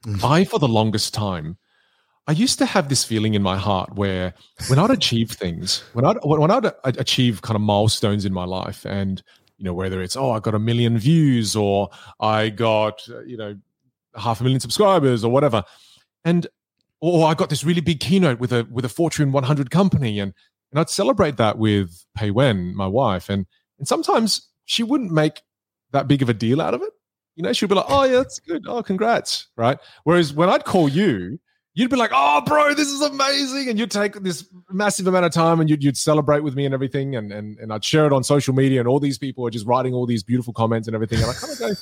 Mm. 0.06 0.24
I, 0.24 0.46
for 0.46 0.58
the 0.58 0.68
longest 0.68 1.14
time, 1.14 1.58
I 2.28 2.32
used 2.32 2.58
to 2.60 2.66
have 2.66 2.90
this 2.90 3.04
feeling 3.04 3.36
in 3.36 3.44
my 3.44 3.58
heart 3.58 3.96
where 3.96 4.34
when 4.68 4.80
I'd 4.80 4.90
achieve 4.90 5.32
things, 5.32 5.84
when 5.94 6.06
I'd 6.06 6.18
when 6.24 6.50
I'd 6.50 6.72
achieve 6.86 7.42
kind 7.42 7.56
of 7.56 7.62
milestones 7.62 8.26
in 8.26 8.34
my 8.34 8.46
life, 8.46 8.86
and 8.86 9.22
you 9.58 9.66
know 9.66 9.74
whether 9.74 10.02
it's 10.02 10.16
oh 10.16 10.32
I 10.32 10.40
got 10.40 10.56
a 10.56 10.60
million 10.60 10.98
views 10.98 11.56
or 11.56 11.90
I 12.20 12.50
got 12.50 13.06
you 13.28 13.38
know 13.38 13.58
half 14.16 14.40
a 14.40 14.44
million 14.44 14.60
subscribers 14.60 15.24
or 15.24 15.32
whatever, 15.32 15.64
and 16.24 16.48
or 17.00 17.28
I 17.28 17.34
got 17.34 17.50
this 17.50 17.66
really 17.66 17.82
big 17.82 18.00
keynote 18.00 18.40
with 18.40 18.54
a 18.54 18.66
with 18.72 18.86
a 18.86 18.90
Fortune 18.90 19.32
100 19.32 19.70
company, 19.70 20.20
and 20.20 20.34
and 20.72 20.80
I'd 20.80 20.90
celebrate 20.90 21.38
that 21.38 21.58
with 21.58 22.06
Pei 22.16 22.32
Wen, 22.32 22.74
my 22.74 22.88
wife, 22.88 23.30
and 23.30 23.46
and 23.80 23.88
sometimes 23.88 24.50
she 24.66 24.84
wouldn't 24.84 25.12
make 25.12 25.42
that 25.92 26.08
big 26.08 26.22
of 26.22 26.30
a 26.30 26.34
deal 26.34 26.62
out 26.62 26.74
of 26.74 26.82
it. 26.82 26.92
You 27.36 27.44
know, 27.44 27.54
she'd 27.54 27.70
be 27.70 27.76
like, 27.76 27.86
"Oh 27.88 28.04
yeah, 28.04 28.18
that's 28.18 28.40
good. 28.40 28.64
Oh, 28.68 28.84
congrats!" 28.84 29.48
Right. 29.56 29.78
Whereas 30.04 30.34
when 30.34 30.50
I'd 30.50 30.66
call 30.66 30.88
you, 30.88 31.40
you'd 31.74 31.90
be 31.90 31.96
like, 31.96 32.12
"Oh, 32.14 32.42
bro, 32.46 32.74
this 32.74 32.90
is 32.90 33.02
amazing," 33.02 33.70
and 33.70 33.80
you'd 33.80 33.92
take 33.92 34.14
this 34.22 34.48
massive 34.70 35.08
amount 35.08 35.26
of 35.26 35.32
time 35.32 35.60
and 35.60 35.70
you'd, 35.70 35.84
you'd 35.84 35.98
celebrate 35.98 36.42
with 36.42 36.56
me 36.56 36.66
and 36.66 36.74
everything, 36.74 37.16
and 37.16 37.32
and 37.32 37.58
and 37.58 37.74
I'd 37.74 37.84
share 37.84 38.06
it 38.06 38.14
on 38.14 38.24
social 38.24 38.54
media, 38.54 38.80
and 38.80 38.88
all 38.88 39.00
these 39.00 39.18
people 39.18 39.46
are 39.48 39.50
just 39.50 39.66
writing 39.66 39.94
all 39.94 40.06
these 40.06 40.24
beautiful 40.24 40.54
comments 40.54 40.88
and 40.88 40.96
everything, 40.96 41.20
and 41.20 41.30
I 41.30 41.34
kind 41.34 41.54
of 41.54 41.60
go, 41.60 41.74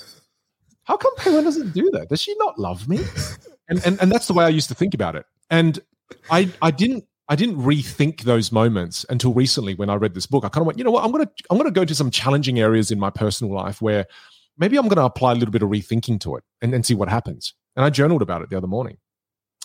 "How 0.83 0.97
come 0.97 1.11
Wen 1.25 1.43
doesn't 1.43 1.73
do 1.73 1.89
that? 1.93 2.09
Does 2.09 2.21
she 2.21 2.33
not 2.37 2.57
love 2.57 2.87
me?" 2.87 2.99
And 3.67 3.85
and 3.85 4.01
and 4.01 4.11
that's 4.11 4.27
the 4.27 4.33
way 4.33 4.45
I 4.45 4.49
used 4.49 4.69
to 4.69 4.75
think 4.75 4.93
about 4.93 5.15
it, 5.15 5.25
and 5.49 5.79
I 6.29 6.49
I 6.61 6.71
didn't 6.71 7.05
I 7.31 7.35
didn't 7.35 7.61
rethink 7.61 8.23
those 8.23 8.51
moments 8.51 9.05
until 9.09 9.33
recently 9.33 9.73
when 9.73 9.89
I 9.89 9.95
read 9.95 10.13
this 10.13 10.25
book. 10.25 10.43
I 10.43 10.49
kind 10.49 10.63
of 10.63 10.67
went, 10.67 10.77
you 10.77 10.83
know 10.83 10.91
what, 10.91 11.05
I'm 11.05 11.13
gonna 11.13 11.31
I'm 11.49 11.57
gonna 11.57 11.71
go 11.71 11.85
to 11.85 11.95
some 11.95 12.11
challenging 12.11 12.59
areas 12.59 12.91
in 12.91 12.99
my 12.99 13.09
personal 13.09 13.53
life 13.53 13.81
where 13.81 14.05
maybe 14.57 14.77
I'm 14.77 14.89
gonna 14.89 15.05
apply 15.05 15.31
a 15.31 15.35
little 15.35 15.53
bit 15.53 15.63
of 15.63 15.69
rethinking 15.69 16.19
to 16.19 16.35
it 16.35 16.43
and, 16.61 16.73
and 16.73 16.85
see 16.85 16.93
what 16.93 17.07
happens. 17.07 17.53
And 17.77 17.85
I 17.85 17.89
journaled 17.89 18.21
about 18.21 18.41
it 18.41 18.49
the 18.49 18.57
other 18.57 18.67
morning. 18.67 18.97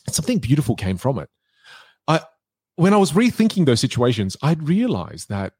Something 0.08 0.38
beautiful 0.38 0.76
came 0.76 0.96
from 0.96 1.18
it. 1.18 1.28
I 2.06 2.20
when 2.76 2.94
I 2.94 2.98
was 2.98 3.10
rethinking 3.10 3.66
those 3.66 3.80
situations, 3.80 4.36
I'd 4.42 4.68
realized 4.68 5.28
that 5.30 5.54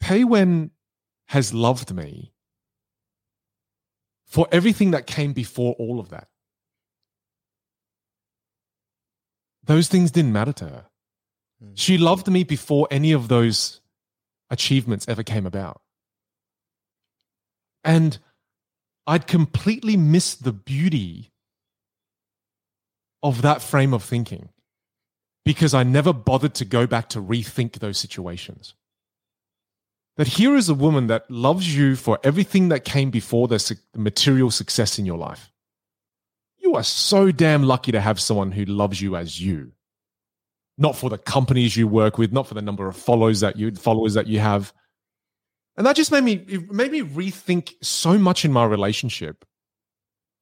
Pei 0.00 0.22
Wen 0.24 0.70
has 1.28 1.54
loved 1.54 1.94
me 1.94 2.34
for 4.26 4.46
everything 4.52 4.90
that 4.90 5.06
came 5.06 5.32
before 5.32 5.74
all 5.78 5.98
of 5.98 6.10
that. 6.10 6.28
Those 9.66 9.88
things 9.88 10.10
didn't 10.10 10.32
matter 10.32 10.52
to 10.54 10.64
her. 10.64 10.84
Mm. 11.62 11.72
She 11.74 11.98
loved 11.98 12.28
me 12.28 12.44
before 12.44 12.88
any 12.90 13.12
of 13.12 13.28
those 13.28 13.80
achievements 14.50 15.06
ever 15.08 15.22
came 15.22 15.46
about. 15.46 15.80
And 17.84 18.18
I'd 19.06 19.26
completely 19.26 19.96
missed 19.96 20.44
the 20.44 20.52
beauty 20.52 21.32
of 23.22 23.42
that 23.42 23.62
frame 23.62 23.94
of 23.94 24.02
thinking 24.02 24.48
because 25.44 25.74
I 25.74 25.84
never 25.84 26.12
bothered 26.12 26.54
to 26.54 26.64
go 26.64 26.86
back 26.86 27.08
to 27.10 27.22
rethink 27.22 27.78
those 27.78 27.98
situations. 27.98 28.74
That 30.16 30.28
here 30.28 30.56
is 30.56 30.68
a 30.68 30.74
woman 30.74 31.08
that 31.08 31.30
loves 31.30 31.76
you 31.76 31.94
for 31.94 32.18
everything 32.24 32.68
that 32.68 32.84
came 32.84 33.10
before 33.10 33.46
the 33.46 33.78
material 33.94 34.50
success 34.50 34.98
in 34.98 35.06
your 35.06 35.18
life 35.18 35.52
you 36.66 36.74
are 36.74 36.82
so 36.82 37.30
damn 37.30 37.62
lucky 37.62 37.92
to 37.92 38.00
have 38.00 38.20
someone 38.20 38.50
who 38.50 38.64
loves 38.64 39.00
you 39.00 39.14
as 39.14 39.40
you. 39.40 39.72
Not 40.76 40.96
for 40.96 41.08
the 41.08 41.16
companies 41.16 41.76
you 41.76 41.86
work 41.86 42.18
with 42.18 42.32
not 42.32 42.46
for 42.46 42.54
the 42.54 42.62
number 42.62 42.88
of 42.88 42.96
followers 42.96 43.40
that 43.40 43.56
you 43.56 43.70
followers 43.70 44.14
that 44.14 44.26
you 44.26 44.40
have. 44.40 44.72
And 45.76 45.86
that 45.86 45.96
just 45.96 46.10
made 46.10 46.24
me 46.24 46.44
it 46.48 46.70
made 46.70 46.90
me 46.90 47.02
rethink 47.02 47.72
so 47.82 48.18
much 48.18 48.44
in 48.44 48.52
my 48.52 48.64
relationship. 48.64 49.44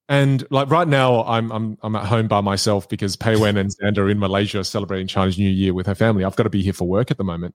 And 0.09 0.47
like 0.51 0.71
right 0.71 0.89
now 0.89 1.25
i'm 1.25 1.51
i'm 1.53 1.79
i'm 1.83 1.97
at 1.97 2.07
home 2.07 2.27
by 2.27 2.41
myself 2.41 2.89
because 2.89 3.17
Pei 3.17 3.37
Wen 3.37 3.57
and 3.57 3.71
Xander 3.71 3.99
are 3.99 4.11
in 4.11 4.19
Malaysia 4.19 4.65
celebrating 4.65 5.07
Chinese 5.07 5.39
New 5.39 5.51
Year 5.51 5.75
with 5.75 5.87
her 5.87 5.95
family. 5.95 6.25
I've 6.25 6.37
got 6.37 6.45
to 6.45 6.51
be 6.51 6.63
here 6.63 6.73
for 6.73 6.89
work 6.89 7.11
at 7.11 7.19
the 7.19 7.25
moment. 7.25 7.55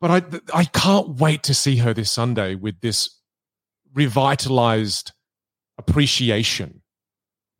But 0.00 0.10
I 0.10 0.58
I 0.60 0.64
can't 0.66 1.16
wait 1.16 1.42
to 1.44 1.54
see 1.54 1.76
her 1.78 1.94
this 1.94 2.10
Sunday 2.10 2.54
with 2.54 2.80
this 2.80 3.18
revitalized 3.94 5.12
appreciation 5.78 6.82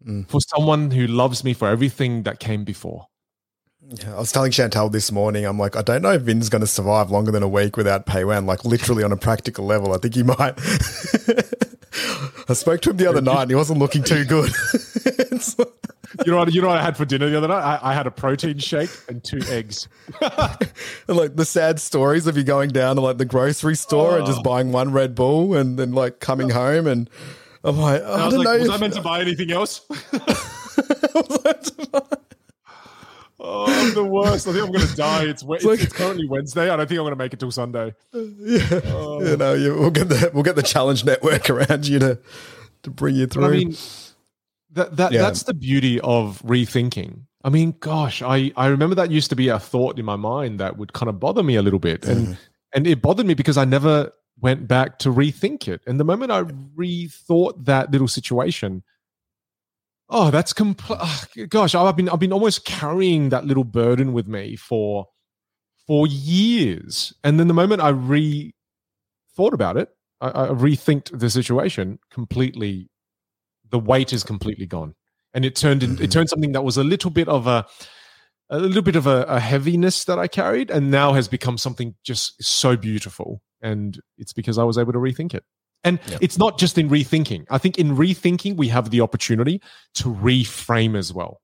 mm. 0.06 0.28
for 0.28 0.40
someone 0.40 0.90
who 0.90 1.06
loves 1.06 1.44
me 1.44 1.52
for 1.52 1.68
everything 1.68 2.22
that 2.24 2.40
came 2.40 2.64
before. 2.64 3.06
Yeah, 3.88 4.16
I 4.16 4.18
was 4.18 4.32
telling 4.32 4.50
Chantal 4.50 4.88
this 4.88 5.12
morning, 5.12 5.44
I'm 5.44 5.58
like, 5.58 5.76
I 5.76 5.82
don't 5.82 6.02
know 6.02 6.12
if 6.12 6.22
Vinh's 6.22 6.48
going 6.48 6.60
to 6.60 6.66
survive 6.66 7.10
longer 7.10 7.30
than 7.30 7.42
a 7.42 7.48
week 7.48 7.76
without 7.76 8.04
Pei 8.06 8.24
Wen, 8.24 8.44
like 8.44 8.64
literally 8.64 9.04
on 9.04 9.12
a 9.12 9.16
practical 9.16 9.64
level. 9.64 9.92
I 9.92 9.98
think 9.98 10.14
he 10.14 10.24
might. 10.24 10.58
I 12.48 12.52
spoke 12.52 12.80
to 12.82 12.90
him 12.90 12.96
the 12.96 13.08
other 13.08 13.20
night 13.20 13.42
and 13.42 13.50
he 13.50 13.54
wasn't 13.54 13.78
looking 13.78 14.02
too 14.02 14.24
good. 14.28 14.52
you 16.24 16.32
know 16.32 16.38
what? 16.38 16.52
You 16.52 16.62
know 16.62 16.68
what 16.68 16.78
I 16.78 16.82
had 16.82 16.96
for 16.96 17.04
dinner 17.04 17.28
the 17.28 17.38
other 17.38 17.48
night? 17.48 17.62
I, 17.62 17.90
I 17.90 17.94
had 17.94 18.06
a 18.06 18.10
protein 18.10 18.58
shake 18.58 18.90
and 19.08 19.22
two 19.22 19.40
eggs. 19.48 19.88
and 20.20 21.16
like 21.16 21.36
the 21.36 21.44
sad 21.44 21.80
stories 21.80 22.26
of 22.26 22.36
you 22.36 22.42
going 22.42 22.70
down 22.70 22.96
to 22.96 23.02
like 23.02 23.18
the 23.18 23.24
grocery 23.24 23.76
store 23.76 24.12
oh. 24.12 24.16
and 24.16 24.26
just 24.26 24.40
oh. 24.40 24.42
buying 24.42 24.72
one 24.72 24.92
Red 24.92 25.14
Bull 25.14 25.54
and 25.54 25.78
then 25.78 25.92
like 25.92 26.18
coming 26.20 26.50
home 26.50 26.86
and 26.86 27.08
I'm 27.66 27.78
like, 27.78 28.02
oh, 28.04 28.12
I, 28.12 28.26
I, 28.26 28.30
don't 28.30 28.38
like, 28.38 28.44
know. 28.44 28.58
Was 28.58 28.68
if, 28.68 28.74
I 28.74 28.78
meant 28.78 28.94
to 28.94 29.02
buy 29.02 29.20
anything 29.20 29.52
else? 29.52 29.82
Oh, 33.38 33.66
I'm 33.68 33.94
the 33.94 34.04
worst. 34.04 34.48
I 34.48 34.52
think 34.52 34.64
I'm 34.64 34.72
going 34.72 34.86
to 34.86 34.96
die. 34.96 35.24
It's, 35.24 35.44
it's, 35.46 35.64
like, 35.64 35.80
it's, 35.80 35.92
currently 35.92 36.26
Wednesday. 36.26 36.70
I 36.70 36.76
don't 36.76 36.88
think 36.88 36.98
I'm 36.98 37.04
going 37.04 37.12
to 37.12 37.16
make 37.16 37.32
it 37.32 37.38
till 37.38 37.52
Sunday. 37.52 37.94
Yeah, 38.12 38.80
oh. 38.86 39.22
you 39.22 39.36
know, 39.36 39.54
you, 39.54 39.74
we'll 39.74 39.90
get 39.90 40.08
the 40.08 40.30
we'll 40.32 40.42
get 40.42 40.56
the 40.56 40.62
challenge 40.62 41.04
network 41.04 41.50
around 41.50 41.86
you 41.86 41.98
to 41.98 42.18
to 42.82 42.90
bring 42.90 43.14
you 43.14 43.26
through. 43.26 43.42
But 43.42 43.48
I 43.48 43.52
mean, 43.52 43.76
that 44.72 44.96
that 44.96 45.12
yeah. 45.12 45.20
that's 45.20 45.42
the 45.42 45.52
beauty 45.52 46.00
of 46.00 46.40
rethinking. 46.42 47.20
I 47.44 47.50
mean, 47.50 47.74
gosh, 47.80 48.22
I 48.22 48.52
I 48.56 48.68
remember 48.68 48.94
that 48.94 49.10
used 49.10 49.30
to 49.30 49.36
be 49.36 49.48
a 49.48 49.58
thought 49.58 49.98
in 49.98 50.04
my 50.04 50.16
mind 50.16 50.60
that 50.60 50.78
would 50.78 50.92
kind 50.92 51.08
of 51.08 51.20
bother 51.20 51.42
me 51.42 51.56
a 51.56 51.62
little 51.62 51.78
bit, 51.78 52.06
and 52.06 52.38
and 52.72 52.86
it 52.86 53.02
bothered 53.02 53.26
me 53.26 53.34
because 53.34 53.56
I 53.56 53.64
never 53.64 54.12
went 54.40 54.68
back 54.68 54.98
to 55.00 55.10
rethink 55.10 55.68
it. 55.68 55.82
And 55.86 55.98
the 55.98 56.04
moment 56.04 56.30
I 56.30 56.42
rethought 56.42 57.64
that 57.64 57.90
little 57.90 58.08
situation, 58.08 58.82
oh, 60.08 60.30
that's 60.30 60.52
complete. 60.52 60.98
Oh, 61.00 61.24
gosh, 61.48 61.74
I've 61.74 61.96
been 61.96 62.08
I've 62.08 62.20
been 62.20 62.32
almost 62.32 62.64
carrying 62.64 63.30
that 63.30 63.44
little 63.44 63.64
burden 63.64 64.12
with 64.12 64.26
me 64.26 64.56
for 64.56 65.06
for 65.86 66.06
years. 66.06 67.14
And 67.24 67.38
then 67.38 67.48
the 67.48 67.54
moment 67.54 67.80
I 67.82 67.90
re 67.90 68.54
thought 69.34 69.54
about 69.54 69.76
it, 69.76 69.88
I, 70.20 70.28
I 70.28 70.48
rethinked 70.48 71.18
the 71.18 71.30
situation 71.30 71.98
completely. 72.10 72.90
The 73.70 73.78
weight 73.78 74.12
is 74.12 74.22
completely 74.22 74.66
gone, 74.66 74.94
and 75.34 75.44
it 75.44 75.56
turned 75.56 75.82
in, 75.82 75.94
mm-hmm. 75.94 76.04
it 76.04 76.10
turned 76.12 76.28
something 76.28 76.52
that 76.52 76.62
was 76.62 76.76
a 76.76 76.84
little 76.84 77.10
bit 77.10 77.28
of 77.28 77.46
a 77.46 77.66
a 78.48 78.60
little 78.60 78.82
bit 78.82 78.94
of 78.94 79.08
a, 79.08 79.22
a 79.24 79.40
heaviness 79.40 80.04
that 80.04 80.20
I 80.20 80.28
carried, 80.28 80.70
and 80.70 80.90
now 80.90 81.14
has 81.14 81.26
become 81.26 81.58
something 81.58 81.96
just 82.04 82.40
so 82.42 82.76
beautiful 82.76 83.42
and 83.62 83.98
it's 84.18 84.32
because 84.32 84.58
I 84.58 84.64
was 84.64 84.78
able 84.78 84.92
to 84.92 84.98
rethink 84.98 85.34
it. 85.34 85.44
And 85.84 86.00
yep. 86.08 86.18
it's 86.20 86.38
not 86.38 86.58
just 86.58 86.78
in 86.78 86.88
rethinking. 86.88 87.46
I 87.50 87.58
think 87.58 87.78
in 87.78 87.96
rethinking, 87.96 88.56
we 88.56 88.68
have 88.68 88.90
the 88.90 89.00
opportunity 89.00 89.62
to 89.94 90.04
reframe 90.04 90.96
as 90.96 91.12
well. 91.12 91.40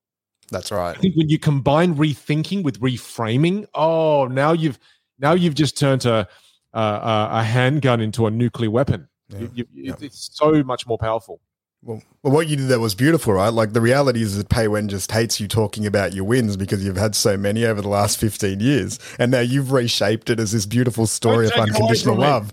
That's 0.50 0.72
right. 0.72 0.96
I 0.96 1.00
think 1.00 1.16
when 1.16 1.28
you 1.28 1.38
combine 1.38 1.94
rethinking 1.94 2.62
with 2.64 2.80
reframing, 2.80 3.66
oh, 3.74 4.26
now 4.26 4.52
you've 4.52 4.78
now 5.18 5.32
you've 5.32 5.54
just 5.54 5.78
turned 5.78 6.04
a 6.04 6.28
a, 6.72 7.28
a 7.30 7.42
handgun 7.44 8.00
into 8.00 8.26
a 8.26 8.30
nuclear 8.30 8.70
weapon. 8.70 9.08
Yeah. 9.28 9.38
You, 9.38 9.50
you, 9.54 9.66
yep. 9.72 10.02
It's 10.02 10.30
so 10.32 10.62
much 10.62 10.86
more 10.86 10.98
powerful. 10.98 11.40
Well, 11.84 12.00
well, 12.22 12.32
what 12.32 12.46
you 12.46 12.56
did 12.56 12.68
there 12.68 12.78
was 12.78 12.94
beautiful, 12.94 13.32
right? 13.32 13.48
Like 13.48 13.72
the 13.72 13.80
reality 13.80 14.22
is 14.22 14.36
that 14.36 14.48
Pei 14.48 14.68
Wen 14.68 14.88
just 14.88 15.10
hates 15.10 15.40
you 15.40 15.48
talking 15.48 15.84
about 15.84 16.12
your 16.12 16.22
wins 16.22 16.56
because 16.56 16.84
you've 16.84 16.96
had 16.96 17.16
so 17.16 17.36
many 17.36 17.64
over 17.64 17.82
the 17.82 17.88
last 17.88 18.18
15 18.18 18.60
years. 18.60 19.00
And 19.18 19.32
now 19.32 19.40
you've 19.40 19.72
reshaped 19.72 20.30
it 20.30 20.38
as 20.38 20.52
this 20.52 20.64
beautiful 20.64 21.08
story 21.08 21.46
of 21.46 21.52
unconditional 21.52 22.16
love. 22.16 22.52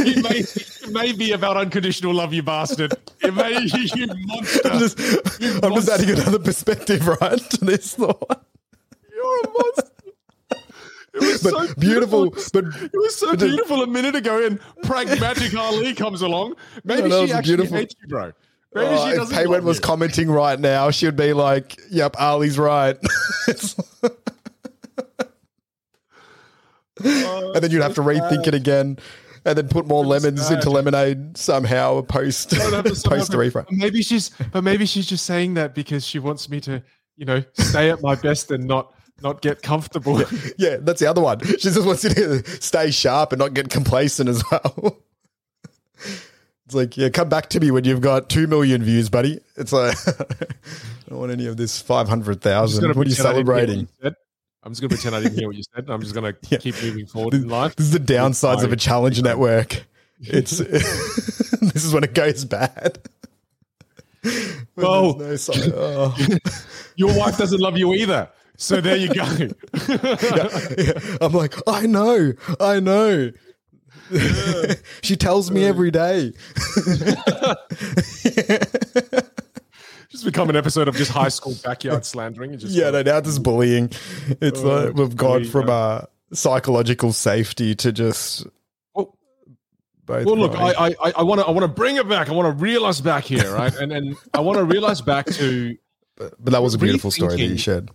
It 0.00 0.22
may, 0.22 0.38
it 0.40 0.92
may, 0.92 1.12
be 1.12 1.32
about 1.32 1.56
unconditional 1.56 2.12
love, 2.12 2.34
you 2.34 2.42
bastard. 2.42 2.92
It 3.22 3.32
may, 3.32 3.58
you 3.62 4.06
monster. 4.26 4.68
I'm 4.68 4.78
just, 4.78 4.98
you 5.40 5.60
I'm 5.62 5.70
monster. 5.70 5.92
just 5.96 6.02
adding 6.02 6.10
another 6.10 6.38
perspective, 6.38 7.08
right, 7.08 7.38
to 7.38 7.64
this 7.64 7.94
thought. 7.96 8.44
You're 9.10 9.40
a 9.40 9.50
monster. 9.50 9.90
It 11.14 11.20
was 11.22 11.42
but 11.42 11.50
so 11.50 11.74
beautiful, 11.74 12.30
beautiful, 12.30 12.52
but 12.52 12.82
it 12.82 12.92
was 12.92 13.16
so 13.16 13.34
beautiful 13.34 13.82
a 13.82 13.86
minute 13.86 14.14
ago, 14.14 14.44
and 14.44 14.60
pragmatic 14.82 15.56
Ali 15.56 15.94
comes 15.94 16.20
along. 16.20 16.54
Maybe 16.84 17.08
no, 17.08 17.26
she 17.26 17.32
actually 17.32 17.56
beautiful. 17.56 17.78
hates 17.78 17.94
you, 18.00 18.08
bro. 18.08 18.32
Maybe 18.74 18.88
oh, 18.90 19.22
if 19.22 19.30
Pei 19.30 19.46
Wen 19.46 19.64
was 19.64 19.80
commenting 19.80 20.30
right 20.30 20.58
now, 20.60 20.90
she'd 20.90 21.16
be 21.16 21.32
like, 21.32 21.78
"Yep, 21.90 22.16
Ali's 22.20 22.58
right." 22.58 22.98
uh, 23.48 24.08
and 27.54 27.62
then 27.62 27.70
you'd 27.70 27.82
have 27.82 27.94
to 27.94 28.02
rethink 28.02 28.46
it 28.46 28.54
again, 28.54 28.98
and 29.46 29.56
then 29.56 29.68
put 29.68 29.86
more 29.86 30.04
lemons 30.04 30.46
sad. 30.46 30.54
into 30.54 30.70
lemonade 30.70 31.38
somehow 31.38 32.02
post 32.02 32.50
post 32.50 33.04
the 33.04 33.38
reframe. 33.38 33.66
Maybe 33.70 34.02
she's, 34.02 34.30
but 34.52 34.62
maybe 34.62 34.84
she's 34.84 35.06
just 35.06 35.24
saying 35.24 35.54
that 35.54 35.74
because 35.74 36.06
she 36.06 36.18
wants 36.18 36.50
me 36.50 36.60
to, 36.60 36.82
you 37.16 37.24
know, 37.24 37.42
stay 37.54 37.90
at 37.90 38.02
my 38.02 38.16
best 38.16 38.50
and 38.50 38.66
not 38.66 38.92
not 39.22 39.40
get 39.40 39.62
comfortable. 39.62 40.22
Yeah, 40.58 40.76
that's 40.80 41.00
the 41.00 41.06
other 41.06 41.22
one. 41.22 41.40
She 41.40 41.56
just 41.56 41.84
wants 41.84 42.04
you 42.04 42.10
to 42.10 42.44
stay 42.60 42.90
sharp 42.90 43.32
and 43.32 43.38
not 43.38 43.54
get 43.54 43.70
complacent 43.70 44.28
as 44.28 44.42
well. 44.50 44.98
It's 46.68 46.74
like, 46.74 46.98
yeah, 46.98 47.08
come 47.08 47.30
back 47.30 47.48
to 47.50 47.60
me 47.60 47.70
when 47.70 47.84
you've 47.84 48.02
got 48.02 48.28
two 48.28 48.46
million 48.46 48.82
views, 48.82 49.08
buddy. 49.08 49.40
It's 49.56 49.72
like, 49.72 49.96
I 50.06 50.12
don't 51.08 51.18
want 51.18 51.32
any 51.32 51.46
of 51.46 51.56
this 51.56 51.80
500,000. 51.80 52.88
What 52.88 53.06
are 53.06 53.08
you 53.08 53.14
celebrating? 53.14 53.88
I'm 54.02 54.72
just 54.72 54.82
going 54.82 54.90
to 54.90 54.96
pretend 54.96 55.16
I 55.16 55.22
didn't 55.22 55.38
hear 55.38 55.48
what 55.48 55.56
you 55.56 55.62
said. 55.74 55.88
I'm 55.88 56.02
just 56.02 56.14
going 56.14 56.30
to 56.42 56.48
yeah. 56.50 56.58
keep 56.58 56.74
moving 56.82 57.06
forward 57.06 57.32
in 57.32 57.48
life. 57.48 57.74
This 57.74 57.86
is 57.86 57.92
the 57.92 57.98
downsides 57.98 58.64
of 58.64 58.72
a 58.74 58.76
challenge 58.76 59.22
network. 59.22 59.86
It's 60.20 60.58
this 60.58 61.86
is 61.86 61.94
when 61.94 62.04
it 62.04 62.12
goes 62.12 62.44
bad. 62.44 62.98
Oh, 64.76 65.16
no 65.18 65.36
oh. 65.74 66.16
your 66.96 67.18
wife 67.18 67.38
doesn't 67.38 67.60
love 67.60 67.78
you 67.78 67.94
either. 67.94 68.28
So 68.58 68.82
there 68.82 68.96
you 68.96 69.08
go. 69.08 69.24
yeah, 69.88 70.68
yeah. 70.76 71.16
I'm 71.22 71.32
like, 71.32 71.54
I 71.66 71.86
know, 71.86 72.34
I 72.60 72.78
know. 72.78 73.32
she 75.02 75.16
tells 75.16 75.50
me 75.50 75.64
every 75.64 75.90
day. 75.90 76.32
just 80.10 80.24
become 80.24 80.48
an 80.50 80.56
episode 80.56 80.88
of 80.88 80.96
just 80.96 81.10
high 81.10 81.28
school 81.28 81.54
backyard 81.64 82.04
slandering. 82.04 82.58
Just 82.58 82.74
yeah, 82.74 82.90
no, 82.90 83.02
now 83.02 83.20
this 83.20 83.38
bullying. 83.38 83.90
It's 84.40 84.62
uh, 84.62 84.86
like 84.86 84.94
we've 84.94 85.16
gone 85.16 85.44
from 85.44 85.68
uh, 85.68 86.02
psychological 86.32 87.12
safety 87.12 87.74
to 87.76 87.92
just. 87.92 88.46
Well, 88.94 89.16
well 90.06 90.36
look, 90.36 90.54
I 90.56 90.94
I 91.16 91.22
want 91.22 91.40
to 91.40 91.46
I 91.46 91.50
want 91.50 91.62
to 91.62 91.68
bring 91.68 91.96
it 91.96 92.08
back. 92.08 92.28
I 92.28 92.32
want 92.32 92.46
to 92.46 92.62
reel 92.62 92.84
us 92.84 93.00
back 93.00 93.24
here, 93.24 93.52
right? 93.52 93.74
And 93.76 93.92
and 93.92 94.16
I 94.34 94.40
want 94.40 94.58
to 94.58 94.64
reel 94.64 94.86
us 94.86 95.00
back 95.00 95.26
to. 95.26 95.76
But, 96.16 96.34
but 96.42 96.52
that 96.52 96.62
was 96.62 96.74
a 96.74 96.78
beautiful 96.78 97.10
story 97.10 97.36
that 97.36 97.46
you 97.46 97.58
shared. 97.58 97.90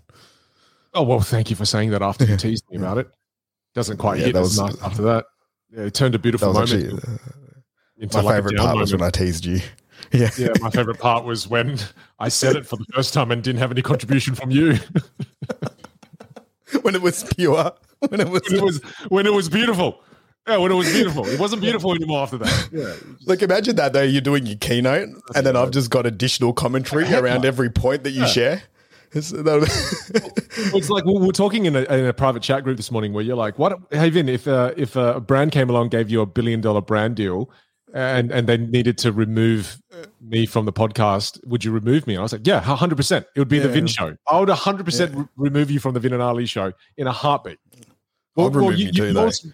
Oh 0.94 1.04
well, 1.04 1.20
thank 1.20 1.50
you 1.50 1.56
for 1.56 1.66
saying 1.66 1.90
that. 1.92 2.02
After 2.02 2.26
you 2.26 2.38
teased 2.38 2.70
me 2.70 2.78
about 2.78 3.00
it, 3.00 3.10
doesn't 3.74 3.98
quite 3.98 4.20
yeah, 4.20 4.26
hit 4.28 4.34
that 4.34 4.42
was, 4.42 4.60
nice 4.60 4.82
after 4.82 5.02
that. 5.04 5.26
Yeah, 5.76 5.84
it 5.84 5.94
turned 5.94 6.14
a 6.16 6.20
beautiful 6.20 6.54
moment. 6.54 6.72
Actually, 6.72 6.94
uh, 6.94 8.08
my 8.14 8.22
like 8.22 8.36
favorite 8.36 8.58
part 8.58 8.68
moment. 8.70 8.80
was 8.80 8.92
when 8.94 9.02
I 9.02 9.10
teased 9.10 9.46
you. 9.46 9.60
Yeah. 10.12 10.30
Yeah. 10.38 10.50
My 10.60 10.70
favorite 10.70 11.00
part 11.00 11.24
was 11.24 11.48
when 11.48 11.80
I 12.20 12.28
said 12.28 12.56
it 12.56 12.68
for 12.68 12.76
the 12.76 12.86
first 12.94 13.14
time 13.14 13.32
and 13.32 13.42
didn't 13.42 13.60
have 13.60 13.72
any 13.72 13.82
contribution 13.82 14.36
from 14.36 14.52
you. 14.52 14.78
when 16.82 16.94
it 16.94 17.02
was 17.02 17.24
pure. 17.24 17.72
When 18.10 18.20
it 18.20 18.28
was 18.28 18.42
when 18.50 18.60
it 18.60 18.64
was 18.64 18.82
when 19.08 19.26
it 19.26 19.34
was 19.34 19.48
beautiful. 19.48 20.04
Yeah, 20.46 20.58
when 20.58 20.74
it 20.74 20.76
was 20.76 20.92
beautiful. 20.92 21.26
It 21.26 21.40
wasn't 21.40 21.62
beautiful 21.62 21.96
anymore 21.96 22.22
after 22.22 22.38
that. 22.38 22.70
Yeah. 22.72 22.94
Like 23.26 23.42
imagine 23.42 23.78
that 23.78 23.94
though, 23.94 24.04
you're 24.04 24.22
doing 24.22 24.46
your 24.46 24.58
keynote 24.58 25.08
and 25.34 25.46
then 25.46 25.56
I've 25.56 25.72
just 25.72 25.90
got 25.90 26.06
additional 26.06 26.52
commentary 26.52 27.12
around 27.12 27.46
every 27.46 27.70
point 27.70 28.04
that 28.04 28.12
you 28.12 28.24
yeah. 28.24 28.28
share. 28.28 28.64
It's, 29.14 29.32
it's 29.36 30.90
like 30.90 31.06
we're 31.06 31.32
talking 31.32 31.66
in 31.66 31.76
a, 31.76 31.84
in 31.84 32.06
a, 32.06 32.14
private 32.14 32.42
chat 32.42 32.64
group 32.64 32.78
this 32.78 32.92
morning 32.92 33.14
where 33.14 33.24
you're 33.24 33.36
like, 33.36 33.60
"What, 33.60 33.80
hey 33.92 34.10
Vinh, 34.10 34.28
if 34.28 34.48
uh, 34.48 34.74
if 34.76 34.96
a 34.96 35.20
brand 35.20 35.52
came 35.52 35.70
along, 35.70 35.90
gave 35.90 36.10
you 36.10 36.22
a 36.22 36.26
billion 36.26 36.62
dollar 36.62 36.82
brand 36.82 37.16
deal, 37.16 37.52
and 37.94 38.32
and 38.32 38.48
they 38.48 38.58
needed 38.58 38.98
to 39.00 39.12
remove 39.12 39.80
me 40.20 40.48
from 40.48 40.66
the 40.66 40.74
podcast, 40.74 41.46
would 41.46 41.64
you 41.64 41.72
remove 41.72 42.08
me?" 42.08 42.16
And 42.16 42.22
I 42.22 42.24
was 42.24 42.34
like, 42.34 42.48
"Yeah, 42.48 42.60
hundred 42.60 42.96
percent. 42.96 43.28
It 43.36 43.40
would 43.40 43.48
be 43.48 43.58
yeah. 43.58 43.68
the 43.68 43.80
Vinh 43.80 43.88
show. 43.88 44.16
I 44.28 44.40
would 44.40 44.50
hundred 44.50 44.80
yeah. 44.80 44.86
percent 44.86 45.30
remove 45.36 45.70
you 45.70 45.80
from 45.80 45.94
the 45.94 46.00
Vinh 46.00 46.14
and 46.14 46.22
Ali 46.22 46.48
show 46.48 46.74
in 46.98 47.06
a 47.06 47.12
heartbeat." 47.12 47.60
Well, 48.36 48.48
I'd 48.48 48.56
remove 48.56 48.80
you, 48.80 48.88
you 48.88 49.14
too, 49.14 49.20
also, 49.20 49.50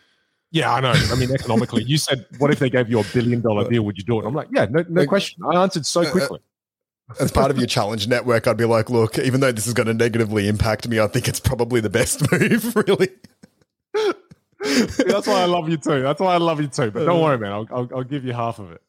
yeah, 0.51 0.74
I 0.74 0.80
know. 0.80 0.93
I 0.93 1.16
mean, 1.16 1.32
economically, 1.32 1.84
you 1.84 1.97
said, 1.97 2.26
"What 2.38 2.49
if 2.49 2.60
they 2.60 2.70
gave 2.70 2.89
you 2.89 2.99
a 2.99 3.03
billion 3.14 3.41
dollar 3.41 3.70
deal? 3.70 3.84
Would 3.84 3.97
you 3.97 4.05
do 4.05 4.22
it?" 4.22 4.26
I'm 4.26 4.34
like, 4.34 4.47
"Yeah, 4.51 4.68
no, 4.70 4.86
no 4.88 5.05
question." 5.05 5.43
I 5.43 5.62
answered 5.62 5.86
so 5.86 6.01
uh, 6.01 6.05
uh, 6.05 6.12
quickly 6.12 6.39
as 7.20 7.32
part 7.32 7.51
of 7.51 7.57
your 7.57 7.68
challenge 7.68 8.07
network, 8.07 8.47
I'd 8.47 8.57
be 8.57 8.66
like, 8.66 8.89
look, 8.89 9.18
even 9.18 9.39
though 9.39 9.51
this 9.51 9.68
is 9.68 9.74
going 9.74 9.88
to 9.88 9.93
negatively 9.93 10.47
impact 10.47 10.88
me, 10.88 10.99
I 10.99 11.07
think 11.07 11.28
it's 11.28 11.39
probably 11.39 11.82
the 11.82 11.89
best 11.89 12.32
move, 12.39 12.76
really. 12.76 13.10
That's 14.60 15.28
why 15.28 15.41
I 15.41 15.45
love 15.45 15.70
you 15.70 15.78
too. 15.78 16.01
That's 16.01 16.20
why 16.20 16.34
I 16.34 16.38
love 16.38 16.62
you 16.62 16.68
too. 16.68 16.91
But 16.91 17.05
don't 17.05 17.22
worry, 17.22 17.38
man. 17.38 17.51
I'll, 17.51 17.68
I'll, 17.72 17.89
I'll 17.95 18.03
give 18.03 18.26
you 18.26 18.34
half 18.34 18.60
of 18.60 18.72
it. 18.72 18.82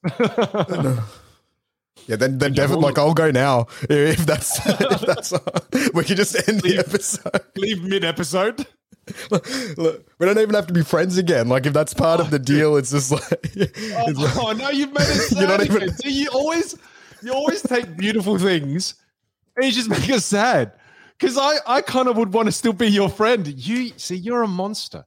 yeah, 2.06 2.16
then, 2.16 2.38
then 2.38 2.52
definitely, 2.54 2.84
like, 2.84 2.98
I'll 2.98 3.14
go 3.14 3.30
now 3.30 3.66
if 3.88 4.26
that's 4.26 4.58
if 4.66 5.00
that's. 5.02 5.32
Uh, 5.32 5.60
we 5.94 6.04
can 6.04 6.16
just 6.16 6.36
end 6.48 6.62
leave, 6.64 6.74
the 6.74 6.78
episode. 6.80 7.40
Leave 7.56 7.82
mid 7.84 8.04
episode. 8.04 8.66
Look, 9.30 9.46
we 10.18 10.26
don't 10.26 10.38
even 10.38 10.54
have 10.54 10.66
to 10.66 10.74
be 10.74 10.82
friends 10.82 11.18
again. 11.18 11.48
Like 11.48 11.66
if 11.66 11.72
that's 11.72 11.94
part 11.94 12.20
oh, 12.20 12.24
of 12.24 12.30
the 12.30 12.38
deal, 12.38 12.76
it's 12.76 12.90
just 12.90 13.12
like. 13.12 13.22
Oh, 13.96 14.12
like, 14.12 14.36
oh 14.36 14.52
no, 14.52 14.70
you've 14.70 14.92
made 14.92 15.02
it. 15.02 15.32
You're 15.32 15.48
not 15.48 15.64
even. 15.64 15.94
Do 16.00 16.12
you 16.12 16.28
always? 16.32 16.76
You 17.22 17.32
always 17.32 17.62
take 17.62 17.96
beautiful 17.96 18.38
things 18.38 18.94
and 19.56 19.66
you 19.66 19.72
just 19.72 19.88
make 19.88 20.08
us 20.10 20.24
sad. 20.24 20.72
Because 21.18 21.36
I, 21.36 21.56
I 21.66 21.82
kind 21.82 22.08
of 22.08 22.16
would 22.16 22.32
want 22.32 22.46
to 22.46 22.52
still 22.52 22.72
be 22.72 22.88
your 22.88 23.10
friend. 23.10 23.46
You 23.46 23.92
see, 23.96 24.16
you're 24.16 24.42
a 24.42 24.48
monster. 24.48 25.04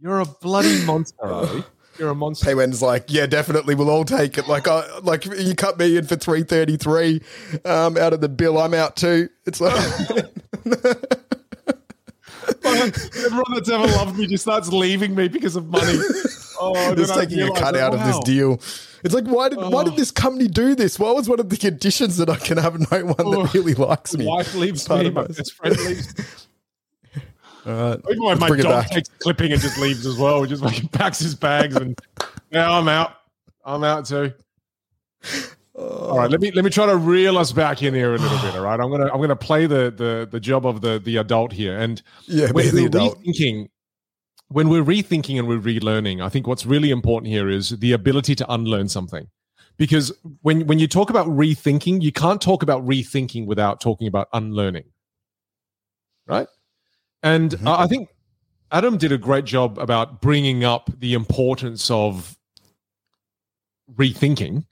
You're 0.00 0.20
a 0.20 0.24
bloody 0.24 0.84
monster. 0.84 1.64
You're 1.98 2.10
a 2.10 2.14
monster. 2.14 2.46
Pei 2.46 2.54
Wen's 2.54 2.80
like, 2.80 3.06
yeah, 3.08 3.26
definitely. 3.26 3.74
We'll 3.74 3.90
all 3.90 4.04
take 4.04 4.38
it. 4.38 4.46
Like, 4.46 4.68
I 4.68 4.98
like 5.00 5.24
you 5.24 5.56
cut 5.56 5.80
me 5.80 5.96
in 5.96 6.06
for 6.06 6.14
three 6.14 6.44
thirty 6.44 6.76
three 6.76 7.20
um, 7.64 7.96
out 7.96 8.12
of 8.12 8.20
the 8.20 8.28
bill. 8.28 8.56
I'm 8.56 8.72
out 8.72 8.94
too. 8.94 9.28
It's 9.46 9.60
like 9.60 9.74
everyone 12.64 13.52
that's 13.52 13.68
ever 13.68 13.86
loved 13.88 14.16
me 14.16 14.28
just 14.28 14.44
starts 14.44 14.68
leaving 14.72 15.16
me 15.16 15.26
because 15.26 15.56
of 15.56 15.66
money. 15.66 15.98
Oh, 16.60 16.94
just 16.96 17.14
taking 17.14 17.40
a 17.40 17.52
cut 17.52 17.76
out 17.76 17.92
wow. 17.92 17.98
of 17.98 18.06
this 18.06 18.18
deal. 18.24 18.60
It's 19.04 19.14
like 19.14 19.24
why 19.24 19.48
did 19.48 19.58
oh. 19.58 19.70
why 19.70 19.84
did 19.84 19.94
oh. 19.94 19.96
this 19.96 20.10
company 20.10 20.48
do 20.48 20.74
this? 20.74 20.98
What 20.98 21.14
was 21.14 21.28
one 21.28 21.40
of 21.40 21.48
the 21.48 21.56
conditions 21.56 22.16
that 22.16 22.28
I 22.28 22.36
can 22.36 22.58
have 22.58 22.78
no 22.78 23.04
one 23.04 23.14
oh. 23.18 23.42
that 23.42 23.54
really 23.54 23.74
likes 23.74 24.16
me? 24.16 24.26
Wife 24.26 24.54
leaves 24.54 24.88
me, 24.88 25.10
my 25.10 25.26
best 25.26 25.54
friend 25.54 25.76
leaves. 25.76 26.46
All 27.66 27.72
right, 27.74 28.00
Even 28.10 28.24
when 28.24 28.38
my 28.38 28.48
dog 28.56 28.86
takes 28.86 29.10
clipping 29.18 29.52
and 29.52 29.60
just 29.60 29.78
leaves 29.78 30.06
as 30.06 30.16
well, 30.16 30.44
just 30.46 30.62
like 30.62 30.90
packs 30.92 31.18
his 31.18 31.34
bags 31.34 31.76
and 31.76 31.98
now 32.50 32.78
I'm 32.78 32.88
out. 32.88 33.12
I'm 33.64 33.84
out 33.84 34.06
too. 34.06 34.32
Oh. 35.74 36.08
All 36.08 36.18
right, 36.18 36.30
let 36.30 36.40
me 36.40 36.50
let 36.52 36.64
me 36.64 36.70
try 36.70 36.86
to 36.86 36.96
reel 36.96 37.38
us 37.38 37.52
back 37.52 37.82
in 37.82 37.94
here 37.94 38.14
a 38.14 38.18
little 38.18 38.38
bit. 38.38 38.56
All 38.56 38.62
right, 38.62 38.80
I'm 38.80 38.90
gonna 38.90 39.12
I'm 39.12 39.20
gonna 39.20 39.36
play 39.36 39.66
the 39.66 39.92
the 39.94 40.28
the 40.30 40.40
job 40.40 40.66
of 40.66 40.80
the 40.80 40.98
the 40.98 41.18
adult 41.18 41.52
here, 41.52 41.78
and 41.78 42.02
yeah, 42.26 42.50
we're 42.52 42.70
rethinking 42.72 43.68
when 44.48 44.68
we're 44.68 44.84
rethinking 44.84 45.38
and 45.38 45.46
we're 45.46 45.60
relearning, 45.60 46.22
I 46.22 46.28
think 46.28 46.46
what's 46.46 46.66
really 46.66 46.90
important 46.90 47.30
here 47.30 47.48
is 47.48 47.70
the 47.70 47.92
ability 47.92 48.34
to 48.36 48.52
unlearn 48.52 48.88
something. 48.88 49.28
Because 49.76 50.12
when 50.42 50.66
when 50.66 50.78
you 50.78 50.88
talk 50.88 51.08
about 51.08 51.28
rethinking, 51.28 52.02
you 52.02 52.10
can't 52.10 52.42
talk 52.42 52.62
about 52.62 52.84
rethinking 52.84 53.46
without 53.46 53.80
talking 53.80 54.08
about 54.08 54.28
unlearning, 54.32 54.86
right? 56.26 56.48
And 57.22 57.52
mm-hmm. 57.52 57.68
I 57.68 57.86
think 57.86 58.08
Adam 58.72 58.98
did 58.98 59.12
a 59.12 59.18
great 59.18 59.44
job 59.44 59.78
about 59.78 60.20
bringing 60.20 60.64
up 60.64 60.90
the 60.98 61.14
importance 61.14 61.90
of 61.90 62.36
rethinking 63.94 64.64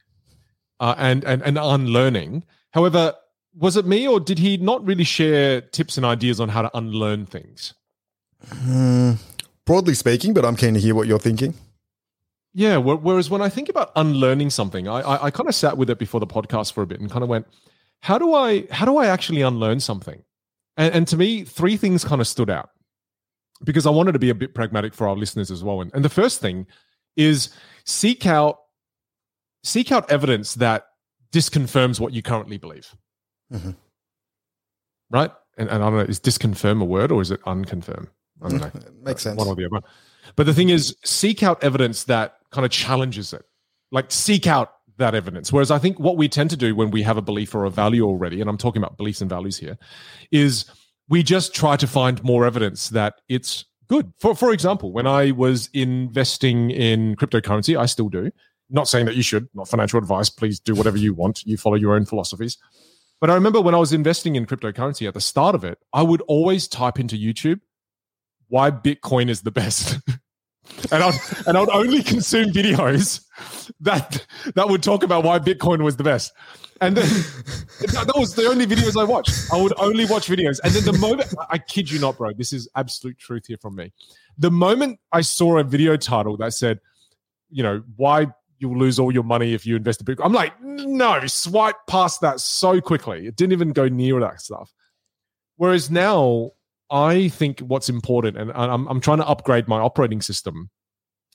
uh, 0.81 0.97
and, 0.99 1.24
and 1.24 1.41
and 1.43 1.57
unlearning. 1.57 2.45
However, 2.72 3.14
was 3.55 3.77
it 3.77 3.87
me 3.87 4.09
or 4.09 4.18
did 4.18 4.39
he 4.39 4.57
not 4.57 4.85
really 4.85 5.05
share 5.05 5.61
tips 5.61 5.97
and 5.97 6.05
ideas 6.05 6.41
on 6.41 6.49
how 6.49 6.62
to 6.62 6.77
unlearn 6.77 7.27
things? 7.27 7.74
Mm, 8.49 9.18
broadly 9.67 9.95
speaking, 9.95 10.33
but 10.33 10.45
I'm 10.45 10.57
keen 10.57 10.75
to 10.75 10.81
hear 10.81 10.95
what 10.95 11.07
you're 11.07 11.19
thinking. 11.19 11.55
Yeah. 12.55 12.78
Whereas 12.78 13.28
when 13.28 13.43
I 13.43 13.51
think 13.51 13.69
about 13.69 13.93
unlearning 13.97 14.49
something, 14.49 14.89
I, 14.89 15.01
I, 15.01 15.24
I 15.27 15.31
kind 15.31 15.49
of 15.49 15.55
sat 15.55 15.77
with 15.77 15.90
it 15.90 15.99
before 15.99 16.20
the 16.20 16.27
podcast 16.27 16.73
for 16.73 16.82
a 16.82 16.86
bit 16.86 17.01
and 17.01 17.11
kind 17.11 17.23
of 17.23 17.28
went, 17.28 17.47
how 18.01 18.19
do 18.19 18.32
I 18.35 18.66
how 18.70 18.86
do 18.86 18.97
I 18.97 19.07
actually 19.07 19.43
unlearn 19.43 19.81
something? 19.81 20.23
And, 20.77 20.95
and 20.95 21.09
to 21.09 21.16
me, 21.19 21.45
three 21.45 21.77
things 21.77 22.05
kind 22.05 22.20
of 22.20 22.27
stood 22.27 22.49
out 22.49 22.70
because 23.65 23.85
I 23.86 23.90
wanted 23.90 24.12
to 24.12 24.19
be 24.19 24.31
a 24.31 24.35
bit 24.35 24.55
pragmatic 24.55 24.95
for 24.95 25.07
our 25.09 25.16
listeners 25.16 25.51
as 25.51 25.62
well. 25.62 25.82
And, 25.82 25.90
and 25.93 26.05
the 26.05 26.09
first 26.09 26.40
thing 26.40 26.66
is 27.16 27.51
seek 27.85 28.27
out 28.27 28.59
seek 29.65 29.90
out 29.90 30.11
evidence 30.11 30.55
that 30.55 30.86
disconfirms 31.32 32.01
what 32.01 32.12
you 32.12 32.23
currently 32.23 32.57
believe. 32.57 32.95
Mm-hmm. 33.53 33.73
Right? 35.11 35.32
And, 35.59 35.69
and 35.69 35.82
I 35.82 35.90
don't 35.90 35.99
know, 35.99 36.05
is 36.05 36.20
disconfirm 36.20 36.81
a 36.81 36.85
word 36.85 37.11
or 37.11 37.20
is 37.20 37.31
it 37.31 37.43
unconfirm? 37.43 38.09
I 38.43 38.49
don't 38.49 38.61
know. 38.61 38.71
Makes 39.03 39.27
uh, 39.27 39.31
sense. 39.31 39.39
One 39.39 39.49
or 39.49 39.55
the 39.55 39.67
other. 39.67 39.87
But 40.35 40.47
the 40.47 40.55
thing 40.55 40.69
is, 40.69 40.97
seek 41.05 41.43
out 41.43 41.63
evidence 41.63 42.05
that 42.05 42.39
kind 42.51 42.65
of 42.65 42.71
challenges 42.71 43.33
it. 43.33 43.45
Like 43.93 44.11
seek 44.11 44.47
out 44.47 44.73
that 44.99 45.15
evidence. 45.15 45.53
Whereas 45.53 45.71
I 45.71 45.79
think 45.79 45.99
what 45.99 46.17
we 46.17 46.29
tend 46.29 46.51
to 46.51 46.57
do 46.57 46.75
when 46.75 46.91
we 46.91 47.03
have 47.03 47.17
a 47.17 47.23
belief 47.23 47.55
or 47.55 47.65
a 47.65 47.71
value 47.71 48.05
already, 48.05 48.41
and 48.41 48.49
I'm 48.49 48.59
talking 48.59 48.83
about 48.83 48.97
beliefs 48.97 49.21
and 49.21 49.31
values 49.31 49.57
here, 49.57 49.79
is 50.31 50.65
we 51.09 51.23
just 51.23 51.55
try 51.55 51.77
to 51.77 51.87
find 51.87 52.23
more 52.25 52.45
evidence 52.47 52.89
that 52.91 53.21
it's 53.29 53.65
good. 53.89 54.13
For 54.19 54.35
for 54.35 54.53
example, 54.53 54.93
when 54.93 55.07
I 55.07 55.31
was 55.31 55.69
investing 55.73 56.71
in 56.71 57.17
cryptocurrency, 57.17 57.79
I 57.79 57.87
still 57.87 58.09
do. 58.09 58.31
Not 58.69 58.89
saying 58.89 59.07
that 59.07 59.15
you 59.15 59.23
should, 59.23 59.49
not 59.55 59.69
financial 59.69 59.99
advice. 59.99 60.29
Please 60.29 60.59
do 60.59 60.75
whatever 60.75 60.97
you 60.97 61.15
want. 61.15 61.45
You 61.45 61.57
follow 61.57 61.77
your 61.77 61.95
own 61.95 62.05
philosophies. 62.05 62.59
But 63.21 63.31
I 63.31 63.35
remember 63.35 63.61
when 63.61 63.75
I 63.75 63.79
was 63.79 63.93
investing 63.93 64.37
in 64.37 64.45
cryptocurrency 64.45 65.07
at 65.07 65.15
the 65.15 65.21
start 65.21 65.55
of 65.55 65.65
it, 65.65 65.79
I 65.93 66.03
would 66.03 66.21
always 66.23 66.67
type 66.67 66.99
into 66.99 67.17
YouTube 67.17 67.61
why 68.48 68.70
Bitcoin 68.70 69.28
is 69.28 69.43
the 69.43 69.51
best. 69.51 69.98
and 70.93 71.02
I'd 71.02 71.14
and 71.47 71.56
I'd 71.56 71.68
only 71.70 72.02
consume 72.02 72.51
videos 72.51 73.24
that 73.81 74.27
that 74.55 74.68
would 74.68 74.82
talk 74.82 75.02
about 75.02 75.24
why 75.24 75.39
Bitcoin 75.39 75.82
was 75.82 75.97
the 75.97 76.05
best. 76.05 76.32
And 76.81 76.97
then 76.97 77.06
that 77.81 78.12
was 78.16 78.35
the 78.35 78.47
only 78.47 78.66
videos 78.66 79.01
I 79.01 79.05
watched. 79.05 79.32
I 79.52 79.60
would 79.60 79.73
only 79.78 80.05
watch 80.05 80.28
videos. 80.28 80.60
And 80.62 80.73
then 80.73 80.85
the 80.85 80.98
moment 80.98 81.32
I 81.51 81.59
kid 81.59 81.90
you 81.90 81.98
not, 81.98 82.18
bro, 82.18 82.32
this 82.32 82.52
is 82.52 82.68
absolute 82.77 83.18
truth 83.18 83.47
here 83.47 83.56
from 83.60 83.77
me. 83.77 83.93
The 84.39 84.51
moment 84.51 85.01
I 85.12 85.23
saw 85.23 85.59
a 85.59 85.64
video 85.64 85.97
title 85.97 86.36
that 86.39 86.52
said, 86.52 86.81
you 87.51 87.62
know, 87.62 87.82
why 87.97 88.27
you'll 88.59 88.77
lose 88.77 88.98
all 88.98 89.12
your 89.12 89.23
money 89.23 89.55
if 89.55 89.66
you 89.66 89.77
invest 89.77 90.01
in 90.01 90.06
Bitcoin. 90.06 90.27
I'm 90.27 90.32
like, 90.32 90.60
no, 90.62 91.27
swipe 91.27 91.77
past 91.86 92.20
that 92.23 92.40
so 92.40 92.81
quickly. 92.81 93.27
It 93.27 93.36
didn't 93.36 93.52
even 93.52 93.73
go 93.73 93.89
near 93.89 94.20
that 94.20 94.40
stuff. 94.40 94.73
Whereas 95.56 95.90
now, 95.90 96.52
I 96.91 97.29
think 97.29 97.61
what's 97.61 97.89
important, 97.89 98.37
and 98.37 98.53
I'm, 98.53 98.87
I'm 98.87 99.01
trying 99.01 99.19
to 99.19 99.27
upgrade 99.27 99.67
my 99.67 99.81
operating 99.81 100.21
system 100.23 100.71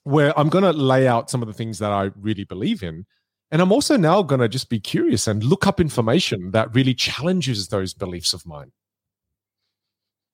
where 0.04 0.38
I'm 0.38 0.50
going 0.50 0.64
to 0.64 0.72
lay 0.72 1.08
out 1.08 1.30
some 1.30 1.42
of 1.42 1.48
the 1.48 1.54
things 1.54 1.80
that 1.80 1.92
I 1.92 2.12
really 2.16 2.44
believe 2.44 2.82
in. 2.82 3.06
And 3.52 3.62
I'm 3.62 3.72
also 3.72 3.98
now 3.98 4.24
going 4.24 4.40
to 4.40 4.48
just 4.48 4.70
be 4.70 4.80
curious 4.80 5.28
and 5.28 5.44
look 5.44 5.68
up 5.68 5.80
information 5.80 6.52
that 6.52 6.74
really 6.74 6.94
challenges 6.94 7.68
those 7.68 7.94
beliefs 7.94 8.34
of 8.34 8.46
mine. 8.46 8.72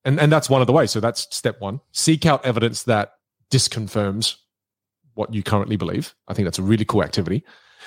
And, 0.05 0.19
and 0.19 0.31
that's 0.31 0.49
one 0.49 0.61
of 0.61 0.67
the 0.67 0.73
ways. 0.73 0.91
So 0.91 0.99
that's 0.99 1.27
step 1.35 1.59
one 1.59 1.81
seek 1.91 2.25
out 2.25 2.45
evidence 2.45 2.83
that 2.83 3.13
disconfirms 3.51 4.35
what 5.15 5.33
you 5.33 5.43
currently 5.43 5.75
believe. 5.75 6.15
I 6.27 6.33
think 6.33 6.45
that's 6.45 6.59
a 6.59 6.63
really 6.63 6.85
cool 6.85 7.03
activity. 7.03 7.43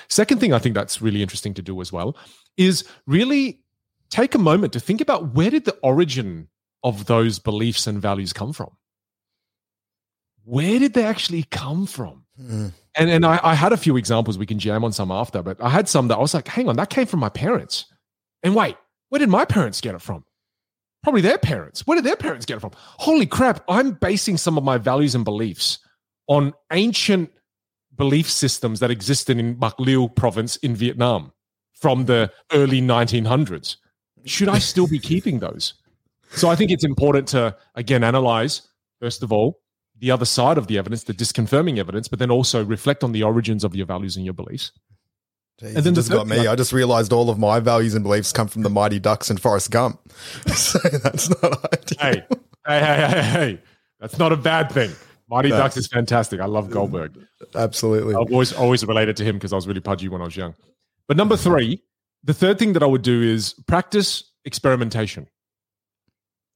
Second 0.09 0.41
thing 0.41 0.53
I 0.53 0.59
think 0.59 0.75
that's 0.75 1.01
really 1.01 1.23
interesting 1.23 1.55
to 1.55 1.63
do 1.63 1.81
as 1.81 1.93
well 1.93 2.17
is 2.57 2.87
really 3.07 3.63
take 4.11 4.35
a 4.35 4.39
moment 4.39 4.73
to 4.73 4.81
think 4.81 5.01
about 5.01 5.35
where 5.35 5.51
did 5.51 5.65
the 5.65 5.79
origin 5.83 6.49
of 6.83 7.07
those 7.07 7.39
beliefs 7.39 7.87
and 7.87 8.01
values 8.01 8.33
come 8.33 8.53
from? 8.53 8.71
Where 10.45 10.79
did 10.79 10.95
they 10.95 11.05
actually 11.05 11.45
come 11.45 11.87
from? 11.87 12.25
Mm. 12.41 12.73
And 12.97 13.11
and 13.11 13.27
I, 13.27 13.39
I 13.43 13.55
had 13.55 13.73
a 13.73 13.77
few 13.77 13.97
examples 13.97 14.39
we 14.39 14.47
can 14.47 14.59
jam 14.59 14.85
on 14.85 14.93
some 14.93 15.11
after, 15.11 15.43
but 15.43 15.63
I 15.63 15.69
had 15.69 15.89
some 15.89 16.09
that 16.09 16.17
I 16.17 16.21
was 16.21 16.35
like, 16.35 16.49
hang 16.49 16.69
on, 16.69 16.77
that 16.77 16.91
came 16.91 17.07
from 17.07 17.21
my 17.21 17.29
parents. 17.29 17.87
And 18.43 18.55
wait, 18.55 18.77
where 19.11 19.19
did 19.19 19.29
my 19.29 19.45
parents 19.45 19.81
get 19.81 19.95
it 19.95 20.03
from? 20.03 20.25
Probably 21.03 21.21
their 21.21 21.39
parents. 21.39 21.87
Where 21.87 21.97
did 21.97 22.05
their 22.05 22.17
parents 22.17 22.47
get 22.47 22.57
it 22.57 22.61
from? 22.61 22.73
Holy 22.75 23.27
crap, 23.27 23.63
I'm 23.69 23.93
basing 23.93 24.37
some 24.37 24.59
of 24.59 24.65
my 24.65 24.79
values 24.79 25.15
and 25.15 25.25
beliefs 25.25 25.79
on 26.27 26.53
ancient 26.73 27.31
belief 27.97 28.31
systems 28.31 28.81
that 28.81 28.91
existed 28.91 29.39
in 29.39 29.55
Bạc 29.55 29.77
Liêu 29.79 30.15
province 30.15 30.57
in 30.57 30.75
Vietnam 30.75 31.33
from 31.75 32.07
the 32.07 32.31
early 32.53 32.81
1900s. 32.81 33.77
Should 34.25 34.49
I 34.49 34.59
still 34.59 34.87
be 34.87 34.99
keeping 35.11 35.39
those? 35.39 35.75
So 36.31 36.49
I 36.49 36.57
think 36.57 36.71
it's 36.71 36.85
important 36.85 37.29
to, 37.29 37.57
again, 37.75 38.05
analyze, 38.05 38.63
first 39.01 39.23
of 39.23 39.33
all, 39.33 39.61
the 39.99 40.11
other 40.11 40.25
side 40.25 40.59
of 40.59 40.67
the 40.67 40.79
evidence, 40.79 41.05
the 41.05 41.13
disconfirming 41.13 41.79
evidence, 41.79 42.09
but 42.09 42.19
then 42.19 42.31
also 42.31 42.65
reflect 42.65 43.05
on 43.05 43.13
the 43.13 43.23
origins 43.23 43.65
of 43.65 43.75
your 43.75 43.87
values 43.87 44.17
and 44.17 44.25
your 44.25 44.35
beliefs. 44.35 44.73
Jeez, 45.61 45.77
and 45.77 45.85
then 45.85 45.95
just 45.95 46.11
got 46.11 46.27
me. 46.27 46.47
I 46.47 46.57
just 46.57 46.73
realized 46.73 47.13
all 47.13 47.29
of 47.29 47.39
my 47.39 47.61
values 47.61 47.95
and 47.95 48.03
beliefs 48.03 48.33
come 48.33 48.49
from 48.49 48.63
the 48.63 48.71
Mighty 48.71 48.99
Ducks 48.99 49.29
and 49.29 49.41
Forrest 49.41 49.71
Gump. 49.71 50.01
so 50.55 50.79
that's 50.79 51.29
not 51.43 51.75
ideal. 51.75 52.25
Hey, 52.67 52.81
hey, 52.81 52.81
hey, 52.81 53.11
hey, 53.11 53.23
hey. 53.23 53.63
That's 53.99 54.19
not 54.19 54.33
a 54.33 54.37
bad 54.37 54.73
thing. 54.73 54.91
Mighty 55.29 55.51
no. 55.51 55.59
Ducks 55.59 55.77
is 55.77 55.87
fantastic. 55.87 56.41
I 56.41 56.47
love 56.47 56.71
Goldberg. 56.71 57.19
Absolutely. 57.55 58.15
I've 58.15 58.33
always 58.33 58.53
always 58.53 58.85
related 58.85 59.17
to 59.19 59.25
him 59.25 59.37
because 59.37 59.53
I 59.53 59.57
was 59.57 59.69
really 59.69 59.81
pudgy 59.81 60.09
when 60.09 60.23
I 60.23 60.25
was 60.25 60.37
young. 60.37 60.55
But 61.07 61.17
number 61.17 61.37
three, 61.37 61.83
the 62.25 62.35
third 62.35 62.59
thing 62.59 62.73
that 62.73 62.83
I 62.83 62.87
would 62.87 63.03
do 63.03 63.23
is 63.23 63.55
practice 63.67 64.25
experimentation. 64.45 65.29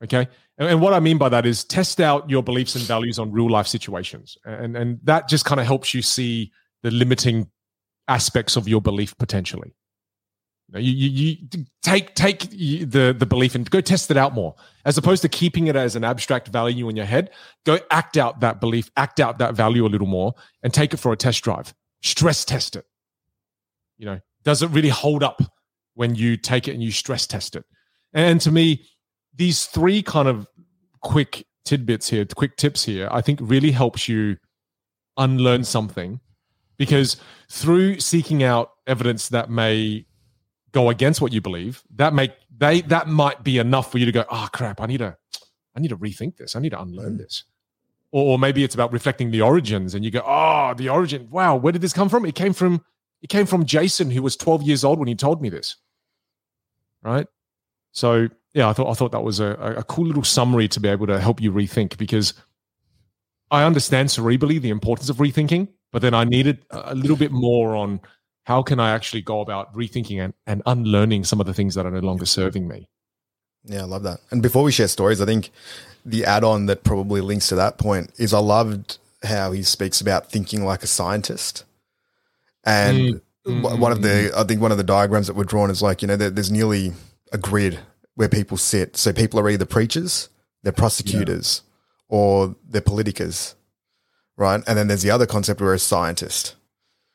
Okay. 0.04 0.28
And, 0.58 0.68
and, 0.68 0.80
what 0.80 0.92
I 0.92 1.00
mean 1.00 1.18
by 1.18 1.28
that 1.30 1.46
is 1.46 1.64
test 1.64 2.00
out 2.00 2.28
your 2.28 2.42
beliefs 2.42 2.74
and 2.74 2.84
values 2.84 3.18
on 3.18 3.32
real 3.32 3.50
life 3.50 3.66
situations. 3.66 4.36
And, 4.44 4.76
and 4.76 5.00
that 5.04 5.28
just 5.28 5.44
kind 5.44 5.60
of 5.60 5.66
helps 5.66 5.94
you 5.94 6.02
see 6.02 6.52
the 6.82 6.90
limiting 6.90 7.50
aspects 8.06 8.56
of 8.56 8.68
your 8.68 8.80
belief 8.80 9.16
potentially. 9.18 9.74
You, 10.72 10.80
you, 10.80 11.08
you 11.10 11.64
take 11.82 12.14
take 12.14 12.50
the 12.50 13.14
the 13.16 13.26
belief 13.26 13.54
and 13.54 13.70
go 13.70 13.80
test 13.80 14.10
it 14.10 14.16
out 14.16 14.34
more, 14.34 14.56
as 14.84 14.98
opposed 14.98 15.22
to 15.22 15.28
keeping 15.28 15.68
it 15.68 15.76
as 15.76 15.94
an 15.94 16.04
abstract 16.04 16.48
value 16.48 16.88
in 16.88 16.96
your 16.96 17.04
head. 17.04 17.30
Go 17.64 17.78
act 17.90 18.16
out 18.16 18.40
that 18.40 18.60
belief, 18.60 18.90
act 18.96 19.20
out 19.20 19.38
that 19.38 19.54
value 19.54 19.86
a 19.86 19.88
little 19.88 20.06
more, 20.06 20.34
and 20.62 20.72
take 20.72 20.92
it 20.92 20.96
for 20.96 21.12
a 21.12 21.16
test 21.16 21.44
drive. 21.44 21.74
Stress 22.02 22.44
test 22.44 22.76
it. 22.76 22.86
You 23.98 24.06
know, 24.06 24.20
does 24.42 24.62
it 24.62 24.68
really 24.68 24.88
hold 24.88 25.22
up 25.22 25.42
when 25.94 26.14
you 26.14 26.36
take 26.36 26.66
it 26.66 26.72
and 26.72 26.82
you 26.82 26.90
stress 26.90 27.26
test 27.26 27.56
it? 27.56 27.64
And 28.12 28.40
to 28.40 28.50
me, 28.50 28.86
these 29.36 29.66
three 29.66 30.02
kind 30.02 30.28
of 30.28 30.46
quick 31.00 31.46
tidbits 31.64 32.08
here, 32.08 32.24
quick 32.24 32.56
tips 32.56 32.84
here, 32.84 33.08
I 33.10 33.20
think 33.20 33.38
really 33.42 33.70
helps 33.70 34.08
you 34.08 34.36
unlearn 35.16 35.64
something 35.64 36.20
because 36.76 37.16
through 37.48 38.00
seeking 38.00 38.42
out 38.42 38.70
evidence 38.86 39.28
that 39.28 39.50
may 39.50 40.06
go 40.72 40.90
against 40.90 41.20
what 41.20 41.32
you 41.32 41.40
believe, 41.40 41.82
that 41.96 42.14
make 42.14 42.32
they 42.56 42.80
that 42.82 43.08
might 43.08 43.42
be 43.42 43.58
enough 43.58 43.90
for 43.90 43.98
you 43.98 44.06
to 44.06 44.12
go, 44.12 44.24
oh 44.30 44.48
crap, 44.52 44.80
I 44.80 44.86
need 44.86 44.98
to 44.98 45.16
I 45.76 45.80
need 45.80 45.88
to 45.88 45.96
rethink 45.96 46.36
this. 46.36 46.54
I 46.54 46.60
need 46.60 46.70
to 46.70 46.80
unlearn 46.80 47.14
mm. 47.14 47.18
this. 47.18 47.44
Or, 48.12 48.32
or 48.32 48.38
maybe 48.38 48.62
it's 48.62 48.74
about 48.74 48.92
reflecting 48.92 49.30
the 49.30 49.40
origins 49.40 49.94
and 49.94 50.04
you 50.04 50.10
go, 50.10 50.22
oh, 50.24 50.74
the 50.76 50.88
origin, 50.88 51.28
wow, 51.30 51.56
where 51.56 51.72
did 51.72 51.82
this 51.82 51.92
come 51.92 52.08
from? 52.08 52.24
It 52.24 52.34
came 52.34 52.52
from 52.52 52.84
it 53.22 53.28
came 53.28 53.46
from 53.46 53.64
Jason, 53.64 54.10
who 54.10 54.22
was 54.22 54.36
12 54.36 54.62
years 54.62 54.84
old 54.84 54.98
when 54.98 55.08
he 55.08 55.14
told 55.14 55.40
me 55.40 55.48
this. 55.48 55.76
Right. 57.02 57.26
So 57.92 58.28
yeah, 58.54 58.68
I 58.68 58.72
thought 58.72 58.88
I 58.88 58.94
thought 58.94 59.12
that 59.12 59.24
was 59.24 59.40
a, 59.40 59.74
a 59.76 59.82
cool 59.82 60.06
little 60.06 60.24
summary 60.24 60.68
to 60.68 60.80
be 60.80 60.88
able 60.88 61.08
to 61.08 61.20
help 61.20 61.40
you 61.40 61.52
rethink 61.52 61.98
because 61.98 62.34
I 63.50 63.64
understand 63.64 64.08
cerebrally 64.08 64.60
the 64.60 64.70
importance 64.70 65.10
of 65.10 65.16
rethinking, 65.16 65.68
but 65.92 66.02
then 66.02 66.14
I 66.14 66.24
needed 66.24 66.64
a 66.70 66.94
little 66.94 67.16
bit 67.16 67.32
more 67.32 67.74
on 67.76 68.00
how 68.44 68.62
can 68.62 68.78
I 68.78 68.92
actually 68.92 69.22
go 69.22 69.40
about 69.40 69.74
rethinking 69.74 70.22
and, 70.22 70.34
and 70.46 70.62
unlearning 70.66 71.24
some 71.24 71.40
of 71.40 71.46
the 71.46 71.54
things 71.54 71.74
that 71.74 71.84
are 71.84 71.90
no 71.90 72.00
longer 72.00 72.26
serving 72.26 72.68
me? 72.68 72.88
Yeah, 73.64 73.82
I 73.82 73.84
love 73.84 74.02
that. 74.04 74.20
And 74.30 74.42
before 74.42 74.62
we 74.62 74.72
share 74.72 74.88
stories, 74.88 75.20
I 75.20 75.24
think 75.24 75.50
the 76.04 76.24
add 76.24 76.44
on 76.44 76.66
that 76.66 76.84
probably 76.84 77.20
links 77.20 77.48
to 77.48 77.54
that 77.56 77.78
point 77.78 78.12
is 78.18 78.34
I 78.34 78.38
loved 78.38 78.98
how 79.22 79.52
he 79.52 79.62
speaks 79.62 80.00
about 80.00 80.30
thinking 80.30 80.64
like 80.64 80.82
a 80.82 80.86
scientist. 80.86 81.64
And 82.64 83.20
mm. 83.46 83.78
one 83.78 83.90
of 83.90 84.02
the, 84.02 84.32
I 84.36 84.44
think 84.44 84.60
one 84.60 84.70
of 84.70 84.78
the 84.78 84.84
diagrams 84.84 85.26
that 85.26 85.34
were 85.34 85.44
drawn 85.44 85.70
is 85.70 85.82
like, 85.82 86.02
you 86.02 86.08
know, 86.08 86.16
there's 86.16 86.50
nearly 86.50 86.92
a 87.32 87.38
grid 87.38 87.78
where 88.14 88.28
people 88.28 88.56
sit. 88.56 88.96
So 88.96 89.12
people 89.12 89.40
are 89.40 89.48
either 89.48 89.64
preachers, 89.64 90.28
they're 90.62 90.72
prosecutors, 90.72 91.62
yeah. 91.64 92.16
or 92.16 92.56
they're 92.68 92.80
politicos, 92.80 93.54
right? 94.36 94.62
And 94.66 94.78
then 94.78 94.88
there's 94.88 95.02
the 95.02 95.10
other 95.10 95.26
concept 95.26 95.60
where 95.60 95.74
a 95.74 95.78
scientist. 95.78 96.54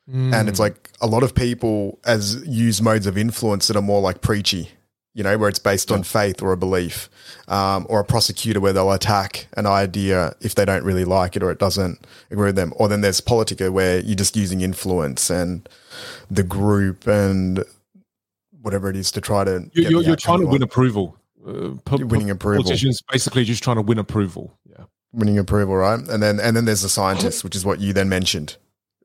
Mm. 0.08 0.34
And 0.34 0.48
it's 0.48 0.58
like 0.58 0.90
a 1.00 1.06
lot 1.06 1.22
of 1.22 1.34
people 1.34 1.98
as 2.04 2.44
use 2.46 2.82
modes 2.82 3.06
of 3.06 3.16
influence 3.16 3.68
that 3.68 3.76
are 3.76 3.82
more 3.82 4.00
like 4.00 4.20
preachy, 4.22 4.70
you 5.14 5.22
know, 5.22 5.38
where 5.38 5.48
it's 5.48 5.58
based 5.58 5.90
yeah. 5.90 5.96
on 5.96 6.02
faith 6.02 6.42
or 6.42 6.52
a 6.52 6.56
belief, 6.56 7.08
um, 7.48 7.86
or 7.88 8.00
a 8.00 8.04
prosecutor 8.04 8.60
where 8.60 8.72
they'll 8.72 8.92
attack 8.92 9.46
an 9.56 9.66
idea 9.66 10.34
if 10.40 10.54
they 10.54 10.64
don't 10.64 10.84
really 10.84 11.04
like 11.04 11.36
it 11.36 11.42
or 11.42 11.50
it 11.50 11.58
doesn't 11.58 12.06
agree 12.30 12.46
with 12.46 12.56
them. 12.56 12.72
Or 12.76 12.88
then 12.88 13.00
there's 13.00 13.20
politica 13.20 13.70
where 13.70 14.00
you're 14.00 14.16
just 14.16 14.36
using 14.36 14.60
influence 14.62 15.30
and 15.30 15.68
the 16.30 16.42
group 16.42 17.06
and 17.06 17.64
whatever 18.60 18.90
it 18.90 18.96
is 18.96 19.10
to 19.12 19.20
try 19.20 19.44
to. 19.44 19.70
You're, 19.72 19.90
you're, 19.90 20.02
you're 20.02 20.16
trying 20.16 20.40
to 20.40 20.46
win 20.46 20.62
approval. 20.62 21.16
Uh, 21.46 21.70
winning 21.90 22.30
approval. 22.30 22.62
Politicians 22.62 23.00
basically 23.10 23.44
just 23.44 23.62
trying 23.62 23.76
to 23.76 23.82
win 23.82 23.98
approval. 23.98 24.58
Yeah, 24.68 24.84
winning 25.12 25.38
approval, 25.38 25.76
right? 25.76 25.98
And 25.98 26.22
then 26.22 26.38
and 26.40 26.56
then 26.56 26.64
there's 26.66 26.82
the 26.82 26.88
scientists, 26.88 27.42
which 27.42 27.56
is 27.56 27.64
what 27.64 27.80
you 27.80 27.92
then 27.92 28.08
mentioned 28.08 28.56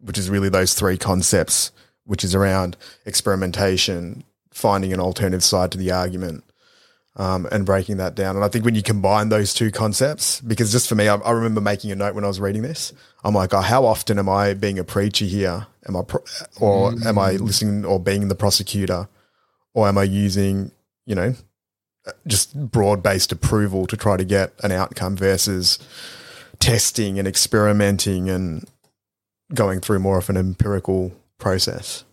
which 0.06 0.18
is 0.18 0.30
really 0.30 0.50
those 0.50 0.74
three 0.74 0.98
concepts, 0.98 1.72
which 2.06 2.24
is 2.24 2.36
around 2.36 2.78
experimentation, 3.06 4.24
finding 4.52 4.94
an 4.94 5.00
alternative 5.00 5.44
side 5.44 5.72
to 5.72 5.78
the 5.78 5.92
argument, 5.92 6.44
um, 7.16 7.48
and 7.52 7.66
breaking 7.66 7.98
that 7.98 8.14
down. 8.14 8.36
And 8.36 8.46
I 8.46 8.48
think 8.48 8.66
when 8.66 8.76
you 8.76 8.84
combine 8.84 9.30
those 9.30 9.54
two 9.54 9.72
concepts, 9.72 10.42
because 10.42 10.72
just 10.72 10.88
for 10.88 10.96
me, 10.96 11.08
I, 11.08 11.16
I, 11.16 11.32
remember 11.32 11.62
making 11.62 11.92
a 11.92 11.96
note 11.96 12.14
when 12.14 12.24
I 12.24 12.28
was 12.28 12.40
reading 12.40 12.62
this. 12.62 12.94
I'm 13.24 13.34
like, 13.34 13.54
oh, 13.54 13.62
how 13.62 13.86
often 13.86 14.20
am 14.20 14.30
I 14.30 14.54
being 14.54 14.78
a 14.78 14.84
preacher 14.84 15.26
here? 15.26 15.66
Am 15.88 15.96
I, 15.96 16.04
pro- 16.04 16.24
or 16.60 16.92
mm. 16.92 17.06
am 17.06 17.18
I 17.18 17.32
listening 17.34 17.86
or 17.86 18.00
being 18.00 18.28
the 18.28 18.36
prosecutor, 18.36 19.08
or 19.76 19.88
am 19.88 19.98
I 20.00 20.04
using, 20.04 20.72
you 21.06 21.14
know, 21.14 21.36
just 22.26 22.72
broad 22.72 23.04
based 23.04 23.32
approval 23.32 23.86
to 23.88 23.98
try 23.98 24.18
to 24.18 24.24
get 24.24 24.54
an 24.64 24.72
outcome 24.72 25.16
versus 25.16 25.78
testing 26.60 27.20
and 27.20 27.28
experimenting 27.28 28.30
and 28.30 28.68
going 29.54 29.80
through 29.80 30.00
more 30.00 30.18
of 30.18 30.30
an 30.30 30.38
empirical 30.38 31.12
process. 31.38 32.04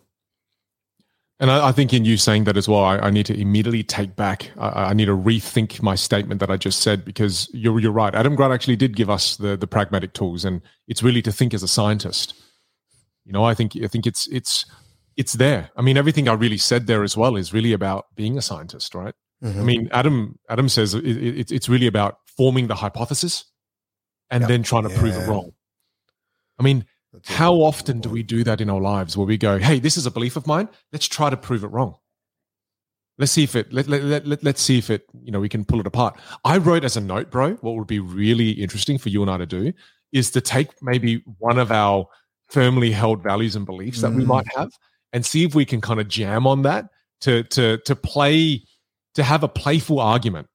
And 1.40 1.50
I, 1.50 1.68
I, 1.68 1.72
think 1.72 1.92
in 1.92 2.04
you 2.04 2.16
saying 2.16 2.44
that 2.44 2.56
as 2.56 2.68
well, 2.68 2.84
I, 2.84 2.98
I 2.98 3.10
need 3.10 3.26
to 3.26 3.40
immediately 3.40 3.82
take 3.82 4.14
back. 4.14 4.50
I, 4.58 4.90
I, 4.90 4.92
need 4.92 5.06
to 5.06 5.16
rethink 5.16 5.82
my 5.82 5.94
statement 5.94 6.40
that 6.40 6.50
I 6.50 6.56
just 6.56 6.80
said 6.82 7.04
because 7.04 7.48
you're 7.52 7.80
you're 7.80 7.90
right. 7.90 8.14
Adam 8.14 8.36
Grant 8.36 8.52
actually 8.52 8.76
did 8.76 8.94
give 8.96 9.10
us 9.10 9.36
the 9.36 9.56
the 9.56 9.66
pragmatic 9.66 10.12
tools, 10.12 10.44
and 10.44 10.60
it's 10.86 11.02
really 11.02 11.22
to 11.22 11.32
think 11.32 11.52
as 11.52 11.64
a 11.64 11.68
scientist. 11.68 12.34
You 13.24 13.32
know, 13.32 13.44
I 13.44 13.54
think 13.54 13.72
I 13.82 13.88
think 13.88 14.06
it's 14.06 14.28
it's 14.28 14.66
it's 15.16 15.34
there. 15.34 15.70
I 15.76 15.82
mean, 15.82 15.96
everything 15.96 16.28
I 16.28 16.34
really 16.34 16.58
said 16.58 16.86
there 16.86 17.02
as 17.02 17.16
well 17.16 17.36
is 17.36 17.52
really 17.52 17.72
about 17.72 18.06
being 18.14 18.38
a 18.38 18.42
scientist, 18.42 18.94
right? 18.94 19.14
Mm-hmm. 19.42 19.60
I 19.60 19.62
mean, 19.62 19.88
Adam 19.92 20.38
Adam 20.48 20.68
says 20.68 20.94
it, 20.94 21.04
it, 21.04 21.50
it's 21.50 21.68
really 21.68 21.86
about 21.86 22.18
forming 22.36 22.68
the 22.68 22.74
hypothesis 22.74 23.44
and 24.30 24.42
yep. 24.42 24.48
then 24.48 24.62
trying 24.62 24.84
to 24.84 24.90
yeah. 24.90 24.98
prove 24.98 25.16
it 25.16 25.28
wrong. 25.28 25.50
I 26.58 26.62
mean, 26.62 26.84
how 27.26 27.54
often 27.54 28.00
do 28.00 28.08
we 28.08 28.22
do 28.22 28.44
that 28.44 28.60
in 28.60 28.70
our 28.70 28.80
lives 28.80 29.16
where 29.16 29.26
we 29.26 29.36
go, 29.36 29.58
hey, 29.58 29.78
this 29.78 29.96
is 29.96 30.06
a 30.06 30.10
belief 30.10 30.36
of 30.36 30.46
mine. 30.46 30.68
Let's 30.92 31.08
try 31.08 31.28
to 31.28 31.36
prove 31.36 31.64
it 31.64 31.68
wrong. 31.68 31.96
Let's 33.18 33.32
see 33.32 33.44
if 33.44 33.54
it 33.54 33.72
let, 33.72 33.88
let, 33.88 34.02
let, 34.02 34.26
let, 34.26 34.42
let's 34.42 34.62
see 34.62 34.78
if 34.78 34.88
it, 34.88 35.04
you 35.22 35.30
know, 35.30 35.40
we 35.40 35.48
can 35.48 35.64
pull 35.64 35.80
it 35.80 35.86
apart. 35.86 36.18
I 36.44 36.56
wrote 36.56 36.84
as 36.84 36.96
a 36.96 37.00
note, 37.00 37.30
bro, 37.30 37.54
what 37.56 37.74
would 37.76 37.86
be 37.86 37.98
really 37.98 38.50
interesting 38.52 38.96
for 38.96 39.10
you 39.10 39.22
and 39.22 39.30
I 39.30 39.36
to 39.38 39.46
do 39.46 39.72
is 40.12 40.30
to 40.30 40.40
take 40.40 40.70
maybe 40.80 41.22
one 41.38 41.58
of 41.58 41.70
our 41.70 42.06
firmly 42.48 42.90
held 42.90 43.22
values 43.22 43.56
and 43.56 43.66
beliefs 43.66 44.00
that 44.02 44.12
we 44.12 44.24
Mm. 44.24 44.28
might 44.28 44.46
have 44.56 44.70
and 45.12 45.24
see 45.24 45.44
if 45.44 45.54
we 45.54 45.64
can 45.64 45.80
kind 45.80 46.00
of 46.00 46.08
jam 46.08 46.46
on 46.46 46.62
that 46.62 46.86
to 47.22 47.42
to 47.44 47.78
to 47.78 47.96
play 47.96 48.62
to 49.14 49.22
have 49.22 49.42
a 49.42 49.48
playful 49.48 50.00
argument. 50.00 50.48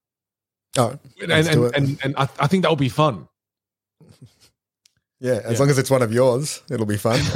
Oh, 0.76 0.98
And 1.22 1.32
and, 1.32 1.74
and, 1.74 1.98
and 2.02 2.14
I, 2.16 2.28
I 2.40 2.46
think 2.46 2.62
that 2.62 2.68
will 2.68 2.76
be 2.76 2.88
fun. 2.88 3.28
yeah. 5.20 5.40
As 5.44 5.52
Yeah. 5.54 5.58
long 5.60 5.70
as 5.70 5.78
it's 5.78 5.90
one 5.90 6.02
of 6.02 6.12
yours, 6.12 6.62
it'll 6.70 6.86
be 6.86 6.96
fun. 6.98 7.20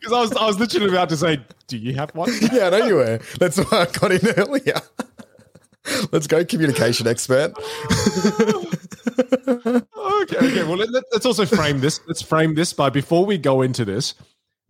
Because 0.00 0.12
I 0.16 0.20
was 0.20 0.32
I 0.36 0.46
was 0.46 0.58
literally 0.58 0.88
about 0.88 1.08
to 1.10 1.16
say, 1.16 1.40
do 1.66 1.76
you 1.76 1.94
have 1.96 2.14
one? 2.14 2.30
yeah, 2.52 2.68
I 2.68 2.70
know 2.70 2.86
you 2.86 2.94
were. 2.94 3.18
That's 3.38 3.58
why 3.58 3.82
I 3.82 3.86
got 3.86 4.12
in 4.12 4.20
earlier. 4.38 4.80
Let's 6.12 6.26
go, 6.26 6.44
communication 6.44 7.06
expert. 7.06 7.52
okay, 9.18 10.36
okay. 10.36 10.64
Well, 10.64 10.76
let, 10.76 11.04
us 11.14 11.26
also 11.26 11.44
frame 11.46 11.80
this. 11.80 12.00
Let's 12.06 12.22
frame 12.22 12.54
this 12.54 12.72
by 12.72 12.90
before 12.90 13.24
we 13.26 13.38
go 13.38 13.62
into 13.62 13.84
this, 13.84 14.14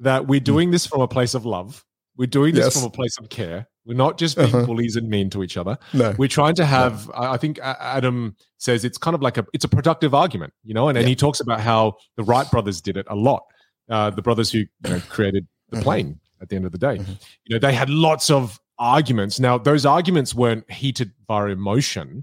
that 0.01 0.27
we're 0.27 0.41
doing 0.41 0.71
this 0.71 0.87
from 0.87 1.01
a 1.01 1.09
place 1.09 1.35
of 1.35 1.45
love. 1.45 1.85
We're 2.17 2.27
doing 2.27 2.55
this 2.55 2.65
Yes. 2.67 2.75
from 2.75 2.85
a 2.85 2.91
place 2.91 3.17
of 3.19 3.29
care. 3.29 3.69
We're 3.87 3.95
not 3.95 4.19
just 4.19 4.37
being 4.37 4.49
Uh-huh. 4.55 4.67
bullies 4.67 4.97
and 4.97 5.09
mean 5.09 5.31
to 5.31 5.43
each 5.43 5.57
other. 5.57 5.79
No. 5.93 6.15
We're 6.19 6.29
trying 6.29 6.55
to 6.57 6.67
have. 6.67 7.11
I 7.15 7.35
I 7.35 7.37
think 7.37 7.59
Adam 7.63 8.37
says 8.59 8.85
it's 8.85 8.99
kind 8.99 9.15
of 9.15 9.23
like 9.23 9.39
a. 9.39 9.47
It's 9.53 9.65
a 9.65 9.69
productive 9.69 10.15
argument, 10.15 10.53
you 10.65 10.75
know. 10.75 10.89
And, 10.89 10.99
and 10.99 11.07
he 11.09 11.15
talks 11.15 11.41
about 11.41 11.61
how 11.61 11.97
the 12.17 12.25
Wright 12.25 12.51
brothers 12.51 12.81
did 12.81 12.97
it 12.97 13.07
a 13.09 13.15
lot. 13.17 13.43
Uh, 13.89 14.11
the 14.11 14.21
brothers 14.23 14.51
who 14.53 14.59
you 14.59 14.69
know, 14.85 15.01
created 15.09 15.47
the 15.71 15.79
Mhm. 15.79 15.83
plane. 15.83 16.21
At 16.41 16.51
the 16.51 16.57
end 16.57 16.67
of 16.67 16.73
the 16.73 16.79
day, 16.79 16.99
Mhm. 16.99 17.17
you 17.47 17.55
know, 17.57 17.59
they 17.59 17.73
had 17.73 17.91
lots 17.91 18.31
of 18.31 18.61
arguments. 18.79 19.41
Now, 19.41 19.59
those 19.59 19.85
arguments 19.85 20.35
weren't 20.35 20.71
heated 20.71 21.11
by 21.27 21.51
emotion 21.51 22.23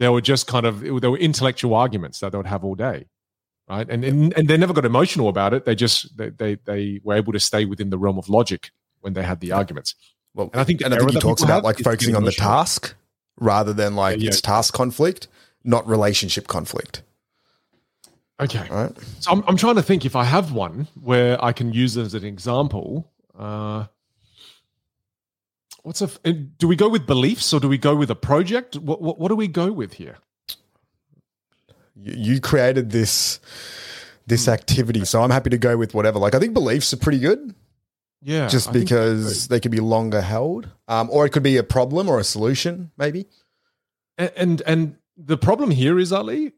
they 0.00 0.08
were 0.08 0.20
just 0.20 0.46
kind 0.48 0.66
of 0.66 0.80
they 0.80 0.90
were 0.90 1.16
intellectual 1.16 1.72
arguments 1.72 2.18
that 2.18 2.32
they 2.32 2.36
would 2.38 2.48
have 2.48 2.64
all 2.64 2.74
day 2.74 3.06
right? 3.68 3.88
And 3.88 4.04
and, 4.04 4.36
and 4.36 4.48
they 4.48 4.56
never 4.56 4.72
got 4.72 4.84
emotional 4.84 5.28
about 5.28 5.54
it. 5.54 5.64
They 5.64 5.74
just 5.74 6.16
they, 6.16 6.30
they 6.30 6.56
they 6.64 7.00
were 7.04 7.14
able 7.14 7.32
to 7.32 7.40
stay 7.40 7.64
within 7.64 7.90
the 7.90 7.98
realm 7.98 8.18
of 8.18 8.28
logic 8.28 8.70
when 9.00 9.12
they 9.14 9.22
had 9.22 9.40
the 9.40 9.52
arguments. 9.52 9.94
Well, 10.34 10.50
And 10.52 10.60
I 10.60 10.64
think 10.64 10.80
and 10.82 10.92
I 10.94 10.98
think 10.98 11.12
he 11.12 11.20
talks 11.20 11.42
about 11.42 11.62
like 11.64 11.74
is 11.74 11.78
to 11.78 11.82
get 11.84 11.90
focusing 11.90 12.16
on 12.16 12.24
the 12.24 12.32
task 12.32 12.94
rather 13.38 13.72
than 13.72 13.94
like 13.96 14.18
Yeah, 14.18 14.24
yeah. 14.24 14.28
it's 14.28 14.40
task 14.40 14.74
conflict, 14.74 15.28
not 15.64 15.86
relationship 15.86 16.46
conflict. 16.48 17.02
okay. 18.40 18.66
Right? 18.70 18.92
so 19.20 19.30
I'm, 19.32 19.44
I'm 19.46 19.56
trying 19.56 19.76
to 19.76 19.82
think 19.82 20.04
if 20.04 20.16
i 20.16 20.24
have 20.24 20.52
one 20.52 20.88
where 21.00 21.42
i 21.44 21.52
can 21.52 21.72
use 21.72 21.96
as 21.96 22.14
an 22.14 22.24
example 22.24 23.08
uh 23.38 23.86
what's 25.84 26.02
a 26.02 26.08
do 26.32 26.66
we 26.66 26.74
go 26.76 26.88
with 26.88 27.06
beliefs 27.06 27.52
or 27.52 27.60
do 27.60 27.68
we 27.68 27.78
go 27.78 27.94
with 27.94 28.10
a 28.10 28.14
project? 28.16 28.76
What 28.76 29.00
what, 29.00 29.18
what 29.20 29.28
do 29.28 29.36
we 29.36 29.46
go 29.48 29.70
with 29.72 29.92
here 29.94 30.16
You, 31.94 32.34
you 32.34 32.40
created 32.40 32.90
this 32.90 33.40
this 34.26 34.48
activity, 34.48 35.04
so 35.04 35.22
I'm 35.22 35.30
happy 35.30 35.50
to 35.50 35.58
go 35.58 35.76
with 35.76 35.94
whatever. 35.94 36.18
Like 36.18 36.34
I 36.34 36.38
think 36.38 36.54
beliefs 36.54 36.92
are 36.92 36.96
pretty 36.96 37.18
good, 37.18 37.54
yeah 38.22 38.48
just 38.48 38.70
I 38.70 38.72
because 38.72 39.48
they 39.48 39.60
could 39.60 39.70
be 39.70 39.80
longer 39.80 40.20
held, 40.20 40.68
um, 40.88 41.10
or 41.10 41.26
it 41.26 41.30
could 41.30 41.42
be 41.42 41.56
a 41.56 41.62
problem 41.62 42.08
or 42.08 42.18
a 42.18 42.24
solution, 42.24 42.90
maybe. 42.96 43.26
A- 44.18 44.36
and 44.38 44.62
and 44.62 44.96
the 45.16 45.36
problem 45.36 45.70
here 45.70 45.98
is 45.98 46.12
ali 46.12 46.52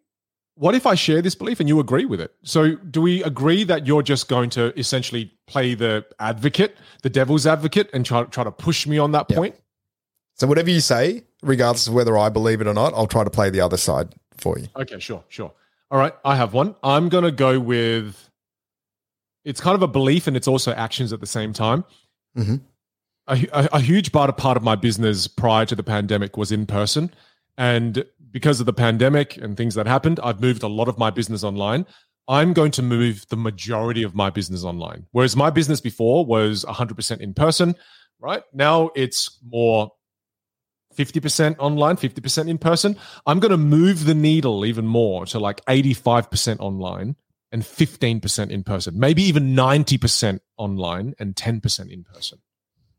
what 0.59 0.75
if 0.75 0.87
i 0.87 0.95
share 0.95 1.21
this 1.21 1.35
belief 1.35 1.61
and 1.61 1.69
you 1.69 1.79
agree 1.81 2.07
with 2.07 2.21
it? 2.21 2.35
So 2.43 2.77
do 2.77 3.03
we 3.03 3.23
agree 3.23 3.63
that 3.65 3.87
you're 3.87 4.03
just 4.03 4.27
going 4.27 4.49
to 4.51 4.79
essentially 4.79 5.33
play 5.47 5.75
the 5.75 6.07
advocate 6.19 6.79
the 7.03 7.11
devil's 7.11 7.47
advocate 7.47 7.91
and 7.93 8.07
try, 8.07 8.25
try 8.25 8.43
to 8.43 8.51
push 8.51 8.87
me 8.87 8.97
on 8.97 9.13
that 9.13 9.29
point? 9.29 9.55
So 10.35 10.47
whatever 10.47 10.71
you 10.71 10.81
say, 10.81 11.25
regardless 11.43 11.89
of 11.89 11.95
whether 11.95 12.17
I 12.17 12.31
believe 12.31 12.63
it 12.63 12.67
or 12.67 12.75
not, 12.75 12.95
I'll 12.95 13.07
try 13.07 13.25
to 13.25 13.31
play 13.31 13.51
the 13.51 13.61
other 13.61 13.77
side 13.77 14.15
for 14.39 14.59
you. 14.59 14.69
okay 14.77 14.99
sure 14.99 15.25
sure. 15.29 15.53
All 15.91 15.99
right 15.99 16.15
i 16.25 16.35
have 16.37 16.53
one. 16.53 16.75
I'm 16.83 17.09
going 17.09 17.25
to 17.25 17.31
go 17.31 17.59
with 17.61 18.29
it's 19.45 19.61
kind 19.61 19.77
of 19.77 19.83
a 19.83 19.89
belief 19.89 20.27
and 20.27 20.37
it's 20.37 20.49
also 20.49 20.73
actions 20.73 21.13
at 21.13 21.21
the 21.21 21.27
same 21.27 21.53
time. 21.53 21.85
Mhm. 22.37 22.61
a, 23.29 23.47
a, 23.53 23.69
a 23.75 23.81
huge 23.81 24.13
part 24.13 24.29
of 24.29 24.37
part 24.37 24.57
of 24.57 24.63
my 24.63 24.75
business 24.75 25.29
prior 25.29 25.65
to 25.67 25.75
the 25.75 25.83
pandemic 25.83 26.37
was 26.37 26.53
in 26.53 26.67
person. 26.67 27.11
And 27.57 28.05
because 28.31 28.61
of 28.61 28.67
the 28.67 28.73
pandemic 28.73 29.37
and 29.39 29.57
things 29.57 29.75
that 29.77 29.87
happened 29.87 30.21
i've 30.23 30.41
moved 30.41 30.63
a 30.63 30.69
lot 30.69 30.89
of 30.89 30.99
my 30.99 31.11
business 31.11 31.43
online. 31.45 31.87
I'm 32.29 32.53
going 32.53 32.73
to 32.73 32.83
move 32.83 33.25
the 33.29 33.37
majority 33.37 34.03
of 34.03 34.15
my 34.17 34.31
business 34.31 34.65
online. 34.65 35.07
Whereas 35.13 35.37
my 35.37 35.49
business 35.49 35.81
before 35.81 36.27
was 36.27 36.65
100% 36.65 37.21
in 37.21 37.35
person 37.35 37.77
right? 38.21 38.43
Now 38.53 38.91
it's 38.95 39.39
more 39.47 39.93
50% 40.97 41.57
online 41.59 41.97
50% 41.97 42.49
in 42.49 42.59
person 42.59 42.97
i'm 43.27 43.39
going 43.39 43.51
to 43.51 43.57
move 43.59 44.05
the 44.07 44.15
needle 44.15 44.65
even 44.65 44.87
more 44.87 45.27
to 45.27 45.39
like 45.39 45.65
85% 45.67 46.59
online 46.61 47.17
and 47.53 47.63
15% 47.63 48.51
in 48.51 48.65
person 48.65 48.99
maybe 48.99 49.23
even 49.23 49.55
90% 49.55 50.41
online 50.57 51.15
and 51.19 51.35
10% 51.37 51.91
in 51.93 52.05
person 52.05 52.39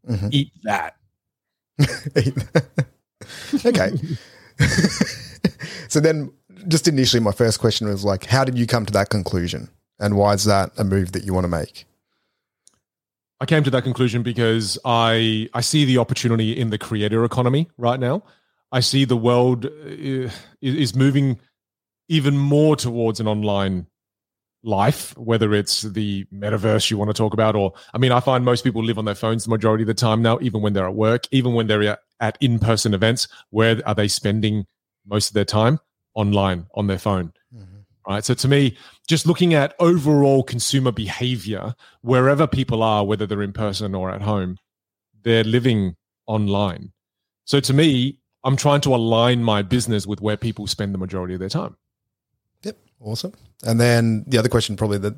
Mhm. 0.07 0.29
eat 0.31 0.51
that 0.63 0.95
okay. 3.65 3.91
so 5.87 5.99
then, 5.99 6.31
just 6.67 6.87
initially, 6.87 7.21
my 7.21 7.31
first 7.31 7.59
question 7.59 7.87
was 7.87 8.03
like, 8.03 8.25
how 8.25 8.43
did 8.43 8.57
you 8.57 8.65
come 8.65 8.85
to 8.85 8.93
that 8.93 9.09
conclusion, 9.09 9.69
and 9.99 10.17
why 10.17 10.33
is 10.33 10.45
that 10.45 10.71
a 10.77 10.83
move 10.83 11.11
that 11.11 11.23
you 11.23 11.33
want 11.33 11.43
to 11.43 11.49
make? 11.49 11.85
I 13.39 13.45
came 13.45 13.63
to 13.63 13.69
that 13.71 13.83
conclusion 13.83 14.23
because 14.23 14.79
I 14.83 15.49
I 15.53 15.61
see 15.61 15.85
the 15.85 15.99
opportunity 15.99 16.57
in 16.57 16.69
the 16.69 16.77
creator 16.77 17.23
economy 17.23 17.69
right 17.77 17.99
now. 17.99 18.23
I 18.71 18.79
see 18.79 19.05
the 19.05 19.17
world 19.17 19.65
uh, 19.65 19.69
is 19.69 20.31
is 20.61 20.95
moving 20.95 21.39
even 22.09 22.37
more 22.37 22.75
towards 22.75 23.19
an 23.19 23.27
online 23.27 23.87
life, 24.63 25.15
whether 25.17 25.53
it's 25.53 25.83
the 25.83 26.25
metaverse 26.33 26.89
you 26.89 26.97
want 26.97 27.09
to 27.09 27.13
talk 27.13 27.33
about, 27.33 27.55
or 27.55 27.73
I 27.93 27.97
mean, 27.99 28.11
I 28.11 28.19
find 28.19 28.43
most 28.43 28.63
people 28.63 28.83
live 28.83 28.97
on 28.97 29.05
their 29.05 29.15
phones 29.15 29.43
the 29.43 29.49
majority 29.49 29.83
of 29.83 29.87
the 29.87 29.93
time 29.93 30.21
now, 30.21 30.39
even 30.41 30.61
when 30.61 30.73
they're 30.73 30.87
at 30.87 30.95
work, 30.95 31.23
even 31.31 31.53
when 31.53 31.67
they're 31.67 31.97
at- 32.19 32.37
in 32.41 32.57
person 32.59 32.93
events. 32.93 33.27
Where 33.51 33.81
are 33.85 33.93
they 33.95 34.07
spending 34.07 34.65
most 35.05 35.29
of 35.29 35.33
their 35.33 35.45
time? 35.45 35.79
Online 36.15 36.65
on 36.73 36.87
their 36.87 36.97
phone 36.97 37.33
right? 38.07 38.23
So 38.25 38.33
to 38.33 38.47
me, 38.47 38.77
just 39.07 39.25
looking 39.25 39.53
at 39.53 39.73
overall 39.79 40.43
consumer 40.43 40.91
behavior, 40.91 41.75
wherever 42.01 42.45
people 42.45 42.83
are, 42.83 43.05
whether 43.05 43.25
they're 43.25 43.41
in 43.41 43.53
person 43.53 43.95
or 43.95 44.11
at 44.11 44.21
home, 44.21 44.57
they're 45.23 45.45
living 45.45 45.95
online. 46.27 46.91
So 47.45 47.59
to 47.61 47.73
me, 47.73 48.19
I'm 48.43 48.57
trying 48.57 48.81
to 48.81 48.93
align 48.93 49.43
my 49.43 49.61
business 49.61 50.05
with 50.05 50.21
where 50.21 50.37
people 50.37 50.67
spend 50.67 50.93
the 50.93 50.97
majority 50.97 51.33
of 51.33 51.39
their 51.39 51.49
time. 51.49 51.77
Yep, 52.63 52.77
awesome. 52.99 53.33
And 53.65 53.79
then 53.79 54.25
the 54.27 54.37
other 54.37 54.49
question, 54.49 54.75
probably 54.75 54.97
that 54.99 55.15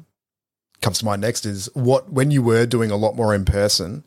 comes 0.81 0.99
to 0.99 1.05
mind 1.05 1.21
next, 1.21 1.45
is 1.45 1.69
what 1.73 2.11
when 2.11 2.31
you 2.31 2.43
were 2.43 2.65
doing 2.65 2.91
a 2.91 2.95
lot 2.95 3.15
more 3.15 3.33
in 3.33 3.43
person, 3.43 4.03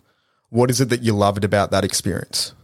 what 0.49 0.71
is 0.71 0.81
it 0.81 0.91
that 0.91 1.03
you 1.03 1.13
loved 1.13 1.45
about 1.45 1.71
that 1.73 1.85
experience? 1.85 2.55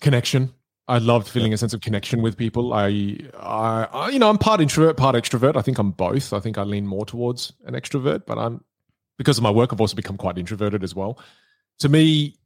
Connection. 0.00 0.54
I 0.90 0.98
loved 0.98 1.28
feeling 1.28 1.52
a 1.52 1.56
sense 1.56 1.72
of 1.72 1.80
connection 1.80 2.20
with 2.20 2.36
people. 2.36 2.72
I, 2.72 3.16
I, 3.38 3.86
I, 3.92 4.08
you 4.10 4.18
know, 4.18 4.28
I'm 4.28 4.38
part 4.38 4.60
introvert, 4.60 4.96
part 4.96 5.14
extrovert. 5.14 5.56
I 5.56 5.62
think 5.62 5.78
I'm 5.78 5.92
both. 5.92 6.32
I 6.32 6.40
think 6.40 6.58
I 6.58 6.64
lean 6.64 6.84
more 6.84 7.06
towards 7.06 7.52
an 7.64 7.74
extrovert, 7.74 8.26
but 8.26 8.38
I'm 8.38 8.64
because 9.16 9.38
of 9.38 9.44
my 9.44 9.50
work, 9.50 9.72
I've 9.72 9.80
also 9.80 9.94
become 9.94 10.16
quite 10.16 10.36
introverted 10.36 10.82
as 10.82 10.94
well. 10.94 11.18
To 11.78 11.88
me, 11.88 12.38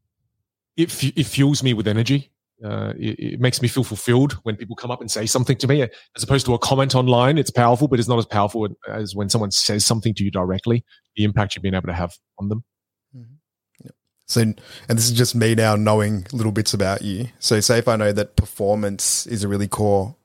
it 0.77 0.93
it 1.17 1.25
fuels 1.25 1.63
me 1.63 1.73
with 1.73 1.89
energy. 1.89 2.33
Uh, 2.63 2.93
it, 2.99 3.19
it 3.19 3.41
makes 3.41 3.63
me 3.63 3.69
feel 3.69 3.85
fulfilled 3.85 4.35
when 4.43 4.57
people 4.57 4.77
come 4.77 4.91
up 4.91 5.01
and 5.01 5.11
say 5.11 5.25
something 5.25 5.57
to 5.59 5.67
me, 5.67 5.83
as 5.83 6.23
opposed 6.23 6.45
to 6.47 6.55
a 6.55 6.59
comment 6.59 6.95
online. 6.95 7.39
It's 7.39 7.51
powerful, 7.51 7.89
but 7.89 7.99
it's 7.99 8.09
not 8.09 8.19
as 8.19 8.27
powerful 8.27 8.69
as 8.89 9.15
when 9.15 9.31
someone 9.31 9.53
says 9.53 9.87
something 9.87 10.15
to 10.15 10.25
you 10.25 10.31
directly. 10.31 10.85
The 11.17 11.25
impact 11.25 11.55
you've 11.55 11.63
been 11.63 11.75
able 11.75 11.87
to 11.87 11.95
have 11.95 12.13
on 12.39 12.49
them. 12.51 12.63
So, 14.27 14.41
and 14.41 14.59
this 14.89 15.05
is 15.05 15.13
just 15.13 15.35
me 15.35 15.55
now 15.55 15.77
knowing 15.77 16.27
little 16.33 16.53
bits 16.53 16.73
about 16.73 17.03
you. 17.03 17.29
So, 17.39 17.61
say 17.61 17.79
if 17.79 17.89
I 17.89 17.97
know 17.97 18.13
that 18.13 18.37
performance 18.37 19.27
is 19.27 19.45
a 19.45 19.49
really 19.49 19.69
core 19.69 20.17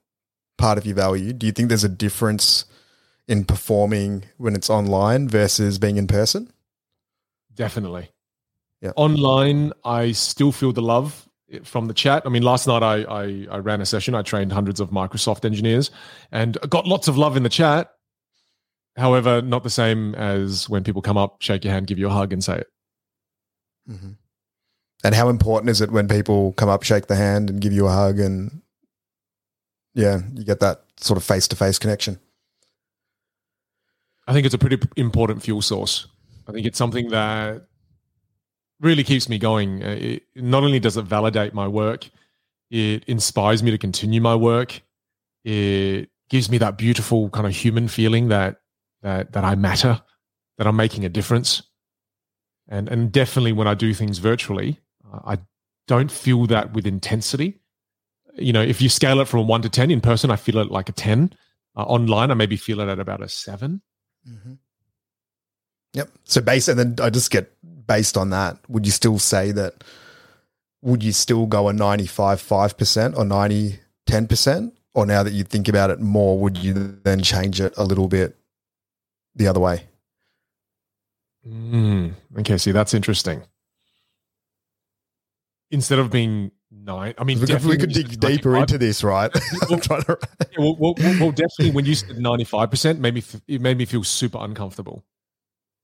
part 0.58 0.78
of 0.78 0.86
your 0.86 0.96
value, 0.96 1.34
do 1.34 1.46
you 1.46 1.52
think 1.52 1.70
there's 1.70 1.84
a 1.84 1.90
difference 1.90 2.66
in 3.28 3.46
performing 3.46 4.24
when 4.38 4.56
it's 4.56 4.70
online 4.70 5.28
versus 5.28 5.78
being 5.78 5.98
in 5.98 6.08
person? 6.08 6.52
Definitely. 7.54 8.10
Yeah. 8.82 8.92
Online, 8.96 9.74
I 9.84 10.14
still 10.14 10.54
feel 10.54 10.72
the 10.72 10.82
love 10.82 11.28
from 11.64 11.88
the 11.88 11.94
chat. 11.94 12.24
I 12.26 12.30
mean, 12.30 12.44
last 12.44 12.68
night 12.68 12.84
I, 12.84 13.02
I 13.04 13.48
I 13.52 13.58
ran 13.58 13.82
a 13.82 13.86
session. 13.86 14.16
I 14.16 14.22
trained 14.22 14.54
hundreds 14.54 14.80
of 14.80 14.92
Microsoft 14.92 15.46
engineers 15.46 15.92
and 16.32 16.58
got 16.70 16.88
lots 16.88 17.08
of 17.08 17.18
love 17.18 17.36
in 17.36 17.44
the 17.44 17.50
chat. 17.50 17.92
However, 18.96 19.42
not 19.42 19.64
the 19.64 19.70
same 19.70 20.16
as 20.16 20.70
when 20.70 20.84
people 20.84 21.02
come 21.02 21.18
up, 21.18 21.42
shake 21.42 21.64
your 21.64 21.74
hand, 21.74 21.88
give 21.88 22.00
you 22.00 22.08
a 22.08 22.12
hug, 22.12 22.34
and 22.34 22.44
say 22.44 22.60
it. 22.60 22.68
Mm-hmm. 23.90 24.12
And 25.04 25.16
how 25.16 25.30
important 25.30 25.70
is 25.70 25.82
it 25.82 25.92
when 25.92 26.08
people 26.08 26.54
come 26.54 26.70
up, 26.70 26.84
shake 26.84 27.08
the 27.08 27.16
hand, 27.16 27.50
and 27.50 27.62
give 27.62 27.74
you 27.74 27.88
a 27.88 27.92
hug, 27.92 28.20
and 28.20 28.62
yeah, 29.94 30.22
you 30.34 30.44
get 30.44 30.60
that 30.60 30.84
sort 30.98 31.18
of 31.18 31.24
face 31.24 31.48
to 31.48 31.56
face 31.56 31.80
connection? 31.80 32.20
I 34.28 34.34
think 34.34 34.46
it's 34.46 34.54
a 34.54 34.60
pretty 34.60 34.78
important 34.96 35.42
fuel 35.42 35.62
source. 35.62 36.08
I 36.48 36.52
think 36.52 36.66
it's 36.66 36.78
something 36.78 37.10
that 37.10 37.66
really 38.80 39.04
keeps 39.04 39.30
me 39.30 39.40
going. 39.40 39.84
Uh, 39.84 39.98
it, 40.00 40.24
not 40.36 40.64
only 40.64 40.80
does 40.80 40.98
it 40.98 41.04
validate 41.04 41.54
my 41.54 41.68
work, 41.68 42.10
it 42.70 43.04
inspires 43.06 43.64
me 43.64 43.72
to 43.72 43.78
continue 43.78 44.22
my 44.22 44.36
work. 44.36 44.82
It 45.44 46.10
gives 46.30 46.50
me 46.50 46.58
that 46.60 46.78
beautiful 46.78 47.30
kind 47.30 47.48
of 47.48 47.56
human 47.56 47.88
feeling 47.88 48.28
that 48.28 48.62
that 49.02 49.32
that 49.32 49.44
I 49.44 49.56
matter, 49.56 50.02
that 50.58 50.68
I'm 50.68 50.76
making 50.76 51.06
a 51.06 51.10
difference. 51.10 51.64
And 52.70 52.88
and 52.88 53.12
definitely 53.12 53.52
when 53.52 53.68
I 53.68 53.74
do 53.74 53.94
things 53.94 54.20
virtually, 54.20 54.80
I 55.26 55.40
don't 55.88 56.12
feel 56.12 56.46
that 56.48 56.74
with 56.74 56.86
intensity. 56.86 57.60
You 58.36 58.54
know, 58.54 58.62
if 58.62 58.82
you 58.82 58.88
scale 58.88 59.20
it 59.20 59.28
from 59.28 59.48
one 59.48 59.62
to 59.64 59.70
ten 59.70 59.92
in 59.92 60.00
person, 60.00 60.32
I 60.32 60.38
feel 60.38 60.60
it 60.60 60.72
like 60.72 60.88
a 60.88 60.94
ten. 60.94 61.34
Uh, 61.76 61.84
online, 61.84 62.32
I 62.32 62.34
maybe 62.34 62.58
feel 62.58 62.80
it 62.82 62.90
at 62.90 63.00
about 63.00 63.22
a 63.22 63.30
7 63.30 63.82
mm-hmm. 64.28 64.54
Yep. 65.94 66.10
So 66.24 66.42
based, 66.42 66.68
and 66.68 66.80
then 66.80 66.96
I 67.02 67.10
just 67.10 67.32
get 67.32 67.52
based 67.88 68.18
on 68.18 68.32
that. 68.32 68.58
Would 68.68 68.86
you 68.86 68.92
still 68.92 69.18
say 69.18 69.52
that? 69.52 69.84
Would 70.82 71.04
you 71.04 71.12
still 71.12 71.46
go 71.46 71.68
a 71.68 71.74
95 71.74 72.42
5% 72.42 73.18
or 73.18 73.26
90 73.26 73.80
10%? 74.10 74.72
Or 74.94 75.06
now 75.06 75.24
that 75.24 75.34
you 75.34 75.44
think 75.44 75.68
about 75.68 75.90
it 75.90 76.00
more, 76.00 76.40
would 76.40 76.58
you 76.58 76.74
then 77.04 77.22
change 77.22 77.62
it 77.62 77.74
a 77.78 77.84
little 77.84 78.08
bit 78.08 78.36
the 79.36 79.48
other 79.48 79.60
way? 79.60 79.88
Mm, 81.50 82.14
okay, 82.40 82.58
see, 82.58 82.72
that's 82.72 82.94
interesting. 82.94 83.42
Instead 85.72 86.00
of 86.00 86.12
being 86.12 86.52
nine, 86.72 87.14
I 87.18 87.24
mean, 87.24 87.40
we 87.40 87.78
could 87.78 87.92
dig 87.92 88.20
deeper 88.20 88.56
into 88.56 88.78
this, 88.78 89.04
right? 89.04 89.32
well, 89.70 89.80
to... 89.80 90.18
yeah, 90.40 90.58
well, 90.58 90.76
well, 90.80 90.94
well, 90.98 91.32
definitely, 91.32 91.72
when 91.72 91.86
you 91.86 91.96
said 91.96 92.18
ninety-five 92.18 92.70
percent, 92.70 93.00
made 93.00 93.14
me 93.14 93.24
it 93.48 93.62
made 93.62 93.78
me 93.78 93.86
feel 93.86 94.04
super 94.04 94.38
uncomfortable. 94.42 95.06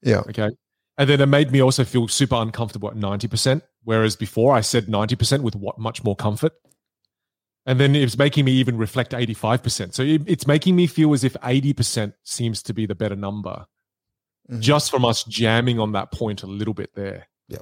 Yeah. 0.01 0.19
Okay. 0.29 0.49
And 0.97 1.09
then 1.09 1.19
it 1.19 1.25
made 1.25 1.51
me 1.51 1.61
also 1.61 1.83
feel 1.83 2.07
super 2.07 2.35
uncomfortable 2.35 2.89
at 2.89 2.95
ninety 2.95 3.27
percent, 3.27 3.63
whereas 3.83 4.15
before 4.15 4.55
I 4.55 4.61
said 4.61 4.89
ninety 4.89 5.15
percent 5.15 5.43
with 5.43 5.55
what 5.55 5.79
much 5.79 6.03
more 6.03 6.15
comfort. 6.15 6.53
And 7.67 7.79
then 7.79 7.95
it's 7.95 8.15
making 8.15 8.45
me 8.45 8.51
even 8.51 8.77
reflect 8.77 9.11
85%. 9.11 9.95
So 9.95 10.03
it's 10.03 10.45
making 10.45 10.75
me 10.75 10.85
feel 10.85 11.15
as 11.15 11.23
if 11.23 11.33
80% 11.33 12.13
seems 12.21 12.61
to 12.61 12.75
be 12.75 12.85
the 12.85 12.93
better 12.93 13.15
number 13.15 13.65
mm-hmm. 14.49 14.61
just 14.61 14.91
from 14.91 15.05
us 15.05 15.23
jamming 15.23 15.79
on 15.79 15.93
that 15.93 16.11
point 16.11 16.43
a 16.43 16.47
little 16.47 16.73
bit 16.73 16.93
there. 16.95 17.27
Yeah. 17.47 17.59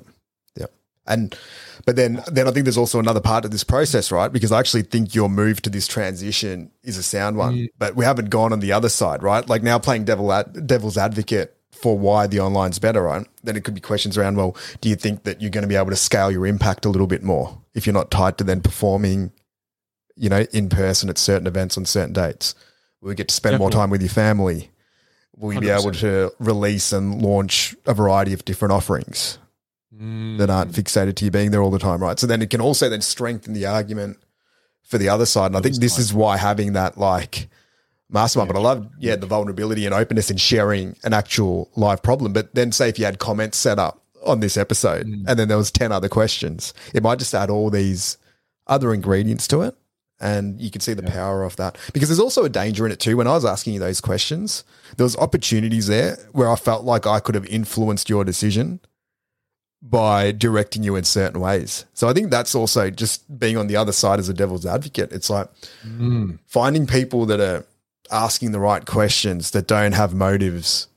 Yeah. 0.56 0.68
And, 1.06 1.38
but 1.86 1.96
then, 1.96 2.24
then 2.32 2.48
I 2.48 2.52
think 2.52 2.66
there's 2.66 2.78
also 2.78 3.00
another 3.00 3.20
part 3.20 3.46
of 3.46 3.52
this 3.52 3.64
process, 3.64 4.12
right? 4.12 4.32
Because 4.32 4.52
I 4.52 4.60
actually 4.60 4.84
think 4.84 5.14
your 5.14 5.30
move 5.30 5.62
to 5.64 5.70
this 5.70 5.88
transition 5.88 6.72
is 6.84 6.98
a 6.98 7.04
sound 7.04 7.38
one, 7.38 7.56
mm. 7.56 7.68
but 7.78 7.96
we 7.96 8.06
haven't 8.06 8.30
gone 8.30 8.54
on 8.54 8.60
the 8.60 8.72
other 8.72 8.90
side, 8.90 9.24
right? 9.24 9.48
Like 9.48 9.64
now 9.64 9.80
playing 9.80 10.06
devil 10.06 10.32
ad, 10.32 10.66
devil's 10.66 10.98
advocate 10.98 11.58
for 11.72 11.98
why 11.98 12.28
the 12.28 12.40
online's 12.40 12.80
better, 12.80 13.02
right? 13.02 13.28
Then 13.44 13.58
it 13.58 13.64
could 13.64 13.74
be 13.74 13.82
questions 13.82 14.18
around, 14.18 14.38
well, 14.38 14.56
do 14.80 14.88
you 14.88 14.96
think 14.96 15.24
that 15.24 15.42
you're 15.42 15.52
going 15.52 15.64
to 15.64 15.68
be 15.68 15.76
able 15.76 15.90
to 15.90 15.96
scale 15.96 16.32
your 16.32 16.46
impact 16.46 16.86
a 16.86 16.90
little 16.90 17.08
bit 17.08 17.24
more 17.24 17.62
if 17.74 17.86
you're 17.86 17.94
not 17.94 18.12
tied 18.12 18.38
to 18.38 18.44
then 18.44 18.62
performing 18.62 19.32
you 20.16 20.30
know, 20.30 20.46
in 20.52 20.70
person 20.70 21.10
at 21.10 21.18
certain 21.18 21.48
events 21.48 21.78
on 21.78 21.86
certain 21.86 22.14
dates. 22.14 22.56
We 23.02 23.16
get 23.16 23.28
to 23.28 23.36
spend 23.36 23.54
Definitely. 23.54 23.76
more 23.76 23.82
time 23.82 23.90
with 23.90 24.02
your 24.02 24.10
family. 24.10 24.70
Will 25.38 25.54
you 25.54 25.60
100%. 25.60 25.62
be 25.62 25.70
able 25.70 25.92
to 25.92 26.32
release 26.40 26.94
and 26.94 27.22
launch 27.22 27.76
a 27.86 27.94
variety 27.94 28.34
of 28.34 28.46
different 28.46 28.72
offerings 28.72 29.40
mm. 29.96 30.38
that 30.38 30.50
aren't 30.50 30.72
fixated 30.72 31.16
to 31.16 31.26
you 31.26 31.32
being 31.32 31.52
there 31.52 31.62
all 31.62 31.72
the 31.72 31.80
time, 31.80 32.02
right? 32.02 32.20
So 32.20 32.28
then 32.28 32.42
it 32.42 32.50
can 32.50 32.62
also 32.62 32.90
then 32.90 33.02
strengthen 33.02 33.54
the 33.54 33.66
argument 33.66 34.18
for 34.84 34.98
the 34.98 35.10
other 35.10 35.26
side. 35.26 35.48
And 35.48 35.58
I 35.58 35.62
think 35.62 35.78
this 35.78 35.98
is 35.98 36.14
why 36.14 36.38
having 36.38 36.74
that 36.74 36.98
like 36.98 37.48
mastermind, 38.10 38.50
but 38.50 38.58
I 38.58 38.62
love, 38.62 38.88
yeah, 39.00 39.16
the 39.16 39.26
vulnerability 39.26 39.86
and 39.86 39.94
openness 39.94 40.30
in 40.30 40.38
sharing 40.38 40.96
an 41.04 41.14
actual 41.14 41.72
live 41.76 42.04
problem. 42.04 42.34
But 42.34 42.54
then 42.54 42.72
say 42.72 42.90
if 42.90 43.00
you 43.00 43.06
had 43.06 43.20
comments 43.20 43.58
set 43.58 43.80
up 43.80 44.04
on 44.26 44.40
this 44.40 44.56
episode 44.56 45.08
mm. 45.08 45.24
and 45.28 45.40
then 45.40 45.48
there 45.48 45.58
was 45.58 45.72
10 45.72 45.92
other 45.92 46.10
questions, 46.10 46.74
it 46.94 47.02
might 47.02 47.20
just 47.20 47.34
add 47.34 47.50
all 47.50 47.70
these 47.70 48.18
other 48.68 48.94
ingredients 48.94 49.48
to 49.48 49.62
it 49.62 49.76
and 50.24 50.60
you 50.60 50.72
can 50.72 50.82
see 50.82 50.94
the 50.94 51.04
yeah. 51.04 51.12
power 51.12 51.44
of 51.44 51.56
that. 51.58 51.78
Because 51.94 52.10
there's 52.10 52.20
also 52.20 52.46
a 52.46 52.50
danger 52.50 52.86
in 52.86 52.92
it 52.92 53.00
too. 53.00 53.18
When 53.18 53.28
i 53.28 53.34
was 53.34 53.46
asking 53.46 53.74
you 53.74 53.80
those 53.80 54.02
questions 54.02 54.64
there 54.98 55.04
was 55.04 55.18
opportunities 55.18 55.88
there 55.88 56.18
where 56.32 56.50
i 56.50 56.56
felt 56.56 56.84
like 56.86 57.06
i 57.06 57.20
could 57.20 57.36
have 57.36 57.46
influenced 57.48 58.10
your 58.10 58.24
decision 58.24 58.80
by 59.82 60.32
directing 60.32 60.82
you 60.82 60.96
in 60.96 61.04
certain 61.04 61.42
ways. 61.42 61.86
So 61.94 62.08
i 62.08 62.14
think 62.14 62.32
that's 62.32 62.56
also 62.56 62.90
just 62.90 63.38
being 63.38 63.58
on 63.58 63.68
the 63.68 63.76
other 63.76 63.92
side 63.92 64.20
as 64.20 64.30
a 64.30 64.34
devil's 64.34 64.66
advocate. 64.66 65.12
It's 65.12 65.30
like 65.30 65.50
mm. 65.86 66.40
finding 66.48 66.88
people 66.88 67.26
that 67.28 67.40
are 67.40 67.66
asking 68.12 68.52
the 68.52 68.60
right 68.60 68.86
questions 68.86 69.52
that 69.52 69.68
don't 69.68 69.94
have 69.94 70.14
motives 70.14 70.88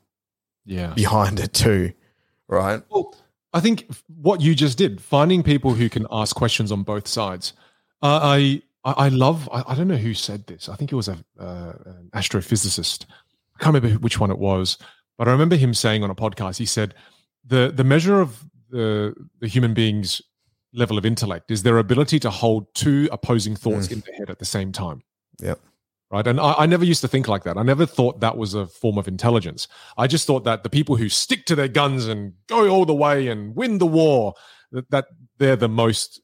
yeah. 0.64 0.92
behind 0.94 1.40
it 1.40 1.52
too 1.52 1.92
right? 2.48 2.82
Well 2.90 3.14
i 3.52 3.60
think 3.60 3.86
what 4.20 4.40
you 4.40 4.54
just 4.54 4.76
did 4.76 5.00
finding 5.00 5.42
people 5.42 5.72
who 5.72 5.88
can 5.88 6.06
ask 6.10 6.36
questions 6.36 6.70
on 6.70 6.82
both 6.82 7.08
sides. 7.08 7.52
Uh, 8.02 8.20
i 8.22 8.62
I, 8.86 8.92
I 8.92 9.08
love. 9.08 9.48
I, 9.52 9.64
I, 9.66 9.74
don't 9.74 9.88
know 9.88 9.96
who 9.96 10.14
said 10.14 10.46
this. 10.46 10.68
I 10.68 10.76
think 10.76 10.92
it 10.92 10.96
was 10.96 11.08
a 11.08 11.18
uh, 11.38 11.72
an 11.84 12.10
astrophysicist. 12.14 13.04
I 13.58 13.64
can't 13.64 13.74
remember 13.74 13.98
which 13.98 14.20
one 14.20 14.30
it 14.30 14.38
was, 14.38 14.78
but 15.18 15.28
I 15.28 15.32
remember 15.32 15.56
him 15.56 15.74
saying 15.74 16.04
on 16.04 16.10
a 16.10 16.14
podcast. 16.14 16.56
He 16.56 16.66
said 16.66 16.94
the 17.44 17.72
the 17.74 17.84
measure 17.84 18.20
of 18.20 18.44
the 18.70 19.14
the 19.40 19.48
human 19.48 19.74
being's 19.74 20.22
level 20.72 20.98
of 20.98 21.04
intellect 21.04 21.50
is 21.50 21.62
their 21.62 21.78
ability 21.78 22.20
to 22.20 22.30
hold 22.30 22.72
two 22.74 23.08
opposing 23.10 23.56
thoughts 23.56 23.88
mm. 23.88 23.92
in 23.92 24.00
their 24.06 24.14
head 24.14 24.30
at 24.30 24.38
the 24.38 24.44
same 24.44 24.72
time. 24.72 25.02
Yeah. 25.40 25.54
Right. 26.10 26.26
And 26.26 26.38
I, 26.38 26.52
I, 26.58 26.66
never 26.66 26.84
used 26.84 27.00
to 27.00 27.08
think 27.08 27.26
like 27.26 27.42
that. 27.44 27.56
I 27.56 27.64
never 27.64 27.84
thought 27.84 28.20
that 28.20 28.36
was 28.36 28.54
a 28.54 28.66
form 28.66 28.96
of 28.96 29.08
intelligence. 29.08 29.66
I 29.98 30.06
just 30.06 30.24
thought 30.24 30.44
that 30.44 30.62
the 30.62 30.70
people 30.70 30.94
who 30.94 31.08
stick 31.08 31.46
to 31.46 31.56
their 31.56 31.66
guns 31.66 32.06
and 32.06 32.34
go 32.46 32.68
all 32.68 32.84
the 32.84 32.94
way 32.94 33.26
and 33.26 33.56
win 33.56 33.78
the 33.78 33.86
war, 33.86 34.34
that, 34.70 34.88
that 34.90 35.06
they're 35.38 35.56
the 35.56 35.68
most 35.68 36.20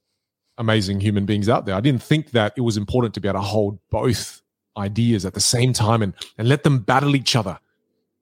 amazing 0.58 1.00
human 1.00 1.26
beings 1.26 1.48
out 1.48 1.66
there. 1.66 1.74
I 1.74 1.80
didn't 1.80 2.02
think 2.02 2.30
that 2.30 2.52
it 2.56 2.60
was 2.60 2.76
important 2.76 3.14
to 3.14 3.20
be 3.20 3.28
able 3.28 3.40
to 3.40 3.44
hold 3.44 3.78
both 3.90 4.42
ideas 4.76 5.24
at 5.24 5.34
the 5.34 5.40
same 5.40 5.72
time 5.72 6.02
and, 6.02 6.14
and 6.38 6.48
let 6.48 6.62
them 6.62 6.78
battle 6.78 7.16
each 7.16 7.36
other. 7.36 7.58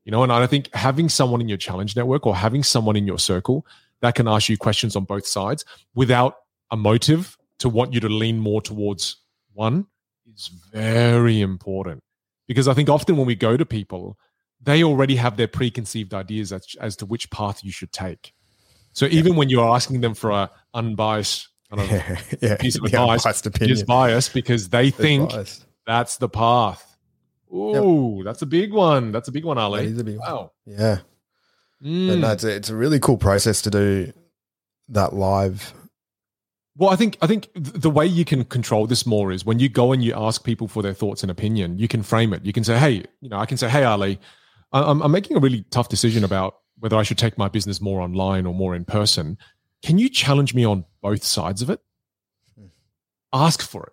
You 0.04 0.12
know, 0.12 0.22
and 0.22 0.32
I 0.32 0.46
think 0.46 0.74
having 0.74 1.08
someone 1.08 1.40
in 1.40 1.48
your 1.48 1.58
challenge 1.58 1.94
network 1.94 2.26
or 2.26 2.34
having 2.34 2.62
someone 2.62 2.96
in 2.96 3.06
your 3.06 3.18
circle 3.18 3.66
that 4.00 4.14
can 4.14 4.26
ask 4.26 4.48
you 4.48 4.56
questions 4.56 4.96
on 4.96 5.04
both 5.04 5.26
sides 5.26 5.64
without 5.94 6.36
a 6.70 6.76
motive 6.76 7.36
to 7.58 7.68
want 7.68 7.92
you 7.92 8.00
to 8.00 8.08
lean 8.08 8.38
more 8.38 8.62
towards 8.62 9.16
one 9.52 9.86
is 10.26 10.48
very 10.72 11.40
important. 11.40 12.02
Because 12.48 12.66
I 12.66 12.74
think 12.74 12.88
often 12.88 13.16
when 13.16 13.26
we 13.26 13.34
go 13.34 13.56
to 13.56 13.66
people, 13.66 14.18
they 14.60 14.82
already 14.82 15.16
have 15.16 15.36
their 15.36 15.48
preconceived 15.48 16.14
ideas 16.14 16.52
as, 16.52 16.74
as 16.80 16.96
to 16.96 17.06
which 17.06 17.30
path 17.30 17.62
you 17.62 17.70
should 17.70 17.92
take. 17.92 18.32
So 18.92 19.06
even 19.06 19.36
when 19.36 19.48
you're 19.48 19.68
asking 19.68 20.00
them 20.00 20.14
for 20.14 20.30
a 20.30 20.50
unbiased 20.74 21.48
kind 21.70 21.82
of 21.82 22.36
yeah, 22.42 22.56
piece 22.60 22.76
of 22.76 22.84
advice 22.84 23.46
is 23.60 23.82
biased 23.82 24.34
because 24.34 24.68
they 24.68 24.90
think 24.90 25.32
that's 25.86 26.16
the 26.16 26.28
path. 26.28 26.86
Ooh, 27.52 28.16
yep. 28.18 28.24
that's 28.24 28.42
a 28.42 28.46
big 28.46 28.72
one. 28.72 29.12
That's 29.12 29.28
a 29.28 29.32
big 29.32 29.44
one, 29.44 29.58
Ali. 29.58 29.86
That 29.86 29.92
is 29.92 29.98
a 29.98 30.04
big 30.04 30.18
wow. 30.18 30.52
one. 30.64 30.76
Yeah. 30.76 30.98
Mm. 31.82 32.20
No, 32.20 32.32
it's 32.32 32.44
a, 32.44 32.54
it's 32.54 32.70
a 32.70 32.76
really 32.76 33.00
cool 33.00 33.16
process 33.16 33.62
to 33.62 33.70
do 33.70 34.12
that 34.88 35.14
live. 35.14 35.72
Well, 36.76 36.90
I 36.90 36.96
think 36.96 37.18
I 37.20 37.26
think 37.26 37.48
the 37.54 37.90
way 37.90 38.06
you 38.06 38.24
can 38.24 38.44
control 38.44 38.86
this 38.86 39.04
more 39.04 39.32
is 39.32 39.44
when 39.44 39.58
you 39.58 39.68
go 39.68 39.92
and 39.92 40.02
you 40.02 40.14
ask 40.14 40.44
people 40.44 40.68
for 40.68 40.82
their 40.82 40.94
thoughts 40.94 41.22
and 41.22 41.30
opinion. 41.30 41.78
You 41.78 41.88
can 41.88 42.02
frame 42.02 42.32
it. 42.32 42.44
You 42.44 42.52
can 42.52 42.64
say, 42.64 42.78
"Hey, 42.78 43.04
you 43.20 43.28
know, 43.28 43.38
I 43.38 43.46
can 43.46 43.56
say, 43.56 43.68
hey, 43.68 43.84
Ali, 43.84 44.18
I'm, 44.72 45.02
I'm 45.02 45.12
making 45.12 45.36
a 45.36 45.40
really 45.40 45.64
tough 45.70 45.88
decision 45.88 46.22
about 46.22 46.56
whether 46.78 46.96
I 46.96 47.02
should 47.02 47.18
take 47.18 47.36
my 47.36 47.48
business 47.48 47.80
more 47.80 48.00
online 48.00 48.46
or 48.46 48.54
more 48.54 48.74
in 48.74 48.84
person. 48.84 49.36
Can 49.82 49.98
you 49.98 50.08
challenge 50.08 50.54
me 50.54 50.64
on 50.64 50.84
both 51.02 51.24
sides 51.24 51.62
of 51.62 51.70
it? 51.70 51.80
Ask 53.32 53.62
for 53.62 53.84
it. 53.84 53.92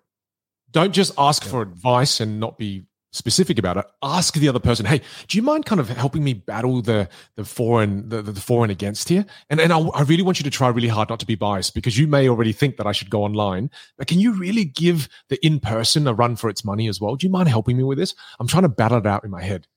Don't 0.72 0.93
just 0.93 1.14
ask 1.18 1.43
yeah. 1.43 1.51
for 1.51 1.61
advice 1.61 2.19
and 2.19 2.39
not 2.39 2.57
be 2.57 2.85
specific 3.11 3.57
about 3.57 3.77
it. 3.77 3.85
Ask 4.03 4.35
the 4.35 4.49
other 4.49 4.59
person, 4.59 4.85
hey, 4.85 5.01
do 5.27 5.38
you 5.38 5.41
mind 5.41 5.65
kind 5.65 5.80
of 5.80 5.89
helping 5.89 6.23
me 6.23 6.34
battle 6.34 6.81
the 6.81 7.09
the 7.35 7.45
for 7.45 7.81
and 7.81 8.09
the, 8.09 8.22
the 8.22 8.39
for 8.39 8.64
and 8.64 8.72
against 8.72 9.09
here? 9.09 9.26
And 9.49 9.59
and 9.59 9.72
I, 9.72 9.80
I 9.80 10.01
really 10.03 10.23
want 10.23 10.39
you 10.39 10.43
to 10.43 10.49
try 10.49 10.68
really 10.68 10.88
hard 10.88 11.09
not 11.09 11.19
to 11.19 11.26
be 11.26 11.35
biased 11.35 11.73
because 11.73 11.97
you 11.97 12.07
may 12.07 12.27
already 12.27 12.51
think 12.51 12.77
that 12.77 12.88
I 12.88 12.91
should 12.91 13.09
go 13.09 13.23
online, 13.23 13.69
but 13.97 14.07
can 14.07 14.19
you 14.19 14.34
really 14.34 14.65
give 14.65 15.07
the 15.30 15.43
in 15.45 15.59
person 15.59 16.07
a 16.07 16.14
run 16.14 16.35
for 16.35 16.49
its 16.49 16.65
money 16.65 16.88
as 16.88 16.99
well? 16.99 17.15
Do 17.15 17.26
you 17.26 17.31
mind 17.31 17.49
helping 17.49 17.77
me 17.77 17.84
with 17.84 17.97
this? 17.97 18.14
I'm 18.39 18.47
trying 18.47 18.64
to 18.64 18.69
battle 18.69 18.99
it 18.99 19.07
out 19.07 19.23
in 19.23 19.31
my 19.31 19.41
head. 19.41 19.68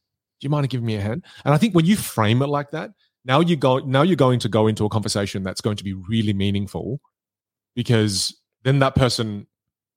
Do 0.41 0.47
you 0.47 0.51
mind 0.51 0.69
giving 0.71 0.87
me 0.87 0.97
a 0.97 1.01
hand? 1.01 1.25
And 1.45 1.55
I 1.55 1.59
think 1.59 1.75
when 1.75 1.87
you 1.87 1.97
frame 1.97 2.43
it 2.43 2.49
like 2.49 2.71
that, 2.71 2.93
now 3.25 3.41
you 3.41 3.57
go 3.57 3.79
now 3.79 4.03
you're 4.03 4.17
going 4.17 4.41
to 4.41 4.49
go 4.49 4.67
into 4.67 4.85
a 4.85 4.89
conversation 4.89 5.43
that's 5.43 5.61
going 5.61 5.77
to 5.77 5.85
be 5.85 5.93
really 5.93 6.33
meaningful 6.33 7.01
because 7.75 8.41
then 8.63 8.79
that 8.81 8.95
person 8.95 9.47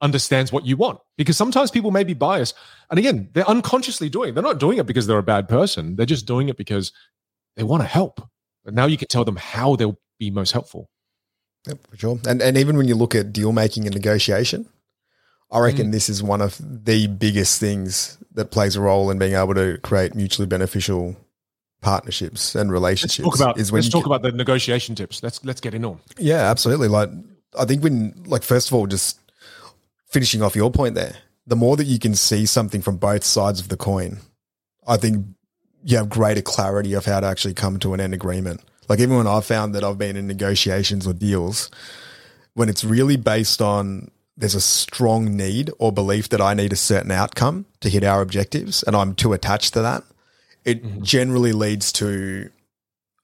understands 0.01 0.51
what 0.51 0.65
you 0.65 0.75
want. 0.75 0.99
Because 1.17 1.37
sometimes 1.37 1.71
people 1.71 1.91
may 1.91 2.03
be 2.03 2.13
biased. 2.13 2.55
And 2.89 2.99
again 2.99 3.29
they're 3.33 3.49
unconsciously 3.49 4.09
doing 4.09 4.33
they're 4.33 4.43
not 4.43 4.59
doing 4.59 4.77
it 4.77 4.85
because 4.85 5.07
they're 5.07 5.17
a 5.17 5.23
bad 5.23 5.47
person. 5.47 5.95
They're 5.95 6.05
just 6.05 6.25
doing 6.25 6.49
it 6.49 6.57
because 6.57 6.91
they 7.55 7.63
want 7.63 7.81
to 7.83 7.87
help. 7.87 8.21
But 8.63 8.73
now 8.73 8.85
you 8.85 8.97
can 8.97 9.07
tell 9.07 9.25
them 9.25 9.35
how 9.35 9.75
they'll 9.75 9.99
be 10.19 10.31
most 10.31 10.51
helpful. 10.51 10.89
Yep, 11.67 11.87
for 11.89 11.97
sure. 11.97 12.19
And 12.27 12.41
and 12.41 12.57
even 12.57 12.77
when 12.77 12.87
you 12.87 12.95
look 12.95 13.15
at 13.15 13.33
deal 13.33 13.51
making 13.51 13.85
and 13.85 13.93
negotiation 13.93 14.67
i 15.53 15.59
reckon 15.59 15.87
mm. 15.87 15.91
this 15.91 16.09
is 16.09 16.21
one 16.21 16.41
of 16.41 16.59
the 16.59 17.07
biggest 17.07 17.59
things 17.59 18.17
that 18.33 18.51
plays 18.51 18.75
a 18.75 18.81
role 18.81 19.11
in 19.11 19.19
being 19.19 19.35
able 19.35 19.53
to 19.53 19.77
create 19.83 20.15
mutually 20.15 20.47
beneficial 20.47 21.15
partnerships 21.83 22.55
and 22.55 22.71
relationships. 22.71 23.19
Let's 23.25 23.37
talk 23.37 23.45
about, 23.45 23.59
is 23.59 23.71
when 23.71 23.81
let's 23.81 23.89
talk 23.89 24.03
can- 24.03 24.11
about 24.11 24.23
the 24.23 24.31
negotiation 24.31 24.95
tips. 24.95 25.21
Let's 25.21 25.43
let's 25.45 25.61
get 25.61 25.73
in 25.73 25.85
on. 25.85 25.99
Yeah, 26.17 26.49
absolutely. 26.49 26.87
Like, 26.87 27.09
I 27.59 27.65
think 27.65 27.83
when, 27.83 28.23
like, 28.25 28.41
first 28.41 28.69
of 28.69 28.73
all, 28.73 28.87
just 28.87 29.19
finishing 30.09 30.41
off 30.41 30.55
your 30.55 30.71
point 30.71 30.95
there, 30.95 31.17
the 31.45 31.55
more 31.55 31.77
that 31.77 31.85
you 31.85 31.99
can 31.99 32.15
see 32.15 32.45
something 32.45 32.81
from 32.81 32.97
both 32.97 33.23
sides 33.23 33.59
of 33.59 33.67
the 33.67 33.77
coin, 33.77 34.19
I 34.87 34.97
think 34.97 35.25
you 35.83 35.97
have 35.97 36.09
greater 36.09 36.41
clarity 36.41 36.93
of 36.93 37.05
how 37.05 37.19
to 37.19 37.27
actually 37.27 37.53
come 37.53 37.77
to 37.79 37.93
an 37.93 37.99
end 37.99 38.13
agreement. 38.13 38.61
Like, 38.89 38.99
even 38.99 39.17
when 39.17 39.27
I've 39.27 39.45
found 39.45 39.75
that 39.75 39.83
I've 39.83 39.97
been 39.97 40.15
in 40.15 40.27
negotiations 40.27 41.05
or 41.05 41.13
deals, 41.13 41.69
when 42.53 42.69
it's 42.69 42.83
really 42.83 43.17
based 43.17 43.61
on 43.61 44.09
there's 44.35 44.55
a 44.55 44.61
strong 44.61 45.37
need 45.37 45.69
or 45.77 45.91
belief 45.91 46.29
that 46.29 46.41
I 46.41 46.53
need 46.53 46.73
a 46.73 46.77
certain 46.77 47.11
outcome 47.11 47.65
to 47.81 47.89
hit 47.89 48.03
our 48.03 48.21
objectives, 48.21 48.83
and 48.83 48.95
I'm 48.95 49.13
too 49.13 49.33
attached 49.33 49.73
to 49.73 49.81
that, 49.81 50.03
it 50.65 50.83
mm-hmm. 50.83 51.03
generally 51.03 51.53
leads 51.53 51.91
to 51.93 52.49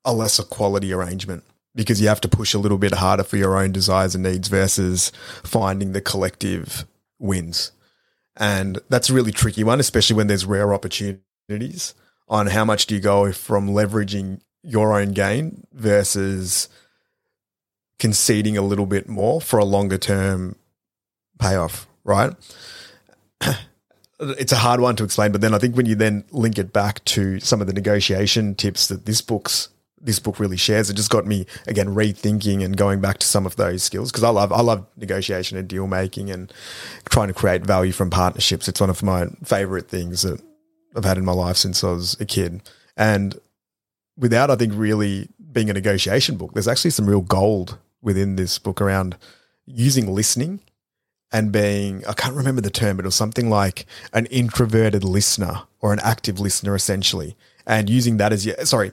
a 0.05 0.13
lesser 0.13 0.43
quality 0.43 0.93
arrangement 0.93 1.43
because 1.75 2.01
you 2.01 2.07
have 2.07 2.21
to 2.21 2.27
push 2.27 2.53
a 2.53 2.59
little 2.59 2.77
bit 2.77 2.93
harder 2.93 3.23
for 3.23 3.37
your 3.37 3.57
own 3.57 3.71
desires 3.71 4.15
and 4.15 4.23
needs 4.23 4.47
versus 4.47 5.11
finding 5.43 5.91
the 5.91 6.01
collective 6.01 6.85
wins. 7.19 7.71
And 8.35 8.79
that's 8.89 9.09
a 9.09 9.13
really 9.13 9.31
tricky 9.31 9.63
one, 9.63 9.79
especially 9.79 10.15
when 10.15 10.27
there's 10.27 10.45
rare 10.45 10.73
opportunities 10.73 11.93
on 12.27 12.47
how 12.47 12.63
much 12.63 12.85
do 12.85 12.95
you 12.95 13.01
go 13.01 13.31
from 13.31 13.69
leveraging 13.69 14.41
your 14.63 14.99
own 14.99 15.11
gain 15.11 15.65
versus 15.73 16.69
conceding 17.97 18.57
a 18.57 18.61
little 18.61 18.85
bit 18.85 19.09
more 19.09 19.41
for 19.41 19.59
a 19.59 19.65
longer 19.65 19.97
term 19.97 20.55
payoff, 21.37 21.87
right? 22.03 22.33
it's 24.19 24.51
a 24.51 24.57
hard 24.57 24.81
one 24.81 24.95
to 24.97 25.03
explain, 25.03 25.31
but 25.31 25.41
then 25.41 25.53
I 25.53 25.59
think 25.59 25.75
when 25.75 25.85
you 25.85 25.95
then 25.95 26.25
link 26.31 26.57
it 26.57 26.73
back 26.73 27.03
to 27.05 27.39
some 27.39 27.61
of 27.61 27.67
the 27.67 27.73
negotiation 27.73 28.55
tips 28.55 28.87
that 28.87 29.05
this 29.05 29.21
book's 29.21 29.69
this 30.01 30.19
book 30.19 30.39
really 30.39 30.55
shares, 30.55 30.89
it 30.89 30.93
just 30.93 31.09
got 31.09 31.25
me 31.25 31.45
again 31.67 31.87
rethinking 31.87 32.63
and 32.63 32.77
going 32.77 33.01
back 33.01 33.17
to 33.17 33.27
some 33.27 33.45
of 33.45 33.57
those 33.57 33.83
skills 33.83 34.11
because 34.11 34.23
I 34.23 34.29
love 34.29 34.51
I 34.51 34.61
love 34.61 34.85
negotiation 34.97 35.57
and 35.57 35.67
deal 35.67 35.87
making 35.87 36.29
and 36.31 36.51
trying 37.09 37.27
to 37.27 37.33
create 37.33 37.65
value 37.65 37.91
from 37.91 38.09
partnerships. 38.09 38.67
It's 38.67 38.81
one 38.81 38.89
of 38.89 39.03
my 39.03 39.27
favorite 39.43 39.89
things 39.89 40.21
that 40.21 40.41
I've 40.95 41.05
had 41.05 41.17
in 41.17 41.25
my 41.25 41.33
life 41.33 41.57
since 41.57 41.83
I 41.83 41.91
was 41.91 42.19
a 42.19 42.25
kid. 42.25 42.61
And 42.97 43.37
without 44.17 44.49
I 44.49 44.55
think 44.55 44.73
really 44.75 45.29
being 45.51 45.69
a 45.69 45.73
negotiation 45.73 46.37
book, 46.37 46.53
there's 46.53 46.67
actually 46.67 46.91
some 46.91 47.09
real 47.09 47.21
gold 47.21 47.77
within 48.01 48.35
this 48.35 48.59
book 48.59 48.81
around 48.81 49.17
using 49.65 50.13
listening 50.13 50.61
and 51.31 51.51
being 51.51 52.05
I 52.07 52.13
can't 52.13 52.35
remember 52.35 52.61
the 52.61 52.69
term, 52.69 52.97
but 52.97 53.05
it 53.05 53.07
was 53.07 53.15
something 53.15 53.49
like 53.49 53.85
an 54.13 54.25
introverted 54.27 55.03
listener 55.03 55.63
or 55.81 55.93
an 55.93 55.99
active 56.01 56.39
listener 56.39 56.75
essentially. 56.75 57.35
And 57.65 57.89
using 57.89 58.17
that 58.17 58.33
as 58.33 58.45
your 58.45 58.55
sorry, 58.65 58.91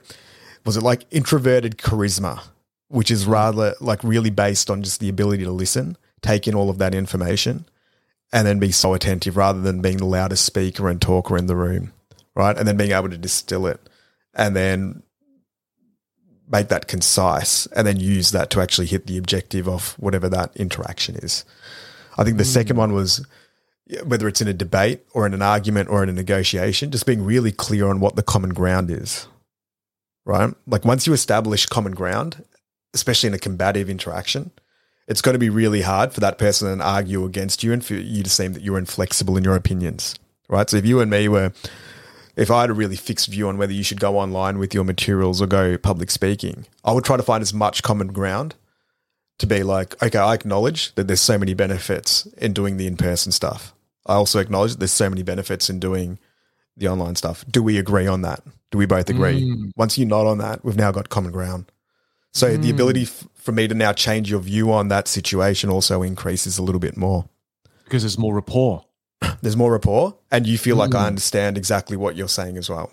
was 0.65 0.77
it 0.77 0.83
like 0.83 1.05
introverted 1.11 1.77
charisma, 1.77 2.41
which 2.89 3.11
is 3.11 3.25
rather 3.25 3.75
like 3.81 4.03
really 4.03 4.29
based 4.29 4.69
on 4.69 4.83
just 4.83 4.99
the 4.99 5.09
ability 5.09 5.43
to 5.43 5.51
listen, 5.51 5.97
take 6.21 6.47
in 6.47 6.55
all 6.55 6.69
of 6.69 6.77
that 6.77 6.93
information, 6.93 7.65
and 8.31 8.45
then 8.45 8.59
be 8.59 8.71
so 8.71 8.93
attentive 8.93 9.37
rather 9.37 9.61
than 9.61 9.81
being 9.81 9.97
the 9.97 10.05
loudest 10.05 10.45
speaker 10.45 10.89
and 10.89 11.01
talker 11.01 11.37
in 11.37 11.47
the 11.47 11.55
room, 11.55 11.93
right? 12.35 12.57
And 12.57 12.67
then 12.67 12.77
being 12.77 12.91
able 12.91 13.09
to 13.09 13.17
distill 13.17 13.65
it 13.67 13.79
and 14.33 14.55
then 14.55 15.01
make 16.49 16.69
that 16.69 16.87
concise 16.87 17.65
and 17.67 17.85
then 17.85 17.99
use 17.99 18.31
that 18.31 18.49
to 18.51 18.61
actually 18.61 18.87
hit 18.87 19.07
the 19.07 19.17
objective 19.17 19.67
of 19.67 19.93
whatever 19.99 20.29
that 20.29 20.55
interaction 20.55 21.15
is. 21.15 21.43
I 22.17 22.23
think 22.23 22.37
the 22.37 22.43
hmm. 22.43 22.49
second 22.49 22.77
one 22.77 22.93
was 22.93 23.25
whether 24.03 24.27
it's 24.27 24.41
in 24.41 24.47
a 24.47 24.53
debate 24.53 25.01
or 25.13 25.25
in 25.25 25.33
an 25.33 25.41
argument 25.41 25.89
or 25.89 26.03
in 26.03 26.09
a 26.09 26.13
negotiation, 26.13 26.91
just 26.91 27.05
being 27.05 27.23
really 27.23 27.51
clear 27.51 27.87
on 27.87 27.99
what 27.99 28.15
the 28.15 28.23
common 28.23 28.53
ground 28.53 28.91
is, 28.91 29.27
right? 30.25 30.53
Like 30.65 30.83
once 30.83 31.07
you 31.07 31.13
establish 31.13 31.65
common 31.65 31.93
ground, 31.93 32.43
especially 32.93 33.27
in 33.27 33.33
a 33.33 33.39
combative 33.39 33.89
interaction, 33.89 34.51
it's 35.07 35.21
going 35.21 35.33
to 35.33 35.39
be 35.39 35.49
really 35.49 35.81
hard 35.81 36.11
for 36.11 36.19
that 36.19 36.37
person 36.37 36.77
to 36.77 36.83
argue 36.83 37.23
against 37.23 37.63
you 37.63 37.71
and 37.71 37.83
for 37.83 37.93
you 37.93 38.23
to 38.23 38.29
seem 38.29 38.53
that 38.53 38.61
you're 38.61 38.77
inflexible 38.77 39.37
in 39.37 39.43
your 39.43 39.55
opinions, 39.55 40.15
right? 40.49 40.69
So 40.69 40.77
if 40.77 40.85
you 40.85 40.99
and 40.99 41.09
me 41.09 41.29
were, 41.29 41.53
if 42.35 42.51
I 42.51 42.61
had 42.61 42.69
a 42.69 42.73
really 42.73 42.97
fixed 42.97 43.29
view 43.29 43.47
on 43.47 43.57
whether 43.57 43.71
you 43.71 43.83
should 43.83 44.01
go 44.01 44.17
online 44.17 44.59
with 44.59 44.73
your 44.73 44.83
materials 44.83 45.41
or 45.41 45.47
go 45.47 45.77
public 45.77 46.11
speaking, 46.11 46.65
I 46.83 46.91
would 46.91 47.05
try 47.05 47.15
to 47.15 47.23
find 47.23 47.41
as 47.41 47.53
much 47.53 47.83
common 47.83 48.07
ground 48.07 48.55
to 49.39 49.47
be 49.47 49.63
like, 49.63 50.01
okay, 50.01 50.17
I 50.17 50.33
acknowledge 50.33 50.93
that 50.95 51.07
there's 51.07 51.21
so 51.21 51.37
many 51.37 51.53
benefits 51.53 52.25
in 52.37 52.53
doing 52.53 52.77
the 52.77 52.87
in 52.87 52.97
person 52.97 53.31
stuff. 53.31 53.73
I 54.05 54.13
also 54.13 54.39
acknowledge 54.39 54.71
that 54.71 54.79
there's 54.79 54.91
so 54.91 55.09
many 55.09 55.23
benefits 55.23 55.69
in 55.69 55.79
doing 55.79 56.17
the 56.75 56.87
online 56.87 57.15
stuff. 57.15 57.45
Do 57.49 57.61
we 57.61 57.77
agree 57.77 58.07
on 58.07 58.21
that? 58.21 58.41
Do 58.71 58.77
we 58.77 58.85
both 58.85 59.09
agree? 59.09 59.43
Mm. 59.43 59.71
Once 59.75 59.97
you 59.97 60.05
nod 60.05 60.27
on 60.27 60.37
that, 60.39 60.63
we've 60.63 60.77
now 60.77 60.91
got 60.91 61.09
common 61.09 61.31
ground. 61.31 61.71
So 62.33 62.55
the 62.55 62.69
mm. 62.69 62.73
ability 62.73 63.03
f- 63.03 63.27
for 63.35 63.51
me 63.51 63.67
to 63.67 63.73
now 63.73 63.93
change 63.93 64.29
your 64.29 64.39
view 64.39 64.71
on 64.71 64.89
that 64.89 65.07
situation 65.07 65.69
also 65.69 66.01
increases 66.01 66.57
a 66.57 66.63
little 66.63 66.79
bit 66.79 66.97
more. 66.97 67.27
because 67.87 68.03
there's 68.03 68.17
more 68.17 68.35
rapport. 68.35 68.83
There's 69.41 69.57
more 69.57 69.71
rapport, 69.71 70.15
and 70.29 70.45
you 70.45 70.59
feel 70.59 70.75
like 70.75 70.93
I 70.93 71.03
mm. 71.03 71.07
understand 71.07 71.57
exactly 71.57 71.97
what 71.97 72.15
you're 72.15 72.27
saying 72.27 72.55
as 72.55 72.69
well. 72.69 72.91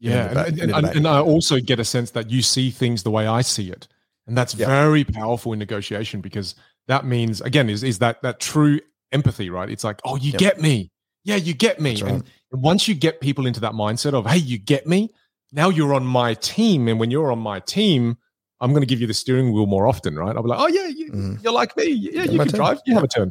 Yeah, 0.00 0.28
debate- 0.28 0.62
and, 0.62 0.72
and, 0.72 0.86
and 0.86 1.06
I 1.06 1.20
also 1.20 1.60
get 1.60 1.78
a 1.78 1.84
sense 1.84 2.12
that 2.12 2.30
you 2.30 2.40
see 2.40 2.70
things 2.70 3.02
the 3.02 3.10
way 3.10 3.26
I 3.26 3.42
see 3.42 3.70
it, 3.70 3.86
and 4.28 4.36
that's 4.38 4.54
Yeah. 4.54 4.66
very 4.66 5.02
powerful 5.04 5.52
in 5.52 5.58
negotiation 5.58 6.20
because 6.20 6.54
that 6.86 7.04
means 7.04 7.40
again 7.40 7.68
is 7.68 7.82
is 7.82 7.98
that 7.98 8.22
that 8.22 8.38
true 8.38 8.78
empathy, 9.10 9.50
right? 9.50 9.68
It's 9.68 9.82
like, 9.84 10.00
oh, 10.04 10.16
you 10.16 10.30
Yep. 10.32 10.38
get 10.38 10.60
me, 10.60 10.90
yeah, 11.24 11.36
you 11.36 11.54
get 11.54 11.80
me, 11.80 12.00
right. 12.02 12.12
and 12.12 12.24
once 12.52 12.86
you 12.86 12.94
get 12.94 13.20
people 13.20 13.46
into 13.46 13.60
that 13.60 13.72
mindset 13.72 14.12
of, 14.14 14.26
hey, 14.26 14.36
you 14.38 14.58
get 14.58 14.86
me, 14.86 15.10
now 15.50 15.68
you're 15.70 15.94
on 15.94 16.04
my 16.06 16.34
team, 16.34 16.86
and 16.88 17.00
when 17.00 17.10
you're 17.10 17.32
on 17.32 17.40
my 17.40 17.58
team. 17.60 18.16
I'm 18.60 18.70
going 18.72 18.82
to 18.82 18.86
give 18.88 19.00
you 19.00 19.06
the 19.06 19.14
steering 19.14 19.52
wheel 19.52 19.66
more 19.66 19.86
often, 19.86 20.16
right? 20.18 20.34
I'll 20.34 20.42
be 20.42 20.48
like, 20.48 20.58
"Oh 20.58 20.66
yeah, 20.66 20.88
you, 20.88 21.12
Mhm. 21.12 21.44
you're 21.44 21.52
like 21.52 21.76
me. 21.76 21.90
Yeah, 21.92 22.24
Yeah, 22.24 22.32
you 22.32 22.38
can 22.40 22.48
turn. 22.48 22.56
drive. 22.56 22.80
You 22.86 22.94
have 22.94 23.04
a 23.04 23.06
turn." 23.06 23.30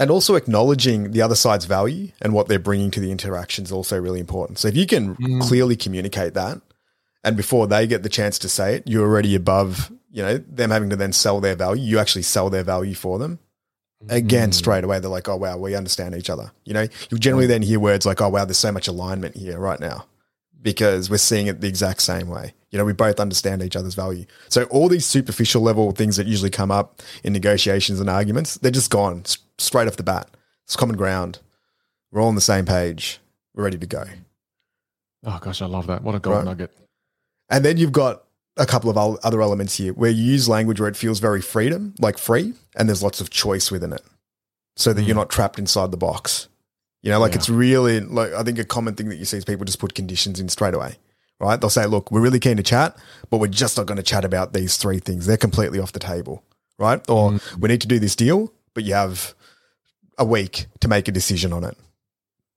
and 0.00 0.10
also 0.10 0.34
acknowledging 0.34 1.12
the 1.12 1.22
other 1.22 1.36
side's 1.36 1.66
value 1.66 2.08
and 2.20 2.32
what 2.34 2.48
they're 2.48 2.58
bringing 2.58 2.90
to 2.92 2.98
the 3.00 3.12
interaction 3.12 3.64
is 3.64 3.70
also 3.70 3.96
really 4.00 4.18
important. 4.18 4.58
So 4.58 4.66
if 4.66 4.76
you 4.76 4.86
can 4.86 5.14
Mm. 5.14 5.40
clearly 5.46 5.76
communicate 5.76 6.34
that, 6.34 6.60
and 7.24 7.36
before 7.36 7.66
they 7.66 7.86
get 7.86 8.02
the 8.02 8.08
chance 8.08 8.38
to 8.40 8.48
say 8.48 8.76
it, 8.76 8.82
you're 8.86 9.04
already 9.06 9.34
above, 9.34 9.90
you 10.10 10.22
know, 10.22 10.38
them 10.38 10.70
having 10.70 10.90
to 10.90 10.96
then 10.96 11.12
sell 11.12 11.40
their 11.40 11.54
value. 11.54 11.82
You 11.84 11.98
actually 11.98 12.22
sell 12.22 12.50
their 12.50 12.64
value 12.64 12.94
for 12.94 13.18
them. 13.18 13.38
Again, 14.08 14.50
Mm. 14.50 14.54
straight 14.54 14.82
away, 14.84 14.98
they're 14.98 15.08
like, 15.10 15.28
"Oh 15.28 15.36
wow, 15.36 15.56
we 15.56 15.76
understand 15.76 16.14
each 16.16 16.28
other." 16.28 16.50
You 16.64 16.74
know, 16.74 16.86
you 17.10 17.18
generally 17.18 17.46
then 17.46 17.62
hear 17.62 17.78
words 17.78 18.04
like, 18.04 18.20
"Oh 18.20 18.28
wow, 18.28 18.44
there's 18.44 18.58
so 18.58 18.72
much 18.72 18.88
alignment 18.88 19.36
here 19.36 19.58
right 19.60 19.78
now," 19.78 20.06
because 20.60 21.08
we're 21.08 21.18
seeing 21.18 21.46
it 21.46 21.60
the 21.60 21.68
exact 21.68 22.02
same 22.02 22.26
way. 22.28 22.54
You 22.70 22.78
know, 22.78 22.84
we 22.84 22.94
both 22.94 23.20
understand 23.20 23.62
each 23.62 23.76
other's 23.76 23.94
value. 23.94 24.24
So 24.48 24.64
all 24.64 24.88
these 24.88 25.06
superficial 25.06 25.62
level 25.62 25.92
things 25.92 26.16
that 26.16 26.26
usually 26.26 26.50
come 26.50 26.72
up 26.72 27.00
in 27.22 27.32
negotiations 27.32 28.00
and 28.00 28.10
arguments, 28.10 28.56
they're 28.56 28.70
just 28.72 28.90
gone 28.90 29.22
straight 29.58 29.86
off 29.86 29.96
the 29.96 30.02
bat. 30.02 30.28
It's 30.64 30.74
common 30.74 30.96
ground. 30.96 31.38
We're 32.10 32.22
all 32.22 32.28
on 32.28 32.34
the 32.34 32.40
same 32.40 32.64
page. 32.64 33.20
We're 33.54 33.62
ready 33.64 33.78
to 33.78 33.86
go. 33.86 34.04
Oh 35.24 35.38
gosh, 35.40 35.62
I 35.62 35.66
love 35.66 35.86
that. 35.86 36.02
What 36.02 36.14
a 36.16 36.18
gold 36.18 36.36
Right. 36.38 36.44
nugget. 36.44 36.72
And 37.52 37.64
then 37.64 37.76
you've 37.76 37.92
got 37.92 38.24
a 38.56 38.66
couple 38.66 38.90
of 38.90 38.96
other 39.22 39.42
elements 39.42 39.76
here 39.76 39.92
where 39.92 40.10
you 40.10 40.24
use 40.24 40.48
language 40.48 40.80
where 40.80 40.88
it 40.88 40.96
feels 40.96 41.20
very 41.20 41.40
freedom, 41.40 41.94
like 41.98 42.18
free, 42.18 42.54
and 42.74 42.88
there's 42.88 43.02
lots 43.02 43.20
of 43.20 43.30
choice 43.30 43.70
within 43.70 43.92
it, 43.92 44.02
so 44.74 44.92
that 44.92 45.02
you're 45.02 45.14
hmm. 45.14 45.20
not 45.20 45.30
trapped 45.30 45.58
inside 45.58 45.90
the 45.90 45.96
box. 45.96 46.48
You 47.02 47.10
know, 47.10 47.20
like 47.20 47.32
Yeah. 47.32 47.38
it's 47.38 47.48
really 47.50 48.00
like 48.00 48.32
I 48.32 48.42
think 48.42 48.58
a 48.58 48.64
common 48.64 48.94
thing 48.94 49.10
that 49.10 49.16
you 49.16 49.26
see 49.26 49.36
is 49.36 49.44
people 49.44 49.66
just 49.66 49.78
put 49.78 49.94
conditions 49.94 50.40
in 50.40 50.48
straight 50.48 50.74
away. 50.74 50.96
Right? 51.38 51.60
They'll 51.60 51.70
say, 51.70 51.86
"Look, 51.86 52.10
we're 52.10 52.20
really 52.20 52.38
keen 52.38 52.56
to 52.56 52.62
chat, 52.62 52.96
but 53.28 53.38
we're 53.38 53.48
just 53.48 53.76
not 53.76 53.86
going 53.86 53.96
to 53.96 54.02
chat 54.02 54.24
about 54.24 54.52
these 54.52 54.76
three 54.76 55.00
things. 55.00 55.26
They're 55.26 55.36
completely 55.36 55.78
off 55.78 55.92
the 55.92 55.98
table." 55.98 56.42
Right? 56.78 57.00
Or 57.10 57.32
hmm. 57.32 57.60
we 57.60 57.68
need 57.68 57.80
to 57.82 57.88
do 57.88 57.98
this 57.98 58.16
deal, 58.16 58.52
but 58.74 58.84
you 58.84 58.94
have 58.94 59.34
a 60.18 60.24
week 60.24 60.66
to 60.80 60.88
make 60.88 61.08
a 61.08 61.12
decision 61.12 61.52
on 61.52 61.64
it. 61.64 61.76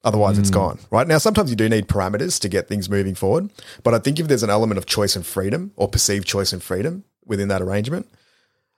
Otherwise, 0.06 0.38
it's 0.38 0.52
gone. 0.52 0.77
Right 0.91 1.07
now, 1.07 1.18
sometimes 1.18 1.49
you 1.49 1.56
do 1.56 1.68
need 1.68 1.88
parameters 1.88 2.40
to 2.41 2.48
get 2.48 2.68
things 2.68 2.90
moving 2.90 3.15
forward. 3.15 3.52
But 3.84 3.95
I 3.95 3.99
think 3.99 4.19
if 4.19 4.27
there's 4.27 4.44
an 4.44 4.52
element 4.52 4.77
of 4.77 4.86
choice 4.86 5.15
and 5.15 5.26
freedom 5.26 5.72
or 5.76 5.88
perceived 5.88 6.27
choice 6.27 6.53
and 6.53 6.61
freedom 6.61 7.03
within 7.26 7.48
that 7.48 7.61
arrangement, 7.61 8.07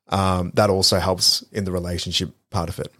um, 0.08 0.52
that 0.56 0.70
also 0.70 1.00
helps 1.00 1.42
in 1.52 1.66
the 1.66 1.72
relationship 1.72 2.34
part 2.50 2.70
of 2.70 2.80
it. 2.80 2.94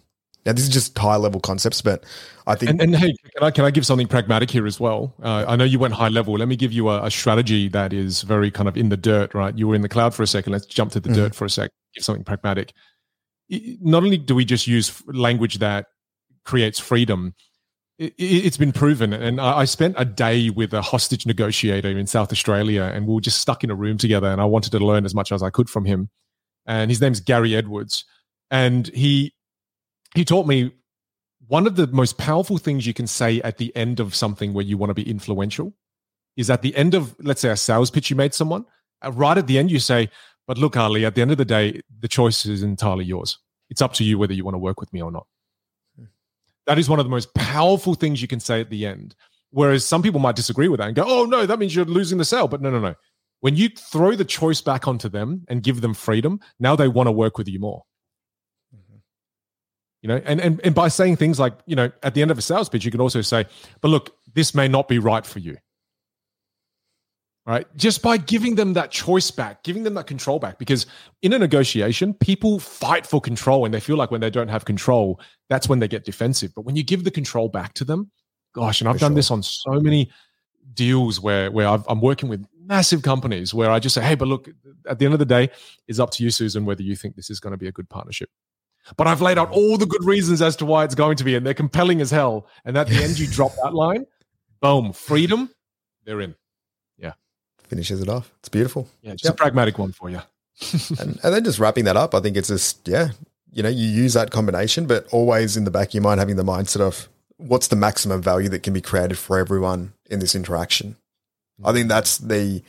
Now, 0.44 0.52
this 0.52 0.64
is 0.64 0.68
just 0.68 0.96
high 0.96 1.16
level 1.16 1.40
concepts, 1.40 1.80
but 1.80 2.04
I 2.46 2.54
think 2.54 2.70
And, 2.70 2.80
and 2.80 2.96
hey, 2.96 3.14
can 3.34 3.42
I 3.42 3.50
can 3.50 3.64
I 3.64 3.70
give 3.70 3.84
something 3.84 4.06
pragmatic 4.06 4.50
here 4.50 4.66
as 4.66 4.78
well? 4.78 5.14
Uh, 5.22 5.44
I 5.48 5.56
know 5.56 5.64
you 5.64 5.78
went 5.78 5.94
high 5.94 6.08
level. 6.08 6.34
Let 6.34 6.48
me 6.48 6.56
give 6.56 6.72
you 6.72 6.90
a, 6.90 7.04
a 7.04 7.10
strategy 7.10 7.68
that 7.68 7.92
is 7.92 8.22
very 8.22 8.50
kind 8.50 8.68
of 8.68 8.76
in 8.76 8.88
the 8.90 8.96
dirt, 8.96 9.34
right? 9.34 9.56
You 9.56 9.68
were 9.68 9.74
in 9.74 9.82
the 9.82 9.88
cloud 9.88 10.14
for 10.14 10.22
a 10.22 10.26
second. 10.26 10.52
Let's 10.52 10.66
jump 10.66 10.92
to 10.92 11.00
the 11.00 11.08
dirt 11.10 11.34
for 11.34 11.44
a 11.46 11.50
sec. 11.50 11.70
Give 11.94 12.04
something 12.04 12.24
pragmatic. 12.24 12.72
Not 13.48 14.04
only 14.04 14.18
do 14.18 14.34
we 14.34 14.44
just 14.44 14.66
use 14.66 15.02
language 15.06 15.58
that 15.58 15.86
creates 16.44 16.78
freedom, 16.78 17.34
i- 18.00 18.04
i 18.04 18.12
it's 18.18 18.56
been 18.56 18.72
proven. 18.72 19.12
And 19.12 19.40
I 19.40 19.58
I 19.60 19.64
spent 19.64 19.94
a 19.98 20.04
day 20.04 20.50
with 20.50 20.72
a 20.72 20.82
hostage 20.82 21.26
negotiator 21.26 21.88
in 21.88 22.06
South 22.06 22.32
Australia, 22.32 22.82
and 22.94 23.06
we 23.06 23.14
were 23.14 23.20
just 23.20 23.40
stuck 23.40 23.64
in 23.64 23.70
a 23.70 23.74
room 23.74 23.98
together. 23.98 24.28
And 24.28 24.40
I 24.40 24.44
wanted 24.44 24.72
to 24.72 24.78
learn 24.78 25.04
as 25.04 25.14
much 25.14 25.32
as 25.32 25.42
I 25.42 25.50
could 25.50 25.68
from 25.70 25.84
him. 25.84 26.10
And 26.66 26.90
his 26.90 27.00
name's 27.00 27.20
Gary 27.20 27.56
Edwards, 27.56 28.04
and 28.50 28.88
he 28.88 29.32
he 30.14 30.24
taught 30.24 30.46
me 30.46 30.72
one 31.46 31.66
of 31.66 31.76
the 31.76 31.86
most 31.86 32.18
powerful 32.18 32.58
things 32.58 32.86
you 32.86 32.92
can 32.94 33.06
say 33.06 33.40
at 33.42 33.56
the 33.58 33.74
end 33.74 34.00
of 34.00 34.14
something 34.14 34.52
where 34.52 34.64
you 34.64 34.76
want 34.76 34.90
to 34.90 34.94
be 34.94 35.08
influential 35.08 35.72
is 36.36 36.50
at 36.50 36.60
the 36.62 36.76
end 36.76 36.94
of, 36.94 37.16
let's 37.20 37.40
say, 37.40 37.48
a 37.48 37.56
sales 37.56 37.90
pitch 37.90 38.10
you 38.10 38.16
made 38.16 38.34
someone, 38.34 38.64
uh, 39.02 39.10
right 39.12 39.38
at 39.38 39.46
the 39.46 39.58
end, 39.58 39.70
you 39.70 39.78
say, 39.78 40.08
but 40.46 40.58
look, 40.58 40.76
Ali, 40.76 41.04
at 41.06 41.14
the 41.14 41.22
end 41.22 41.30
of 41.30 41.38
the 41.38 41.44
day, 41.44 41.80
the 42.00 42.08
choice 42.08 42.44
is 42.46 42.62
entirely 42.62 43.04
yours. 43.04 43.38
It's 43.70 43.80
up 43.82 43.94
to 43.94 44.04
you 44.04 44.18
whether 44.18 44.34
you 44.34 44.44
want 44.44 44.54
to 44.54 44.58
work 44.58 44.78
with 44.80 44.92
me 44.92 45.00
or 45.02 45.10
not. 45.10 45.26
That 46.68 46.78
is 46.78 46.88
one 46.88 47.00
of 47.00 47.06
the 47.06 47.10
most 47.10 47.32
powerful 47.34 47.94
things 47.94 48.20
you 48.20 48.28
can 48.28 48.40
say 48.40 48.60
at 48.60 48.68
the 48.68 48.86
end. 48.86 49.16
Whereas 49.50 49.86
some 49.86 50.02
people 50.02 50.20
might 50.20 50.36
disagree 50.36 50.68
with 50.68 50.78
that 50.80 50.88
and 50.88 50.94
go, 50.94 51.04
oh, 51.06 51.24
no, 51.24 51.46
that 51.46 51.58
means 51.58 51.74
you're 51.74 51.86
losing 51.86 52.18
the 52.18 52.26
sale. 52.26 52.46
But 52.46 52.60
no, 52.60 52.70
no, 52.70 52.78
no. 52.78 52.94
When 53.40 53.56
you 53.56 53.70
throw 53.70 54.14
the 54.14 54.24
choice 54.24 54.60
back 54.60 54.86
onto 54.86 55.08
them 55.08 55.46
and 55.48 55.62
give 55.62 55.80
them 55.80 55.94
freedom, 55.94 56.40
now 56.60 56.76
they 56.76 56.86
want 56.86 57.06
to 57.06 57.12
work 57.12 57.38
with 57.38 57.48
you 57.48 57.58
more. 57.58 57.84
Mm-hmm. 58.74 58.98
You 60.02 60.08
know, 60.08 60.22
and, 60.26 60.40
and 60.42 60.60
and 60.62 60.74
by 60.74 60.88
saying 60.88 61.16
things 61.16 61.40
like, 61.40 61.54
you 61.64 61.74
know, 61.74 61.90
at 62.02 62.12
the 62.12 62.20
end 62.20 62.30
of 62.30 62.36
a 62.36 62.42
sales 62.42 62.68
pitch, 62.68 62.84
you 62.84 62.90
can 62.90 63.00
also 63.00 63.22
say, 63.22 63.46
but 63.80 63.88
look, 63.88 64.14
this 64.34 64.54
may 64.54 64.68
not 64.68 64.88
be 64.88 64.98
right 64.98 65.24
for 65.24 65.38
you 65.38 65.56
right? 67.48 67.66
Just 67.76 68.02
by 68.02 68.18
giving 68.18 68.54
them 68.56 68.74
that 68.74 68.90
choice 68.90 69.30
back, 69.30 69.62
giving 69.62 69.82
them 69.82 69.94
that 69.94 70.06
control 70.06 70.38
back. 70.38 70.58
Because 70.58 70.86
in 71.22 71.32
a 71.32 71.38
negotiation, 71.38 72.12
people 72.12 72.58
fight 72.58 73.06
for 73.06 73.22
control 73.22 73.64
and 73.64 73.72
they 73.72 73.80
feel 73.80 73.96
like 73.96 74.10
when 74.10 74.20
they 74.20 74.28
don't 74.28 74.48
have 74.48 74.66
control, 74.66 75.18
that's 75.48 75.66
when 75.66 75.78
they 75.78 75.88
get 75.88 76.04
defensive. 76.04 76.52
But 76.54 76.66
when 76.66 76.76
you 76.76 76.84
give 76.84 77.04
the 77.04 77.10
control 77.10 77.48
back 77.48 77.72
to 77.74 77.84
them, 77.84 78.10
gosh, 78.54 78.82
and 78.82 78.88
I've 78.88 78.96
for 78.96 79.00
done 79.00 79.12
sure. 79.12 79.16
this 79.16 79.30
on 79.30 79.42
so 79.42 79.80
many 79.80 80.10
deals 80.74 81.20
where 81.20 81.50
where 81.50 81.66
i 81.66 81.78
am 81.88 82.00
working 82.00 82.28
with 82.28 82.44
massive 82.54 83.02
companies 83.02 83.54
where 83.54 83.70
I 83.70 83.78
just 83.78 83.94
say, 83.94 84.02
hey, 84.02 84.14
but 84.14 84.28
look, 84.28 84.48
at 84.86 84.98
the 84.98 85.06
end 85.06 85.14
of 85.14 85.18
the 85.18 85.24
day, 85.24 85.48
it's 85.88 85.98
up 85.98 86.10
to 86.12 86.22
you, 86.22 86.30
Susan, 86.30 86.66
whether 86.66 86.82
you 86.82 86.94
think 86.94 87.16
this 87.16 87.30
is 87.30 87.40
going 87.40 87.52
to 87.52 87.56
be 87.56 87.66
a 87.66 87.72
good 87.72 87.88
partnership. 87.88 88.28
But 88.98 89.06
I've 89.06 89.22
laid 89.22 89.38
out 89.38 89.50
all 89.50 89.78
the 89.78 89.86
good 89.86 90.04
reasons 90.04 90.42
as 90.42 90.54
to 90.56 90.66
why 90.66 90.84
it's 90.84 90.94
going 90.94 91.16
to 91.16 91.24
be, 91.24 91.34
and 91.34 91.46
they're 91.46 91.54
compelling 91.54 92.02
as 92.02 92.10
hell. 92.10 92.46
And 92.66 92.76
at 92.76 92.88
the 92.88 92.96
end, 93.02 93.18
you 93.18 93.26
drop 93.26 93.52
that 93.62 93.72
line, 93.72 94.04
boom, 94.60 94.92
freedom, 94.92 95.50
they're 96.04 96.20
in 96.20 96.34
finishes 97.68 98.00
it 98.00 98.08
off. 98.08 98.30
It's 98.40 98.48
beautiful. 98.48 98.88
Yeah, 99.02 99.12
just 99.12 99.24
yep. 99.24 99.34
a 99.34 99.36
pragmatic 99.36 99.78
one 99.78 99.92
for 99.92 100.10
you. 100.10 100.20
and, 100.98 101.18
and 101.22 101.34
then 101.34 101.44
just 101.44 101.58
wrapping 101.58 101.84
that 101.84 101.96
up, 101.96 102.14
I 102.14 102.20
think 102.20 102.36
it's 102.36 102.48
just, 102.48 102.86
yeah, 102.88 103.10
you 103.52 103.62
know, 103.62 103.68
you 103.68 103.86
use 103.86 104.14
that 104.14 104.30
combination, 104.30 104.86
but 104.86 105.06
always 105.12 105.56
in 105.56 105.64
the 105.64 105.70
back 105.70 105.88
of 105.88 105.94
your 105.94 106.02
mind 106.02 106.20
having 106.20 106.36
the 106.36 106.44
mindset 106.44 106.80
of 106.80 107.08
what's 107.36 107.68
the 107.68 107.76
maximum 107.76 108.20
value 108.20 108.48
that 108.48 108.62
can 108.62 108.72
be 108.72 108.80
created 108.80 109.16
for 109.18 109.38
everyone 109.38 109.92
in 110.10 110.18
this 110.18 110.34
interaction. 110.34 110.96
I 111.64 111.72
think 111.72 111.88
that's 111.88 112.18
the. 112.18 112.62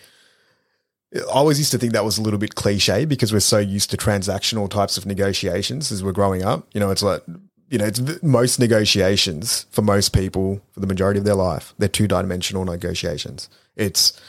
I 1.16 1.22
always 1.32 1.58
used 1.58 1.72
to 1.72 1.80
think 1.80 1.94
that 1.94 2.06
was 2.06 2.20
a 2.20 2.22
little 2.22 2.40
bit 2.40 2.54
cliche 2.54 3.06
because 3.06 3.34
we're 3.34 3.40
so 3.40 3.58
used 3.58 3.90
to 3.92 3.98
transactional 3.98 4.70
types 4.70 4.96
of 4.98 5.08
negotiations 5.08 5.92
as 5.92 6.04
we're 6.04 6.12
growing 6.12 6.44
up. 6.44 6.68
You 6.74 6.80
know, 6.80 6.92
it's 6.92 7.02
like 7.02 7.24
you 7.70 7.78
know, 7.78 7.86
it's 7.86 8.02
most 8.24 8.60
negotiations 8.60 9.66
for 9.72 9.82
most 9.82 10.14
people 10.14 10.62
for 10.72 10.80
the 10.80 10.88
majority 10.88 11.20
of 11.20 11.26
their 11.26 11.36
life, 11.36 11.74
they're 11.78 11.88
two 11.88 12.08
dimensional 12.08 12.66
negotiations. 12.66 13.50
It's 13.76 14.20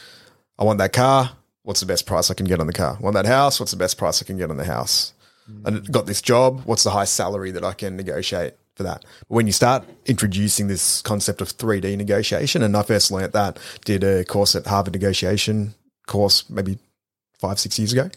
I 0.61 0.63
want 0.63 0.77
that 0.77 0.93
car. 0.93 1.31
What's 1.63 1.79
the 1.79 1.87
best 1.87 2.05
price 2.05 2.29
I 2.29 2.35
can 2.35 2.45
get 2.45 2.59
on 2.59 2.67
the 2.67 2.73
car? 2.73 2.95
I 2.99 3.01
want 3.01 3.15
that 3.15 3.25
house. 3.25 3.59
What's 3.59 3.71
the 3.71 3.77
best 3.77 3.97
price 3.97 4.21
I 4.21 4.25
can 4.25 4.37
get 4.37 4.51
on 4.51 4.57
the 4.57 4.65
house? 4.65 5.11
Mm. 5.51 5.87
I 5.87 5.91
got 5.91 6.05
this 6.05 6.21
job. 6.21 6.61
What's 6.65 6.83
the 6.83 6.91
highest 6.91 7.15
salary 7.15 7.49
that 7.49 7.63
I 7.63 7.73
can 7.73 7.97
negotiate 7.97 8.53
for 8.75 8.83
that? 8.83 9.03
But 9.27 9.35
when 9.35 9.47
you 9.47 9.53
start 9.53 9.83
introducing 10.05 10.67
this 10.67 11.01
concept 11.01 11.41
of 11.41 11.49
3D 11.49 11.97
negotiation, 11.97 12.61
and 12.61 12.77
I 12.77 12.83
first 12.83 13.09
learned 13.09 13.33
that, 13.33 13.57
did 13.85 14.03
a 14.03 14.23
course 14.23 14.55
at 14.55 14.67
Harvard 14.67 14.93
negotiation 14.93 15.73
course 16.05 16.47
maybe 16.47 16.77
five, 17.39 17.59
six 17.59 17.79
years 17.79 17.91
ago. 17.91 18.11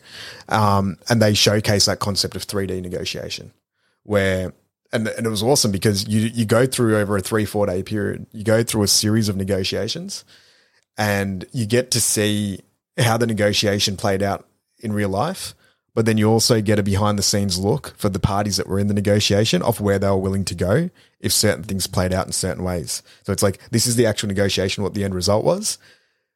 Um, 0.50 0.98
and 1.08 1.22
they 1.22 1.32
showcase 1.32 1.86
that 1.86 1.98
concept 1.98 2.36
of 2.36 2.46
3D 2.46 2.82
negotiation 2.82 3.52
where 4.02 4.52
and, 4.92 5.08
and 5.08 5.26
it 5.26 5.30
was 5.30 5.42
awesome 5.42 5.72
because 5.72 6.06
you 6.06 6.20
you 6.20 6.44
go 6.44 6.66
through 6.66 6.98
over 6.98 7.16
a 7.16 7.20
three 7.20 7.46
four 7.46 7.66
day 7.66 7.82
period 7.82 8.26
you 8.32 8.44
go 8.44 8.62
through 8.62 8.82
a 8.82 8.86
series 8.86 9.30
of 9.30 9.36
negotiations 9.36 10.24
and 10.96 11.44
you 11.52 11.66
get 11.66 11.90
to 11.92 12.00
see 12.00 12.60
how 12.98 13.16
the 13.16 13.26
negotiation 13.26 13.96
played 13.96 14.22
out 14.22 14.46
in 14.78 14.92
real 14.92 15.08
life. 15.08 15.54
But 15.94 16.06
then 16.06 16.18
you 16.18 16.28
also 16.28 16.60
get 16.60 16.80
a 16.80 16.82
behind 16.82 17.18
the 17.18 17.22
scenes 17.22 17.58
look 17.58 17.94
for 17.96 18.08
the 18.08 18.18
parties 18.18 18.56
that 18.56 18.66
were 18.66 18.80
in 18.80 18.88
the 18.88 18.94
negotiation 18.94 19.62
of 19.62 19.80
where 19.80 19.98
they 19.98 20.08
were 20.08 20.16
willing 20.16 20.44
to 20.46 20.54
go 20.54 20.90
if 21.20 21.32
certain 21.32 21.62
things 21.62 21.86
played 21.86 22.12
out 22.12 22.26
in 22.26 22.32
certain 22.32 22.64
ways. 22.64 23.02
So 23.22 23.32
it's 23.32 23.44
like, 23.44 23.60
this 23.70 23.86
is 23.86 23.94
the 23.94 24.06
actual 24.06 24.28
negotiation, 24.28 24.82
what 24.82 24.94
the 24.94 25.04
end 25.04 25.14
result 25.14 25.44
was. 25.44 25.78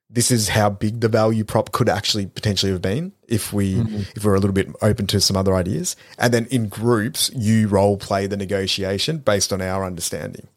This 0.08 0.30
is 0.30 0.48
how 0.48 0.70
big 0.70 1.00
the 1.00 1.08
value 1.08 1.44
prop 1.44 1.72
could 1.72 1.88
actually 1.88 2.26
potentially 2.26 2.72
have 2.72 2.80
been 2.80 3.12
if 3.28 3.52
we 3.52 3.74
mm-hmm. 3.74 4.02
if 4.16 4.24
we 4.24 4.30
we're 4.30 4.36
a 4.36 4.40
little 4.40 4.54
bit 4.54 4.68
open 4.80 5.06
to 5.08 5.20
some 5.20 5.36
other 5.36 5.54
ideas. 5.54 5.96
And 6.18 6.32
then 6.32 6.46
in 6.46 6.68
groups, 6.68 7.30
you 7.34 7.68
role 7.68 7.98
play 7.98 8.26
the 8.26 8.36
negotiation 8.36 9.18
based 9.18 9.52
on 9.52 9.60
our 9.60 9.84
understanding. 9.84 10.48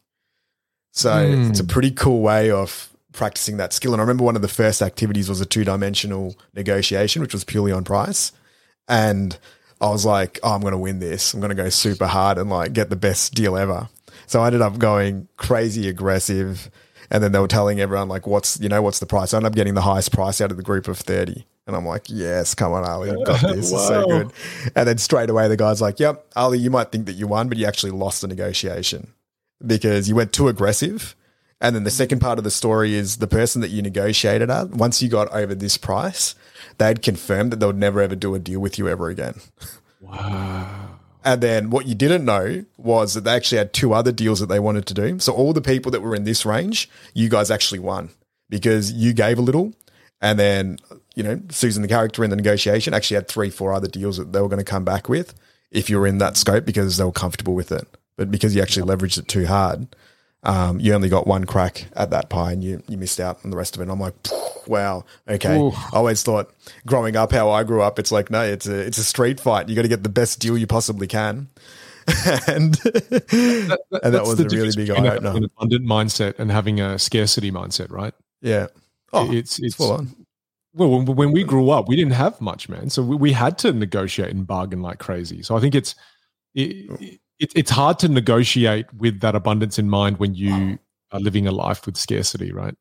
So 0.92 1.10
mm. 1.10 1.50
it's 1.50 1.60
a 1.60 1.64
pretty 1.64 1.90
cool 1.90 2.22
way 2.22 2.50
of 2.50 2.91
practicing 3.12 3.56
that 3.58 3.72
skill. 3.72 3.92
And 3.92 4.00
I 4.00 4.04
remember 4.04 4.24
one 4.24 4.36
of 4.36 4.42
the 4.42 4.48
first 4.48 4.82
activities 4.82 5.28
was 5.28 5.40
a 5.40 5.46
two 5.46 5.64
dimensional 5.64 6.36
negotiation, 6.54 7.22
which 7.22 7.32
was 7.32 7.44
purely 7.44 7.72
on 7.72 7.84
price. 7.84 8.32
And 8.88 9.38
I 9.80 9.88
was 9.88 10.04
like, 10.04 10.38
oh, 10.42 10.54
I'm 10.54 10.60
going 10.60 10.72
to 10.72 10.78
win 10.78 10.98
this. 10.98 11.34
I'm 11.34 11.40
going 11.40 11.54
to 11.54 11.62
go 11.62 11.68
super 11.68 12.06
hard 12.06 12.38
and 12.38 12.48
like 12.50 12.72
get 12.72 12.90
the 12.90 12.96
best 12.96 13.34
deal 13.34 13.56
ever. 13.56 13.88
So 14.26 14.40
I 14.40 14.46
ended 14.46 14.62
up 14.62 14.78
going 14.78 15.28
crazy 15.36 15.88
aggressive. 15.88 16.70
And 17.10 17.22
then 17.22 17.32
they 17.32 17.38
were 17.38 17.48
telling 17.48 17.80
everyone 17.80 18.08
like, 18.08 18.26
what's, 18.26 18.58
you 18.60 18.68
know, 18.68 18.80
what's 18.80 18.98
the 18.98 19.06
price? 19.06 19.34
I 19.34 19.36
ended 19.36 19.52
up 19.52 19.56
getting 19.56 19.74
the 19.74 19.82
highest 19.82 20.12
price 20.12 20.40
out 20.40 20.50
of 20.50 20.56
the 20.56 20.62
group 20.62 20.88
of 20.88 20.98
30. 20.98 21.44
And 21.66 21.76
I'm 21.76 21.86
like, 21.86 22.04
yes, 22.08 22.54
come 22.54 22.72
on, 22.72 22.84
Ali, 22.84 23.10
I've 23.10 23.24
got 23.24 23.40
this. 23.54 23.70
wow. 23.70 23.78
It's 23.78 23.88
so 23.88 24.06
good. 24.06 24.32
And 24.74 24.88
then 24.88 24.98
straight 24.98 25.30
away, 25.30 25.48
the 25.48 25.56
guy's 25.56 25.80
like, 25.80 26.00
yep, 26.00 26.26
Ali, 26.34 26.58
you 26.58 26.70
might 26.70 26.90
think 26.90 27.06
that 27.06 27.12
you 27.12 27.26
won, 27.26 27.48
but 27.48 27.58
you 27.58 27.66
actually 27.66 27.92
lost 27.92 28.22
the 28.22 28.28
negotiation 28.28 29.12
because 29.64 30.08
you 30.08 30.14
went 30.14 30.32
too 30.32 30.48
aggressive 30.48 31.14
and 31.62 31.76
then 31.76 31.84
the 31.84 31.90
second 31.90 32.18
part 32.18 32.38
of 32.38 32.44
the 32.44 32.50
story 32.50 32.94
is 32.94 33.18
the 33.18 33.28
person 33.28 33.62
that 33.62 33.70
you 33.70 33.82
negotiated 33.82 34.50
at, 34.50 34.70
once 34.70 35.00
you 35.00 35.08
got 35.08 35.32
over 35.32 35.54
this 35.54 35.78
price, 35.78 36.34
they'd 36.78 37.02
confirmed 37.02 37.52
that 37.52 37.60
they 37.60 37.66
would 37.66 37.78
never 37.78 38.02
ever 38.02 38.16
do 38.16 38.34
a 38.34 38.40
deal 38.40 38.58
with 38.60 38.78
you 38.78 38.88
ever 38.88 39.08
again. 39.08 39.36
Wow. 40.04 40.98
And 41.24 41.40
then 41.40 41.70
what 41.70 41.86
you 41.86 41.94
didn't 41.94 42.24
know 42.24 42.64
was 42.76 43.14
that 43.14 43.22
they 43.22 43.30
actually 43.30 43.58
had 43.58 43.72
two 43.72 43.94
other 43.94 44.10
deals 44.10 44.40
that 44.40 44.46
they 44.46 44.58
wanted 44.58 44.84
to 44.86 44.94
do. 44.94 45.20
So 45.20 45.32
all 45.32 45.52
the 45.52 45.60
people 45.60 45.92
that 45.92 46.02
were 46.02 46.16
in 46.16 46.24
this 46.24 46.44
range, 46.44 46.90
you 47.14 47.28
guys 47.28 47.52
actually 47.52 47.78
won 47.78 48.10
because 48.48 48.90
you 48.90 49.12
gave 49.12 49.38
a 49.38 49.42
little. 49.42 49.72
And 50.20 50.40
then, 50.40 50.78
you 51.14 51.22
know, 51.22 51.40
Susan, 51.50 51.82
the 51.82 51.88
character 51.88 52.24
in 52.24 52.30
the 52.30 52.36
negotiation, 52.36 52.94
actually 52.94 53.14
had 53.14 53.28
three, 53.28 53.48
four 53.48 53.72
other 53.72 53.86
deals 53.86 54.16
that 54.16 54.32
they 54.32 54.40
were 54.40 54.48
going 54.48 54.58
to 54.58 54.64
come 54.64 54.84
back 54.84 55.08
with 55.08 55.34
if 55.70 55.88
you 55.88 56.00
were 56.00 56.08
in 56.08 56.18
that 56.18 56.36
scope 56.36 56.64
because 56.64 56.96
they 56.96 57.04
were 57.04 57.12
comfortable 57.12 57.54
with 57.54 57.70
it. 57.70 57.86
But 58.16 58.32
because 58.32 58.56
you 58.56 58.60
actually 58.60 58.92
leveraged 58.92 59.18
it 59.18 59.28
too 59.28 59.46
hard, 59.46 59.94
um, 60.44 60.80
you 60.80 60.92
only 60.92 61.08
got 61.08 61.26
one 61.26 61.44
crack 61.44 61.86
at 61.94 62.10
that 62.10 62.28
pie 62.28 62.52
and 62.52 62.64
you, 62.64 62.82
you 62.88 62.96
missed 62.96 63.20
out 63.20 63.38
on 63.44 63.50
the 63.50 63.56
rest 63.56 63.76
of 63.76 63.80
it. 63.80 63.84
And 63.84 63.92
I'm 63.92 64.00
like, 64.00 64.14
wow, 64.66 65.04
okay. 65.28 65.56
Ooh. 65.56 65.70
I 65.70 65.96
always 65.96 66.22
thought 66.22 66.52
growing 66.84 67.16
up, 67.16 67.30
how 67.32 67.50
I 67.50 67.62
grew 67.62 67.82
up, 67.82 67.98
it's 67.98 68.10
like, 68.10 68.30
no, 68.30 68.42
it's 68.42 68.66
a, 68.66 68.80
it's 68.80 68.98
a 68.98 69.04
street 69.04 69.38
fight. 69.38 69.68
You 69.68 69.76
got 69.76 69.82
to 69.82 69.88
get 69.88 70.02
the 70.02 70.08
best 70.08 70.40
deal 70.40 70.58
you 70.58 70.66
possibly 70.66 71.06
can. 71.06 71.48
and 72.48 72.74
that, 72.74 73.78
that, 73.90 74.00
and 74.02 74.14
that 74.14 74.24
was 74.24 74.40
a 74.40 74.48
really 74.48 74.72
big 74.74 74.90
eye 74.90 75.14
opener. 75.14 75.36
An 75.36 75.44
abundant 75.44 75.86
mindset 75.86 76.36
and 76.40 76.50
having 76.50 76.80
a 76.80 76.98
scarcity 76.98 77.52
mindset, 77.52 77.92
right? 77.92 78.14
Yeah. 78.40 78.66
Oh, 79.12 79.32
it's, 79.32 79.60
it's, 79.60 79.76
full 79.76 79.92
on. 79.92 80.26
Well, 80.74 80.90
when, 80.90 81.06
when, 81.06 81.32
we 81.32 81.44
grew 81.44 81.70
up, 81.70 81.86
we 81.86 81.94
didn't 81.94 82.14
have 82.14 82.40
much, 82.40 82.68
man. 82.68 82.90
So 82.90 83.02
we, 83.02 83.14
we 83.14 83.32
had 83.32 83.58
to 83.58 83.72
negotiate 83.72 84.30
and 84.30 84.44
bargain 84.44 84.82
like 84.82 84.98
crazy. 84.98 85.42
So 85.42 85.56
I 85.56 85.60
think 85.60 85.76
it's, 85.76 85.94
it, 86.54 87.20
it, 87.42 87.52
it's 87.56 87.70
hard 87.70 87.98
to 87.98 88.08
negotiate 88.08 88.86
with 88.94 89.20
that 89.20 89.34
abundance 89.34 89.78
in 89.78 89.90
mind 89.90 90.18
when 90.18 90.34
you 90.34 90.78
are 91.10 91.20
living 91.20 91.46
a 91.46 91.52
life 91.52 91.84
with 91.84 91.96
scarcity, 91.96 92.52
right? 92.52 92.74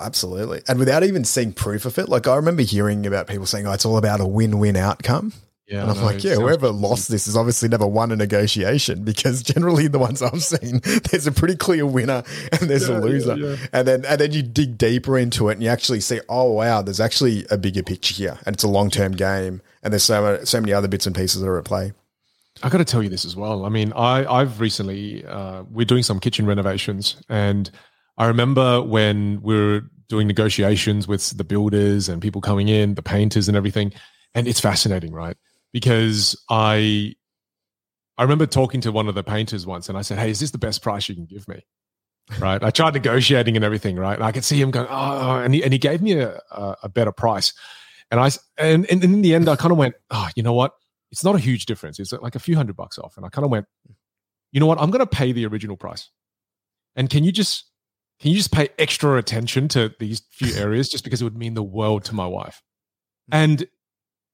Absolutely. 0.00 0.62
And 0.66 0.78
without 0.78 1.04
even 1.04 1.24
seeing 1.24 1.52
proof 1.52 1.84
of 1.84 1.98
it, 1.98 2.08
like 2.08 2.26
I 2.26 2.36
remember 2.36 2.62
hearing 2.62 3.06
about 3.06 3.26
people 3.26 3.44
saying, 3.44 3.66
oh, 3.66 3.72
it's 3.72 3.84
all 3.84 3.98
about 3.98 4.20
a 4.20 4.26
win 4.26 4.58
win 4.58 4.74
outcome. 4.74 5.34
Yeah, 5.68 5.82
and 5.82 5.90
I'm 5.92 6.02
like, 6.02 6.24
yeah, 6.24 6.34
whoever 6.34 6.70
lost 6.70 7.10
this 7.10 7.26
has 7.26 7.36
obviously 7.36 7.68
never 7.68 7.86
won 7.86 8.10
a 8.10 8.16
negotiation 8.16 9.04
because 9.04 9.40
generally 9.40 9.86
the 9.86 10.00
ones 10.00 10.20
I've 10.20 10.42
seen, 10.42 10.80
there's 11.10 11.28
a 11.28 11.32
pretty 11.32 11.54
clear 11.54 11.86
winner 11.86 12.24
and 12.50 12.68
there's 12.68 12.88
yeah, 12.88 12.98
a 12.98 13.00
loser. 13.00 13.36
Yeah. 13.36 13.56
And 13.72 13.86
then 13.86 14.04
and 14.06 14.20
then 14.20 14.32
you 14.32 14.42
dig 14.42 14.78
deeper 14.78 15.18
into 15.18 15.50
it 15.50 15.52
and 15.52 15.62
you 15.62 15.68
actually 15.68 16.00
see, 16.00 16.20
oh 16.28 16.50
wow, 16.52 16.80
there's 16.80 16.98
actually 16.98 17.44
a 17.50 17.58
bigger 17.58 17.82
picture 17.82 18.14
here 18.14 18.38
and 18.46 18.56
it's 18.56 18.64
a 18.64 18.68
long 18.68 18.90
term 18.90 19.12
game 19.12 19.60
and 19.82 19.92
there's 19.92 20.04
so 20.04 20.42
so 20.44 20.60
many 20.60 20.72
other 20.72 20.88
bits 20.88 21.06
and 21.06 21.14
pieces 21.14 21.42
that 21.42 21.46
are 21.46 21.58
at 21.58 21.66
play. 21.66 21.92
I 22.62 22.68
got 22.68 22.78
to 22.78 22.84
tell 22.84 23.02
you 23.02 23.08
this 23.08 23.24
as 23.24 23.36
well. 23.36 23.64
I 23.64 23.68
mean, 23.68 23.92
I 23.94 24.24
I've 24.26 24.60
recently 24.60 25.24
uh, 25.24 25.62
we're 25.70 25.86
doing 25.86 26.02
some 26.02 26.20
kitchen 26.20 26.46
renovations, 26.46 27.16
and 27.28 27.70
I 28.18 28.26
remember 28.26 28.82
when 28.82 29.40
we 29.42 29.54
were 29.54 29.82
doing 30.08 30.26
negotiations 30.26 31.08
with 31.08 31.36
the 31.36 31.44
builders 31.44 32.08
and 32.08 32.20
people 32.20 32.40
coming 32.40 32.68
in, 32.68 32.94
the 32.94 33.02
painters 33.02 33.48
and 33.48 33.56
everything, 33.56 33.92
and 34.34 34.46
it's 34.46 34.60
fascinating, 34.60 35.12
right? 35.12 35.36
Because 35.72 36.40
I 36.50 37.14
I 38.18 38.22
remember 38.22 38.46
talking 38.46 38.82
to 38.82 38.92
one 38.92 39.08
of 39.08 39.14
the 39.14 39.24
painters 39.24 39.66
once, 39.66 39.88
and 39.88 39.96
I 39.96 40.02
said, 40.02 40.18
"Hey, 40.18 40.30
is 40.30 40.40
this 40.40 40.50
the 40.50 40.58
best 40.58 40.82
price 40.82 41.08
you 41.08 41.14
can 41.14 41.26
give 41.26 41.48
me?" 41.48 41.64
Right? 42.38 42.62
I 42.62 42.70
tried 42.70 42.94
negotiating 42.94 43.56
and 43.56 43.64
everything, 43.64 43.96
right? 43.96 44.14
And 44.14 44.22
I 44.22 44.32
could 44.32 44.44
see 44.44 44.60
him 44.60 44.70
going, 44.70 44.86
"Oh," 44.90 45.36
and 45.38 45.54
he 45.54 45.64
and 45.64 45.72
he 45.72 45.78
gave 45.78 46.02
me 46.02 46.12
a 46.12 46.40
a, 46.50 46.88
better 46.88 47.12
price, 47.12 47.54
and 48.10 48.20
I 48.20 48.30
and, 48.58 48.84
and 48.90 49.02
in 49.02 49.22
the 49.22 49.34
end, 49.34 49.48
I 49.48 49.56
kind 49.56 49.72
of 49.72 49.78
went, 49.78 49.94
"Oh, 50.10 50.28
you 50.36 50.42
know 50.42 50.52
what?" 50.52 50.74
It's 51.10 51.24
not 51.24 51.34
a 51.34 51.38
huge 51.38 51.66
difference. 51.66 51.98
It's 51.98 52.12
uh, 52.12 52.18
like 52.20 52.34
a 52.34 52.40
few 52.40 52.56
hundred 52.56 52.76
bucks 52.76 52.98
off. 52.98 53.16
And 53.16 53.26
I 53.26 53.28
kind 53.28 53.44
of 53.44 53.50
went, 53.50 53.66
you 54.52 54.60
know 54.60 54.66
what? 54.66 54.80
I'm 54.80 54.90
going 54.90 55.00
to 55.00 55.06
pay 55.06 55.32
the 55.32 55.46
original 55.46 55.76
price. 55.76 56.10
And 56.96 57.08
can 57.10 57.24
you 57.24 57.32
just 57.32 57.64
can 58.20 58.30
you 58.30 58.36
just 58.36 58.52
pay 58.52 58.68
extra 58.78 59.16
attention 59.16 59.68
to 59.68 59.94
these 59.98 60.22
few 60.30 60.54
areas 60.54 60.88
just 60.88 61.04
because 61.04 61.22
it 61.22 61.24
would 61.24 61.38
mean 61.38 61.54
the 61.54 61.62
world 61.62 62.04
to 62.04 62.14
my 62.14 62.26
wife? 62.26 62.62
Hmm. 63.30 63.36
And 63.36 63.68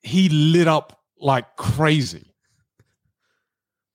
he 0.03 0.29
lit 0.29 0.69
up 0.69 1.01
like 1.19 1.57
crazy. 1.57 2.35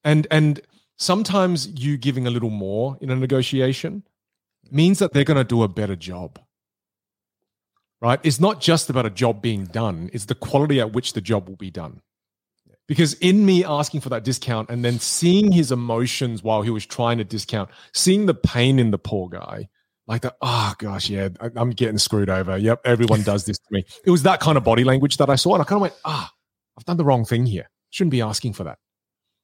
And 0.03 0.27
and 0.31 0.61
sometimes 0.97 1.67
you 1.67 1.97
giving 1.97 2.25
a 2.25 2.31
little 2.31 2.49
more 2.49 2.97
in 3.01 3.09
a 3.09 3.15
negotiation 3.15 4.03
means 4.71 4.99
that 4.99 5.13
they're 5.13 5.23
going 5.23 5.37
to 5.37 5.43
do 5.43 5.63
a 5.63 5.67
better 5.67 5.95
job. 5.95 6.39
Right? 7.99 8.19
It's 8.23 8.39
not 8.39 8.61
just 8.61 8.89
about 8.89 9.05
a 9.05 9.11
job 9.11 9.43
being 9.43 9.65
done, 9.65 10.09
it's 10.13 10.25
the 10.25 10.35
quality 10.35 10.79
at 10.79 10.93
which 10.93 11.13
the 11.13 11.21
job 11.21 11.47
will 11.47 11.55
be 11.55 11.69
done. 11.69 12.01
Because 12.87 13.13
in 13.15 13.45
me 13.45 13.63
asking 13.63 14.01
for 14.01 14.09
that 14.09 14.23
discount 14.23 14.69
and 14.69 14.83
then 14.83 14.99
seeing 14.99 15.51
his 15.51 15.71
emotions 15.71 16.43
while 16.43 16.61
he 16.61 16.69
was 16.69 16.85
trying 16.85 17.19
to 17.19 17.23
discount, 17.23 17.69
seeing 17.93 18.25
the 18.25 18.33
pain 18.33 18.79
in 18.79 18.91
the 18.91 18.97
poor 18.97 19.29
guy, 19.29 19.69
like 20.07 20.23
that, 20.23 20.35
oh 20.41 20.73
gosh, 20.77 21.09
yeah, 21.09 21.29
I, 21.39 21.49
am 21.55 21.69
getting 21.69 21.97
screwed 21.97 22.29
over. 22.29 22.57
Yep, 22.57 22.81
everyone 22.83 23.21
does 23.21 23.45
this 23.45 23.57
to 23.59 23.65
me. 23.69 23.85
It 24.03 24.11
was 24.11 24.23
that 24.23 24.41
kind 24.41 24.57
of 24.57 24.63
body 24.63 24.83
language 24.83 25.17
that 25.17 25.29
I 25.29 25.35
saw. 25.35 25.53
And 25.53 25.61
I 25.61 25.65
kind 25.65 25.77
of 25.77 25.81
went, 25.81 25.93
ah, 26.03 26.31
I've 26.77 26.85
done 26.85 26.97
the 26.97 27.05
wrong 27.05 27.23
thing 27.23 27.45
here. 27.45 27.69
Shouldn't 27.91 28.11
be 28.11 28.21
asking 28.21 28.53
for 28.53 28.65
that. 28.65 28.77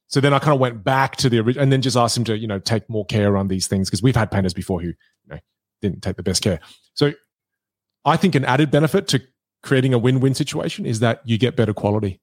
So 0.08 0.22
then 0.22 0.34
I 0.34 0.40
kind 0.40 0.54
of 0.54 0.60
went 0.60 0.84
back 0.84 1.18
to 1.18 1.30
the 1.30 1.40
original 1.40 1.64
and 1.64 1.72
then 1.72 1.82
just 1.82 1.98
asked 1.98 2.18
him 2.18 2.24
to, 2.26 2.38
you 2.38 2.48
know, 2.48 2.60
take 2.60 2.90
more 2.90 3.06
care 3.06 3.38
on 3.38 3.50
these 3.50 3.68
things 3.68 3.90
because 3.90 4.02
we've 4.02 4.16
had 4.16 4.32
painters 4.32 4.54
before 4.54 4.82
who, 4.82 4.88
you 4.88 4.96
know, 5.28 5.40
didn't 5.82 6.02
take 6.02 6.16
the 6.16 6.24
best 6.24 6.42
care. 6.42 6.60
So 6.94 7.14
I 8.06 8.16
think 8.18 8.36
an 8.36 8.46
added 8.46 8.72
benefit 8.72 9.08
to 9.10 9.22
creating 9.64 9.94
a 9.94 9.98
win-win 9.98 10.34
situation 10.34 10.86
is 10.86 11.02
that 11.02 11.22
you 11.26 11.38
get 11.38 11.56
better 11.56 11.74
quality. 11.74 12.22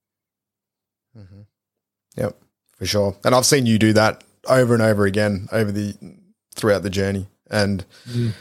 Yep, 2.16 2.36
for 2.76 2.86
sure. 2.86 3.16
And 3.24 3.34
I've 3.34 3.46
seen 3.46 3.66
you 3.66 3.78
do 3.78 3.92
that 3.94 4.24
over 4.46 4.74
and 4.74 4.82
over 4.82 5.06
again 5.06 5.48
over 5.52 5.72
the 5.72 5.94
throughout 6.54 6.82
the 6.82 6.90
journey. 6.90 7.28
And 7.50 7.84
mm. 8.08 8.32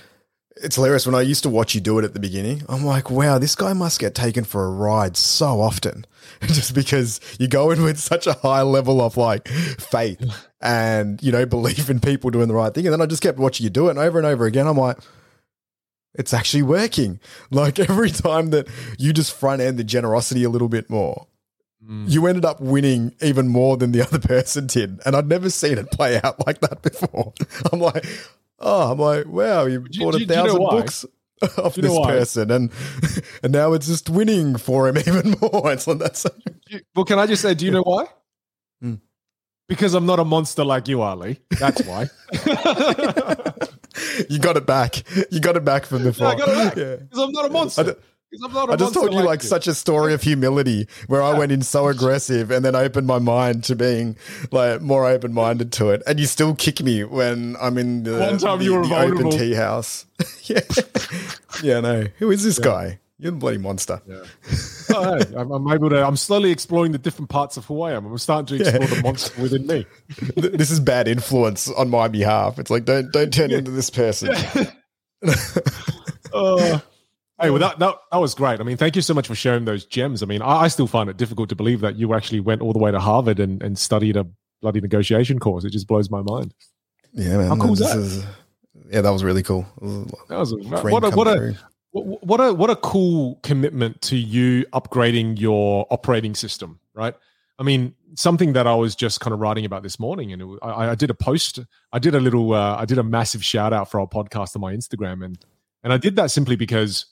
it's 0.57 0.75
hilarious 0.75 1.05
when 1.05 1.15
I 1.15 1.21
used 1.21 1.43
to 1.43 1.49
watch 1.49 1.75
you 1.75 1.81
do 1.81 1.99
it 1.99 2.05
at 2.05 2.13
the 2.13 2.19
beginning. 2.19 2.63
I'm 2.69 2.85
like, 2.85 3.09
wow, 3.09 3.37
this 3.37 3.55
guy 3.55 3.73
must 3.73 3.99
get 3.99 4.15
taken 4.15 4.43
for 4.43 4.65
a 4.65 4.71
ride 4.71 5.17
so 5.17 5.61
often, 5.61 6.05
just 6.41 6.73
because 6.73 7.19
you 7.39 7.47
go 7.47 7.71
in 7.71 7.83
with 7.83 7.99
such 7.99 8.27
a 8.27 8.33
high 8.33 8.61
level 8.61 9.01
of 9.01 9.17
like 9.17 9.47
faith 9.47 10.47
and 10.61 11.21
you 11.21 11.31
know 11.31 11.45
belief 11.45 11.89
in 11.89 11.99
people 11.99 12.29
doing 12.29 12.47
the 12.47 12.53
right 12.53 12.73
thing. 12.73 12.85
And 12.85 12.93
then 12.93 13.01
I 13.01 13.05
just 13.05 13.23
kept 13.23 13.39
watching 13.39 13.63
you 13.63 13.69
do 13.69 13.87
it 13.87 13.91
and 13.91 13.99
over 13.99 14.17
and 14.17 14.27
over 14.27 14.45
again. 14.45 14.67
I'm 14.67 14.77
like 14.77 14.97
it's 16.15 16.33
actually 16.33 16.63
working. 16.63 17.19
Like 17.51 17.79
every 17.89 18.11
time 18.11 18.49
that 18.51 18.67
you 18.97 19.13
just 19.13 19.33
front 19.33 19.61
end 19.61 19.77
the 19.77 19.83
generosity 19.83 20.43
a 20.43 20.49
little 20.49 20.69
bit 20.69 20.89
more, 20.89 21.27
Mm. 21.87 22.09
You 22.09 22.27
ended 22.27 22.45
up 22.45 22.61
winning 22.61 23.13
even 23.21 23.47
more 23.47 23.77
than 23.77 23.91
the 23.91 24.01
other 24.01 24.19
person 24.27 24.67
did. 24.67 24.99
And 25.05 25.15
I'd 25.15 25.27
never 25.27 25.49
seen 25.49 25.77
it 25.77 25.91
play 25.91 26.19
out 26.23 26.45
like 26.45 26.61
that 26.61 26.81
before. 26.81 27.33
I'm 27.71 27.79
like, 27.79 28.05
oh, 28.59 28.91
I'm 28.91 28.99
like, 28.99 29.27
wow, 29.27 29.65
you 29.65 29.87
do, 29.87 29.99
bought 29.99 30.17
do, 30.17 30.23
a 30.23 30.27
thousand 30.27 30.53
you 30.53 30.59
know 30.59 30.69
books 30.69 31.05
off 31.57 31.75
this 31.75 31.99
person 32.05 32.49
and 32.49 32.71
and 33.41 33.51
now 33.51 33.73
it's 33.73 33.87
just 33.87 34.09
winning 34.09 34.55
for 34.55 34.87
him 34.87 34.97
even 34.97 35.35
more. 35.41 35.71
It's 35.71 35.87
like 35.87 35.97
that's 35.97 36.25
well, 36.95 37.05
can 37.05 37.19
I 37.19 37.25
just 37.25 37.41
say, 37.41 37.53
do 37.53 37.65
you 37.65 37.71
know 37.71 37.83
why? 37.83 38.05
Mm. 38.83 39.01
Because 39.67 39.93
I'm 39.93 40.05
not 40.05 40.19
a 40.19 40.25
monster 40.25 40.63
like 40.63 40.87
you, 40.87 41.01
Ali. 41.01 41.39
That's 41.59 41.83
why. 41.85 42.09
you 44.29 44.39
got 44.39 44.57
it 44.57 44.65
back. 44.65 45.03
You 45.31 45.39
got 45.39 45.57
it 45.57 45.65
back 45.65 45.85
from 45.85 46.03
before. 46.03 46.27
Yeah, 46.27 46.33
I 46.33 46.37
got 46.37 46.49
it 46.49 46.55
back. 46.55 46.75
Yeah. 46.77 46.95
Because 46.97 47.19
I'm 47.19 47.31
not 47.31 47.45
a 47.45 47.49
monster. 47.49 47.97
I 48.41 48.75
just 48.75 48.93
told 48.93 49.11
you 49.11 49.17
like, 49.17 49.25
like 49.25 49.41
such 49.41 49.67
a 49.67 49.73
story 49.73 50.13
of 50.13 50.21
humility 50.21 50.87
where 51.07 51.21
yeah. 51.21 51.27
I 51.27 51.37
went 51.37 51.51
in 51.51 51.61
so 51.61 51.87
aggressive 51.87 52.51
and 52.51 52.65
then 52.65 52.75
opened 52.75 53.07
my 53.07 53.19
mind 53.19 53.63
to 53.65 53.75
being 53.75 54.17
like 54.51 54.81
more 54.81 55.05
open 55.05 55.33
minded 55.33 55.71
to 55.73 55.89
it. 55.89 56.01
And 56.07 56.19
you 56.19 56.25
still 56.25 56.55
kick 56.55 56.81
me 56.81 57.03
when 57.03 57.55
I'm 57.61 57.77
in 57.77 58.03
the, 58.03 58.19
One 58.19 58.37
time 58.37 58.59
the, 58.59 58.65
you 58.65 58.75
were 58.75 58.85
the 58.85 58.95
open 58.95 59.29
tea 59.29 59.53
house. 59.53 60.05
yeah. 60.43 60.61
yeah, 61.61 61.79
no. 61.79 62.05
Who 62.17 62.31
is 62.31 62.43
this 62.43 62.59
yeah. 62.59 62.65
guy? 62.65 62.99
You're 63.19 63.31
the 63.31 63.37
bloody 63.37 63.57
monster. 63.57 64.01
Yeah. 64.05 64.23
oh, 64.93 65.17
hey, 65.17 65.35
I'm, 65.37 65.51
I'm, 65.51 65.71
able 65.71 65.89
to. 65.91 66.05
I'm 66.05 66.17
slowly 66.17 66.51
exploring 66.51 66.91
the 66.91 66.97
different 66.97 67.29
parts 67.29 67.55
of 67.55 67.65
who 67.65 67.81
I 67.83 67.93
am. 67.93 68.05
I'm 68.05 68.17
starting 68.17 68.57
to 68.57 68.63
explore 68.63 68.81
yeah. 68.81 68.95
the 68.95 69.01
monster 69.01 69.41
within 69.41 69.67
me. 69.67 69.85
this 70.35 70.71
is 70.71 70.79
bad 70.79 71.07
influence 71.07 71.69
on 71.69 71.89
my 71.89 72.07
behalf. 72.07 72.59
It's 72.59 72.69
like 72.69 72.83
don't 72.85 73.13
don't 73.13 73.31
turn 73.31 73.51
into 73.51 73.71
this 73.71 73.89
person. 73.89 74.29
uh, 76.33 76.79
Hey, 77.41 77.49
well, 77.49 77.59
that, 77.59 77.79
that, 77.79 77.95
that 78.11 78.17
was 78.17 78.35
great. 78.35 78.59
I 78.59 78.63
mean, 78.63 78.77
thank 78.77 78.95
you 78.95 79.01
so 79.01 79.13
much 79.13 79.27
for 79.27 79.35
sharing 79.35 79.65
those 79.65 79.85
gems. 79.85 80.21
I 80.21 80.27
mean, 80.27 80.41
I, 80.41 80.61
I, 80.61 80.67
still 80.67 80.85
find 80.85 81.09
it 81.09 81.17
difficult 81.17 81.49
to 81.49 81.55
believe 81.55 81.81
that 81.81 81.95
you 81.95 82.13
actually 82.13 82.39
went 82.39 82.61
all 82.61 82.73
the 82.73 82.79
way 82.79 82.91
to 82.91 82.99
Harvard 82.99 83.39
and, 83.39 83.61
and 83.63 83.77
studied 83.77 84.15
a 84.15 84.27
bloody 84.61 84.81
negotiation 84.81 85.39
course. 85.39 85.63
It 85.63 85.71
just 85.71 85.87
blows 85.87 86.11
my 86.11 86.21
mind. 86.21 86.53
Yeah, 87.11 87.37
man. 87.37 87.47
How 87.47 87.55
cool 87.55 87.73
is 87.73 87.79
that? 87.79 87.97
Is, 87.97 88.23
yeah, 88.89 89.01
that 89.01 89.09
was 89.09 89.23
really 89.23 89.43
cool. 89.43 89.65
that 90.29 90.37
was 90.37 90.51
a, 90.51 90.55
what 90.57 91.03
a, 91.03 91.09
what 91.11 91.27
a, 91.27 91.57
what 91.91 92.41
a 92.41 92.53
what 92.53 92.69
a 92.69 92.75
cool 92.75 93.39
commitment 93.43 94.01
to 94.01 94.17
you 94.17 94.65
upgrading 94.73 95.39
your 95.39 95.85
operating 95.91 96.33
system, 96.33 96.79
right? 96.95 97.13
I 97.59 97.63
mean, 97.63 97.93
something 98.15 98.53
that 98.53 98.65
I 98.65 98.73
was 98.73 98.95
just 98.95 99.19
kind 99.19 99.33
of 99.33 99.39
writing 99.39 99.63
about 99.63 99.83
this 99.83 99.99
morning, 99.99 100.33
and 100.33 100.41
it, 100.41 100.59
I, 100.63 100.89
I, 100.89 100.95
did 100.95 101.11
a 101.11 101.13
post. 101.13 101.59
I 101.91 101.99
did 101.99 102.15
a 102.15 102.19
little. 102.19 102.53
Uh, 102.53 102.77
I 102.77 102.85
did 102.85 102.97
a 102.97 103.03
massive 103.03 103.43
shout 103.45 103.73
out 103.73 103.91
for 103.91 103.99
our 103.99 104.07
podcast 104.07 104.55
on 104.55 104.61
my 104.61 104.73
Instagram, 104.73 105.23
and 105.23 105.37
and 105.83 105.93
I 105.93 105.97
did 105.97 106.15
that 106.15 106.31
simply 106.31 106.55
because 106.55 107.05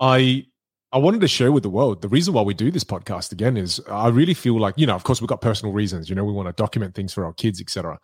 I 0.00 0.46
I 0.92 0.98
wanted 0.98 1.20
to 1.22 1.28
share 1.28 1.52
with 1.52 1.62
the 1.62 1.70
world 1.70 2.02
the 2.02 2.08
reason 2.08 2.34
why 2.34 2.42
we 2.42 2.54
do 2.54 2.70
this 2.70 2.84
podcast 2.84 3.32
again 3.32 3.56
is 3.56 3.80
I 3.90 4.08
really 4.08 4.34
feel 4.34 4.58
like 4.58 4.74
you 4.76 4.86
know 4.86 4.94
of 4.94 5.04
course 5.04 5.20
we've 5.20 5.28
got 5.28 5.40
personal 5.40 5.72
reasons 5.72 6.08
you 6.08 6.14
know 6.14 6.24
we 6.24 6.32
want 6.32 6.48
to 6.48 6.52
document 6.52 6.94
things 6.94 7.12
for 7.12 7.24
our 7.24 7.32
kids 7.32 7.60
etc 7.60 7.98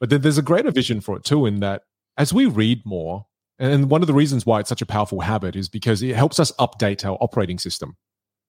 but 0.00 0.10
then 0.10 0.20
there's 0.20 0.38
a 0.38 0.42
greater 0.42 0.70
vision 0.70 1.00
for 1.00 1.16
it 1.16 1.24
too 1.24 1.46
in 1.46 1.60
that 1.60 1.82
as 2.16 2.32
we 2.32 2.46
read 2.46 2.80
more 2.84 3.26
and 3.58 3.90
one 3.90 4.02
of 4.02 4.06
the 4.06 4.14
reasons 4.14 4.46
why 4.46 4.60
it's 4.60 4.68
such 4.68 4.82
a 4.82 4.86
powerful 4.86 5.20
habit 5.20 5.56
is 5.56 5.68
because 5.68 6.02
it 6.02 6.14
helps 6.14 6.38
us 6.38 6.52
update 6.52 7.04
our 7.04 7.18
operating 7.20 7.58
system 7.58 7.96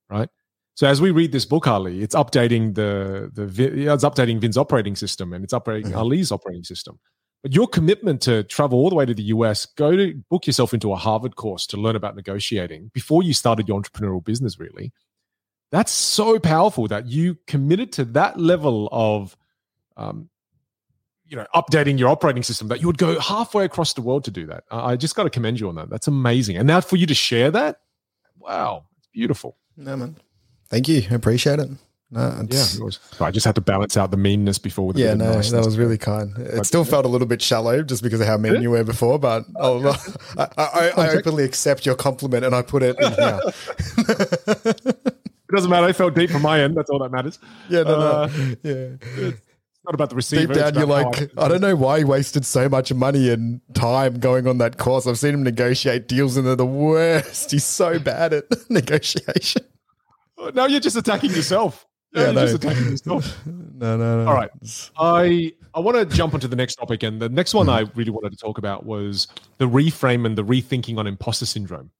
right? 0.09 0.29
So 0.75 0.87
as 0.87 1.01
we 1.01 1.11
read 1.11 1.31
this 1.31 1.45
book 1.45 1.67
Ali 1.67 2.01
it's 2.01 2.15
updating 2.15 2.75
the 2.75 3.31
the 3.33 3.91
it's 3.91 4.03
updating 4.03 4.39
Vinh's 4.39 4.57
operating 4.57 4.95
system 4.95 5.33
and 5.33 5.43
it's 5.43 5.53
updating 5.53 5.87
mm-hmm. 5.87 5.97
Ali's 5.97 6.31
operating 6.31 6.63
system 6.63 6.99
but 7.41 7.53
your 7.53 7.67
commitment 7.67 8.21
to 8.23 8.43
travel 8.43 8.79
all 8.79 8.89
the 8.89 8.95
way 8.95 9.05
to 9.05 9.13
the 9.13 9.23
US, 9.23 9.65
go 9.65 9.95
to 9.95 10.13
book 10.29 10.45
yourself 10.45 10.73
into 10.73 10.91
a 10.91 10.95
Harvard 10.95 11.35
course 11.35 11.65
to 11.67 11.77
learn 11.77 11.95
about 11.95 12.15
negotiating 12.15 12.91
before 12.93 13.23
you 13.23 13.33
started 13.33 13.67
your 13.67 13.79
entrepreneurial 13.81 14.23
business, 14.23 14.59
really. 14.59 14.91
That's 15.71 15.91
so 15.91 16.39
powerful 16.39 16.87
that 16.87 17.07
you 17.07 17.37
committed 17.47 17.91
to 17.93 18.05
that 18.05 18.39
level 18.39 18.89
of, 18.91 19.37
um, 19.95 20.29
you 21.25 21.37
know, 21.37 21.45
updating 21.53 21.99
your 21.99 22.09
operating 22.09 22.43
system 22.43 22.69
that 22.69 22.81
you 22.81 22.87
would 22.87 22.97
go 22.97 23.19
halfway 23.19 23.65
across 23.65 23.93
the 23.93 24.01
world 24.01 24.23
to 24.25 24.31
do 24.31 24.47
that. 24.47 24.63
I 24.71 24.95
just 24.95 25.15
got 25.15 25.23
to 25.23 25.29
commend 25.29 25.59
you 25.59 25.69
on 25.69 25.75
that. 25.75 25.89
That's 25.89 26.07
amazing. 26.07 26.57
And 26.57 26.67
now 26.67 26.81
for 26.81 26.95
you 26.95 27.05
to 27.05 27.13
share 27.13 27.51
that, 27.51 27.81
wow, 28.37 28.85
it's 28.97 29.07
beautiful. 29.13 29.57
No, 29.77 29.95
man. 29.95 30.17
Thank 30.69 30.87
you. 30.87 31.03
I 31.09 31.13
appreciate 31.13 31.59
it. 31.59 31.69
No, 32.11 32.43
yeah, 32.49 32.65
I 33.19 33.29
just 33.29 33.45
had 33.45 33.53
to 33.53 33.61
balance 33.61 33.95
out 33.95 34.09
the 34.09 34.17
meanness 34.17 34.57
before. 34.57 34.87
With 34.87 34.97
yeah, 34.97 35.13
no, 35.13 35.39
that 35.39 35.63
was 35.63 35.77
really 35.77 35.97
kind. 35.99 36.35
It 36.39 36.55
but, 36.55 36.65
still 36.65 36.83
felt 36.83 37.05
a 37.05 37.07
little 37.07 37.27
bit 37.27 37.39
shallow 37.39 37.83
just 37.83 38.01
because 38.01 38.19
of 38.19 38.25
how 38.25 38.35
mean 38.37 38.63
you 38.63 38.71
were 38.71 38.83
before, 38.83 39.19
but 39.19 39.45
I, 39.59 40.47
I, 40.57 40.91
I, 40.97 41.09
openly 41.09 41.43
accept 41.43 41.85
your 41.85 41.93
compliment 41.93 42.45
and 42.45 42.55
I 42.55 42.63
put 42.63 42.81
it 42.81 42.99
in 42.99 43.13
here. 43.13 43.39
it 43.97 45.05
doesn't 45.53 45.69
matter. 45.69 45.85
I 45.85 45.93
felt 45.93 46.15
deep 46.15 46.31
from 46.31 46.41
my 46.41 46.61
end. 46.61 46.75
That's 46.75 46.89
all 46.89 46.97
that 46.97 47.11
matters. 47.11 47.37
Yeah, 47.69 47.83
no, 47.83 47.99
uh, 47.99 48.27
no. 48.35 48.55
yeah. 48.63 48.87
It's 49.01 49.41
not 49.85 49.93
about 49.93 50.09
the 50.09 50.15
receiver. 50.15 50.51
Deep 50.51 50.63
down, 50.63 50.73
you're 50.73 50.87
like, 50.87 51.31
I 51.37 51.47
don't 51.47 51.61
know 51.61 51.75
why 51.75 51.99
he 51.99 52.05
wasted 52.05 52.43
so 52.43 52.67
much 52.67 52.91
money 52.91 53.29
and 53.29 53.61
time 53.75 54.19
going 54.19 54.47
on 54.47 54.57
that 54.57 54.79
course. 54.79 55.05
I've 55.05 55.19
seen 55.19 55.35
him 55.35 55.43
negotiate 55.43 56.07
deals 56.07 56.37
and 56.37 56.47
they're 56.47 56.55
the 56.55 56.65
worst. 56.65 57.51
He's 57.51 57.65
so 57.65 57.99
bad 57.99 58.33
at 58.33 58.45
negotiation. 58.71 59.61
Now 60.55 60.65
you're 60.65 60.79
just 60.79 60.97
attacking 60.97 61.31
yourself. 61.31 61.85
Yeah, 62.11 62.31
no. 62.31 62.45
no, 63.05 63.21
no, 63.75 63.97
no. 63.97 64.27
All 64.27 64.33
right. 64.33 64.49
I 64.97 65.53
I 65.73 65.79
want 65.79 65.97
to 65.97 66.05
jump 66.17 66.33
onto 66.33 66.47
the 66.47 66.55
next 66.55 66.75
topic, 66.75 67.03
and 67.03 67.21
the 67.21 67.29
next 67.29 67.53
one 67.53 67.67
mm. 67.67 67.73
I 67.73 67.91
really 67.95 68.11
wanted 68.11 68.31
to 68.31 68.37
talk 68.37 68.57
about 68.57 68.85
was 68.85 69.27
the 69.57 69.65
reframe 69.65 70.25
and 70.25 70.37
the 70.37 70.43
rethinking 70.43 70.97
on 70.97 71.05
imposter 71.05 71.45
syndrome, 71.45 71.91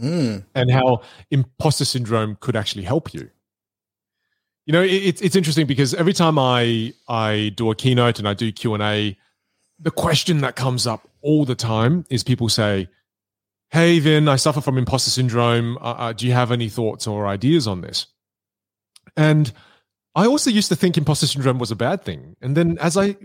mm. 0.00 0.44
and 0.54 0.70
how 0.70 1.02
imposter 1.30 1.84
syndrome 1.84 2.36
could 2.40 2.54
actually 2.54 2.84
help 2.84 3.12
you. 3.12 3.30
You 4.66 4.72
know, 4.72 4.82
it's 4.82 5.20
it's 5.22 5.34
interesting 5.34 5.66
because 5.66 5.92
every 5.94 6.12
time 6.12 6.38
I 6.38 6.92
I 7.08 7.52
do 7.56 7.70
a 7.70 7.74
keynote 7.74 8.18
and 8.20 8.28
I 8.28 8.34
do 8.34 8.52
Q 8.52 8.74
and 8.74 8.82
A, 8.82 9.18
the 9.80 9.90
question 9.90 10.40
that 10.42 10.54
comes 10.54 10.86
up 10.86 11.08
all 11.20 11.44
the 11.44 11.56
time 11.56 12.04
is 12.10 12.22
people 12.22 12.48
say, 12.48 12.88
"Hey, 13.70 13.98
Vinh, 13.98 14.28
I 14.28 14.36
suffer 14.36 14.60
from 14.60 14.78
imposter 14.78 15.10
syndrome. 15.10 15.78
Uh, 15.78 15.94
uh, 15.98 16.12
do 16.12 16.26
you 16.26 16.32
have 16.32 16.52
any 16.52 16.68
thoughts 16.68 17.08
or 17.08 17.26
ideas 17.26 17.66
on 17.66 17.80
this?" 17.80 18.06
And 19.16 19.52
I 20.14 20.26
also 20.26 20.50
used 20.50 20.68
to 20.68 20.76
think 20.76 20.96
imposter 20.96 21.26
syndrome 21.26 21.58
was 21.58 21.70
a 21.70 21.76
bad 21.76 22.02
thing. 22.02 22.36
And 22.40 22.56
then 22.56 22.78
as 22.78 22.96
I 22.96 23.16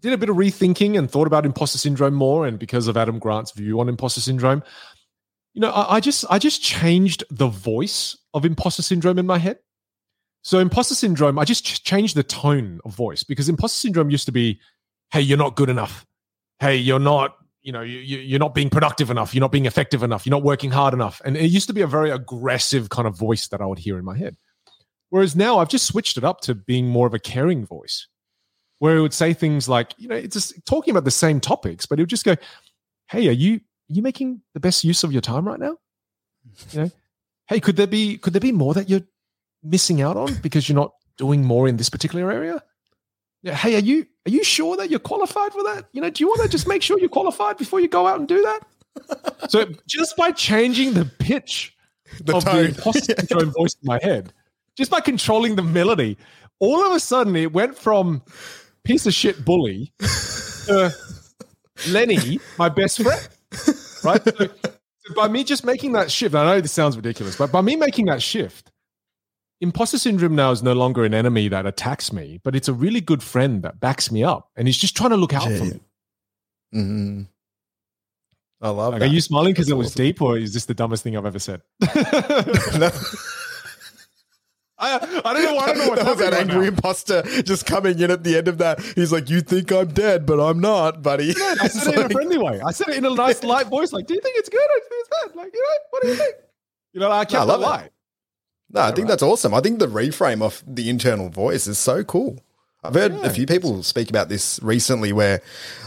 did 0.00 0.12
a 0.12 0.18
bit 0.18 0.28
of 0.28 0.36
rethinking 0.36 0.96
and 0.96 1.10
thought 1.10 1.26
about 1.26 1.44
imposter 1.44 1.78
syndrome 1.78 2.14
more, 2.14 2.46
and 2.46 2.58
because 2.58 2.88
of 2.88 2.96
Adam 2.96 3.18
Grant's 3.18 3.52
view 3.52 3.80
on 3.80 3.88
imposter 3.88 4.20
syndrome, 4.20 4.62
you 5.52 5.60
know, 5.60 5.70
I, 5.70 5.96
I 5.96 6.00
just 6.00 6.24
I 6.30 6.38
just 6.38 6.62
changed 6.62 7.24
the 7.30 7.48
voice 7.48 8.16
of 8.34 8.44
imposter 8.44 8.82
syndrome 8.82 9.18
in 9.18 9.26
my 9.26 9.38
head. 9.38 9.58
So 10.42 10.58
imposter 10.58 10.94
syndrome, 10.94 11.38
I 11.38 11.44
just 11.44 11.64
ch- 11.64 11.82
changed 11.84 12.16
the 12.16 12.22
tone 12.22 12.80
of 12.84 12.94
voice 12.94 13.24
because 13.24 13.48
imposter 13.48 13.78
syndrome 13.78 14.10
used 14.10 14.26
to 14.26 14.32
be, 14.32 14.60
"Hey, 15.12 15.20
you're 15.20 15.38
not 15.38 15.56
good 15.56 15.68
enough. 15.68 16.06
Hey, 16.60 16.76
you're 16.76 16.98
not 16.98 17.36
you 17.62 17.72
know, 17.72 17.82
you, 17.82 17.98
you're 17.98 18.38
not 18.38 18.54
being 18.54 18.70
productive 18.70 19.10
enough. 19.10 19.34
You're 19.34 19.40
not 19.40 19.52
being 19.52 19.66
effective 19.66 20.02
enough. 20.02 20.24
You're 20.24 20.30
not 20.30 20.42
working 20.42 20.70
hard 20.70 20.94
enough. 20.94 21.20
And 21.24 21.36
it 21.36 21.50
used 21.50 21.66
to 21.66 21.74
be 21.74 21.82
a 21.82 21.86
very 21.86 22.10
aggressive 22.10 22.88
kind 22.88 23.06
of 23.06 23.18
voice 23.18 23.48
that 23.48 23.60
I 23.60 23.66
would 23.66 23.78
hear 23.78 23.98
in 23.98 24.04
my 24.04 24.16
head. 24.16 24.36
Whereas 25.10 25.36
now 25.36 25.58
I've 25.58 25.68
just 25.68 25.86
switched 25.86 26.16
it 26.16 26.24
up 26.24 26.40
to 26.42 26.54
being 26.54 26.88
more 26.88 27.06
of 27.06 27.14
a 27.14 27.18
caring 27.18 27.66
voice 27.66 28.06
where 28.78 28.96
it 28.96 29.02
would 29.02 29.12
say 29.12 29.34
things 29.34 29.68
like, 29.68 29.92
you 29.98 30.08
know, 30.08 30.14
it's 30.16 30.34
just 30.34 30.64
talking 30.66 30.92
about 30.92 31.04
the 31.04 31.10
same 31.10 31.40
topics, 31.40 31.84
but 31.84 31.98
it 31.98 32.02
would 32.02 32.08
just 32.08 32.24
go, 32.24 32.36
Hey, 33.10 33.28
are 33.28 33.32
you, 33.32 33.56
are 33.56 33.92
you 33.92 34.02
making 34.02 34.40
the 34.54 34.60
best 34.60 34.84
use 34.84 35.02
of 35.04 35.12
your 35.12 35.20
time 35.20 35.46
right 35.46 35.58
now? 35.60 35.76
You 36.72 36.80
know, 36.80 36.90
Hey, 37.48 37.58
could 37.60 37.74
there 37.76 37.88
be, 37.88 38.16
could 38.18 38.32
there 38.32 38.40
be 38.40 38.52
more 38.52 38.72
that 38.74 38.88
you're 38.88 39.02
missing 39.64 40.00
out 40.00 40.16
on 40.16 40.34
because 40.36 40.68
you're 40.68 40.76
not 40.76 40.92
doing 41.18 41.44
more 41.44 41.66
in 41.66 41.76
this 41.76 41.90
particular 41.90 42.30
area? 42.30 42.62
Yeah. 43.42 43.54
Hey, 43.54 43.74
are 43.74 43.80
you, 43.80 44.06
are 44.26 44.30
you 44.30 44.44
sure 44.44 44.76
that 44.76 44.88
you're 44.90 45.00
qualified 45.00 45.52
for 45.52 45.62
that? 45.64 45.86
You 45.92 46.00
know, 46.00 46.10
do 46.10 46.22
you 46.22 46.28
want 46.28 46.42
to 46.42 46.48
just 46.48 46.68
make 46.68 46.82
sure 46.82 46.98
you're 47.00 47.08
qualified 47.08 47.56
before 47.58 47.80
you 47.80 47.88
go 47.88 48.06
out 48.06 48.20
and 48.20 48.28
do 48.28 48.40
that? 48.42 48.60
so 49.50 49.66
just 49.88 50.16
by 50.16 50.30
changing 50.30 50.94
the 50.94 51.04
pitch 51.04 51.74
The 52.22 52.36
of 52.36 52.44
tone. 52.44 52.56
the 52.56 52.68
imposter 52.68 53.14
syndrome 53.18 53.50
voice 53.58 53.74
in 53.82 53.86
my 53.86 53.98
head, 54.02 54.32
just 54.80 54.90
by 54.90 55.00
controlling 55.00 55.56
the 55.56 55.62
melody, 55.62 56.16
all 56.58 56.82
of 56.86 56.92
a 56.92 57.00
sudden 57.00 57.36
it 57.36 57.52
went 57.52 57.76
from 57.76 58.22
piece 58.82 59.04
of 59.06 59.12
shit 59.12 59.44
bully 59.44 59.92
to 60.66 60.90
Lenny, 61.90 62.40
my 62.58 62.70
best 62.70 63.02
friend. 63.02 63.28
Right? 64.02 64.24
So, 64.24 64.32
so 64.38 65.14
by 65.14 65.28
me 65.28 65.44
just 65.44 65.64
making 65.66 65.92
that 65.92 66.10
shift, 66.10 66.34
I 66.34 66.46
know 66.46 66.60
this 66.62 66.72
sounds 66.72 66.96
ridiculous, 66.96 67.36
but 67.36 67.52
by 67.52 67.60
me 67.60 67.76
making 67.76 68.06
that 68.06 68.22
shift, 68.22 68.72
imposter 69.60 69.98
syndrome 69.98 70.34
now 70.34 70.50
is 70.50 70.62
no 70.62 70.72
longer 70.72 71.04
an 71.04 71.12
enemy 71.12 71.48
that 71.48 71.66
attacks 71.66 72.10
me, 72.10 72.40
but 72.42 72.56
it's 72.56 72.68
a 72.68 72.72
really 72.72 73.02
good 73.02 73.22
friend 73.22 73.62
that 73.62 73.78
backs 73.80 74.10
me 74.10 74.24
up 74.24 74.48
and 74.56 74.66
he's 74.66 74.78
just 74.78 74.96
trying 74.96 75.10
to 75.10 75.16
look 75.18 75.34
out 75.34 75.44
for 75.44 75.50
Yeah. 75.50 75.64
me. 75.64 75.80
Mhm. 76.74 77.26
I 78.62 78.68
love 78.70 78.92
Like, 78.94 79.00
that. 79.00 79.08
are 79.10 79.12
you 79.12 79.20
smiling 79.20 79.52
because 79.52 79.68
it 79.68 79.76
was 79.76 79.88
awesome. 79.88 80.04
deep, 80.04 80.22
or 80.22 80.38
is 80.38 80.54
this 80.54 80.64
the 80.66 80.74
dumbest 80.74 81.02
thing 81.02 81.16
I've 81.16 81.26
ever 81.26 81.38
said? 81.38 81.60
No, 84.80 84.86
I, 84.86 84.94
I 85.24 85.32
don't 85.32 85.42
know. 85.44 85.58
I 85.58 85.66
don't 85.66 85.78
know 85.78 85.88
what's 85.88 86.02
that 86.02 86.10
was 86.10 86.18
that 86.18 86.32
happening 86.32 86.32
right 86.32 86.50
angry 86.50 86.66
imposter 86.68 87.22
just 87.42 87.66
coming 87.66 87.98
in 87.98 88.10
at 88.10 88.24
the 88.24 88.36
end 88.36 88.48
of 88.48 88.58
that. 88.58 88.80
He's 88.80 89.12
like, 89.12 89.28
"You 89.30 89.40
think 89.40 89.70
I'm 89.72 89.88
dead, 89.88 90.26
but 90.26 90.40
I'm 90.40 90.60
not, 90.60 91.02
buddy." 91.02 91.30
I 91.30 91.56
It's 91.64 91.82
said 91.82 91.94
it 91.94 92.00
in 92.00 92.06
a 92.06 92.08
friendly 92.10 92.38
way. 92.38 92.60
I 92.60 92.72
said 92.72 92.88
it 92.88 92.96
in 92.96 93.04
a 93.04 93.14
nice, 93.14 93.42
light 93.42 93.66
voice. 93.66 93.92
Like, 93.92 94.06
do 94.06 94.14
you 94.14 94.20
think 94.20 94.36
it's 94.38 94.48
good? 94.48 94.60
You 94.60 94.82
think 94.88 95.06
it's 95.06 95.08
bad? 95.22 95.36
Like, 95.36 95.54
you 95.54 95.60
know, 95.60 95.76
what 95.90 96.02
do 96.02 96.08
you 96.08 96.14
think? 96.14 96.34
You 96.92 97.00
know, 97.00 97.10
I 97.10 97.24
kept 97.24 97.42
I 97.42 97.44
love 97.44 97.84
it. 97.84 97.92
No, 98.72 98.80
I 98.82 98.86
think 98.86 98.98
right. 98.98 99.08
that's 99.08 99.22
awesome. 99.22 99.52
I 99.52 99.60
think 99.60 99.80
the 99.80 99.88
reframe 99.88 100.42
of 100.42 100.62
the 100.66 100.88
internal 100.88 101.28
voice 101.28 101.66
is 101.66 101.78
so 101.78 102.04
cool. 102.04 102.38
I've 102.82 102.94
heard 102.94 103.12
Yeah. 103.12 103.26
a 103.26 103.30
few 103.30 103.46
people 103.46 103.82
speak 103.82 104.08
about 104.08 104.28
this 104.28 104.60
recently 104.62 105.12
where 105.12 105.42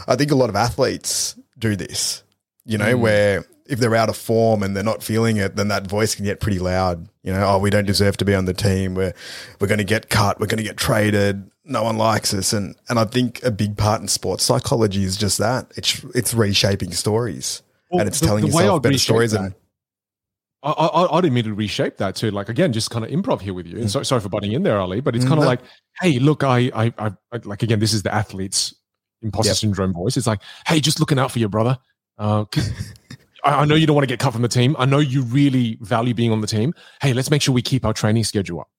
I 0.08 0.16
think 0.16 0.32
a 0.32 0.36
lot 0.36 0.50
of 0.50 0.56
athletes 0.56 1.36
do 1.58 1.76
this, 1.76 2.24
you 2.66 2.78
know, 2.78 2.96
mm. 2.96 3.00
where 3.00 3.46
if 3.66 3.80
they're 3.80 3.96
out 3.96 4.10
of 4.10 4.18
form 4.18 4.62
and 4.64 4.76
they're 4.76 4.84
not 4.84 5.02
feeling 5.04 5.38
it, 5.38 5.56
then 5.56 5.70
that 5.70 5.88
voice 5.88 6.16
can 6.16 6.26
get 6.26 6.40
pretty 6.40 6.60
loud. 6.60 7.08
You 7.24 7.32
know, 7.34 7.46
oh, 7.48 7.58
we 7.60 7.70
don't 7.70 7.86
deserve 7.86 8.18
to 8.18 8.26
be 8.26 8.36
on 8.36 8.46
the 8.46 8.54
team. 8.54 8.96
We're, 8.96 9.14
we're 9.60 9.68
going 9.68 9.78
to 9.78 9.84
get 9.86 10.10
cut. 10.10 10.40
We're 10.40 10.48
going 10.48 10.58
to 10.58 10.64
get 10.64 10.78
traded. 10.78 11.50
No 11.66 11.84
one 11.84 11.98
likes 11.98 12.34
us. 12.34 12.52
And, 12.52 12.76
and 12.90 13.00
I 13.00 13.06
think 13.06 13.42
a 13.44 13.52
big 13.52 13.78
part 13.78 14.02
in 14.02 14.08
sports 14.10 14.44
psychology 14.44 15.04
is 15.06 15.16
just 15.16 15.38
that. 15.38 15.72
It's, 15.78 16.04
it's 16.14 16.34
reshaping 16.34 16.92
stories 16.92 17.62
Well, 17.90 18.02
and 18.02 18.10
it's 18.10 18.20
the- 18.20 18.26
telling 18.26 18.42
the 18.42 18.48
yourself 18.52 18.82
better 18.82 18.98
stories. 18.98 19.32
that- 19.32 19.42
And 19.42 19.56
I, 20.62 20.72
I, 20.72 21.18
I'd 21.18 21.26
immediately 21.26 21.58
reshape 21.58 21.98
that 21.98 22.16
too. 22.18 22.32
Like 22.32 22.50
again, 22.50 22.74
just 22.74 22.90
kind 22.90 23.04
of 23.06 23.12
improv 23.12 23.42
here 23.42 23.54
with 23.54 23.66
you. 23.68 23.78
And 23.80 23.90
so, 23.92 24.04
sorry 24.04 24.22
for 24.22 24.30
butting 24.30 24.52
in 24.54 24.64
there, 24.64 24.80
Ali, 24.80 25.00
but 25.02 25.16
it's 25.16 25.24
Mm, 25.26 25.30
kind 25.30 25.40
of 25.40 25.44
no. 25.44 25.50
like, 25.50 25.60
hey, 26.02 26.20
look, 26.20 26.44
I, 26.44 26.70
I, 26.76 26.94
I, 26.98 27.12
I- 27.32 27.40
like 27.44 27.64
again, 27.64 27.80
this 27.80 27.94
is 27.94 28.04
the 28.04 28.14
athlete's 28.14 28.74
imposter 29.22 29.50
Yep. 29.52 29.58
syndrome 29.58 29.94
voice. 29.94 30.18
It's 30.18 30.28
like, 30.28 30.40
hey, 30.68 30.80
just 30.82 31.00
looking 31.00 31.18
out 31.20 31.32
for 31.32 31.40
your 31.40 31.48
brother. 31.50 31.78
Uh, 32.18 32.46
I, 33.44 33.62
I 33.62 33.66
know 33.66 33.76
you 33.76 33.86
don't 33.88 33.96
want 33.96 34.04
to 34.08 34.12
get 34.12 34.20
cut 34.20 34.34
from 34.34 34.42
the 34.42 34.48
team. 34.48 34.76
I 34.80 34.86
know 34.86 35.00
you 35.00 35.24
really 35.24 35.78
value 35.82 36.14
being 36.14 36.32
on 36.32 36.42
the 36.42 36.48
team. 36.48 36.74
Hey, 37.02 37.14
let's 37.14 37.30
make 37.30 37.42
sure 37.42 37.54
we 37.54 37.62
keep 37.62 37.86
our 37.86 37.94
training 37.94 38.24
schedule 38.24 38.62
up. 38.62 38.70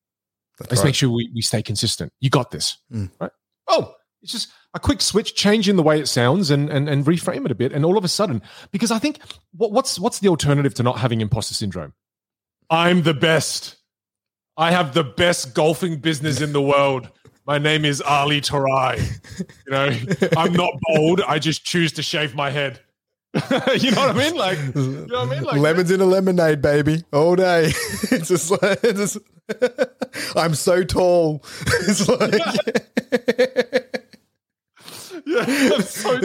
that's 0.59 0.71
Let's 0.71 0.81
right. 0.81 0.87
make 0.89 0.95
sure 0.95 1.11
we, 1.11 1.31
we 1.35 1.43
stay 1.43 1.63
consistent. 1.63 2.13
You 2.21 2.31
got 2.31 2.51
this. 2.51 2.79
Mm. 2.93 3.11
Right? 3.21 3.31
Oh, 3.69 3.95
it's 4.23 4.33
just 4.33 4.51
a 4.73 4.81
quick 4.81 5.01
switch, 5.01 5.35
change 5.35 5.69
in 5.69 5.77
the 5.77 5.83
way 5.83 6.01
it 6.01 6.09
sounds 6.09 6.51
and, 6.51 6.71
and 6.71 6.89
and 6.89 7.05
reframe 7.05 7.45
it 7.45 7.51
a 7.51 7.55
bit. 7.55 7.73
And 7.73 7.85
all 7.85 7.99
of 7.99 8.05
a 8.05 8.09
sudden, 8.09 8.43
because 8.73 8.91
I 8.91 8.99
think 8.99 9.21
what, 9.53 9.71
what's 9.71 9.99
what's 9.99 10.19
the 10.21 10.29
alternative 10.29 10.75
to 10.75 10.83
not 10.83 10.99
having 10.99 11.21
imposter 11.21 11.55
syndrome? 11.55 11.93
I'm 12.71 13.03
the 13.03 13.15
best. 13.15 13.77
I 14.57 14.71
have 14.71 14.95
the 14.95 15.05
best 15.05 15.55
golfing 15.55 15.99
business 15.99 16.41
in 16.41 16.53
the 16.53 16.63
world. 16.63 17.11
My 17.47 17.59
name 17.59 17.85
is 17.85 18.01
Ali 18.01 18.41
Tarai. 18.41 18.99
You 19.39 19.71
know, 19.71 19.91
I'm 20.37 20.55
not 20.55 20.73
bold. 20.83 21.21
I 21.21 21.39
just 21.39 21.65
choose 21.65 21.93
to 21.93 22.03
shave 22.03 22.35
my 22.35 22.51
head. 22.51 22.81
you 23.81 23.91
know 23.91 24.07
what 24.07 24.11
I 24.11 24.13
mean? 24.13 24.37
Like, 24.37 24.59
you 24.77 25.07
know 25.09 25.25
what 25.25 25.29
I 25.29 25.35
mean? 25.35 25.43
Like, 25.43 25.57
Lemons 25.57 25.91
in 25.91 26.01
a 26.01 26.05
lemonade, 26.05 26.63
baby, 26.63 27.03
all 27.13 27.35
day. 27.35 27.65
it's 28.13 28.29
just 28.29 28.51
like, 28.51 28.79
it's 28.85 29.15
just, 29.15 29.19
I'm 30.37 30.55
so 30.55 30.85
tall. 30.85 31.45
It's 31.67 32.09
like, 32.09 32.33
yeah, 35.27 35.73
I'm 35.75 35.83
so 35.83 36.21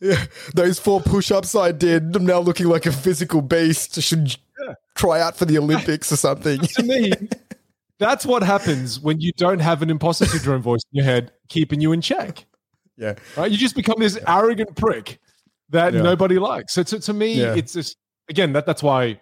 yeah, 0.00 0.24
those 0.54 0.78
four 0.78 1.02
push-ups 1.02 1.54
I 1.54 1.70
did, 1.70 2.16
I'm 2.16 2.24
now 2.24 2.40
looking 2.40 2.66
like 2.66 2.86
a 2.86 2.92
physical 2.92 3.42
beast. 3.42 3.98
I 3.98 4.00
should 4.00 4.36
try 4.94 5.20
out 5.20 5.36
for 5.36 5.44
the 5.44 5.58
Olympics 5.58 6.10
or 6.10 6.16
something. 6.16 6.60
to 6.60 6.82
me, 6.82 7.12
that's 7.98 8.24
what 8.24 8.42
happens 8.42 8.98
when 8.98 9.20
you 9.20 9.32
don't 9.36 9.60
have 9.60 9.82
an 9.82 9.90
imposter 9.90 10.24
syndrome 10.24 10.62
voice 10.62 10.82
in 10.92 10.96
your 10.96 11.04
head 11.04 11.30
keeping 11.48 11.82
you 11.82 11.92
in 11.92 12.00
check. 12.00 12.46
yeah, 12.96 13.14
Right? 13.36 13.50
You 13.50 13.58
just 13.58 13.76
become 13.76 14.00
this 14.00 14.18
arrogant 14.26 14.74
prick 14.76 15.20
that 15.72 15.92
Yeah. 15.94 16.02
nobody 16.02 16.38
likes. 16.38 16.72
So 16.72 16.82
to, 16.82 17.00
to 17.00 17.12
me, 17.12 17.34
Yeah. 17.34 17.54
it's 17.54 17.72
just 17.72 17.96
again 18.28 18.52
that 18.52 18.64
that's 18.66 18.82
why 18.82 19.20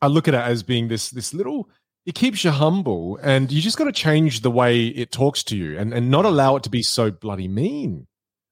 I 0.00 0.06
look 0.08 0.26
at 0.28 0.34
it 0.34 0.40
as 0.40 0.62
being 0.62 0.88
this 0.88 1.10
this 1.10 1.32
little. 1.34 1.68
It 2.06 2.14
keeps 2.14 2.44
you 2.44 2.50
humble, 2.50 3.18
and 3.22 3.50
you 3.50 3.62
just 3.62 3.78
got 3.78 3.84
to 3.84 3.92
change 3.92 4.40
the 4.42 4.50
way 4.50 4.86
it 4.88 5.10
talks 5.10 5.42
to 5.44 5.56
you, 5.56 5.78
and 5.78 5.92
and 5.94 6.10
not 6.10 6.24
allow 6.24 6.56
it 6.56 6.62
to 6.64 6.70
be 6.70 6.82
so 6.82 7.10
bloody 7.10 7.48
mean. 7.48 8.06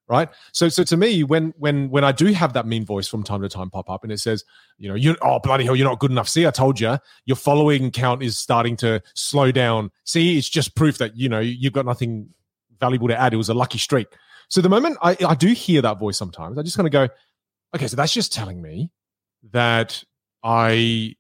Right. 0.08 0.28
So 0.52 0.68
so 0.68 0.84
to 0.84 0.96
me, 0.96 1.22
when 1.22 1.54
when 1.58 1.88
when 1.90 2.04
I 2.04 2.12
do 2.12 2.26
have 2.32 2.52
that 2.54 2.66
mean 2.66 2.84
voice 2.84 3.08
from 3.08 3.22
time 3.22 3.40
to 3.42 3.48
time 3.48 3.70
pop 3.70 3.88
up, 3.88 4.02
and 4.02 4.12
it 4.12 4.18
says, 4.20 4.44
you 4.78 4.88
know, 4.88 4.94
you 4.94 5.16
oh 5.22 5.38
bloody 5.38 5.64
hell, 5.64 5.76
you're 5.76 5.88
not 5.88 6.00
good 6.00 6.10
enough. 6.10 6.28
See, 6.28 6.46
I 6.46 6.50
told 6.50 6.80
you, 6.80 6.98
your 7.24 7.36
following 7.36 7.90
count 7.90 8.22
is 8.22 8.36
starting 8.36 8.76
to 8.78 9.00
slow 9.14 9.52
down. 9.52 9.90
See, 10.04 10.36
it's 10.36 10.48
just 10.48 10.74
proof 10.74 10.98
that 10.98 11.16
you 11.16 11.28
know 11.28 11.40
you've 11.40 11.72
got 11.72 11.86
nothing 11.86 12.28
valuable 12.80 13.08
to 13.08 13.18
add. 13.18 13.32
It 13.32 13.38
was 13.38 13.48
a 13.48 13.54
lucky 13.54 13.78
streak. 13.78 14.08
So 14.52 14.60
the 14.60 14.68
moment 14.68 14.98
I, 15.00 15.16
I 15.26 15.34
do 15.34 15.48
hear 15.48 15.80
that 15.80 15.98
voice 15.98 16.18
sometimes, 16.18 16.58
I 16.58 16.62
just 16.62 16.76
kind 16.76 16.86
of 16.86 16.92
go, 16.92 17.08
okay, 17.74 17.86
so 17.86 17.96
that's 17.96 18.12
just 18.12 18.34
telling 18.34 18.60
me 18.60 18.90
that 19.50 20.04
I 20.44 21.16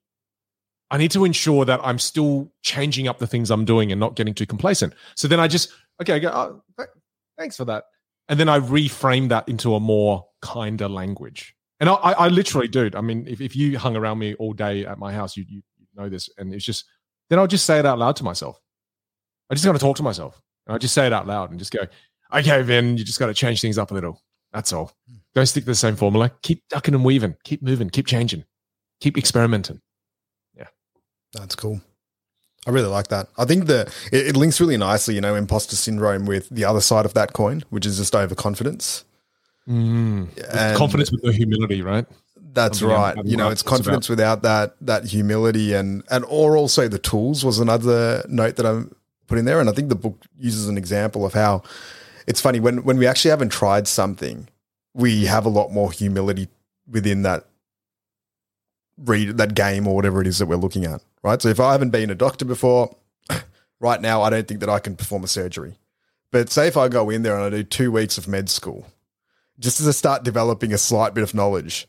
I 0.90 0.98
need 0.98 1.12
to 1.12 1.24
ensure 1.24 1.64
that 1.64 1.80
I'm 1.82 1.98
still 1.98 2.52
changing 2.60 3.08
up 3.08 3.18
the 3.18 3.26
things 3.26 3.50
I'm 3.50 3.64
doing 3.64 3.90
and 3.90 3.98
not 3.98 4.16
getting 4.16 4.34
too 4.34 4.44
complacent. 4.44 4.92
So 5.16 5.28
then 5.28 5.40
I 5.40 5.48
just 5.48 5.72
okay, 6.02 6.12
I 6.12 6.18
go, 6.18 6.28
oh, 6.78 6.84
thanks 7.38 7.56
for 7.56 7.64
that, 7.64 7.84
and 8.28 8.38
then 8.38 8.50
I 8.50 8.60
reframe 8.60 9.30
that 9.30 9.48
into 9.48 9.76
a 9.76 9.80
more 9.80 10.26
kinder 10.42 10.86
language. 10.86 11.56
And 11.80 11.88
I, 11.88 11.94
I, 11.94 12.28
literally 12.28 12.68
do. 12.68 12.90
I 12.94 13.00
mean, 13.00 13.26
if, 13.26 13.40
if 13.40 13.56
you 13.56 13.78
hung 13.78 13.96
around 13.96 14.18
me 14.18 14.34
all 14.34 14.52
day 14.52 14.84
at 14.86 14.98
my 14.98 15.12
house, 15.12 15.38
you, 15.38 15.44
you 15.48 15.62
know 15.96 16.10
this, 16.10 16.28
and 16.36 16.52
it's 16.54 16.66
just 16.66 16.84
then 17.30 17.38
I'll 17.38 17.46
just 17.46 17.64
say 17.64 17.78
it 17.78 17.86
out 17.86 17.98
loud 17.98 18.16
to 18.16 18.24
myself. 18.24 18.60
I 19.48 19.54
just 19.54 19.64
got 19.64 19.72
to 19.72 19.78
talk 19.78 19.96
to 19.96 20.02
myself. 20.02 20.38
And 20.66 20.74
I 20.74 20.78
just 20.78 20.94
say 20.94 21.06
it 21.06 21.12
out 21.12 21.26
loud 21.26 21.50
and 21.50 21.58
just 21.58 21.72
go, 21.72 21.80
okay, 22.32 22.62
Vinh, 22.62 22.98
you 22.98 23.04
just 23.04 23.18
got 23.18 23.26
to 23.26 23.34
change 23.34 23.60
things 23.60 23.78
up 23.78 23.90
a 23.90 23.94
little. 23.94 24.22
That's 24.52 24.72
all. 24.72 24.92
Don't 25.34 25.46
stick 25.46 25.64
to 25.64 25.70
the 25.70 25.74
same 25.74 25.96
formula. 25.96 26.30
Keep 26.42 26.68
ducking 26.68 26.94
and 26.94 27.04
weaving. 27.04 27.36
Keep 27.44 27.62
moving. 27.62 27.88
Keep 27.90 28.06
changing. 28.06 28.44
Keep 29.00 29.16
experimenting. 29.16 29.80
Yeah. 30.56 30.68
That's 31.32 31.56
cool. 31.56 31.80
I 32.66 32.70
really 32.70 32.88
like 32.88 33.08
that. 33.08 33.28
I 33.38 33.44
think 33.44 33.66
that 33.66 33.88
it, 34.12 34.28
it 34.28 34.36
links 34.36 34.60
really 34.60 34.76
nicely, 34.76 35.14
you 35.14 35.20
know, 35.20 35.34
imposter 35.34 35.74
syndrome 35.74 36.26
with 36.26 36.48
the 36.50 36.64
other 36.64 36.80
side 36.80 37.06
of 37.06 37.14
that 37.14 37.32
coin, 37.32 37.64
which 37.70 37.86
is 37.86 37.96
just 37.96 38.14
overconfidence. 38.14 39.04
Mm. 39.68 40.28
And- 40.52 40.76
Confidence 40.76 41.10
with 41.10 41.24
no 41.24 41.32
humility, 41.32 41.82
right? 41.82 42.06
That's 42.54 42.80
Something 42.80 42.96
right. 42.96 43.16
You 43.24 43.38
know, 43.38 43.48
it's 43.48 43.62
confidence 43.62 44.10
without 44.10 44.42
that 44.42 44.76
that 44.82 45.06
humility 45.06 45.72
and 45.72 46.02
and 46.10 46.22
or 46.28 46.58
also 46.58 46.86
the 46.86 46.98
tools 46.98 47.46
was 47.46 47.58
another 47.58 48.22
note 48.28 48.56
that 48.56 48.66
I 48.66 48.82
put 49.26 49.38
in 49.38 49.46
there. 49.46 49.58
And 49.58 49.70
I 49.70 49.72
think 49.72 49.88
the 49.88 49.94
book 49.94 50.22
uses 50.36 50.68
an 50.68 50.76
example 50.76 51.24
of 51.24 51.32
how 51.32 51.62
it's 52.26 52.40
funny 52.40 52.60
when 52.60 52.84
when 52.84 52.98
we 52.98 53.06
actually 53.06 53.30
haven't 53.30 53.50
tried 53.50 53.88
something, 53.88 54.48
we 54.94 55.26
have 55.26 55.46
a 55.46 55.50
lot 55.50 55.70
more 55.70 55.90
humility 55.92 56.48
within 56.88 57.22
that 57.22 57.46
read 58.98 59.36
that 59.38 59.54
game 59.54 59.86
or 59.86 59.94
whatever 59.94 60.20
it 60.20 60.26
is 60.26 60.38
that 60.38 60.46
we're 60.46 60.56
looking 60.56 60.84
at. 60.84 61.02
Right. 61.22 61.40
So 61.40 61.48
if 61.48 61.60
I 61.60 61.72
haven't 61.72 61.90
been 61.90 62.10
a 62.10 62.14
doctor 62.14 62.44
before, 62.44 62.94
right 63.80 64.00
now 64.00 64.22
I 64.22 64.30
don't 64.30 64.46
think 64.46 64.60
that 64.60 64.68
I 64.68 64.78
can 64.78 64.96
perform 64.96 65.24
a 65.24 65.28
surgery. 65.28 65.78
But 66.30 66.50
say 66.50 66.66
if 66.66 66.76
I 66.76 66.88
go 66.88 67.10
in 67.10 67.22
there 67.22 67.36
and 67.36 67.44
I 67.44 67.50
do 67.50 67.62
two 67.62 67.92
weeks 67.92 68.18
of 68.18 68.26
med 68.26 68.48
school, 68.48 68.86
just 69.58 69.80
as 69.80 69.88
I 69.88 69.92
start 69.92 70.24
developing 70.24 70.72
a 70.72 70.78
slight 70.78 71.14
bit 71.14 71.22
of 71.22 71.34
knowledge, 71.34 71.86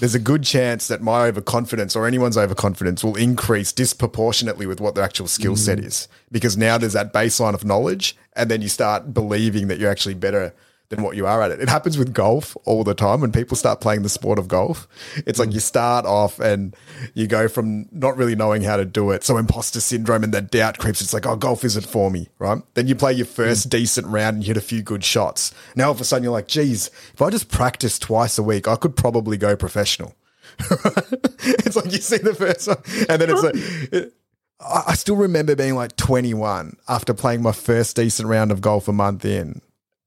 there's 0.00 0.14
a 0.14 0.20
good 0.20 0.42
chance 0.42 0.88
that 0.88 1.02
my 1.02 1.26
overconfidence 1.26 1.94
or 1.94 2.06
anyone's 2.06 2.36
overconfidence 2.36 3.04
will 3.04 3.16
increase 3.16 3.72
disproportionately 3.72 4.66
with 4.66 4.80
what 4.80 4.94
their 4.94 5.04
actual 5.04 5.28
skill 5.28 5.56
set 5.56 5.78
mm. 5.78 5.86
is. 5.86 6.08
Because 6.32 6.56
now 6.56 6.78
there's 6.78 6.94
that 6.94 7.12
baseline 7.12 7.54
of 7.54 7.64
knowledge, 7.64 8.16
and 8.34 8.50
then 8.50 8.60
you 8.60 8.68
start 8.68 9.14
believing 9.14 9.68
that 9.68 9.78
you're 9.78 9.90
actually 9.90 10.14
better 10.14 10.52
than 10.94 11.04
what 11.04 11.16
you 11.16 11.26
are 11.26 11.42
at 11.42 11.50
it. 11.50 11.60
It 11.60 11.68
happens 11.68 11.98
with 11.98 12.14
golf 12.14 12.56
all 12.64 12.84
the 12.84 12.94
time 12.94 13.20
when 13.20 13.32
people 13.32 13.56
start 13.56 13.80
playing 13.80 14.02
the 14.02 14.08
sport 14.08 14.38
of 14.38 14.48
golf. 14.48 14.86
It's 15.26 15.38
like 15.38 15.50
mm. 15.50 15.54
you 15.54 15.60
start 15.60 16.06
off 16.06 16.40
and 16.40 16.74
you 17.14 17.26
go 17.26 17.48
from 17.48 17.88
not 17.92 18.16
really 18.16 18.34
knowing 18.34 18.62
how 18.62 18.76
to 18.76 18.84
do 18.84 19.10
it, 19.10 19.24
so 19.24 19.36
imposter 19.36 19.80
syndrome 19.80 20.24
and 20.24 20.32
that 20.34 20.50
doubt 20.50 20.78
creeps. 20.78 21.00
It's 21.00 21.12
like, 21.12 21.26
oh, 21.26 21.36
golf 21.36 21.64
isn't 21.64 21.86
for 21.86 22.10
me, 22.10 22.28
right? 22.38 22.62
Then 22.74 22.86
you 22.86 22.94
play 22.94 23.12
your 23.12 23.26
mm. 23.26 23.30
first 23.30 23.70
decent 23.70 24.06
round 24.06 24.36
and 24.36 24.44
you 24.44 24.48
hit 24.48 24.56
a 24.56 24.60
few 24.60 24.82
good 24.82 25.04
shots. 25.04 25.52
Now 25.76 25.86
all 25.86 25.92
of 25.92 26.00
a 26.00 26.04
sudden 26.04 26.24
you're 26.24 26.32
like, 26.32 26.48
geez, 26.48 26.90
if 27.12 27.20
I 27.20 27.30
just 27.30 27.50
practice 27.50 27.98
twice 27.98 28.38
a 28.38 28.42
week, 28.42 28.68
I 28.68 28.76
could 28.76 28.96
probably 28.96 29.36
go 29.36 29.56
professional. 29.56 30.14
it's 30.58 31.76
like 31.76 31.92
you 31.92 31.98
see 31.98 32.18
the 32.18 32.34
first 32.34 32.68
one, 32.68 32.78
and 33.08 33.20
then 33.20 33.30
it's 33.30 33.42
like. 33.42 33.54
It, 33.92 34.14
I 34.60 34.94
still 34.94 35.16
remember 35.16 35.54
being 35.56 35.74
like 35.74 35.96
21 35.96 36.76
after 36.88 37.12
playing 37.12 37.42
my 37.42 37.52
first 37.52 37.96
decent 37.96 38.28
round 38.28 38.50
of 38.50 38.60
golf 38.60 38.88
a 38.88 38.92
month 38.92 39.24
in. 39.24 39.60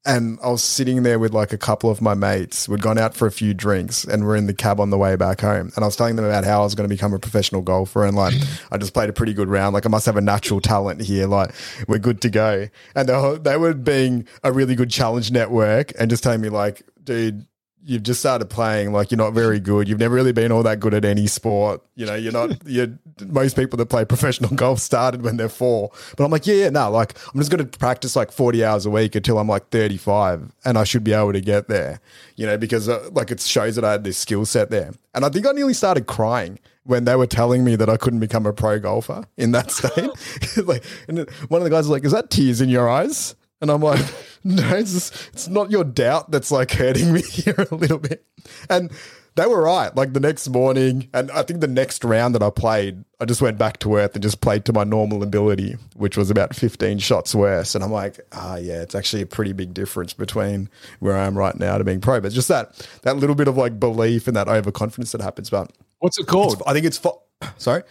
And 0.08 0.40
I 0.42 0.50
was 0.50 0.64
sitting 0.64 1.04
there 1.04 1.20
with 1.20 1.34
like 1.34 1.52
a 1.52 1.58
couple 1.58 1.90
of 1.90 2.02
my 2.02 2.14
mates. 2.14 2.70
We'd 2.70 2.82
gone 2.82 2.98
out 2.98 3.14
for 3.14 3.28
a 3.28 3.32
few 3.32 3.54
drinks 3.54 4.06
and 4.06 4.26
we're 4.26 4.38
in 4.38 4.48
the 4.48 4.54
cab 4.54 4.80
on 4.80 4.90
the 4.90 4.98
way 4.98 5.18
back 5.18 5.42
home. 5.42 5.74
And 5.76 5.84
I 5.84 5.86
was 5.86 5.98
telling 5.98 6.16
them 6.16 6.24
about 6.24 6.46
how 6.46 6.62
I 6.62 6.64
was 6.64 6.76
going 6.76 6.90
to 6.90 6.96
become 6.96 7.14
a 7.14 7.20
professional 7.20 7.62
golfer. 7.62 8.06
And 8.06 8.16
like, 8.16 8.34
I 8.72 8.78
just 8.78 8.94
played 8.94 9.10
a 9.10 9.14
pretty 9.14 9.34
good 9.34 9.50
round. 9.50 9.74
Like, 9.74 9.86
I 9.86 9.90
must 9.90 10.06
have 10.06 10.16
a 10.16 10.22
natural 10.22 10.62
talent 10.62 11.02
here. 11.02 11.28
Like, 11.28 11.52
we're 11.90 12.00
good 12.00 12.22
to 12.22 12.30
go. 12.30 12.70
And 12.96 13.10
they 13.10 13.14
were, 13.14 13.38
they 13.38 13.58
were 13.58 13.74
being 13.74 14.26
a 14.46 14.54
really 14.54 14.76
good 14.76 14.90
challenge 14.90 15.30
network 15.30 15.92
and 16.00 16.10
just 16.10 16.24
telling 16.24 16.40
me, 16.40 16.48
like, 16.48 16.84
dude, 17.04 17.46
you've 17.88 18.04
just 18.04 18.20
started 18.20 18.50
playing 18.50 18.92
like 18.92 19.12
you're 19.12 19.18
not 19.18 19.34
very 19.34 19.60
good. 19.62 19.88
You've 19.88 20.00
never 20.00 20.14
really 20.14 20.34
been 20.34 20.52
all 20.52 20.62
that 20.64 20.80
good 20.82 20.94
at 20.94 21.06
any 21.06 21.26
sport. 21.26 21.82
You 21.96 22.06
know 22.06 22.16
you're 22.16 22.34
not 22.34 22.68
you're 22.68 22.90
most 23.26 23.56
people 23.56 23.78
that 23.78 23.86
play 23.88 24.04
professional 24.04 24.50
golf 24.56 24.80
started 24.80 25.22
when 25.22 25.38
they're 25.38 25.50
four. 25.50 25.92
But 26.18 26.26
i'm 26.26 26.32
like 26.32 26.46
yeah 26.46 26.56
yeah 26.56 26.70
no 26.70 26.92
like 26.92 27.18
i'm 27.34 27.40
just 27.40 27.50
going 27.50 27.66
to 27.66 27.80
practice 27.80 28.16
like 28.16 28.32
40 28.32 28.64
hours 28.64 28.86
a 28.86 28.90
week 28.90 29.16
until 29.16 29.40
i'm 29.40 29.48
like 29.48 29.70
35 29.70 30.52
and 30.66 30.78
i 30.78 30.84
should 30.84 31.04
be 31.04 31.14
able 31.14 31.34
to 31.34 31.42
get 31.42 31.70
there. 31.70 32.02
You 32.36 32.46
know 32.46 32.58
because 32.58 32.90
uh, 32.90 33.10
like 33.14 33.32
it 33.32 33.40
shows 33.40 33.76
that 33.76 33.86
i 33.86 33.94
had 33.94 34.04
this 34.04 34.18
skill 34.18 34.46
set 34.46 34.70
there. 34.70 34.94
And 35.16 35.24
i 35.24 35.30
think 35.30 35.48
i 35.48 35.52
nearly 35.52 35.74
started 35.74 36.08
crying 36.08 36.60
when 36.84 37.04
they 37.04 37.16
were 37.16 37.28
telling 37.28 37.66
me 37.66 37.76
that 37.76 37.90
I 37.90 37.98
couldn't 37.98 38.22
become 38.22 38.46
a 38.46 38.54
pro 38.54 38.80
golfer 38.80 39.26
in 39.36 39.52
that 39.52 39.72
state. 39.78 40.10
like, 40.66 40.84
and 41.10 41.30
one 41.50 41.60
of 41.60 41.66
the 41.66 41.70
guys 41.70 41.84
was 41.84 41.90
like, 41.90 42.06
"Is 42.06 42.14
that 42.14 42.30
tears 42.30 42.62
in 42.62 42.70
your 42.70 42.90
eyes?" 42.90 43.36
And 43.62 43.72
I'm 43.72 43.82
like, 43.82 44.06
no, 44.44 44.76
it's, 44.76 44.94
just, 44.94 45.30
it's 45.34 45.48
not 45.48 45.72
your 45.72 45.84
doubt 45.84 46.32
that's 46.32 46.52
like 46.52 46.72
hurting 46.72 47.12
me 47.14 47.22
here 47.32 47.68
a 47.72 47.76
little 47.76 47.98
bit. 47.98 48.26
And 48.70 48.92
they 49.36 49.46
were 49.46 49.62
right. 49.62 49.96
Like 49.96 50.14
the 50.14 50.20
next 50.20 50.50
morning, 50.50 51.10
and 51.14 51.30
I 51.32 51.44
think 51.44 51.62
the 51.62 51.68
next 51.68 52.04
round 52.04 52.34
that 52.34 52.42
I 52.42 52.50
played, 52.50 53.04
I 53.20 53.26
just 53.26 53.42
went 53.42 53.60
back 53.60 53.78
to 53.80 53.96
earth 53.96 54.16
and 54.16 54.24
just 54.24 54.42
played 54.42 54.66
to 54.66 54.74
my 54.74 54.84
normal 54.84 55.22
ability, 55.22 55.78
which 55.96 56.18
was 56.18 56.32
about 56.32 56.56
15 56.56 56.98
shots 56.98 57.36
worse. 57.36 57.76
And 57.76 57.84
I'm 57.84 57.92
like, 57.92 58.20
ah, 58.32 58.56
yeah, 58.56 58.82
it's 58.82 58.96
actually 58.96 59.22
a 59.22 59.28
pretty 59.28 59.54
big 59.54 59.76
difference 59.76 60.14
between 60.14 60.70
where 61.00 61.16
I 61.16 61.26
am 61.28 61.38
right 61.38 61.56
now 61.56 61.78
to 61.78 61.84
being 61.84 62.02
pro. 62.02 62.20
But 62.20 62.28
it's 62.28 62.36
just 62.36 62.48
that 62.48 62.88
that 63.04 63.18
little 63.18 63.36
bit 63.36 63.48
of 63.48 63.58
like 63.58 63.80
belief 63.80 64.28
and 64.28 64.36
that 64.36 64.48
overconfidence 64.48 65.12
that 65.12 65.22
happens. 65.22 65.52
But 65.52 65.72
What's 66.00 66.20
it 66.20 66.28
called? 66.28 66.62
I 66.66 66.74
think 66.74 66.86
it's 66.86 66.98
fo- 66.98 67.22
sorry, 67.58 67.84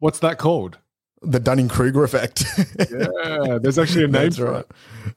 What's 0.00 0.18
that 0.18 0.38
called? 0.38 0.78
The 1.24 1.40
Dunning 1.40 1.68
Kruger 1.68 2.04
effect. 2.04 2.44
Yeah, 2.90 3.58
there's 3.60 3.78
actually 3.78 4.04
a 4.04 4.08
name 4.20 4.30
for 4.32 4.50
right. 4.50 4.60
it. 4.60 4.70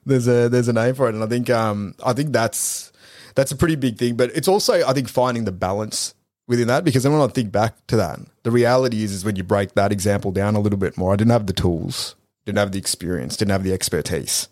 There's 0.04 0.28
a 0.28 0.48
there's 0.48 0.68
a 0.68 0.72
name 0.72 0.94
for 0.94 1.08
it, 1.08 1.14
and 1.14 1.22
I 1.22 1.26
think 1.26 1.50
um 1.50 1.94
I 2.04 2.12
think 2.12 2.32
that's 2.32 2.92
that's 3.34 3.52
a 3.52 3.56
pretty 3.56 3.76
big 3.76 3.98
thing. 3.98 4.16
But 4.16 4.30
it's 4.34 4.48
also 4.48 4.86
I 4.86 4.92
think 4.92 5.08
finding 5.08 5.44
the 5.44 5.52
balance 5.52 6.14
within 6.46 6.68
that 6.68 6.84
because 6.84 7.02
then 7.02 7.12
when 7.12 7.20
I 7.20 7.32
think 7.32 7.52
back 7.52 7.86
to 7.88 7.96
that, 7.96 8.20
the 8.42 8.50
reality 8.50 9.02
is 9.02 9.12
is 9.12 9.24
when 9.24 9.36
you 9.36 9.44
break 9.44 9.74
that 9.74 9.92
example 9.92 10.32
down 10.32 10.56
a 10.56 10.60
little 10.60 10.78
bit 10.78 10.96
more, 10.96 11.12
I 11.12 11.16
didn't 11.16 11.32
have 11.32 11.46
the 11.46 11.52
tools, 11.52 12.16
didn't 12.46 12.58
have 12.58 12.72
the 12.72 12.78
experience, 12.78 13.36
didn't 13.36 13.52
have 13.52 13.64
the 13.64 13.72
expertise, 13.72 14.48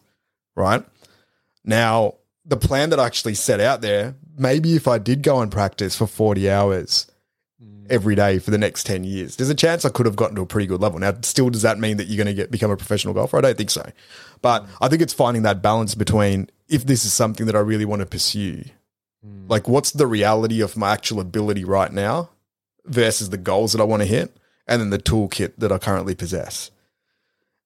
right? 0.55 0.85
Now 1.65 2.15
the 2.45 2.57
plan 2.57 2.91
that 2.91 3.01
I 3.01 3.07
actually 3.07 3.35
set 3.35 3.61
out 3.61 3.81
there, 3.81 4.15
maybe 4.39 4.77
if 4.77 4.87
I 4.87 4.99
did 4.99 5.23
go 5.23 5.41
and 5.41 5.51
practice 5.51 5.97
for 5.97 6.07
40 6.07 6.49
hours 6.49 7.11
Mm. 7.63 7.87
every 7.89 8.15
day 8.15 8.39
for 8.39 8.51
the 8.51 8.59
next 8.59 8.85
10 8.85 9.05
years, 9.05 9.37
there's 9.37 9.49
a 9.49 9.55
chance 9.55 9.87
I 9.87 9.89
could 9.89 10.05
have 10.05 10.15
gotten 10.15 10.37
to 10.37 10.43
a 10.43 10.47
pretty 10.47 10.67
good 10.67 10.83
level. 10.83 10.99
Now, 10.99 11.15
still, 11.23 11.49
does 11.49 11.63
that 11.63 11.79
mean 11.79 11.97
that 11.97 12.05
you're 12.05 12.23
going 12.23 12.27
to 12.27 12.35
get 12.35 12.51
become 12.51 12.71
a 12.71 12.77
professional 12.77 13.15
golfer? 13.15 13.39
I 13.39 13.41
don't 13.41 13.57
think 13.57 13.71
so. 13.71 13.91
But 14.43 14.65
mm. 14.65 14.69
I 14.83 14.89
think 14.89 15.01
it's 15.01 15.15
finding 15.15 15.43
that 15.45 15.63
balance 15.63 15.95
between 15.95 16.51
if 16.69 16.85
this 16.85 17.07
is 17.07 17.15
something 17.15 17.47
that 17.47 17.57
I 17.57 17.61
really 17.61 17.87
want 17.87 18.01
to 18.01 18.07
pursue, 18.07 18.65
mm. 19.27 19.49
like 19.49 19.69
what's 19.69 19.93
the 19.93 20.07
reality 20.07 20.61
of 20.61 20.77
my 20.77 20.93
actual 20.93 21.19
ability 21.19 21.65
right 21.65 21.91
now 21.91 22.29
versus 22.85 23.31
the 23.31 23.39
goals 23.39 23.73
that 23.73 23.81
I 23.81 23.85
want 23.85 24.03
to 24.03 24.07
hit, 24.07 24.37
and 24.67 24.81
then 24.81 24.91
the 24.91 24.99
toolkit 24.99 25.55
that 25.57 25.73
I 25.73 25.79
currently 25.79 26.15
possess. 26.15 26.71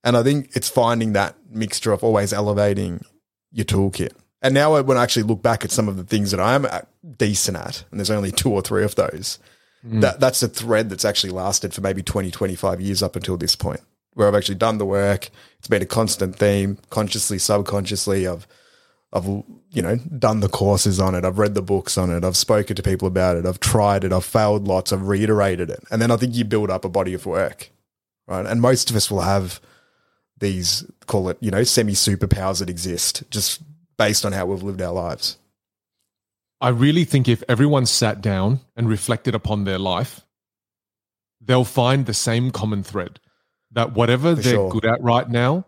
And 0.04 0.16
I 0.16 0.22
think 0.22 0.50
it's 0.54 0.68
finding 0.68 1.14
that 1.14 1.36
mixture 1.50 1.92
of 1.92 2.04
always 2.04 2.32
elevating 2.32 3.04
your 3.50 3.64
toolkit. 3.64 4.12
And 4.42 4.54
now 4.54 4.80
when 4.80 4.96
I 4.96 5.02
actually 5.02 5.24
look 5.24 5.42
back 5.42 5.64
at 5.64 5.70
some 5.70 5.88
of 5.88 5.96
the 5.96 6.04
things 6.04 6.30
that 6.30 6.40
I 6.40 6.54
am 6.54 6.64
uh, 6.64 6.82
decent 7.18 7.56
at, 7.56 7.84
and 7.90 8.00
there's 8.00 8.10
only 8.10 8.30
two 8.30 8.50
or 8.50 8.62
three 8.62 8.84
of 8.84 8.94
those, 8.94 9.38
Mm. 9.86 10.02
that, 10.02 10.20
that's 10.20 10.42
a 10.42 10.48
thread 10.48 10.90
that's 10.90 11.04
actually 11.04 11.32
lasted 11.32 11.72
for 11.72 11.80
maybe 11.80 12.02
20, 12.02 12.30
25 12.30 12.80
years 12.80 13.02
up 13.02 13.16
until 13.16 13.36
this 13.36 13.56
point, 13.56 13.80
where 14.14 14.28
I've 14.28 14.34
actually 14.34 14.56
done 14.56 14.78
the 14.78 14.86
work. 14.86 15.30
It's 15.58 15.68
been 15.68 15.82
a 15.82 15.86
constant 15.86 16.36
theme, 16.36 16.78
consciously, 16.90 17.38
subconsciously. 17.38 18.26
I've, 18.26 18.46
I've, 19.12 19.24
you 19.26 19.82
know, 19.82 19.96
done 19.96 20.40
the 20.40 20.48
courses 20.48 21.00
on 21.00 21.14
it. 21.14 21.24
I've 21.24 21.38
read 21.38 21.54
the 21.54 21.62
books 21.62 21.96
on 21.96 22.10
it. 22.10 22.24
I've 22.24 22.36
spoken 22.36 22.76
to 22.76 22.82
people 22.82 23.08
about 23.08 23.36
it. 23.36 23.46
I've 23.46 23.60
tried 23.60 24.04
it. 24.04 24.12
I've 24.12 24.24
failed 24.24 24.68
lots. 24.68 24.92
I've 24.92 25.08
reiterated 25.08 25.70
it. 25.70 25.82
And 25.90 26.00
then 26.00 26.10
I 26.10 26.16
think 26.16 26.34
you 26.34 26.44
build 26.44 26.70
up 26.70 26.84
a 26.84 26.88
body 26.88 27.14
of 27.14 27.26
work, 27.26 27.70
right? 28.26 28.46
And 28.46 28.60
most 28.60 28.90
of 28.90 28.96
us 28.96 29.10
will 29.10 29.22
have 29.22 29.60
these, 30.38 30.84
call 31.06 31.28
it, 31.28 31.38
you 31.40 31.50
know, 31.50 31.64
semi 31.64 31.92
superpowers 31.92 32.60
that 32.60 32.70
exist 32.70 33.22
just 33.30 33.62
based 33.96 34.24
on 34.24 34.32
how 34.32 34.46
we've 34.46 34.62
lived 34.62 34.82
our 34.82 34.92
lives. 34.92 35.36
I 36.60 36.68
really 36.68 37.04
think 37.04 37.28
if 37.28 37.42
everyone 37.48 37.86
sat 37.86 38.20
down 38.20 38.60
and 38.76 38.88
reflected 38.88 39.34
upon 39.34 39.64
their 39.64 39.78
life, 39.78 40.20
they'll 41.40 41.64
find 41.64 42.06
the 42.06 42.14
same 42.14 42.50
common 42.50 42.82
thread 42.82 43.18
that 43.72 43.92
whatever 43.94 44.36
For 44.36 44.42
they're 44.42 44.52
sure. 44.54 44.70
good 44.70 44.84
at 44.84 45.02
right 45.02 45.28
now, 45.28 45.64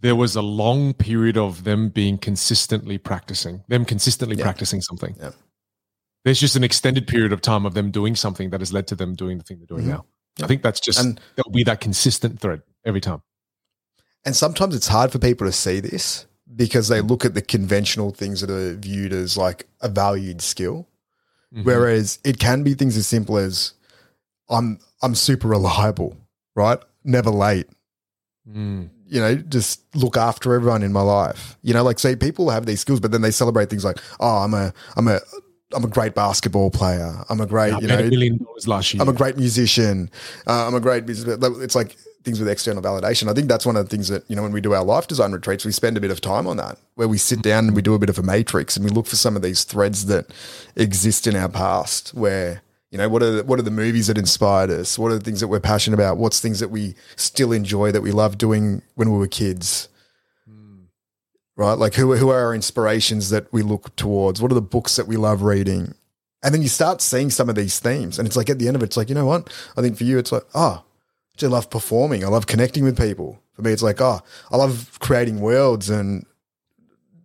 there 0.00 0.16
was 0.16 0.34
a 0.36 0.42
long 0.42 0.94
period 0.94 1.36
of 1.36 1.64
them 1.64 1.90
being 1.90 2.16
consistently 2.16 2.96
practicing, 2.96 3.62
them 3.68 3.84
consistently 3.84 4.36
Yeah. 4.36 4.44
practicing 4.44 4.80
something. 4.80 5.14
Yeah. 5.20 5.32
There's 6.24 6.40
just 6.40 6.56
an 6.56 6.64
extended 6.64 7.06
period 7.06 7.32
of 7.32 7.42
time 7.42 7.66
of 7.66 7.74
them 7.74 7.90
doing 7.90 8.16
something 8.16 8.50
that 8.50 8.60
has 8.60 8.72
led 8.72 8.86
to 8.88 8.94
them 8.94 9.14
doing 9.14 9.36
the 9.38 9.44
thing 9.44 9.58
they're 9.58 9.66
doing 9.66 9.84
Mhm. 9.84 9.88
now. 9.88 10.06
I 10.42 10.46
think 10.46 10.62
that's 10.62 10.80
just, 10.80 10.98
And- 10.98 11.20
there'll 11.36 11.50
be 11.50 11.64
that 11.64 11.80
consistent 11.80 12.40
thread 12.40 12.62
every 12.84 13.00
time. 13.00 13.20
And 14.24 14.34
sometimes 14.36 14.74
it's 14.74 14.88
hard 14.88 15.12
for 15.12 15.18
people 15.18 15.46
to 15.46 15.52
see 15.52 15.80
this 15.80 16.26
because 16.54 16.88
they 16.88 17.00
look 17.00 17.24
at 17.24 17.34
the 17.34 17.42
conventional 17.42 18.10
things 18.10 18.40
that 18.40 18.50
are 18.50 18.74
viewed 18.74 19.12
as 19.12 19.36
like 19.36 19.66
a 19.80 19.88
valued 19.88 20.42
skill. 20.42 20.88
Mhm. 21.54 21.64
Whereas 21.64 22.18
it 22.24 22.38
can 22.38 22.62
be 22.62 22.74
things 22.74 22.96
as 22.96 23.06
simple 23.06 23.36
as 23.36 23.72
I'm 24.48 24.78
I'm 25.02 25.14
super 25.14 25.48
reliable, 25.48 26.16
right? 26.54 26.78
Never 27.04 27.30
late. 27.30 27.66
Mm. 28.48 28.90
You 29.06 29.20
know, 29.20 29.34
just 29.36 29.82
look 29.96 30.16
after 30.16 30.54
everyone 30.54 30.82
in 30.82 30.92
my 30.92 31.00
life. 31.02 31.56
You 31.62 31.74
know, 31.74 31.82
like 31.82 31.98
say 31.98 32.14
people 32.14 32.50
have 32.50 32.66
these 32.66 32.80
skills, 32.80 33.00
but 33.00 33.10
then 33.10 33.22
they 33.22 33.30
celebrate 33.30 33.70
things 33.70 33.84
like, 33.84 33.98
oh, 34.20 34.38
I'm 34.38 34.54
a 34.54 34.72
I'm 34.96 35.08
a 35.08 35.20
I'm 35.72 35.84
a 35.84 35.88
great 35.88 36.14
basketball 36.14 36.70
player. 36.70 37.24
I'm 37.28 37.40
a 37.40 37.46
great, 37.46 37.72
I 37.72 37.78
you 37.80 37.86
know, 37.86 37.98
a 37.98 38.10
million 38.10 38.38
dollars 38.38 38.66
last 38.66 38.92
year. 38.92 39.02
I'm 39.02 39.08
a 39.08 39.12
great 39.12 39.36
musician. 39.36 40.10
Uh, 40.46 40.66
I'm 40.66 40.74
a 40.74 40.80
great 40.80 41.06
business. 41.06 41.38
It's 41.60 41.74
like 41.74 41.96
things 42.22 42.38
with 42.38 42.48
external 42.48 42.82
validation. 42.82 43.30
I 43.30 43.34
think 43.34 43.48
that's 43.48 43.64
one 43.64 43.76
of 43.76 43.88
the 43.88 43.90
things 43.90 44.08
that, 44.08 44.24
you 44.28 44.36
know, 44.36 44.42
when 44.42 44.52
we 44.52 44.60
do 44.60 44.74
our 44.74 44.84
life 44.84 45.08
design 45.08 45.32
retreats, 45.32 45.64
we 45.64 45.72
spend 45.72 45.96
a 45.96 46.00
bit 46.00 46.10
of 46.10 46.20
time 46.20 46.46
on 46.46 46.56
that, 46.58 46.78
where 46.94 47.08
we 47.08 47.18
sit 47.18 47.42
down 47.42 47.66
and 47.66 47.76
we 47.76 47.82
do 47.82 47.94
a 47.94 47.98
bit 47.98 48.10
of 48.10 48.18
a 48.18 48.22
matrix 48.22 48.76
and 48.76 48.84
we 48.84 48.90
look 48.90 49.06
for 49.06 49.16
some 49.16 49.36
of 49.36 49.42
these 49.42 49.64
threads 49.64 50.06
that 50.06 50.26
exist 50.76 51.26
in 51.26 51.34
our 51.34 51.48
past 51.48 52.10
where, 52.10 52.62
you 52.90 52.98
know, 52.98 53.08
what 53.08 53.22
are 53.22 53.30
the, 53.36 53.44
what 53.44 53.58
are 53.58 53.62
the 53.62 53.70
movies 53.70 54.08
that 54.08 54.18
inspired 54.18 54.70
us? 54.70 54.98
What 54.98 55.12
are 55.12 55.18
the 55.18 55.24
things 55.24 55.40
that 55.40 55.48
we're 55.48 55.60
passionate 55.60 55.94
about? 55.94 56.18
What's 56.18 56.40
things 56.40 56.60
that 56.60 56.70
we 56.70 56.94
still 57.16 57.52
enjoy 57.52 57.92
that 57.92 58.02
we 58.02 58.12
love 58.12 58.36
doing 58.36 58.82
when 58.96 59.10
we 59.10 59.18
were 59.18 59.28
kids? 59.28 59.88
Hmm. 60.46 60.82
Right? 61.56 61.74
Like 61.78 61.94
who, 61.94 62.14
who 62.16 62.30
are 62.30 62.40
our 62.40 62.54
inspirations 62.54 63.30
that 63.30 63.52
we 63.52 63.62
look 63.62 63.94
towards? 63.96 64.42
What 64.42 64.50
are 64.50 64.56
the 64.56 64.60
books 64.60 64.96
that 64.96 65.06
we 65.06 65.16
love 65.16 65.42
reading? 65.42 65.94
And 66.42 66.54
then 66.54 66.62
you 66.62 66.68
start 66.68 67.02
seeing 67.02 67.30
some 67.30 67.50
of 67.50 67.54
these 67.54 67.78
themes, 67.80 68.18
and 68.18 68.26
it's 68.26 68.36
like 68.36 68.48
at 68.48 68.58
the 68.58 68.66
end 68.66 68.74
of 68.74 68.82
it, 68.82 68.86
it's 68.86 68.96
like, 68.96 69.10
you 69.10 69.14
know 69.14 69.26
what? 69.26 69.52
I 69.76 69.82
think 69.82 69.98
for 69.98 70.04
you, 70.04 70.18
it's 70.18 70.32
like, 70.32 70.44
oh, 70.54 70.82
I 71.42 71.46
love 71.46 71.70
performing. 71.70 72.24
I 72.24 72.28
love 72.28 72.46
connecting 72.46 72.84
with 72.84 72.98
people. 72.98 73.40
For 73.54 73.62
me, 73.62 73.72
it's 73.72 73.82
like, 73.82 74.00
oh, 74.00 74.20
I 74.50 74.56
love 74.56 74.98
creating 75.00 75.40
worlds 75.40 75.88
and 75.88 76.26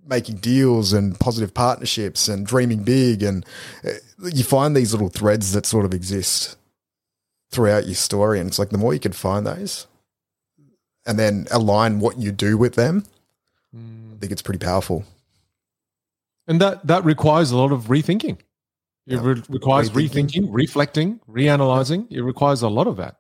making 0.08 0.38
deals 0.38 0.94
and 0.94 1.20
positive 1.20 1.54
partnerships 1.54 2.28
and 2.30 2.46
dreaming 2.46 2.84
big. 2.84 3.24
And 3.24 3.46
uh, 3.84 3.90
you 4.32 4.44
find 4.44 4.76
these 4.76 4.94
little 4.94 5.10
threads 5.10 5.52
that 5.54 5.66
sort 5.66 5.84
of 5.86 5.94
exist 5.94 6.56
throughout 7.52 7.86
your 7.88 7.96
story. 7.96 8.40
And 8.40 8.48
it's 8.48 8.60
like 8.60 8.70
the 8.70 8.78
more 8.78 8.94
you 8.94 9.00
can 9.00 9.12
find 9.12 9.46
those 9.46 9.88
and 11.06 11.20
then 11.20 11.48
align 11.52 12.00
what 12.00 12.18
you 12.18 12.32
do 12.32 12.58
with 12.58 12.76
them, 12.76 13.04
I 13.76 14.18
think 14.20 14.32
it's 14.32 14.42
pretty 14.42 14.64
powerful. 14.66 15.04
And 16.48 16.62
that 16.62 16.86
that 16.88 17.04
requires 17.04 17.52
a 17.52 17.58
lot 17.58 17.72
of 17.74 17.86
rethinking. 17.86 18.38
It 19.08 19.16
Yeah. 19.16 19.20
re- 19.22 19.44
requires 19.50 19.90
Rethinking. 19.90 20.30
rethinking, 20.30 20.48
reflecting, 20.52 21.20
reanalyzing. 21.30 22.08
It 22.12 22.22
requires 22.22 22.62
a 22.62 22.70
lot 22.70 22.88
of 22.88 22.96
that. 22.98 23.18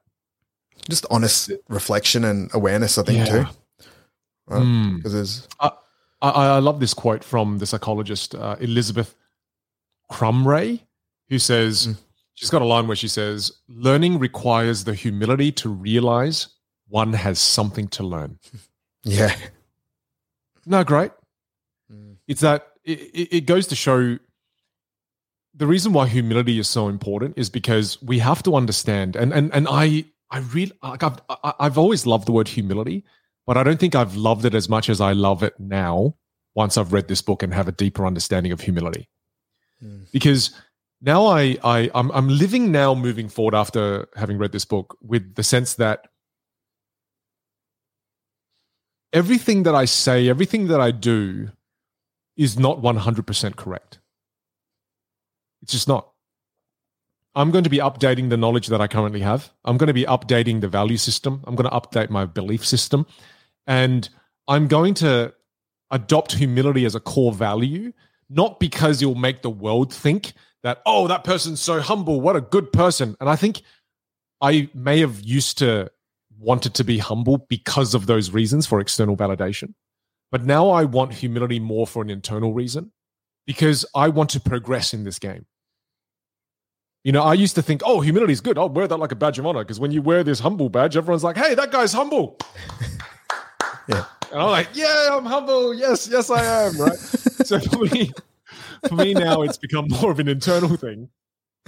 Just 0.89 1.05
honest 1.09 1.51
reflection 1.69 2.23
and 2.23 2.49
awareness, 2.53 2.97
I 2.97 3.03
think, 3.03 3.19
Yeah. 3.19 3.25
too. 3.25 3.45
Right? 4.47 4.61
Mm. 4.61 4.97
Because 4.97 5.13
there's, 5.13 5.47
I, 5.59 6.29
I 6.29 6.59
love 6.59 6.79
this 6.79 6.93
quote 6.93 7.23
from 7.23 7.57
the 7.57 7.65
psychologist 7.65 8.35
uh, 8.35 8.55
Elizabeth 8.59 9.15
Krumrei, 10.11 10.81
who 11.29 11.39
says 11.39 11.87
mm. 11.87 11.97
she's 12.35 12.49
got 12.49 12.61
a 12.61 12.65
line 12.65 12.87
where 12.87 12.95
she 12.95 13.07
says, 13.07 13.51
"Learning 13.67 14.19
requires 14.19 14.83
the 14.83 14.93
humility 14.93 15.51
to 15.53 15.69
realize 15.69 16.47
one 16.87 17.13
has 17.13 17.39
something 17.39 17.87
to 17.89 18.03
learn." 18.03 18.39
Yeah. 19.07 19.35
No, 20.65 20.83
great. 20.83 21.11
Mm. 21.93 22.15
It's 22.27 22.41
that 22.41 22.65
it, 22.83 23.29
it 23.31 23.45
goes 23.45 23.67
to 23.67 23.75
show 23.75 24.17
the 25.53 25.67
reason 25.67 25.93
why 25.93 26.07
humility 26.07 26.57
is 26.57 26.67
so 26.67 26.87
important 26.87 27.37
is 27.37 27.51
because 27.51 28.01
we 28.01 28.17
have 28.17 28.41
to 28.43 28.55
understand, 28.55 29.15
and 29.15 29.31
and 29.31 29.53
and 29.53 29.67
I 29.69 30.05
I 30.31 30.39
really 30.39 30.71
like 30.81 31.03
I've 31.03 31.19
I've 31.59 31.77
always 31.77 32.05
loved 32.05 32.27
the 32.27 32.31
word 32.31 32.47
humility, 32.47 33.03
but 33.45 33.57
I 33.57 33.63
don't 33.63 33.79
think 33.79 33.95
I've 33.95 34.15
loved 34.15 34.45
it 34.45 34.55
as 34.55 34.67
much 34.67 34.89
as 34.89 34.99
I 35.01 35.13
love 35.13 35.43
it 35.43 35.59
now. 35.59 36.15
Once 36.55 36.77
I've 36.77 36.93
read 36.93 37.09
this 37.09 37.21
book 37.21 37.43
and 37.43 37.53
have 37.53 37.67
a 37.67 37.73
deeper 37.73 38.05
understanding 38.05 38.51
of 38.51 38.61
humility, 38.61 39.09
mm. 39.83 40.09
because 40.11 40.51
now 41.01 41.25
I 41.25 41.57
I 41.63 41.91
I'm, 41.93 42.11
I'm 42.11 42.29
living 42.29 42.71
now 42.71 42.95
moving 42.95 43.29
forward 43.29 43.55
after 43.55 44.07
having 44.15 44.37
read 44.37 44.51
this 44.51 44.65
book 44.65 44.97
with 45.01 45.35
the 45.35 45.43
sense 45.43 45.75
that 45.75 46.07
everything 49.13 49.63
that 49.63 49.75
I 49.75 49.85
say, 49.85 50.29
everything 50.29 50.67
that 50.67 50.81
I 50.81 50.91
do, 50.91 51.49
is 52.37 52.59
not 52.59 52.81
100% 52.81 53.55
correct. 53.55 53.99
It's 55.61 55.71
just 55.71 55.87
not. 55.87 56.09
I'm 57.35 57.51
going 57.51 57.65
to 57.65 57.69
be 57.69 57.79
updating 57.79 58.29
the 58.29 58.37
knowledge 58.37 58.67
that 58.67 58.79
I 58.79 58.87
currently 58.87 59.19
have. 59.19 59.51
I'm 59.65 59.77
going 59.77 59.87
to 59.87 59.93
be 59.93 60.05
updating 60.05 60.61
the 60.61 60.69
value 60.69 60.97
system. 60.97 61.43
I'm 61.45 61.55
going 61.55 61.69
to 61.69 61.75
update 61.75 62.09
my 62.09 62.25
belief 62.25 62.65
system. 62.65 63.05
And 63.67 64.07
I'm 64.47 64.67
going 64.67 64.93
to 64.95 65.33
adopt 65.91 66.33
humility 66.33 66.85
as 66.85 66.95
a 66.95 66.99
core 66.99 67.33
value, 67.33 67.91
not 68.29 68.59
because 68.59 69.01
you'll 69.01 69.15
make 69.15 69.41
the 69.41 69.49
world 69.49 69.93
think 69.93 70.33
that, 70.63 70.81
oh, 70.85 71.07
that 71.07 71.23
person's 71.23 71.59
so 71.59 71.81
humble. 71.81 72.21
What 72.21 72.35
a 72.35 72.41
good 72.41 72.71
person. 72.71 73.17
And 73.19 73.29
I 73.29 73.35
think 73.35 73.61
I 74.41 74.69
may 74.73 74.99
have 74.99 75.21
used 75.21 75.57
to 75.59 75.91
wanted 76.37 76.73
to 76.75 76.83
be 76.83 76.97
humble 76.97 77.45
because 77.49 77.93
of 77.93 78.07
those 78.07 78.31
reasons 78.31 78.65
for 78.65 78.79
external 78.79 79.15
validation. 79.17 79.73
But 80.31 80.43
now 80.43 80.69
I 80.69 80.83
want 80.83 81.13
humility 81.13 81.59
more 81.59 81.87
for 81.87 82.01
an 82.01 82.09
internal 82.09 82.53
reason 82.53 82.91
because 83.45 83.85
I 83.95 84.09
want 84.09 84.31
to 84.31 84.39
progress 84.39 84.93
in 84.93 85.03
this 85.03 85.19
game. 85.19 85.45
You 87.05 87.11
know, 87.11 87.21
I 87.21 87.35
used 87.35 87.53
to 87.53 87.61
think, 87.61 87.83
oh, 87.85 88.01
humility 88.01 88.33
is 88.33 88.41
good. 88.41 88.57
I'll 88.57 88.67
wear 88.67 88.87
that 88.87 88.97
like 88.97 89.11
a 89.11 89.15
badge 89.15 89.37
of 89.37 89.45
honor 89.45 89.59
because 89.59 89.79
when 89.79 89.91
you 89.91 90.01
wear 90.01 90.23
this 90.23 90.39
humble 90.39 90.69
badge, 90.69 90.97
everyone's 90.97 91.23
like, 91.23 91.37
hey, 91.37 91.53
that 91.53 91.71
guy's 91.71 91.93
humble. 91.93 92.35
yeah. 93.87 94.05
And 94.31 94.41
I'm 94.41 94.49
like, 94.49 94.69
yeah, 94.73 95.09
I'm 95.11 95.23
humble. 95.23 95.71
Yes, 95.75 96.09
yes, 96.11 96.31
I 96.31 96.43
am. 96.43 96.75
Right. 96.81 96.97
so 96.97 97.59
for 97.59 97.85
me, 97.85 98.11
for 98.89 98.95
me 98.95 99.13
now, 99.13 99.43
it's 99.43 99.59
become 99.59 99.85
more 99.87 100.09
of 100.09 100.19
an 100.19 100.27
internal 100.27 100.75
thing 100.77 101.07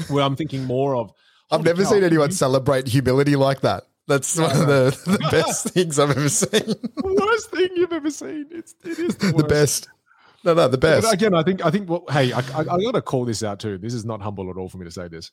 where 0.08 0.24
I'm 0.24 0.36
thinking 0.36 0.64
more 0.64 0.96
of. 0.96 1.14
I've 1.52 1.64
never 1.64 1.86
seen 1.86 2.04
anyone 2.04 2.32
celebrate 2.32 2.88
humility 2.88 3.36
like 3.36 3.62
that. 3.62 3.84
That's 4.08 4.40
one 4.40 4.50
of 4.50 4.66
the, 4.66 5.00
the 5.06 5.20
best 5.32 5.70
things 5.70 6.00
I've 6.00 6.18
ever 6.18 6.30
seen. 6.30 6.50
the 6.50 7.26
worst 7.28 7.52
thing 7.52 7.70
you've 7.76 7.94
ever 7.94 8.10
seen. 8.10 8.48
It's, 8.50 8.74
it 8.84 8.98
is 8.98 9.16
the, 9.18 9.34
the 9.34 9.44
best. 9.44 9.88
No, 10.48 10.54
no, 10.54 10.70
the 10.70 10.78
best. 10.78 11.06
But 11.06 11.14
again, 11.14 11.34
I 11.34 11.44
think 11.44 11.66
I 11.66 11.70
think. 11.70 11.90
Well, 11.90 12.06
hey, 12.10 12.32
I, 12.32 12.40
I, 12.40 12.60
I 12.62 12.64
got 12.64 12.94
to 12.94 13.02
call 13.02 13.26
this 13.26 13.44
out 13.44 13.60
too. 13.60 13.78
This 13.78 13.94
is 13.94 14.06
not 14.06 14.22
humble 14.22 14.50
at 14.50 14.56
all 14.56 14.70
for 14.70 14.78
me 14.78 14.86
to 14.86 14.92
say 14.92 15.10
this, 15.10 15.30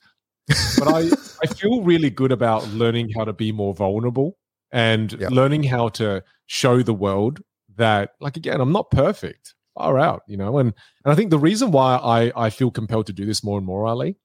but 0.76 0.88
I 0.88 1.02
I 1.42 1.46
feel 1.46 1.82
really 1.82 2.10
good 2.10 2.32
about 2.32 2.66
learning 2.70 3.10
how 3.16 3.24
to 3.24 3.32
be 3.32 3.52
more 3.52 3.74
vulnerable 3.74 4.36
and 4.72 5.12
yep. 5.12 5.30
learning 5.30 5.62
how 5.62 5.88
to 5.90 6.24
show 6.46 6.82
the 6.82 6.92
world 6.92 7.40
that, 7.76 8.10
like, 8.20 8.36
again, 8.36 8.60
I'm 8.60 8.72
not 8.72 8.90
perfect. 8.90 9.54
Far 9.78 10.00
out, 10.00 10.22
you 10.26 10.36
know. 10.36 10.58
And 10.58 10.74
and 11.04 11.12
I 11.12 11.14
think 11.14 11.30
the 11.30 11.38
reason 11.38 11.70
why 11.70 11.94
I 11.94 12.32
I 12.46 12.50
feel 12.50 12.72
compelled 12.72 13.06
to 13.06 13.12
do 13.12 13.24
this 13.24 13.44
more 13.44 13.56
and 13.56 13.66
more, 13.66 13.86
Ali. 13.86 14.16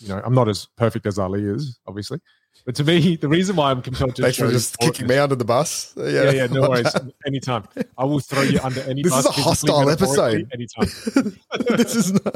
You 0.00 0.08
know, 0.08 0.20
I'm 0.24 0.34
not 0.34 0.48
as 0.48 0.66
perfect 0.76 1.06
as 1.06 1.20
Ali 1.20 1.44
is, 1.44 1.78
obviously, 1.86 2.18
but 2.64 2.74
to 2.76 2.84
me, 2.84 3.16
the 3.16 3.28
reason 3.28 3.56
why 3.56 3.70
I'm 3.70 3.82
compelled 3.82 4.16
to 4.16 4.22
Thanks 4.22 4.38
for 4.38 4.50
just 4.50 4.78
kicking 4.78 5.06
me 5.06 5.18
under 5.18 5.34
the 5.34 5.44
bus. 5.44 5.92
Yeah, 5.96 6.06
yeah, 6.06 6.30
yeah 6.30 6.46
no 6.46 6.60
worries. 6.68 6.94
Anytime. 7.26 7.64
I 7.98 8.04
will 8.04 8.20
throw 8.20 8.42
you 8.42 8.58
under 8.62 8.80
any 8.82 9.02
this 9.02 9.12
bus. 9.12 9.26
Is 9.26 9.38
a 9.38 9.42
hostile 9.42 9.90
episode. 9.90 10.50
Anytime. 10.52 10.86
this 11.76 11.94
is 11.94 12.12
not. 12.12 12.26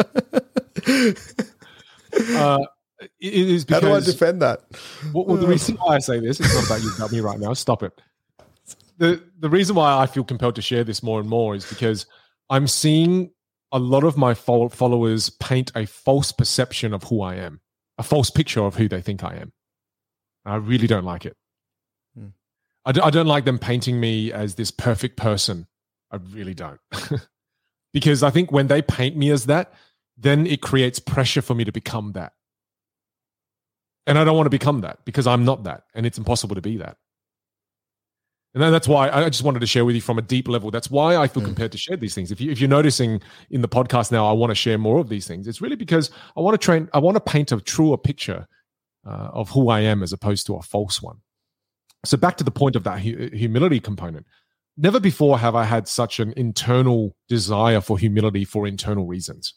uh, 2.37 2.59
it 3.21 3.33
is 3.33 3.65
because, 3.65 3.83
How 3.83 3.89
do 3.89 3.95
I 3.95 4.01
defend 4.01 4.43
that? 4.43 4.65
Well, 5.15 5.25
well, 5.25 5.37
the 5.37 5.47
reason 5.47 5.77
why 5.77 5.97
I 5.97 5.99
say 5.99 6.21
this, 6.21 6.41
is 6.41 6.55
not 6.55 6.67
about 6.67 6.83
you 6.83 6.91
got 6.99 7.11
me 7.11 7.21
right 7.21 7.39
now. 7.39 7.55
Stop 7.55 7.83
it. 7.83 7.99
The 8.99 9.23
the 9.39 9.49
reason 9.49 9.77
why 9.77 9.97
I 9.97 10.07
feel 10.07 10.25
compelled 10.25 10.57
to 10.57 10.63
share 10.63 10.85
this 10.85 11.03
more 11.03 11.21
and 11.21 11.29
more 11.29 11.55
is 11.55 11.65
because 11.65 12.07
I'm 12.51 12.67
seeing 12.67 13.31
a 13.73 13.79
lot 13.79 14.05
of 14.05 14.17
my 14.17 14.35
followers 14.35 15.31
paint 15.31 15.71
a 15.75 15.87
false 15.87 16.33
perception 16.33 16.93
of 16.93 17.05
who 17.05 17.23
I 17.23 17.37
am, 17.37 17.61
a 17.97 18.03
false 18.03 18.31
picture 18.31 18.65
of 18.65 18.75
who 18.75 18.89
they 18.89 19.01
think 19.01 19.23
I 19.23 19.37
am. 19.37 19.53
I 20.49 20.57
really 20.57 20.87
don't 20.87 21.05
like 21.05 21.27
it. 21.27 21.37
I, 22.89 22.93
d- 22.93 23.03
I 23.03 23.11
don't 23.11 23.27
like 23.27 23.45
them 23.45 23.59
painting 23.59 24.01
me 24.01 24.33
as 24.33 24.55
this 24.55 24.71
perfect 24.71 25.19
person. 25.19 25.67
I 26.11 26.17
really 26.33 26.55
don't. 26.55 26.81
because 27.93 28.23
I 28.23 28.31
think 28.31 28.51
when 28.51 28.69
they 28.69 28.81
paint 28.81 29.15
me 29.15 29.31
as 29.31 29.45
that, 29.45 29.75
then 30.17 30.47
it 30.47 30.63
creates 30.63 30.99
pressure 30.99 31.43
for 31.43 31.55
me 31.55 31.65
to 31.65 31.73
become 31.73 32.13
that. 32.13 32.33
And 34.07 34.19
I 34.19 34.25
don't 34.25 34.37
want 34.37 34.47
to 34.47 34.51
become 34.51 34.81
that 34.81 35.05
because 35.05 35.27
I'm 35.27 35.45
not 35.45 35.65
that. 35.65 35.83
And 35.95 36.07
it's 36.07 36.17
impossible 36.17 36.55
to 36.55 36.63
be 36.63 36.79
that. 36.79 36.97
And 38.55 38.63
that's 38.63 38.89
why 38.89 39.11
I 39.11 39.29
just 39.29 39.43
wanted 39.43 39.61
to 39.61 39.67
share 39.67 39.85
with 39.85 39.95
you 39.95 40.01
from 40.01 40.19
a 40.19 40.23
deep 40.23 40.49
level. 40.49 40.71
That's 40.71 40.91
why 40.91 41.17
I 41.17 41.29
feel 41.29 41.43
mm. 41.43 41.47
compelled 41.47 41.73
to 41.73 41.79
share 41.79 41.99
these 41.99 42.15
things. 42.15 42.33
If, 42.33 42.41
you, 42.41 42.51
if 42.51 42.59
you're 42.59 42.71
noticing 42.71 43.21
in 43.51 43.61
the 43.61 43.69
podcast 43.69 44.11
now, 44.11 44.27
I 44.27 44.33
want 44.33 44.51
to 44.51 44.55
share 44.55 44.79
more 44.79 44.99
of 44.99 45.11
these 45.11 45.27
things. 45.27 45.47
It's 45.47 45.61
really 45.61 45.77
because 45.77 46.11
I 46.39 46.41
want 46.41 46.59
to 46.59 46.65
train, 46.65 46.89
I 46.95 46.99
want 46.99 47.17
to 47.17 47.21
paint 47.21 47.53
a 47.53 47.61
truer 47.61 47.99
picture 47.99 48.49
uh, 49.09 49.31
of 49.33 49.51
who 49.51 49.71
I 49.71 49.81
am 49.81 50.03
as 50.03 50.13
opposed 50.13 50.47
to 50.47 50.57
a 50.57 50.63
false 50.63 51.01
one. 51.03 51.19
So 52.05 52.17
back 52.17 52.37
to 52.37 52.45
the 52.45 52.51
point 52.51 52.77
of 52.77 52.85
that 52.85 53.01
hu- 53.01 53.31
humility 53.33 53.81
component. 53.81 54.27
Never 54.77 55.01
before 55.01 55.39
have 55.39 55.57
I 55.57 55.65
had 55.65 55.89
such 55.89 56.21
an 56.21 56.33
internal 56.37 57.17
desire 57.29 57.81
for 57.81 57.99
humility 57.99 58.45
for 58.45 58.67
internal 58.67 59.07
reasons. 59.07 59.55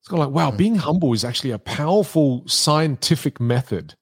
It's 0.00 0.08
kind 0.08 0.22
of 0.22 0.28
like, 0.28 0.36
wow, 0.36 0.50
hmm. 0.50 0.56
being 0.56 0.76
humble 0.76 1.12
is 1.12 1.24
actually 1.24 1.50
a 1.50 1.58
powerful 1.58 2.44
scientific 2.46 3.40
method 3.40 3.94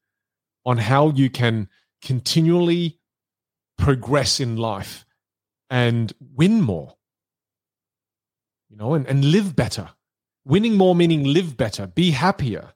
on 0.67 0.79
how 0.79 1.11
you 1.11 1.31
can 1.31 1.69
continually 2.03 2.99
progress 3.79 4.41
in 4.41 4.57
life 4.57 5.07
and 5.71 6.13
win 6.21 6.61
more, 6.61 6.97
you 8.69 8.77
know, 8.77 8.95
and, 8.95 9.07
and 9.07 9.25
live 9.25 9.57
better. 9.57 9.91
Winning 10.45 10.75
more 10.75 10.95
meaning 10.95 11.25
live 11.25 11.57
better, 11.57 11.87
be 11.87 12.11
happier, 12.11 12.74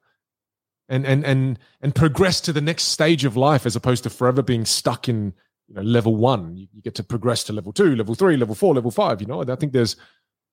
and 0.89 1.07
and 1.07 1.25
and 1.25 1.59
and 1.81 1.95
progress 1.95 2.41
to 2.43 2.53
the 2.53 2.61
next 2.61 2.85
stage 2.85 3.25
of 3.25 3.37
life 3.37 3.67
as 3.67 3.77
opposed 3.77 4.03
to 4.05 4.11
forever 4.11 4.43
being 4.43 4.65
stuck 4.65 5.09
in 5.09 5.35
you 5.69 5.75
know 5.75 5.83
level 5.83 6.17
one. 6.17 6.57
You, 6.57 6.69
you, 6.73 6.83
get 6.83 6.95
to 6.97 7.05
progress 7.05 7.45
to 7.45 7.53
level 7.53 7.73
two 7.73 7.95
level 7.95 8.15
three 8.15 8.37
level 8.37 8.55
four 8.55 8.75
level 8.75 8.91
five 8.91 9.21
you 9.21 9.27
know? 9.27 9.43
I 9.43 9.57
think 9.57 9.73
there's 9.73 9.97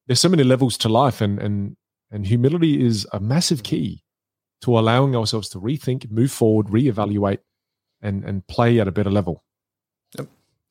there's 0.07 0.20
so 0.20 0.30
many 0.30 0.44
levels 0.44 0.78
to 0.80 0.90
life 0.90 1.22
and 1.22 1.40
and 1.40 1.78
and 2.12 2.28
humility 2.28 2.86
is 2.86 3.07
a 3.12 3.20
massive 3.20 3.64
key 3.64 4.03
to 4.62 4.78
allowing 4.78 5.16
ourselves 5.16 5.49
to 5.49 5.60
rethink 5.60 6.10
move 6.12 6.32
forward 6.32 6.68
reevaluate 6.68 7.40
and 8.02 8.24
and 8.24 8.45
play 8.48 8.80
at 8.80 8.88
a 8.88 8.91
better 8.91 9.12
level. 9.12 9.44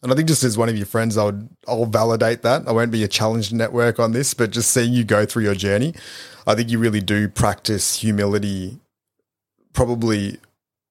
And 0.04 0.12
I 0.12 0.16
think 0.16 0.28
just 0.28 0.44
as 0.44 0.58
one 0.58 0.68
of 0.68 0.76
your 0.76 0.84
friends, 0.84 1.16
I 1.16 1.24
would 1.24 1.48
I'll 1.66 1.86
validate 1.86 2.42
that. 2.42 2.68
I 2.68 2.72
won't 2.72 2.90
be 2.90 3.02
a 3.04 3.08
challenge 3.08 3.54
network 3.54 3.98
on 3.98 4.12
this, 4.12 4.34
but 4.34 4.50
just 4.50 4.70
seeing 4.70 4.92
you 4.92 5.02
go 5.02 5.24
through 5.24 5.44
your 5.44 5.54
journey, 5.54 5.94
I 6.46 6.54
think 6.54 6.68
you 6.68 6.78
really 6.78 7.00
do 7.00 7.26
practice 7.26 7.96
humility 7.96 8.78
probably 9.74 10.38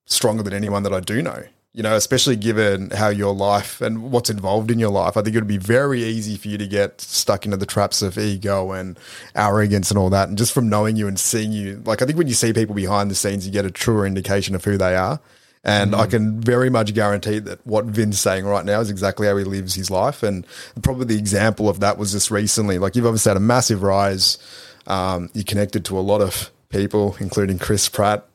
stronger 0.06 0.44
than 0.44 0.54
anyone 0.54 0.84
that 0.84 0.94
I 0.94 1.00
do 1.00 1.22
know. 1.22 1.44
You 1.76 1.82
know, 1.82 1.96
especially 1.96 2.36
given 2.36 2.92
how 2.92 3.10
your 3.10 3.34
life 3.34 3.82
and 3.82 4.12
what's 4.12 4.30
involved 4.30 4.70
in 4.70 4.78
your 4.78 4.92
life, 4.92 5.18
I 5.18 5.24
think 5.24 5.36
it 5.36 5.40
would 5.40 5.48
be 5.48 5.58
very 5.58 6.04
easy 6.04 6.38
for 6.38 6.50
you 6.50 6.60
to 6.60 6.68
get 6.68 7.02
stuck 7.02 7.46
into 7.46 7.58
the 7.58 7.66
traps 7.66 8.04
of 8.04 8.16
ego 8.16 8.72
and 8.74 9.00
arrogance 9.36 9.90
and 9.90 9.98
all 9.98 10.12
that. 10.12 10.30
And 10.30 10.38
just 10.38 10.54
from 10.54 10.70
knowing 10.70 10.98
you 10.98 11.08
and 11.08 11.20
seeing 11.20 11.52
you, 11.52 11.82
like 11.84 12.04
I 12.04 12.06
think 12.06 12.20
when 12.20 12.28
you 12.28 12.36
see 12.36 12.54
people 12.54 12.76
behind 12.76 13.10
the 13.10 13.16
scenes, 13.16 13.48
you 13.48 13.52
get 13.52 13.66
a 13.66 13.72
truer 13.72 14.06
indication 14.06 14.54
of 14.54 14.64
who 14.64 14.78
they 14.78 14.96
are. 14.96 15.20
And 15.64 15.94
mm. 15.94 16.00
I 16.00 16.06
can 16.06 16.42
very 16.42 16.70
much 16.70 16.94
guarantee 16.94 17.40
that 17.40 17.66
what 17.66 17.88
Vinh's 17.88 18.20
saying 18.20 18.46
right 18.46 18.66
now 18.66 18.80
is 18.80 18.92
exactly 18.92 19.26
how 19.26 19.36
he 19.38 19.44
lives 19.44 19.74
his 19.74 19.90
life. 19.90 20.22
And 20.22 20.46
probably 20.84 21.06
the 21.06 21.18
example 21.18 21.70
of 21.70 21.80
that 21.80 21.98
was 21.98 22.12
just 22.12 22.30
recently. 22.30 22.78
Like 22.78 22.96
you've 22.96 23.08
obviously 23.08 23.32
had 23.32 23.38
a 23.38 23.40
massive 23.40 23.82
rise. 23.82 24.38
Um, 24.86 25.32
you 25.34 25.44
connected 25.44 25.86
to 25.86 25.98
a 25.98 26.02
lot 26.02 26.22
of 26.22 26.52
people, 26.70 27.16
including 27.20 27.58
Chris 27.58 27.90
Pratt, 27.90 28.28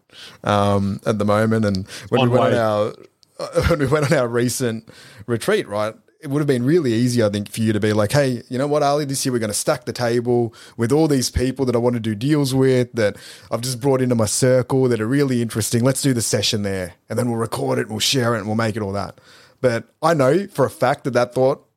um, 0.44 1.01
at 1.06 1.18
the 1.18 1.24
moment. 1.24 1.64
And 1.64 1.86
when 2.09 2.30
we 2.30 2.39
went 2.39 2.55
on 2.55 2.60
our 2.60 2.94
when 3.68 3.78
we 3.78 3.86
went 3.86 4.10
on 4.10 4.18
our 4.18 4.28
recent 4.28 4.89
retreat, 5.26 5.68
right, 5.68 5.94
it 6.20 6.28
would 6.28 6.40
have 6.40 6.48
been 6.48 6.64
really 6.64 6.93
easy, 6.93 7.22
I 7.22 7.28
think, 7.28 7.48
for 7.48 7.60
you 7.60 7.72
to 7.72 7.78
be 7.78 7.93
like, 7.93 8.10
hey, 8.10 8.43
you 8.48 8.59
know 8.59 8.66
what, 8.66 8.82
Ali, 8.82 9.05
this 9.05 9.24
year 9.24 9.32
we're 9.32 9.39
going 9.39 9.52
to 9.52 9.55
stack 9.55 9.85
the 9.85 9.93
table 9.93 10.52
with 10.76 10.90
all 10.90 11.06
these 11.06 11.30
people 11.30 11.64
that 11.66 11.76
I 11.76 11.78
want 11.78 11.94
to 11.94 12.01
do 12.01 12.14
deals 12.14 12.55
with 12.55 12.93
that 12.94 13.16
I've 13.51 13.60
just 13.60 13.80
brought 13.80 14.01
into 14.01 14.16
my 14.16 14.26
circle 14.26 14.89
that 14.89 15.01
are 15.01 15.06
really 15.06 15.40
interesting. 15.40 15.85
Let's 15.85 16.02
do 16.02 16.12
the 16.12 16.22
session 16.22 16.62
there. 16.62 16.94
And 17.09 17.18
then 17.18 17.28
we'll 17.28 17.39
record 17.39 17.78
it, 17.78 17.89
we'll 17.89 18.01
share 18.01 18.35
it, 18.35 18.39
and 18.39 18.47
we'll 18.47 18.56
make 18.56 18.74
it 18.74 18.82
all 18.82 18.93
that. 18.93 19.20
But 19.60 19.85
I 20.02 20.14
know 20.14 20.48
for 20.48 20.64
a 20.64 20.70
fact 20.70 21.05
that 21.05 21.12
that 21.12 21.35
thought 21.35 21.68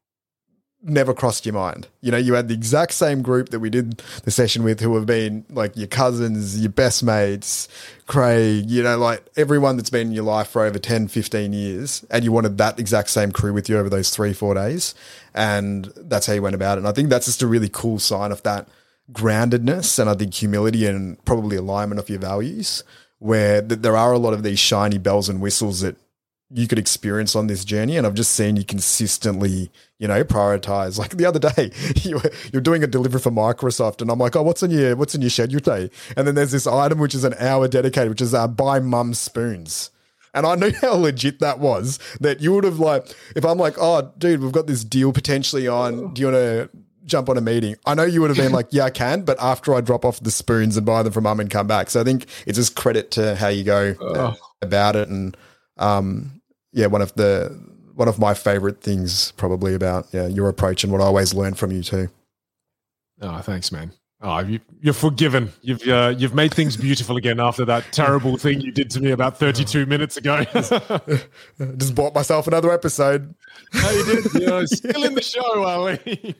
never 0.83 1.13
crossed 1.13 1.45
your 1.45 1.53
mind. 1.53 1.87
You 2.01 2.11
know, 2.11 2.17
you 2.17 2.33
had 2.33 2.47
the 2.47 2.53
exact 2.53 2.93
same 2.93 3.21
group 3.21 3.49
that 3.49 3.59
we 3.59 3.69
did 3.69 3.97
the 4.23 4.31
session 4.31 4.63
with 4.63 4.79
who 4.79 4.95
have 4.95 5.05
been 5.05 5.45
like 5.49 5.77
your 5.77 5.87
cousins, 5.87 6.59
your 6.59 6.71
best 6.71 7.03
mates, 7.03 7.67
Craig, 8.07 8.69
you 8.69 8.83
know, 8.83 8.97
like 8.97 9.23
everyone 9.37 9.77
that's 9.77 9.89
been 9.89 10.07
in 10.07 10.13
your 10.13 10.23
life 10.23 10.47
for 10.47 10.63
over 10.63 10.79
10, 10.79 11.07
15 11.07 11.53
years. 11.53 12.05
And 12.09 12.23
you 12.23 12.31
wanted 12.31 12.57
that 12.57 12.79
exact 12.79 13.09
same 13.09 13.31
crew 13.31 13.53
with 13.53 13.69
you 13.69 13.77
over 13.77 13.89
those 13.89 14.09
three, 14.09 14.33
four 14.33 14.55
days. 14.55 14.95
And 15.33 15.85
that's 15.95 16.25
how 16.25 16.33
you 16.33 16.41
went 16.41 16.55
about 16.55 16.77
it. 16.77 16.79
And 16.79 16.87
I 16.87 16.91
think 16.91 17.09
that's 17.09 17.25
just 17.27 17.41
a 17.41 17.47
really 17.47 17.69
cool 17.69 17.99
sign 17.99 18.31
of 18.31 18.41
that 18.43 18.67
groundedness 19.11 19.99
and 19.99 20.09
I 20.09 20.13
think 20.15 20.33
humility 20.33 20.87
and 20.87 21.23
probably 21.25 21.57
alignment 21.57 21.99
of 21.99 22.09
your 22.09 22.19
values, 22.19 22.83
where 23.19 23.61
th- 23.61 23.81
there 23.81 23.97
are 23.97 24.13
a 24.13 24.17
lot 24.17 24.33
of 24.33 24.43
these 24.43 24.59
shiny 24.59 24.97
bells 24.97 25.29
and 25.29 25.41
whistles 25.41 25.81
that 25.81 25.95
you 26.53 26.67
could 26.67 26.79
experience 26.79 27.35
on 27.35 27.47
this 27.47 27.63
journey. 27.63 27.97
And 27.97 28.05
I've 28.05 28.13
just 28.13 28.31
seen 28.31 28.55
you 28.55 28.65
consistently, 28.65 29.71
you 29.99 30.07
know, 30.07 30.23
prioritize. 30.23 30.97
Like 31.01 31.17
the 31.17 31.25
other 31.25 31.39
day, 31.39 31.71
you 32.03 32.17
were, 32.17 32.31
you're 32.53 32.61
doing 32.61 32.83
a 32.83 32.87
delivery 32.87 33.19
for 33.19 33.31
Microsoft, 33.31 34.01
and 34.01 34.11
I'm 34.11 34.19
like, 34.19 34.35
oh, 34.35 34.43
what's 34.43 34.61
in 34.61 34.69
your 34.69 34.95
what's 34.95 35.15
in 35.15 35.21
your 35.21 35.31
schedule 35.31 35.59
today? 35.59 35.89
And 36.15 36.27
then 36.27 36.35
there's 36.35 36.51
this 36.51 36.67
item 36.67 36.99
which 36.99 37.15
is 37.15 37.23
an 37.23 37.33
hour 37.39 37.67
dedicated, 37.67 38.09
which 38.09 38.21
is 38.21 38.33
uh, 38.33 38.47
buy 38.47 38.79
mum 38.79 39.15
spoons. 39.15 39.89
And 40.33 40.45
I 40.45 40.55
knew 40.57 40.71
how 40.79 40.93
legit 40.93 41.39
that 41.39 41.59
was. 41.59 41.97
That 42.19 42.39
you 42.39 42.53
would 42.53 42.63
have 42.65 42.79
like, 42.79 43.15
if 43.35 43.43
I'm 43.43 43.57
like, 43.57 43.75
oh, 43.79 44.11
dude, 44.17 44.41
we've 44.41 44.51
got 44.51 44.67
this 44.67 44.83
deal 44.83 45.11
potentially 45.11 45.67
on. 45.67 46.13
Do 46.13 46.21
you 46.21 46.27
want 46.27 46.37
to 46.37 46.69
jump 47.05 47.29
on 47.29 47.37
a 47.37 47.41
meeting? 47.41 47.75
I 47.85 47.95
know 47.95 48.03
you 48.03 48.21
would 48.21 48.29
have 48.29 48.37
been 48.37 48.51
like, 48.51 48.67
yeah, 48.69 48.83
I 48.83 48.91
can, 48.91 49.23
but 49.23 49.37
after 49.41 49.73
I 49.73 49.81
drop 49.81 50.05
off 50.05 50.19
the 50.19 50.31
spoons 50.31 50.77
and 50.77 50.85
buy 50.85 51.01
them 51.01 51.13
from 51.13 51.23
mum 51.23 51.39
and 51.39 51.49
come 51.49 51.65
back. 51.65 51.89
So 51.89 51.99
I 51.99 52.03
think 52.03 52.27
it's 52.45 52.57
just 52.57 52.75
credit 52.75 53.09
to 53.11 53.35
how 53.35 53.47
you 53.47 53.63
go 53.63 53.95
oh. 53.99 54.35
about 54.61 54.95
it 54.95 55.09
and. 55.09 55.35
Um, 55.77 56.40
yeah, 56.73 56.87
one 56.87 57.01
of 57.01 57.13
the 57.15 57.57
one 57.93 58.07
of 58.07 58.19
my 58.19 58.33
favorite 58.33 58.81
things 58.81 59.31
probably 59.33 59.75
about 59.75 60.07
yeah 60.11 60.27
your 60.27 60.49
approach 60.49 60.83
and 60.83 60.91
what 60.91 61.01
I 61.01 61.05
always 61.05 61.33
learn 61.33 61.53
from 61.53 61.71
you 61.71 61.83
too. 61.83 62.09
Oh, 63.21 63.39
thanks, 63.39 63.71
man. 63.71 63.91
Oh, 64.23 64.37
you, 64.39 64.59
are 64.85 64.93
forgiven. 64.93 65.51
You've 65.63 65.81
uh, 65.87 66.13
you've 66.15 66.35
made 66.35 66.53
things 66.53 66.77
beautiful 66.77 67.17
again 67.17 67.39
after 67.39 67.65
that 67.65 67.91
terrible 67.91 68.37
thing 68.37 68.61
you 68.61 68.71
did 68.71 68.91
to 68.91 68.99
me 68.99 69.09
about 69.09 69.39
32 69.39 69.87
minutes 69.87 70.15
ago. 70.15 70.43
Just 71.77 71.95
bought 71.95 72.13
myself 72.13 72.45
another 72.45 72.71
episode. 72.71 73.33
Oh, 73.73 73.91
you 73.91 74.21
did. 74.21 74.33
You're 74.41 74.67
still 74.67 75.03
in 75.05 75.15
the 75.15 75.23
show, 75.23 75.63
are 75.63 75.85
we? 75.85 76.35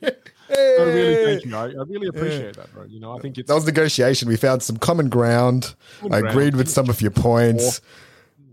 Hey. 0.48 0.78
I 0.80 0.84
really 0.84 1.26
thank 1.26 1.46
you. 1.46 1.56
I, 1.56 1.64
I 1.64 1.84
really 1.88 2.08
appreciate 2.08 2.46
yeah. 2.46 2.52
that, 2.52 2.72
bro. 2.72 2.84
You 2.84 3.00
know, 3.00 3.18
I 3.18 3.20
think 3.20 3.40
it's 3.40 3.48
that 3.48 3.56
was 3.56 3.66
negotiation. 3.66 4.30
We 4.30 4.38
found 4.38 4.62
some 4.62 4.78
common 4.78 5.10
ground. 5.10 5.74
Common 6.02 6.14
I 6.14 6.30
agreed 6.30 6.52
ground. 6.52 6.58
with 6.58 6.70
some 6.70 6.88
of 6.88 7.02
your 7.02 7.12
points. 7.12 7.82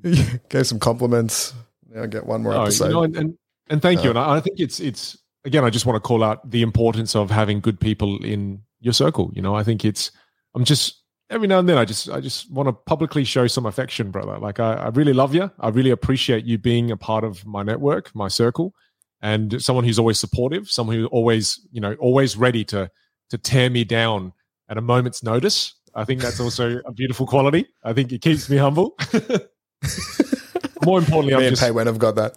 Gave 0.03 0.67
some 0.67 0.79
compliments. 0.79 1.53
I 1.97 2.07
get 2.07 2.27
one 2.27 2.43
more 2.43 2.53
no, 2.53 2.63
episode. 2.63 2.87
You 2.87 2.93
know, 2.93 3.03
and, 3.05 3.17
and, 3.17 3.39
and 3.71 3.83
thank 3.83 4.03
you. 4.03 4.11
Uh, 4.11 4.13
and 4.13 4.19
I, 4.19 4.37
I 4.37 4.41
think 4.41 4.61
it's 4.61 4.81
it's 4.81 5.17
again, 5.45 5.65
I 5.65 5.71
just 5.71 5.87
want 5.87 5.97
to 5.97 6.07
call 6.07 6.23
out 6.23 6.49
the 6.49 6.63
importance 6.63 7.15
of 7.17 7.31
having 7.31 7.61
good 7.61 7.81
people 7.81 8.23
in 8.25 8.63
your 8.81 8.93
circle. 8.93 9.31
You 9.35 9.43
know, 9.43 9.55
I 9.55 9.63
think 9.63 9.85
it's 9.85 10.11
I'm 10.55 10.65
just 10.65 11.03
every 11.31 11.49
now 11.49 11.59
and 11.59 11.69
then 11.69 11.79
I 11.79 11.85
just 11.85 12.09
I 12.11 12.21
just 12.21 12.51
want 12.51 12.69
to 12.69 12.73
publicly 12.73 13.25
show 13.25 13.47
some 13.47 13.67
affection, 13.67 14.11
brother. 14.11 14.39
Like 14.39 14.61
I, 14.61 14.75
I 14.75 14.89
really 14.89 15.13
love 15.13 15.35
you. 15.35 15.51
I 15.61 15.69
really 15.69 15.91
appreciate 15.91 16.45
you 16.45 16.59
being 16.59 16.91
a 16.91 16.97
part 16.97 17.25
of 17.25 17.45
my 17.47 17.63
network, 17.63 18.15
my 18.15 18.29
circle, 18.29 18.75
and 19.21 19.61
someone 19.61 19.85
who's 19.85 19.99
always 19.99 20.19
supportive, 20.19 20.71
someone 20.71 20.97
who 20.97 21.07
always, 21.07 21.67
you 21.71 21.81
know, 21.81 21.95
always 21.95 22.37
ready 22.37 22.65
to 22.67 22.91
to 23.31 23.39
tear 23.39 23.71
me 23.71 23.85
down 23.85 24.33
at 24.69 24.79
a 24.79 24.83
moment's 24.83 25.23
notice. 25.23 25.75
I 25.95 26.05
think 26.05 26.21
that's 26.21 26.41
also 26.41 26.81
a 26.85 26.93
beautiful 26.93 27.27
quality. 27.27 27.67
I 27.83 27.93
think 27.93 28.13
it 28.13 28.21
keeps 28.21 28.49
me 28.49 28.57
humble. 28.59 28.97
More 30.85 30.99
importantly, 30.99 31.35
I'm 31.35 31.51
just, 31.51 31.63
Pay 31.63 31.71
when 31.71 31.89
I've 31.89 31.99
got 31.99 32.17
that. 32.17 32.35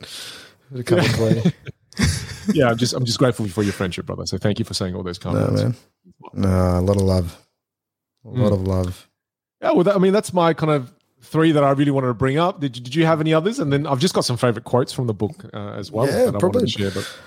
yeah, 2.54 2.70
I'm 2.70 2.78
just 2.78 2.94
I'm 2.94 3.06
just 3.06 3.20
grateful 3.20 3.48
for 3.48 3.64
your 3.64 3.74
friendship, 3.74 4.06
brother. 4.06 4.26
So 4.26 4.38
thank 4.38 4.60
you 4.60 4.66
for 4.66 4.74
saying 4.74 4.96
all 4.96 5.04
those 5.04 5.20
comments. 5.20 5.62
No, 5.62 5.68
man. 5.68 5.76
No, 6.34 6.80
a 6.80 6.82
lot 6.82 6.96
of 6.96 7.04
love. 7.04 7.48
A 8.26 8.30
mm. 8.30 8.38
lot 8.38 8.54
of 8.54 8.62
love. 8.62 9.10
Yeah, 9.62 9.72
well, 9.72 9.84
that, 9.84 9.96
I 9.96 10.00
mean, 10.00 10.14
that's 10.14 10.34
my 10.34 10.54
kind 10.54 10.72
of 10.72 10.94
three 11.22 11.52
that 11.52 11.64
I 11.64 11.72
really 11.72 11.92
wanted 11.92 12.08
to 12.08 12.14
bring 12.14 12.38
up. 12.38 12.60
Did 12.60 12.78
you, 12.78 12.84
did 12.84 12.96
you 12.96 13.06
have 13.06 13.22
any 13.22 13.34
others? 13.34 13.60
And 13.60 13.72
then 13.72 13.86
I've 13.86 14.00
just 14.00 14.14
got 14.14 14.26
some 14.26 14.38
favorite 14.38 14.66
quotes 14.66 14.92
from 14.92 15.08
the 15.08 15.14
book 15.14 15.46
uh, 15.54 15.74
as 15.74 15.92
well. 15.92 16.08
Yeah, 16.08 16.32
probably. 16.32 16.62
Going 16.62 16.66
to 16.66 16.72
share, 16.72 16.92
but. 16.92 17.18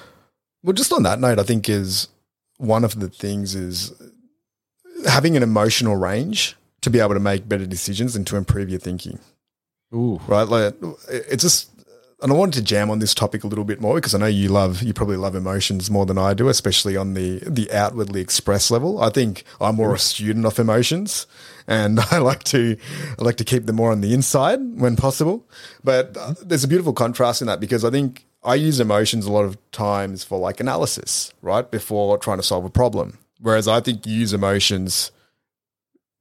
Well, 0.63 0.73
just 0.73 0.93
on 0.93 1.03
that 1.03 1.21
note, 1.21 1.39
I 1.39 1.43
think 1.43 1.69
is 1.69 2.09
one 2.57 2.85
of 2.85 2.99
the 2.99 3.09
things 3.09 3.55
is 3.55 3.93
having 5.07 5.37
an 5.37 5.43
emotional 5.43 5.97
range 5.97 6.57
to 6.81 6.91
be 6.91 7.01
able 7.01 7.15
to 7.15 7.21
make 7.21 7.49
better 7.49 7.67
decisions 7.67 8.17
and 8.17 8.27
to 8.27 8.37
improve 8.37 8.71
your 8.71 8.81
thinking. 8.81 9.19
Ooh. 9.95 10.21
Right? 10.27 10.49
Like 10.49 10.75
it's 11.09 11.43
just 11.43 11.71
and 12.25 12.33
I 12.33 12.37
wanted 12.37 12.55
to 12.55 12.63
jam 12.63 12.91
on 12.91 13.01
this 13.01 13.15
topic 13.15 13.45
a 13.45 13.47
little 13.47 13.67
bit 13.67 13.83
more 13.83 13.97
because 13.97 14.15
I 14.15 14.19
know 14.19 14.27
you 14.27 14.49
love 14.49 14.83
you 14.83 14.95
probably 14.95 15.19
love 15.19 15.35
emotions 15.35 15.91
more 15.91 16.07
than 16.07 16.17
I 16.17 16.33
do, 16.33 16.49
especially 16.49 16.97
on 16.97 17.13
the 17.15 17.41
the 17.47 17.71
outwardly 17.71 18.23
expressed 18.23 18.71
level. 18.71 19.01
I 19.03 19.11
think 19.11 19.45
I'm 19.61 19.77
more 19.77 19.95
a 19.95 19.99
student 19.99 20.47
of 20.47 20.59
emotions, 20.59 21.27
and 21.67 22.01
I 22.11 22.19
like 22.19 22.43
to 22.45 22.79
I 23.19 23.23
like 23.23 23.37
to 23.37 23.45
keep 23.45 23.67
them 23.67 23.77
more 23.77 23.93
on 23.93 24.01
the 24.01 24.15
inside 24.15 24.59
when 24.81 24.97
possible. 24.97 25.47
But 25.85 26.17
uh, 26.17 26.35
there's 26.43 26.65
a 26.65 26.69
beautiful 26.69 26.95
contrast 26.95 27.43
in 27.43 27.47
that 27.49 27.61
because 27.61 27.85
I 27.85 27.91
think 27.91 28.25
I 28.43 28.55
use 28.55 28.81
emotions 28.81 29.27
a 29.27 29.33
lot 29.33 29.45
of 29.45 29.59
times 29.71 30.25
for 30.25 30.39
like 30.39 30.61
analysis, 30.61 31.33
right 31.43 31.71
before 31.71 32.17
trying 32.17 32.39
to 32.39 32.43
solve 32.43 32.65
a 32.65 32.71
problem. 32.71 33.19
Whereas 33.39 33.69
I 33.69 33.81
think 33.81 34.07
you 34.07 34.15
use 34.15 34.33
emotions 34.33 35.11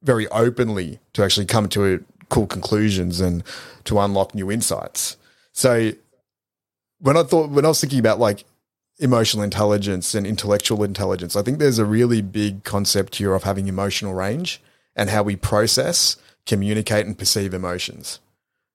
very 0.02 0.28
openly 0.28 0.98
to 1.14 1.24
actually 1.24 1.46
come 1.46 1.66
to 1.70 2.04
cool 2.28 2.46
conclusions 2.46 3.20
and 3.20 3.42
to 3.84 3.98
unlock 3.98 4.34
new 4.34 4.50
insights. 4.50 5.16
So 5.52 5.92
when 7.00 7.16
I 7.16 7.22
thought 7.22 7.50
when 7.50 7.64
I 7.64 7.68
was 7.68 7.80
thinking 7.80 7.98
about 7.98 8.18
like 8.18 8.44
emotional 8.98 9.42
intelligence 9.42 10.14
and 10.14 10.26
intellectual 10.26 10.84
intelligence, 10.84 11.36
I 11.36 11.42
think 11.42 11.58
there's 11.58 11.78
a 11.78 11.84
really 11.84 12.22
big 12.22 12.64
concept 12.64 13.16
here 13.16 13.34
of 13.34 13.42
having 13.44 13.68
emotional 13.68 14.14
range 14.14 14.60
and 14.96 15.10
how 15.10 15.22
we 15.22 15.36
process, 15.36 16.16
communicate 16.46 17.06
and 17.06 17.18
perceive 17.18 17.54
emotions. 17.54 18.20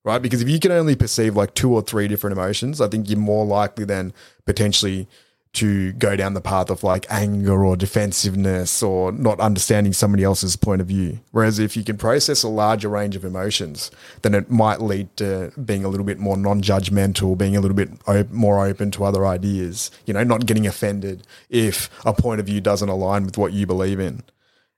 Right? 0.06 0.22
Because 0.22 0.42
if 0.42 0.48
you 0.48 0.60
can 0.60 0.72
only 0.72 0.96
perceive 0.96 1.36
like 1.36 1.54
two 1.54 1.74
or 1.74 1.82
three 1.82 2.08
different 2.08 2.38
emotions, 2.38 2.80
I 2.80 2.88
think 2.88 3.10
you're 3.10 3.20
more 3.20 3.46
likely 3.46 3.84
than 3.84 4.14
potentially 4.46 5.08
to 5.52 5.92
go 5.94 6.16
down 6.16 6.36
the 6.36 6.42
path 6.42 6.70
of 6.70 6.84
like 6.84 7.08
anger 7.10 7.66
or 7.66 7.76
defensiveness 7.76 8.84
or 8.84 9.12
not 9.12 9.40
understanding 9.40 9.94
somebody 9.94 10.24
else's 10.24 10.56
point 10.56 10.80
of 10.80 10.88
view. 10.88 11.20
Whereas 11.32 11.58
if 11.58 11.76
you 11.76 11.84
can 11.84 11.98
process 11.98 12.44
a 12.44 12.48
larger 12.48 12.88
range 12.88 13.16
of 13.16 13.26
emotions, 13.26 13.90
then 14.22 14.36
it 14.36 14.52
might 14.52 14.80
lead 14.80 15.16
to 15.18 15.52
being 15.66 15.84
a 15.84 15.90
little 15.90 16.06
bit 16.06 16.20
more 16.20 16.38
non 16.38 16.62
judgmental, 16.62 17.38
being 17.38 17.58
a 17.58 17.62
little 17.62 17.76
bit 17.76 17.90
op- 18.08 18.30
more 18.30 18.64
open 18.64 18.92
to 18.92 19.04
other 19.04 19.26
ideas, 19.26 19.90
you 20.06 20.14
know, 20.14 20.24
not 20.24 20.46
getting 20.46 20.68
offended 20.68 21.26
if 21.50 21.90
a 22.06 22.14
point 22.14 22.40
of 22.40 22.46
view 22.46 22.62
doesn't 22.62 22.90
align 22.90 23.26
with 23.26 23.38
what 23.38 23.52
you 23.52 23.66
believe 23.66 24.00
in. 24.00 24.24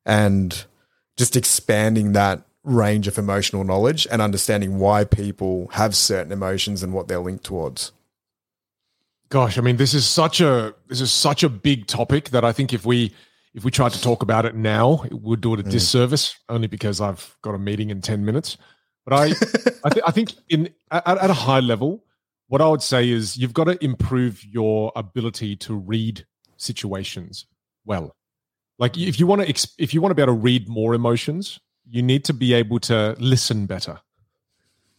And 0.05 0.65
just 1.17 1.35
expanding 1.35 2.13
that 2.13 2.43
range 2.63 3.07
of 3.07 3.17
emotional 3.17 3.63
knowledge 3.63 4.07
and 4.09 4.21
understanding 4.21 4.79
why 4.79 5.03
people 5.03 5.67
have 5.73 5.95
certain 5.95 6.31
emotions 6.31 6.81
and 6.81 6.93
what 6.93 7.07
they're 7.07 7.19
linked 7.19 7.43
towards. 7.43 7.91
Gosh, 9.31 9.57
I 9.57 9.61
mean, 9.61 9.77
this 9.77 9.93
is 9.93 10.05
such 10.05 10.41
a 10.41 10.75
this 10.89 10.99
is 10.99 11.09
such 11.09 11.41
a 11.41 11.47
big 11.47 11.87
topic 11.87 12.31
that 12.31 12.43
I 12.43 12.51
think 12.51 12.73
if 12.73 12.85
we 12.85 13.13
if 13.53 13.63
we 13.63 13.71
tried 13.71 13.93
to 13.93 14.01
talk 14.01 14.21
about 14.21 14.45
it 14.45 14.55
now, 14.55 15.03
it 15.05 15.21
would 15.21 15.39
do 15.39 15.53
it 15.53 15.61
a 15.61 15.63
mm. 15.63 15.71
disservice. 15.71 16.37
Only 16.49 16.67
because 16.67 16.99
I've 16.99 17.37
got 17.41 17.55
a 17.55 17.57
meeting 17.57 17.91
in 17.91 18.01
ten 18.01 18.25
minutes. 18.25 18.57
But 19.05 19.13
I 19.13 19.23
I, 19.85 19.89
th- 19.89 20.03
I, 20.05 20.11
think 20.11 20.33
in 20.49 20.69
at, 20.91 21.07
at 21.07 21.29
a 21.29 21.33
high 21.33 21.61
level, 21.61 22.03
what 22.49 22.59
I 22.59 22.67
would 22.67 22.81
say 22.81 23.09
is 23.09 23.37
you've 23.37 23.53
got 23.53 23.63
to 23.63 23.81
improve 23.81 24.43
your 24.43 24.91
ability 24.97 25.55
to 25.55 25.75
read 25.75 26.25
situations 26.57 27.45
well. 27.85 28.13
Like 28.79 28.97
if 28.97 29.17
you 29.17 29.27
want 29.27 29.43
to 29.43 29.47
exp- 29.47 29.75
if 29.77 29.93
you 29.93 30.01
want 30.01 30.11
to 30.11 30.15
be 30.15 30.23
able 30.23 30.33
to 30.33 30.39
read 30.39 30.67
more 30.67 30.93
emotions, 30.93 31.57
you 31.89 32.01
need 32.01 32.25
to 32.25 32.33
be 32.33 32.53
able 32.53 32.81
to 32.81 33.15
listen 33.17 33.65
better. 33.65 34.01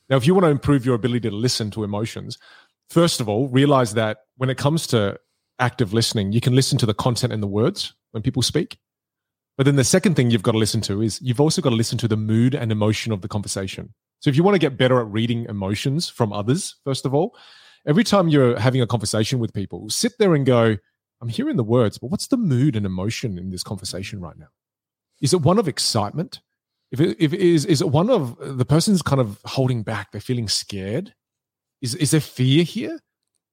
Now, 0.09 0.17
if 0.17 0.27
you 0.27 0.35
want 0.35 0.45
to 0.45 0.51
improve 0.51 0.85
your 0.85 0.95
ability 0.95 1.29
to 1.31 1.35
listen 1.35 1.71
to 1.73 1.85
emotions, 1.85 2.39
first 2.93 3.21
of 3.21 3.29
all, 3.29 3.49
realize 3.49 3.95
that 3.95 4.19
when 4.37 4.51
it 4.51 4.59
comes 4.59 4.87
to 4.89 5.19
active 5.59 5.93
listening, 5.93 6.33
you 6.33 6.41
can 6.41 6.55
listen 6.55 6.79
to 6.79 6.87
the 6.87 6.95
content 6.95 7.33
and 7.33 7.43
the 7.43 7.47
words 7.47 7.95
when 8.11 8.23
people 8.23 8.43
speak. 8.43 8.79
But 9.57 9.65
then 9.65 9.77
the 9.77 9.85
second 9.85 10.15
thing 10.15 10.31
you've 10.31 10.43
got 10.43 10.53
to 10.53 10.59
listen 10.59 10.81
to 10.83 11.03
is 11.03 11.21
you've 11.23 11.41
also 11.41 11.63
got 11.63 11.71
to 11.71 11.77
listen 11.77 11.99
to 11.99 12.09
the 12.09 12.17
mood 12.17 12.55
and 12.55 12.73
emotion 12.73 13.13
of 13.13 13.21
the 13.23 13.29
conversation. 13.29 13.95
So 14.21 14.31
if 14.31 14.37
you 14.37 14.43
want 14.43 14.55
to 14.55 14.59
get 14.59 14.77
better 14.77 15.01
at 15.01 15.07
reading 15.07 15.47
emotions 15.47 16.09
from 16.09 16.33
others, 16.33 16.77
first 16.85 17.05
of 17.05 17.15
all, 17.15 17.37
every 17.87 18.05
time 18.05 18.29
you're 18.29 18.59
having 18.59 18.81
a 18.81 18.87
conversation 18.87 19.39
with 19.39 19.53
people, 19.53 19.89
sit 19.91 20.13
there 20.19 20.35
and 20.35 20.47
go, 20.47 20.77
I'm 21.21 21.29
hearing 21.29 21.57
the 21.57 21.65
words, 21.65 21.99
but 21.99 22.11
what's 22.11 22.29
the 22.29 22.37
mood 22.37 22.77
and 22.77 22.87
emotion 22.87 23.39
in 23.39 23.51
this 23.51 23.63
conversation 23.63 24.21
right 24.21 24.37
now? 24.39 24.49
Is 25.21 25.33
it 25.33 25.41
one 25.43 25.59
of 25.59 25.69
excitement? 25.69 26.41
If 26.91 27.01
it, 27.01 27.17
if 27.19 27.33
it 27.33 27.41
is, 27.41 27.65
is 27.65 27.81
it 27.81 27.89
one 27.89 28.11
of 28.11 28.37
the 28.59 28.65
person's 28.65 29.03
kind 29.03 29.21
of 29.21 29.39
holding 29.45 29.83
back? 29.83 30.13
They're 30.13 30.21
feeling 30.21 30.49
scared. 30.49 31.15
Is, 31.83 31.95
is 31.97 32.13
there 32.13 32.21
fear 32.21 32.63
here? 32.63 32.99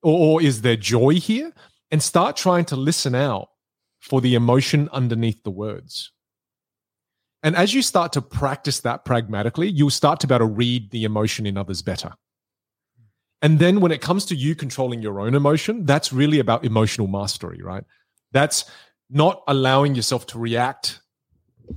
Or, 0.01 0.17
or 0.17 0.41
is 0.41 0.61
there 0.61 0.77
joy 0.77 1.15
here? 1.15 1.51
And 1.91 2.01
start 2.01 2.37
trying 2.37 2.65
to 2.65 2.77
listen 2.77 3.15
out 3.15 3.49
for 3.99 4.21
the 4.21 4.35
emotion 4.35 4.87
underneath 4.93 5.43
the 5.43 5.51
words. 5.51 6.11
And 7.43 7.55
as 7.55 7.73
you 7.73 7.81
start 7.81 8.13
to 8.13 8.21
practice 8.21 8.81
that 8.81 9.05
pragmatically, 9.05 9.69
you'll 9.69 9.89
start 9.89 10.19
to 10.21 10.27
be 10.27 10.35
able 10.35 10.47
to 10.47 10.53
read 10.53 10.91
the 10.91 11.03
emotion 11.03 11.45
in 11.45 11.57
others 11.57 11.81
better. 11.81 12.13
And 13.41 13.59
then 13.59 13.79
when 13.79 13.91
it 13.91 14.01
comes 14.01 14.25
to 14.25 14.35
you 14.35 14.55
controlling 14.55 15.01
your 15.01 15.19
own 15.21 15.33
emotion, 15.33 15.85
that's 15.85 16.11
really 16.11 16.39
about 16.39 16.65
emotional 16.65 17.07
mastery, 17.07 17.61
right? 17.61 17.83
That's 18.31 18.65
not 19.09 19.41
allowing 19.47 19.95
yourself 19.95 20.27
to 20.27 20.39
react 20.39 21.01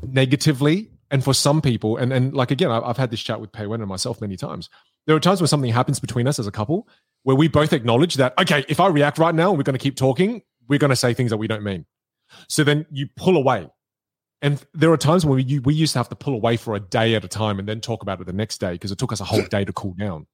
negatively. 0.03 0.91
And 1.11 1.23
for 1.23 1.35
some 1.35 1.62
people, 1.62 1.97
and, 1.97 2.12
and 2.12 2.35
like 2.35 2.51
again, 2.51 2.70
I've 2.70 2.97
had 2.97 3.11
this 3.11 3.23
chat 3.23 3.41
with 3.41 3.53
Pei 3.53 3.66
Wen 3.66 3.81
and 3.81 3.89
myself 3.89 4.20
many 4.20 4.37
times. 4.37 4.69
There 5.07 5.16
are 5.16 5.20
times 5.20 5.41
when 5.41 5.49
something 5.49 5.73
happens 5.73 6.01
between 6.01 6.29
us 6.29 6.39
as 6.39 6.47
a 6.47 6.53
couple 6.53 6.89
where 7.24 7.37
we 7.37 7.49
both 7.49 7.73
acknowledge 7.73 8.15
that, 8.15 8.35
okay, 8.39 8.65
if 8.69 8.81
I 8.81 8.89
react 8.89 9.19
right 9.19 9.35
now 9.35 9.53
we're 9.53 9.62
going 9.62 9.79
to 9.79 9.83
keep 9.83 9.97
talking, 9.97 10.43
we're 10.69 10.79
going 10.79 10.91
to 10.91 10.97
say 10.97 11.15
things 11.15 11.31
that 11.31 11.39
we 11.39 11.49
don't 11.49 11.62
mean. 11.62 11.87
So 12.49 12.65
then 12.65 12.87
you 12.91 13.09
pull 13.16 13.37
away. 13.37 13.69
And 14.41 14.65
there 14.74 14.91
are 14.91 14.97
times 14.97 15.24
when 15.24 15.37
we, 15.37 15.59
we 15.61 15.74
used 15.74 15.93
to 15.93 16.01
have 16.01 16.09
to 16.09 16.16
pull 16.16 16.35
away 16.35 16.57
for 16.57 16.74
a 16.74 16.81
day 16.81 17.15
at 17.15 17.24
a 17.24 17.29
time 17.29 17.59
and 17.59 17.69
then 17.69 17.81
talk 17.81 18.03
about 18.03 18.20
it 18.20 18.27
the 18.27 18.33
next 18.33 18.59
day 18.59 18.73
because 18.73 18.91
it 18.91 18.99
took 18.99 19.12
us 19.12 19.20
a 19.20 19.24
whole 19.24 19.45
day 19.45 19.65
to 19.65 19.73
cool 19.73 19.95
down. 19.95 20.27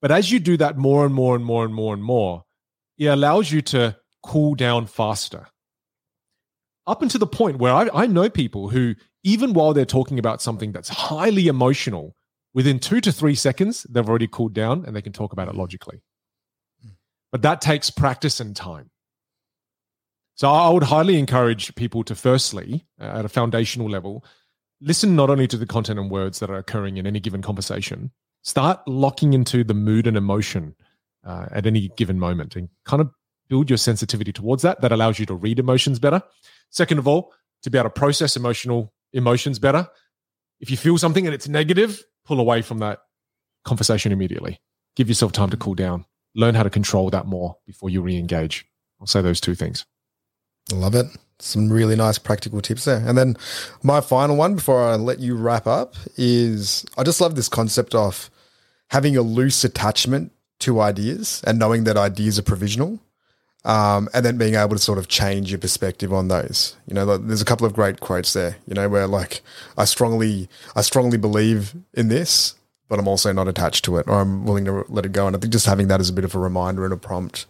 But 0.00 0.10
as 0.10 0.30
you 0.30 0.38
do 0.38 0.56
that 0.58 0.78
more 0.78 1.04
and 1.04 1.14
more 1.14 1.36
and 1.36 1.44
more 1.44 1.64
and 1.64 1.74
more 1.74 1.92
and 1.92 2.02
more, 2.02 2.44
it 2.96 3.06
allows 3.06 3.52
you 3.52 3.60
to 3.62 3.96
cool 4.22 4.54
down 4.54 4.86
faster. 4.86 5.48
Up 6.86 7.02
until 7.02 7.18
the 7.18 7.26
point 7.26 7.58
where 7.58 7.72
I, 7.72 7.88
I 7.92 8.06
know 8.06 8.30
people 8.30 8.70
who, 8.70 8.94
even 9.22 9.52
while 9.52 9.74
they're 9.74 9.84
talking 9.84 10.18
about 10.18 10.40
something 10.40 10.72
that's 10.72 10.88
highly 10.88 11.48
emotional, 11.48 12.16
within 12.54 12.78
two 12.78 13.00
to 13.00 13.12
three 13.12 13.34
seconds, 13.34 13.84
they've 13.88 14.08
already 14.08 14.28
cooled 14.28 14.54
down 14.54 14.84
and 14.84 14.94
they 14.94 15.02
can 15.02 15.12
talk 15.12 15.32
about 15.32 15.48
it 15.48 15.54
logically. 15.54 16.02
But 17.30 17.42
that 17.42 17.60
takes 17.60 17.90
practice 17.90 18.40
and 18.40 18.56
time. 18.56 18.90
So 20.34 20.48
I 20.48 20.70
would 20.70 20.84
highly 20.84 21.18
encourage 21.18 21.74
people 21.74 22.04
to 22.04 22.14
firstly, 22.14 22.86
uh, 23.00 23.04
at 23.04 23.24
a 23.24 23.28
foundational 23.28 23.90
level, 23.90 24.24
listen 24.80 25.16
not 25.16 25.30
only 25.30 25.48
to 25.48 25.56
the 25.56 25.66
content 25.66 25.98
and 25.98 26.10
words 26.10 26.38
that 26.38 26.48
are 26.48 26.58
occurring 26.58 26.96
in 26.96 27.06
any 27.06 27.20
given 27.20 27.42
conversation, 27.42 28.12
start 28.42 28.80
locking 28.86 29.32
into 29.32 29.64
the 29.64 29.74
mood 29.74 30.06
and 30.06 30.16
emotion 30.16 30.74
uh, 31.24 31.46
at 31.50 31.66
any 31.66 31.88
given 31.96 32.18
moment 32.18 32.54
and 32.56 32.68
kind 32.84 33.00
of 33.00 33.10
build 33.48 33.68
your 33.68 33.76
sensitivity 33.76 34.32
towards 34.32 34.62
that. 34.62 34.80
That 34.80 34.92
allows 34.92 35.18
you 35.18 35.26
to 35.26 35.34
read 35.34 35.58
emotions 35.58 35.98
better. 35.98 36.22
Second 36.70 36.98
of 36.98 37.08
all, 37.08 37.32
to 37.62 37.70
be 37.70 37.76
able 37.76 37.90
to 37.90 38.00
process 38.00 38.36
emotional 38.36 38.92
emotions 39.12 39.58
better. 39.58 39.88
If 40.60 40.70
you 40.70 40.76
feel 40.76 40.98
something 40.98 41.26
and 41.26 41.34
it's 41.34 41.48
negative, 41.48 42.02
pull 42.28 42.38
away 42.40 42.60
from 42.60 42.78
that 42.78 43.00
conversation 43.64 44.12
immediately. 44.12 44.60
Give 44.96 45.08
yourself 45.08 45.32
time 45.32 45.48
to 45.50 45.56
cool 45.56 45.74
down. 45.74 46.04
Learn 46.34 46.54
how 46.54 46.62
to 46.62 46.70
control 46.70 47.08
that 47.10 47.26
more 47.26 47.56
before 47.66 47.88
you 47.88 48.02
re 48.02 48.16
engage. 48.18 48.66
I'll 49.00 49.06
say 49.06 49.22
those 49.22 49.40
two 49.40 49.54
things. 49.54 49.86
I 50.70 50.74
love 50.74 50.94
it. 50.94 51.06
Some 51.40 51.72
really 51.72 51.96
nice 51.96 52.18
practical 52.18 52.60
tips 52.60 52.84
there. 52.84 53.02
And 53.06 53.16
then 53.16 53.36
my 53.82 54.02
final 54.02 54.36
one 54.36 54.56
before 54.56 54.82
I 54.82 54.96
let 54.96 55.20
you 55.20 55.36
wrap 55.36 55.66
up 55.66 55.94
is 56.16 56.84
I 56.98 57.02
just 57.02 57.20
love 57.20 57.34
this 57.34 57.48
concept 57.48 57.94
of 57.94 58.28
having 58.90 59.16
a 59.16 59.22
loose 59.22 59.64
attachment 59.64 60.32
to 60.60 60.80
ideas 60.80 61.42
and 61.46 61.58
knowing 61.58 61.84
that 61.84 61.96
ideas 61.96 62.38
are 62.38 62.42
provisional. 62.42 62.98
Um, 63.64 64.08
and 64.14 64.24
then 64.24 64.38
being 64.38 64.54
able 64.54 64.76
to 64.76 64.78
sort 64.78 64.98
of 64.98 65.08
change 65.08 65.50
your 65.50 65.58
perspective 65.58 66.12
on 66.12 66.28
those. 66.28 66.76
You 66.86 66.94
know, 66.94 67.04
like, 67.04 67.26
there's 67.26 67.42
a 67.42 67.44
couple 67.44 67.66
of 67.66 67.74
great 67.74 68.00
quotes 68.00 68.32
there. 68.32 68.56
You 68.66 68.74
know, 68.74 68.88
where 68.88 69.06
like 69.06 69.42
I 69.76 69.84
strongly, 69.84 70.48
I 70.76 70.80
strongly 70.80 71.18
believe 71.18 71.74
in 71.92 72.08
this, 72.08 72.54
but 72.88 72.98
I'm 72.98 73.08
also 73.08 73.32
not 73.32 73.48
attached 73.48 73.84
to 73.86 73.96
it, 73.98 74.06
or 74.08 74.20
I'm 74.20 74.44
willing 74.44 74.64
to 74.66 74.84
let 74.88 75.04
it 75.04 75.12
go. 75.12 75.26
And 75.26 75.36
I 75.36 75.38
think 75.38 75.52
just 75.52 75.66
having 75.66 75.88
that 75.88 76.00
as 76.00 76.08
a 76.08 76.12
bit 76.12 76.24
of 76.24 76.34
a 76.34 76.38
reminder 76.38 76.84
and 76.84 76.92
a 76.92 76.96
prompt 76.96 77.46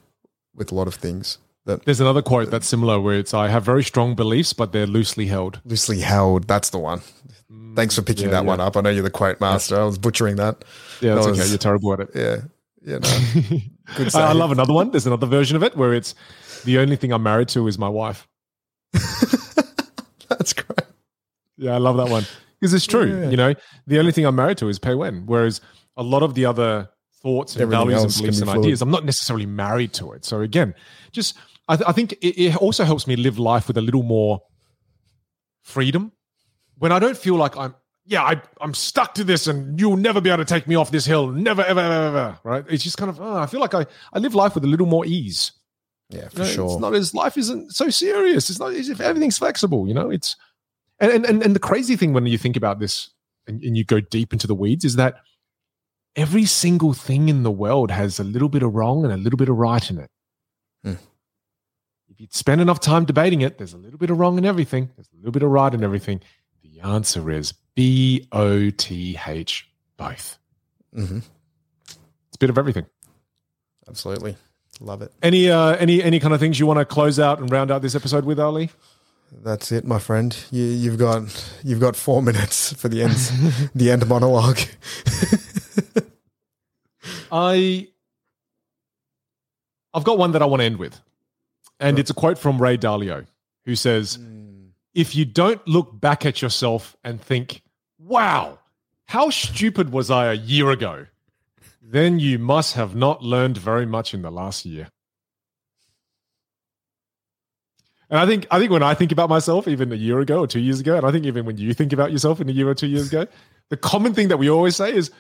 with 0.55 0.73
a 0.73 0.75
lot 0.75 0.89
of 0.89 0.95
things. 0.95 1.39
That 1.67 1.85
there's 1.85 2.01
another 2.01 2.23
quote 2.23 2.51
that's 2.51 2.67
similar 2.67 2.99
where 2.99 3.19
it's 3.19 3.35
I 3.35 3.49
have 3.49 3.63
very 3.63 3.85
strong 3.85 4.15
beliefs, 4.15 4.55
but 4.55 4.73
they're 4.73 4.87
loosely 4.87 5.27
held. 5.27 5.61
Loosely 5.65 6.01
held. 6.01 6.49
That's 6.49 6.71
the 6.71 6.79
one. 6.79 7.03
Thanks 7.77 7.95
for 7.95 8.03
picking 8.03 8.27
yeah, 8.27 8.31
that 8.33 8.43
yeah. 8.45 8.49
one 8.49 8.61
up. 8.61 8.77
I 8.77 8.81
know 8.81 8.91
you're 8.91 9.03
the 9.03 9.11
quote 9.11 9.41
master. 9.41 9.79
I 9.79 9.85
was 9.85 9.99
butchering 9.99 10.37
that. 10.37 10.65
Yeah, 11.01 11.15
that's 11.15 11.27
that 11.27 11.31
was, 11.33 11.41
okay. 11.41 11.49
You're 11.51 11.59
terrible 11.59 11.93
at 11.93 12.01
it. 12.01 12.11
Yeah. 12.15 12.37
Yeah. 12.83 12.99
No. 12.99 13.59
Good 13.97 14.15
I, 14.15 14.31
I 14.31 14.33
love 14.33 14.53
another 14.53 14.73
one. 14.73 14.91
There's 14.91 15.07
another 15.07 15.27
version 15.27 15.57
of 15.57 15.63
it 15.63 15.77
where 15.77 15.95
it's 15.95 16.15
the 16.65 16.79
only 16.79 16.97
thing 16.97 17.13
I'm 17.13 17.23
married 17.23 17.49
to 17.49 17.67
is 17.69 17.79
my 17.79 17.89
wife. 17.89 18.29
that's 18.93 20.53
great. 20.53 20.81
Yeah, 21.57 21.75
I 21.75 21.79
love 21.79 21.97
that 21.97 22.09
one 22.09 22.25
because 22.61 22.75
it's 22.75 22.87
true. 22.87 23.23
Yeah. 23.23 23.31
You 23.31 23.37
know, 23.37 23.55
the 23.87 23.99
only 23.99 24.13
thing 24.13 24.25
I'm 24.25 24.37
married 24.37 24.59
to 24.59 24.69
is 24.69 24.79
Pei 24.79 24.95
Wen, 24.95 25.25
whereas 25.27 25.61
a 25.97 26.03
lot 26.03 26.23
of 26.23 26.35
the 26.35 26.45
other 26.47 26.89
thoughts 27.23 27.55
and 27.55 27.63
Everything 27.63 27.89
values 27.89 28.05
and 28.05 28.23
beliefs 28.23 28.41
and 28.41 28.51
ideas, 28.51 28.83
I'm 28.83 28.91
not 28.91 29.05
necessarily 29.05 29.47
married 29.47 29.93
to 29.95 30.13
it. 30.13 30.25
So 30.25 30.41
again, 30.41 30.75
just 31.13 31.37
I, 31.69 31.77
th- 31.77 31.89
I 31.89 31.93
think 31.93 32.13
it, 32.13 32.41
it 32.41 32.57
also 32.57 32.85
helps 32.85 33.07
me 33.07 33.17
live 33.17 33.39
life 33.39 33.69
with 33.69 33.77
a 33.77 33.81
little 33.81 34.03
more 34.03 34.41
freedom 35.63 36.13
when 36.79 36.93
I 36.93 36.99
don't 36.99 37.17
feel 37.17 37.35
like 37.35 37.57
I'm 37.57 37.75
yeah, 38.09 38.23
I, 38.23 38.41
I'm 38.63 38.73
stuck 38.73 39.15
to 39.17 39.25
this 39.25 39.47
and 39.47 39.79
you'll 39.79 39.99
never 39.99 40.19
be 40.23 40.31
able 40.31 40.39
to 40.39 40.47
take 40.47 40.67
me 40.67 40.75
off 40.75 40.91
this 40.91 41.05
hill. 41.05 41.29
Never, 41.29 41.63
ever, 41.63 41.79
ever, 41.79 42.07
ever. 42.07 42.39
Right. 42.43 42.65
It's 42.71 42.83
just 42.83 42.97
kind 42.97 43.11
of, 43.11 43.21
oh, 43.21 43.37
I 43.37 43.45
feel 43.45 43.61
like 43.61 43.75
I, 43.75 43.85
I 44.15 44.19
live 44.19 44.35
life 44.35 44.55
with 44.55 44.65
a 44.65 44.67
little 44.67 44.87
more 44.87 45.05
ease. 45.05 45.53
Yeah, 46.09 46.29
for 46.29 46.39
you 46.39 46.45
know, 46.45 46.51
sure. 46.51 46.67
It's 46.73 46.81
not 46.81 46.95
as 46.95 47.13
life 47.13 47.37
isn't 47.37 47.75
so 47.75 47.91
serious. 47.91 48.49
It's 48.49 48.59
not 48.59 48.73
as 48.73 48.89
if 48.89 49.03
everything's 49.03 49.37
flexible, 49.37 49.87
you 49.87 49.93
know, 49.93 50.09
it's, 50.09 50.37
and, 50.99 51.27
and, 51.27 51.43
and 51.43 51.55
the 51.55 51.61
crazy 51.61 51.97
thing 51.97 52.15
when 52.15 52.25
you 52.25 52.39
think 52.39 52.57
about 52.57 52.81
this 52.81 53.11
and, 53.47 53.63
and 53.63 53.77
you 53.77 53.85
go 53.85 54.01
deep 54.01 54.33
into 54.33 54.47
the 54.47 54.55
weeds 54.55 54.87
is 54.87 54.97
that 54.97 55.17
every 56.17 56.47
single 56.47 56.95
thing 56.95 57.29
in 57.29 57.43
the 57.43 57.51
world 57.51 57.91
has 57.91 58.19
a 58.19 58.25
little 58.25 58.49
bit 58.49 58.63
of 58.63 58.75
wrong 58.75 59.05
and 59.05 59.13
a 59.13 59.19
little 59.19 59.37
bit 59.37 59.51
of 59.51 59.57
right 59.59 59.91
in 59.91 59.99
it. 59.99 60.11
Hmm. 60.83 60.95
If 62.09 62.21
you 62.21 62.27
spend 62.31 62.63
enough 62.63 62.81
time 62.81 63.05
debating 63.05 63.43
it, 63.43 63.59
there's 63.59 63.75
a 63.75 63.79
little 63.79 63.99
bit 63.99 64.09
of 64.09 64.19
wrong 64.19 64.39
in 64.39 64.47
everything. 64.47 64.89
There's 64.97 65.11
a 65.13 65.17
little 65.17 65.31
bit 65.31 65.43
of 65.43 65.51
right 65.51 65.75
in 65.75 65.85
everything. 65.85 66.23
The 66.63 66.81
answer 66.81 67.31
is 67.31 67.53
B 67.79 68.27
O 68.33 68.71
T 68.71 69.17
H, 69.25 69.71
both. 69.97 70.37
Mm-hmm. 70.97 71.19
It's 71.19 72.35
a 72.35 72.39
bit 72.41 72.51
of 72.51 72.59
everything. 72.59 72.87
Absolutely. 73.87 74.37
Love 74.81 75.01
it. 75.01 75.13
Any 75.23 75.49
uh, 75.49 75.77
any 75.77 76.03
any 76.03 76.19
kind 76.19 76.35
of 76.35 76.41
things 76.41 76.59
you 76.59 76.67
want 76.67 76.81
to 76.81 76.85
close 76.85 77.21
out 77.21 77.39
and 77.39 77.49
round 77.53 77.71
out 77.71 77.81
this 77.81 77.95
episode 77.95 78.25
with, 78.25 78.41
Ali? 78.41 78.71
That's 79.31 79.71
it, 79.71 79.85
my 79.85 80.01
friend. 80.01 80.37
You, 80.51 80.91
have 80.91 80.99
got 80.99 81.53
you've 81.63 81.79
got 81.79 81.95
four 81.95 82.21
minutes 82.21 82.73
for 82.73 82.89
the 82.89 83.01
end 83.01 83.15
the 83.77 83.93
end 83.93 84.09
monologue. 84.09 84.59
I 87.31 87.87
I've 89.95 90.03
got 90.03 90.19
one 90.19 90.33
that 90.33 90.43
I 90.43 90.47
want 90.47 90.63
to 90.63 90.67
end 90.67 90.79
with, 90.79 91.01
and 91.79 91.97
it's 91.97 92.11
a 92.11 92.15
quote 92.15 92.39
from 92.39 92.61
Ray 92.61 92.77
Dalio, 92.77 93.25
who 93.67 93.77
says, 93.77 94.19
mm. 94.19 94.71
"If 94.95 95.15
you 95.15 95.25
don't 95.25 95.65
look 95.69 96.01
back 96.01 96.27
at 96.27 96.43
yourself 96.43 96.97
and 97.05 97.21
think, 97.21 97.63
wow, 98.09 98.59
how 99.07 99.31
stupid 99.31 99.93
was 99.93 100.11
I 100.11 100.33
a 100.33 100.35
year 100.35 100.71
ago? 100.71 101.07
Then 101.83 102.19
you 102.19 102.39
must 102.39 102.75
have 102.75 102.95
not 102.95 103.23
learned 103.23 103.57
very 103.57 103.87
much 103.87 104.15
in 104.15 104.23
the 104.23 104.31
last 104.31 104.65
year. 104.65 104.89
And 108.11 108.19
I 108.19 108.27
think 108.27 108.47
I 108.51 108.59
think 108.59 108.71
when 108.71 108.83
I 108.83 108.95
think 108.95 109.13
about 109.13 109.29
myself, 109.29 109.69
even 109.69 109.93
a 109.93 109.97
year 109.97 110.19
ago 110.21 110.41
or 110.41 110.47
two 110.47 110.61
years 110.61 110.81
ago, 110.81 110.97
and 110.97 111.05
I 111.05 111.13
think 111.13 111.27
even 111.27 111.45
when 111.45 111.59
you 111.59 111.75
think 111.75 111.93
about 111.93 112.11
yourself 112.11 112.41
in 112.41 112.49
a 112.49 112.53
year 112.53 112.69
or 112.69 112.75
two 112.75 112.87
years 112.87 113.09
ago, 113.09 113.27
the 113.69 113.77
common 113.77 114.15
thing 114.15 114.29
that 114.29 114.39
we 114.39 114.49
always 114.49 114.77
say 114.77 114.95
is, 114.95 115.11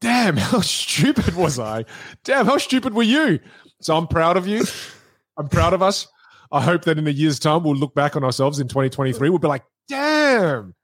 "Damn, 0.00 0.36
how 0.38 0.60
stupid 0.60 1.34
was 1.34 1.58
I? 1.58 1.84
Damn, 2.24 2.46
how 2.46 2.56
stupid 2.56 2.94
were 2.94 3.02
you?" 3.02 3.38
So 3.82 3.96
I'm 3.96 4.06
proud 4.06 4.38
of 4.38 4.46
you. 4.46 4.64
I'm 5.36 5.48
proud 5.48 5.74
of 5.74 5.82
us. 5.82 6.08
I 6.50 6.62
hope 6.62 6.84
that 6.84 6.98
in 6.98 7.06
a 7.06 7.10
year's 7.10 7.38
time 7.38 7.64
we'll 7.64 7.76
look 7.76 7.94
back 7.94 8.16
on 8.16 8.24
ourselves 8.24 8.60
in 8.60 8.68
2023. 8.68 9.28
We'll 9.28 9.38
be 9.38 9.48
like, 9.48 9.64
"Damn, 9.88 10.74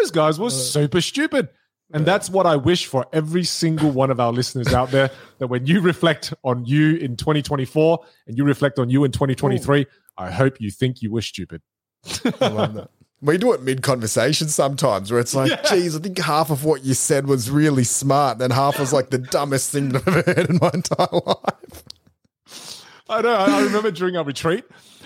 those 0.00 0.10
guys 0.10 0.38
were 0.38 0.46
uh, 0.46 0.50
super 0.50 1.00
stupid. 1.00 1.48
And 1.92 2.04
that's 2.04 2.28
what 2.28 2.46
I 2.46 2.56
wish 2.56 2.86
for 2.86 3.06
every 3.12 3.44
single 3.44 3.90
one 3.90 4.10
of 4.10 4.18
our 4.18 4.32
listeners 4.32 4.72
out 4.74 4.90
there 4.90 5.10
that 5.38 5.46
when 5.46 5.66
you 5.66 5.80
reflect 5.80 6.34
on 6.42 6.64
you 6.64 6.96
in 6.96 7.16
2024 7.16 8.04
and 8.26 8.36
you 8.36 8.44
reflect 8.44 8.78
on 8.78 8.90
you 8.90 9.04
in 9.04 9.12
2023, 9.12 9.80
Ooh. 9.80 9.84
I 10.18 10.30
hope 10.30 10.60
you 10.60 10.70
think 10.70 11.00
you 11.00 11.12
were 11.12 11.22
stupid. 11.22 11.62
I 12.40 12.48
love 12.48 12.74
that. 12.74 12.90
We 13.22 13.38
do 13.38 13.52
it 13.52 13.62
mid 13.62 13.82
conversation 13.82 14.48
sometimes 14.48 15.10
where 15.10 15.20
it's 15.20 15.34
like, 15.34 15.50
yeah. 15.50 15.62
geez, 15.62 15.96
I 15.96 16.00
think 16.00 16.18
half 16.18 16.50
of 16.50 16.64
what 16.64 16.84
you 16.84 16.92
said 16.92 17.26
was 17.26 17.50
really 17.50 17.84
smart, 17.84 18.42
and 18.42 18.52
half 18.52 18.78
was 18.78 18.92
like 18.92 19.08
the 19.08 19.18
dumbest 19.18 19.70
thing 19.70 19.88
that 19.88 20.06
I've 20.06 20.16
ever 20.16 20.34
heard 20.34 20.50
in 20.50 20.58
my 20.60 20.70
entire 20.74 21.08
life. 21.26 21.82
I 23.08 23.22
know. 23.22 23.34
I 23.34 23.62
remember 23.62 23.90
during 23.90 24.16
our 24.16 24.24
retreat, 24.24 24.64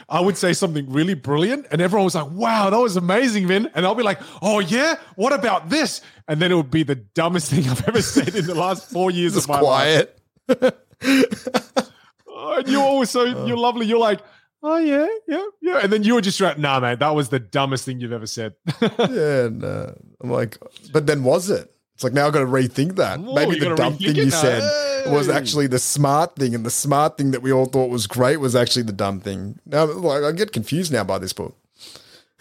I 0.08 0.20
would 0.20 0.36
say 0.36 0.52
something 0.52 0.90
really 0.90 1.14
brilliant, 1.14 1.66
and 1.70 1.80
everyone 1.80 2.04
was 2.04 2.14
like, 2.14 2.30
"Wow, 2.30 2.70
that 2.70 2.78
was 2.78 2.96
amazing, 2.96 3.46
Vinh." 3.46 3.70
And 3.74 3.84
I'll 3.86 3.94
be 3.94 4.02
like, 4.02 4.20
"Oh 4.42 4.60
yeah, 4.60 4.96
what 5.16 5.32
about 5.32 5.68
this?" 5.68 6.00
And 6.26 6.40
then 6.40 6.50
it 6.50 6.54
would 6.54 6.70
be 6.70 6.82
the 6.82 6.94
dumbest 6.96 7.50
thing 7.50 7.68
I've 7.68 7.86
ever 7.88 8.02
said 8.02 8.34
in 8.34 8.46
the 8.46 8.54
last 8.54 8.90
four 8.90 9.10
years 9.18 9.34
Just 9.34 9.44
of 9.46 9.50
my 9.50 9.58
quiet. 9.60 10.18
life. 10.48 10.72
oh, 12.28 12.54
and 12.58 12.68
you're 12.68 12.82
always 12.82 13.10
so 13.10 13.24
you're 13.24 13.56
uh. 13.56 13.60
lovely. 13.60 13.86
You're 13.86 13.98
like, 13.98 14.20
"Oh 14.62 14.78
yeah, 14.78 15.06
yeah, 15.28 15.46
yeah," 15.60 15.78
and 15.82 15.92
then 15.92 16.02
you 16.02 16.14
were 16.14 16.20
just 16.20 16.40
like, 16.40 16.58
"Nah, 16.58 16.80
man, 16.80 16.98
that 16.98 17.14
was 17.14 17.28
the 17.28 17.38
dumbest 17.38 17.84
thing 17.84 18.00
you've 18.00 18.12
ever 18.12 18.26
said." 18.26 18.54
yeah, 18.82 19.48
no. 19.52 19.94
I'm 20.20 20.30
like, 20.30 20.58
but 20.92 21.06
then 21.06 21.22
was 21.22 21.50
it? 21.50 21.72
It's 22.00 22.04
like 22.04 22.14
now 22.14 22.28
I've 22.28 22.32
got 22.32 22.38
to 22.38 22.46
rethink 22.46 22.96
that. 22.96 23.20
Maybe 23.20 23.58
the 23.58 23.74
dumb 23.74 23.98
thing 23.98 24.16
you 24.16 24.30
said 24.30 24.62
hey. 24.62 25.12
was 25.12 25.28
actually 25.28 25.66
the 25.66 25.78
smart 25.78 26.34
thing, 26.34 26.54
and 26.54 26.64
the 26.64 26.70
smart 26.70 27.18
thing 27.18 27.32
that 27.32 27.42
we 27.42 27.52
all 27.52 27.66
thought 27.66 27.90
was 27.90 28.06
great 28.06 28.38
was 28.38 28.56
actually 28.56 28.84
the 28.84 28.92
dumb 28.94 29.20
thing. 29.20 29.58
Now, 29.66 29.84
like, 29.84 30.22
I 30.22 30.32
get 30.32 30.50
confused 30.50 30.90
now 30.94 31.04
by 31.04 31.18
this 31.18 31.34
book. 31.34 31.58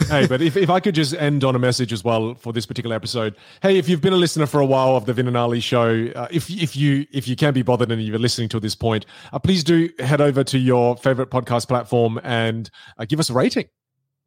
hey, 0.07 0.27
but 0.27 0.41
if, 0.41 0.56
if 0.56 0.69
I 0.69 0.80
could 0.80 0.95
just 0.95 1.14
end 1.14 1.44
on 1.44 1.57
a 1.57 1.60
message 1.60 1.91
as 1.91 2.06
well 2.06 2.36
for 2.36 2.53
this 2.53 2.65
particular 2.65 2.95
episode. 2.95 3.36
Hey, 3.61 3.77
if 3.77 3.90
you've 3.90 3.99
been 3.99 4.14
a 4.14 4.15
listener 4.15 4.45
for 4.45 4.61
a 4.61 4.65
while 4.65 4.95
of 4.95 5.06
the 5.06 5.11
Vinh 5.11 5.27
and 5.27 5.36
Ali 5.36 5.60
show, 5.60 6.07
uh, 6.15 6.30
if 6.31 6.49
if 6.49 6.77
you 6.77 7.06
if 7.11 7.27
you 7.27 7.36
can 7.36 7.53
be 7.53 7.61
bothered 7.61 7.91
and 7.91 8.02
you're 8.02 8.18
listening 8.18 8.48
to 8.48 8.61
this 8.61 8.76
point, 8.76 9.06
uh, 9.34 9.40
please 9.40 9.65
do 9.65 9.90
head 9.99 10.22
over 10.22 10.41
to 10.41 10.57
your 10.57 10.95
favorite 10.95 11.31
podcast 11.31 11.68
platform 11.68 12.18
and 12.23 12.69
uh, 12.98 13.03
give 13.03 13.19
us 13.19 13.30
a 13.30 13.34
rating. 13.34 13.68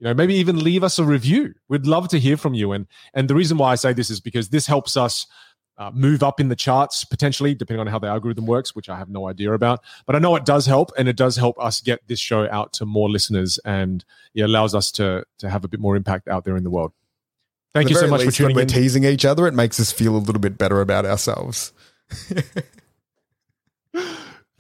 You 0.03 0.09
know, 0.09 0.15
maybe 0.15 0.35
even 0.35 0.59
leave 0.59 0.83
us 0.83 0.99
a 0.99 1.05
review. 1.05 1.55
We'd 1.69 1.87
love 1.87 2.09
to 2.09 2.19
hear 2.19 2.37
from 2.37 2.55
you. 2.55 2.73
And 2.73 2.89
and 3.15 3.31
the 3.31 3.37
reason 3.37 3.57
why 3.57 3.71
I 3.71 3.77
say 3.77 3.93
this 3.93 4.11
is 4.11 4.19
because 4.19 4.49
this 4.49 4.67
helps 4.67 4.97
us 4.97 5.29
uh, 5.79 5.93
move 5.95 6.25
up 6.25 6.41
in 6.41 6.49
the 6.49 6.57
charts 6.57 7.05
potentially, 7.05 7.55
depending 7.55 7.81
on 7.83 7.87
how 7.87 8.01
the 8.01 8.09
algorithm 8.09 8.47
works, 8.47 8.75
which 8.75 8.89
I 8.89 8.99
have 8.99 9.09
no 9.09 9.29
idea 9.29 9.53
about. 9.53 9.79
But 10.05 10.17
I 10.17 10.19
know 10.19 10.35
it 10.35 10.45
does 10.45 10.67
help, 10.67 10.91
and 10.99 11.09
it 11.09 11.15
does 11.15 11.37
help 11.37 11.57
us 11.61 11.81
get 11.81 12.01
this 12.09 12.19
show 12.19 12.51
out 12.51 12.73
to 12.75 12.85
more 12.85 13.09
listeners, 13.09 13.61
and 13.65 14.05
it 14.35 14.43
allows 14.43 14.75
us 14.75 14.91
to 14.93 15.25
to 15.39 15.49
have 15.49 15.65
a 15.65 15.69
bit 15.69 15.79
more 15.79 15.95
impact 15.95 16.27
out 16.27 16.45
there 16.45 16.57
in 16.57 16.65
the 16.65 16.71
world. 16.71 16.93
Thank 17.73 17.89
you 17.89 17.95
so 17.95 18.09
much 18.09 18.25
for 18.25 18.33
tuning 18.33 18.57
when. 18.57 18.67
We're 18.67 18.75
teasing 18.75 19.05
each 19.05 19.25
other. 19.25 19.47
It 19.47 19.55
makes 19.55 19.79
us 19.79 19.93
feel 19.93 20.17
a 20.17 20.19
little 20.19 20.41
bit 20.41 20.59
better 20.59 20.81
about 20.81 21.07
ourselves. 21.07 21.73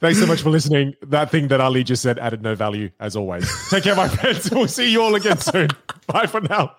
Thanks 0.03 0.19
so 0.19 0.27
much 0.27 0.43
for 0.43 0.51
listening. 0.51 0.97
That 1.03 1.31
thing 1.31 1.47
that 1.47 1.61
Ali 1.61 1.85
just 1.85 2.03
said 2.03 2.19
added 2.19 2.43
no 2.43 2.57
value, 2.57 2.91
as 2.99 3.15
always. 3.15 3.49
Take 3.71 3.85
care, 3.85 3.95
my 3.95 4.09
friends. 4.17 4.51
We'll 4.51 4.67
see 4.67 4.91
you 4.91 5.01
all 5.01 5.15
again 5.15 5.39
soon. 5.39 5.69
Bye 6.09 6.27
for 6.27 6.41
now. 6.41 6.75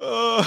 Uh, 0.00 0.42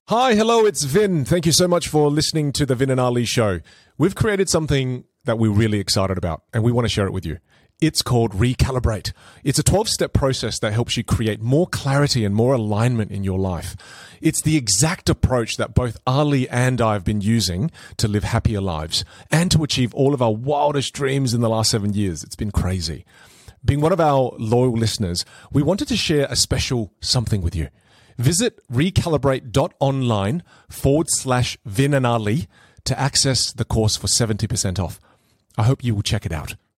hi, 0.08 0.34
hello, 0.34 0.66
it's 0.66 0.84
Vinh. 0.84 1.26
Thank 1.26 1.46
you 1.46 1.52
so 1.52 1.66
much 1.66 1.88
for 1.88 2.10
listening 2.10 2.52
to 2.52 2.66
the 2.66 2.74
Vinh 2.74 2.90
and 2.90 3.00
Ali 3.00 3.24
show. 3.24 3.60
We've 3.96 4.14
created 4.14 4.50
something 4.50 5.04
that 5.24 5.38
we're 5.38 5.50
really 5.50 5.78
excited 5.78 6.18
about, 6.18 6.42
and 6.52 6.62
we 6.62 6.70
want 6.70 6.84
to 6.84 6.90
share 6.90 7.06
it 7.06 7.12
with 7.14 7.24
you. 7.24 7.38
It's 7.80 8.02
called 8.02 8.32
Recalibrate. 8.32 9.12
It's 9.44 9.60
a 9.60 9.62
12 9.62 9.88
step 9.88 10.12
process 10.12 10.58
that 10.58 10.72
helps 10.72 10.96
you 10.96 11.04
create 11.04 11.40
more 11.40 11.68
clarity 11.68 12.24
and 12.24 12.34
more 12.34 12.52
alignment 12.52 13.12
in 13.12 13.22
your 13.22 13.38
life. 13.38 13.76
It's 14.20 14.42
the 14.42 14.56
exact 14.56 15.08
approach 15.08 15.58
that 15.58 15.74
both 15.74 15.96
Ali 16.04 16.48
and 16.48 16.80
I 16.80 16.94
have 16.94 17.04
been 17.04 17.20
using 17.20 17.70
to 17.98 18.08
live 18.08 18.24
happier 18.24 18.60
lives 18.60 19.04
and 19.30 19.48
to 19.52 19.62
achieve 19.62 19.94
all 19.94 20.12
of 20.12 20.20
our 20.20 20.34
wildest 20.34 20.92
dreams 20.92 21.32
in 21.32 21.40
the 21.40 21.48
last 21.48 21.70
seven 21.70 21.92
years. 21.92 22.24
It's 22.24 22.34
been 22.34 22.50
crazy. 22.50 23.04
Being 23.64 23.80
one 23.80 23.92
of 23.92 24.00
our 24.00 24.32
loyal 24.38 24.72
listeners, 24.72 25.24
we 25.52 25.62
wanted 25.62 25.86
to 25.86 25.96
share 25.96 26.26
a 26.28 26.34
special 26.34 26.92
something 27.00 27.42
with 27.42 27.54
you. 27.54 27.68
Visit 28.16 28.58
recalibrate.online 28.68 30.42
forward 30.68 31.06
slash 31.10 31.56
Vinh 31.64 31.96
and 31.96 32.04
Ali 32.04 32.48
to 32.82 32.98
access 32.98 33.52
the 33.52 33.64
course 33.64 33.96
for 33.96 34.08
70% 34.08 34.80
off. 34.80 34.98
I 35.56 35.62
hope 35.62 35.84
you 35.84 35.94
will 35.94 36.02
check 36.02 36.26
it 36.26 36.32
out. 36.32 36.56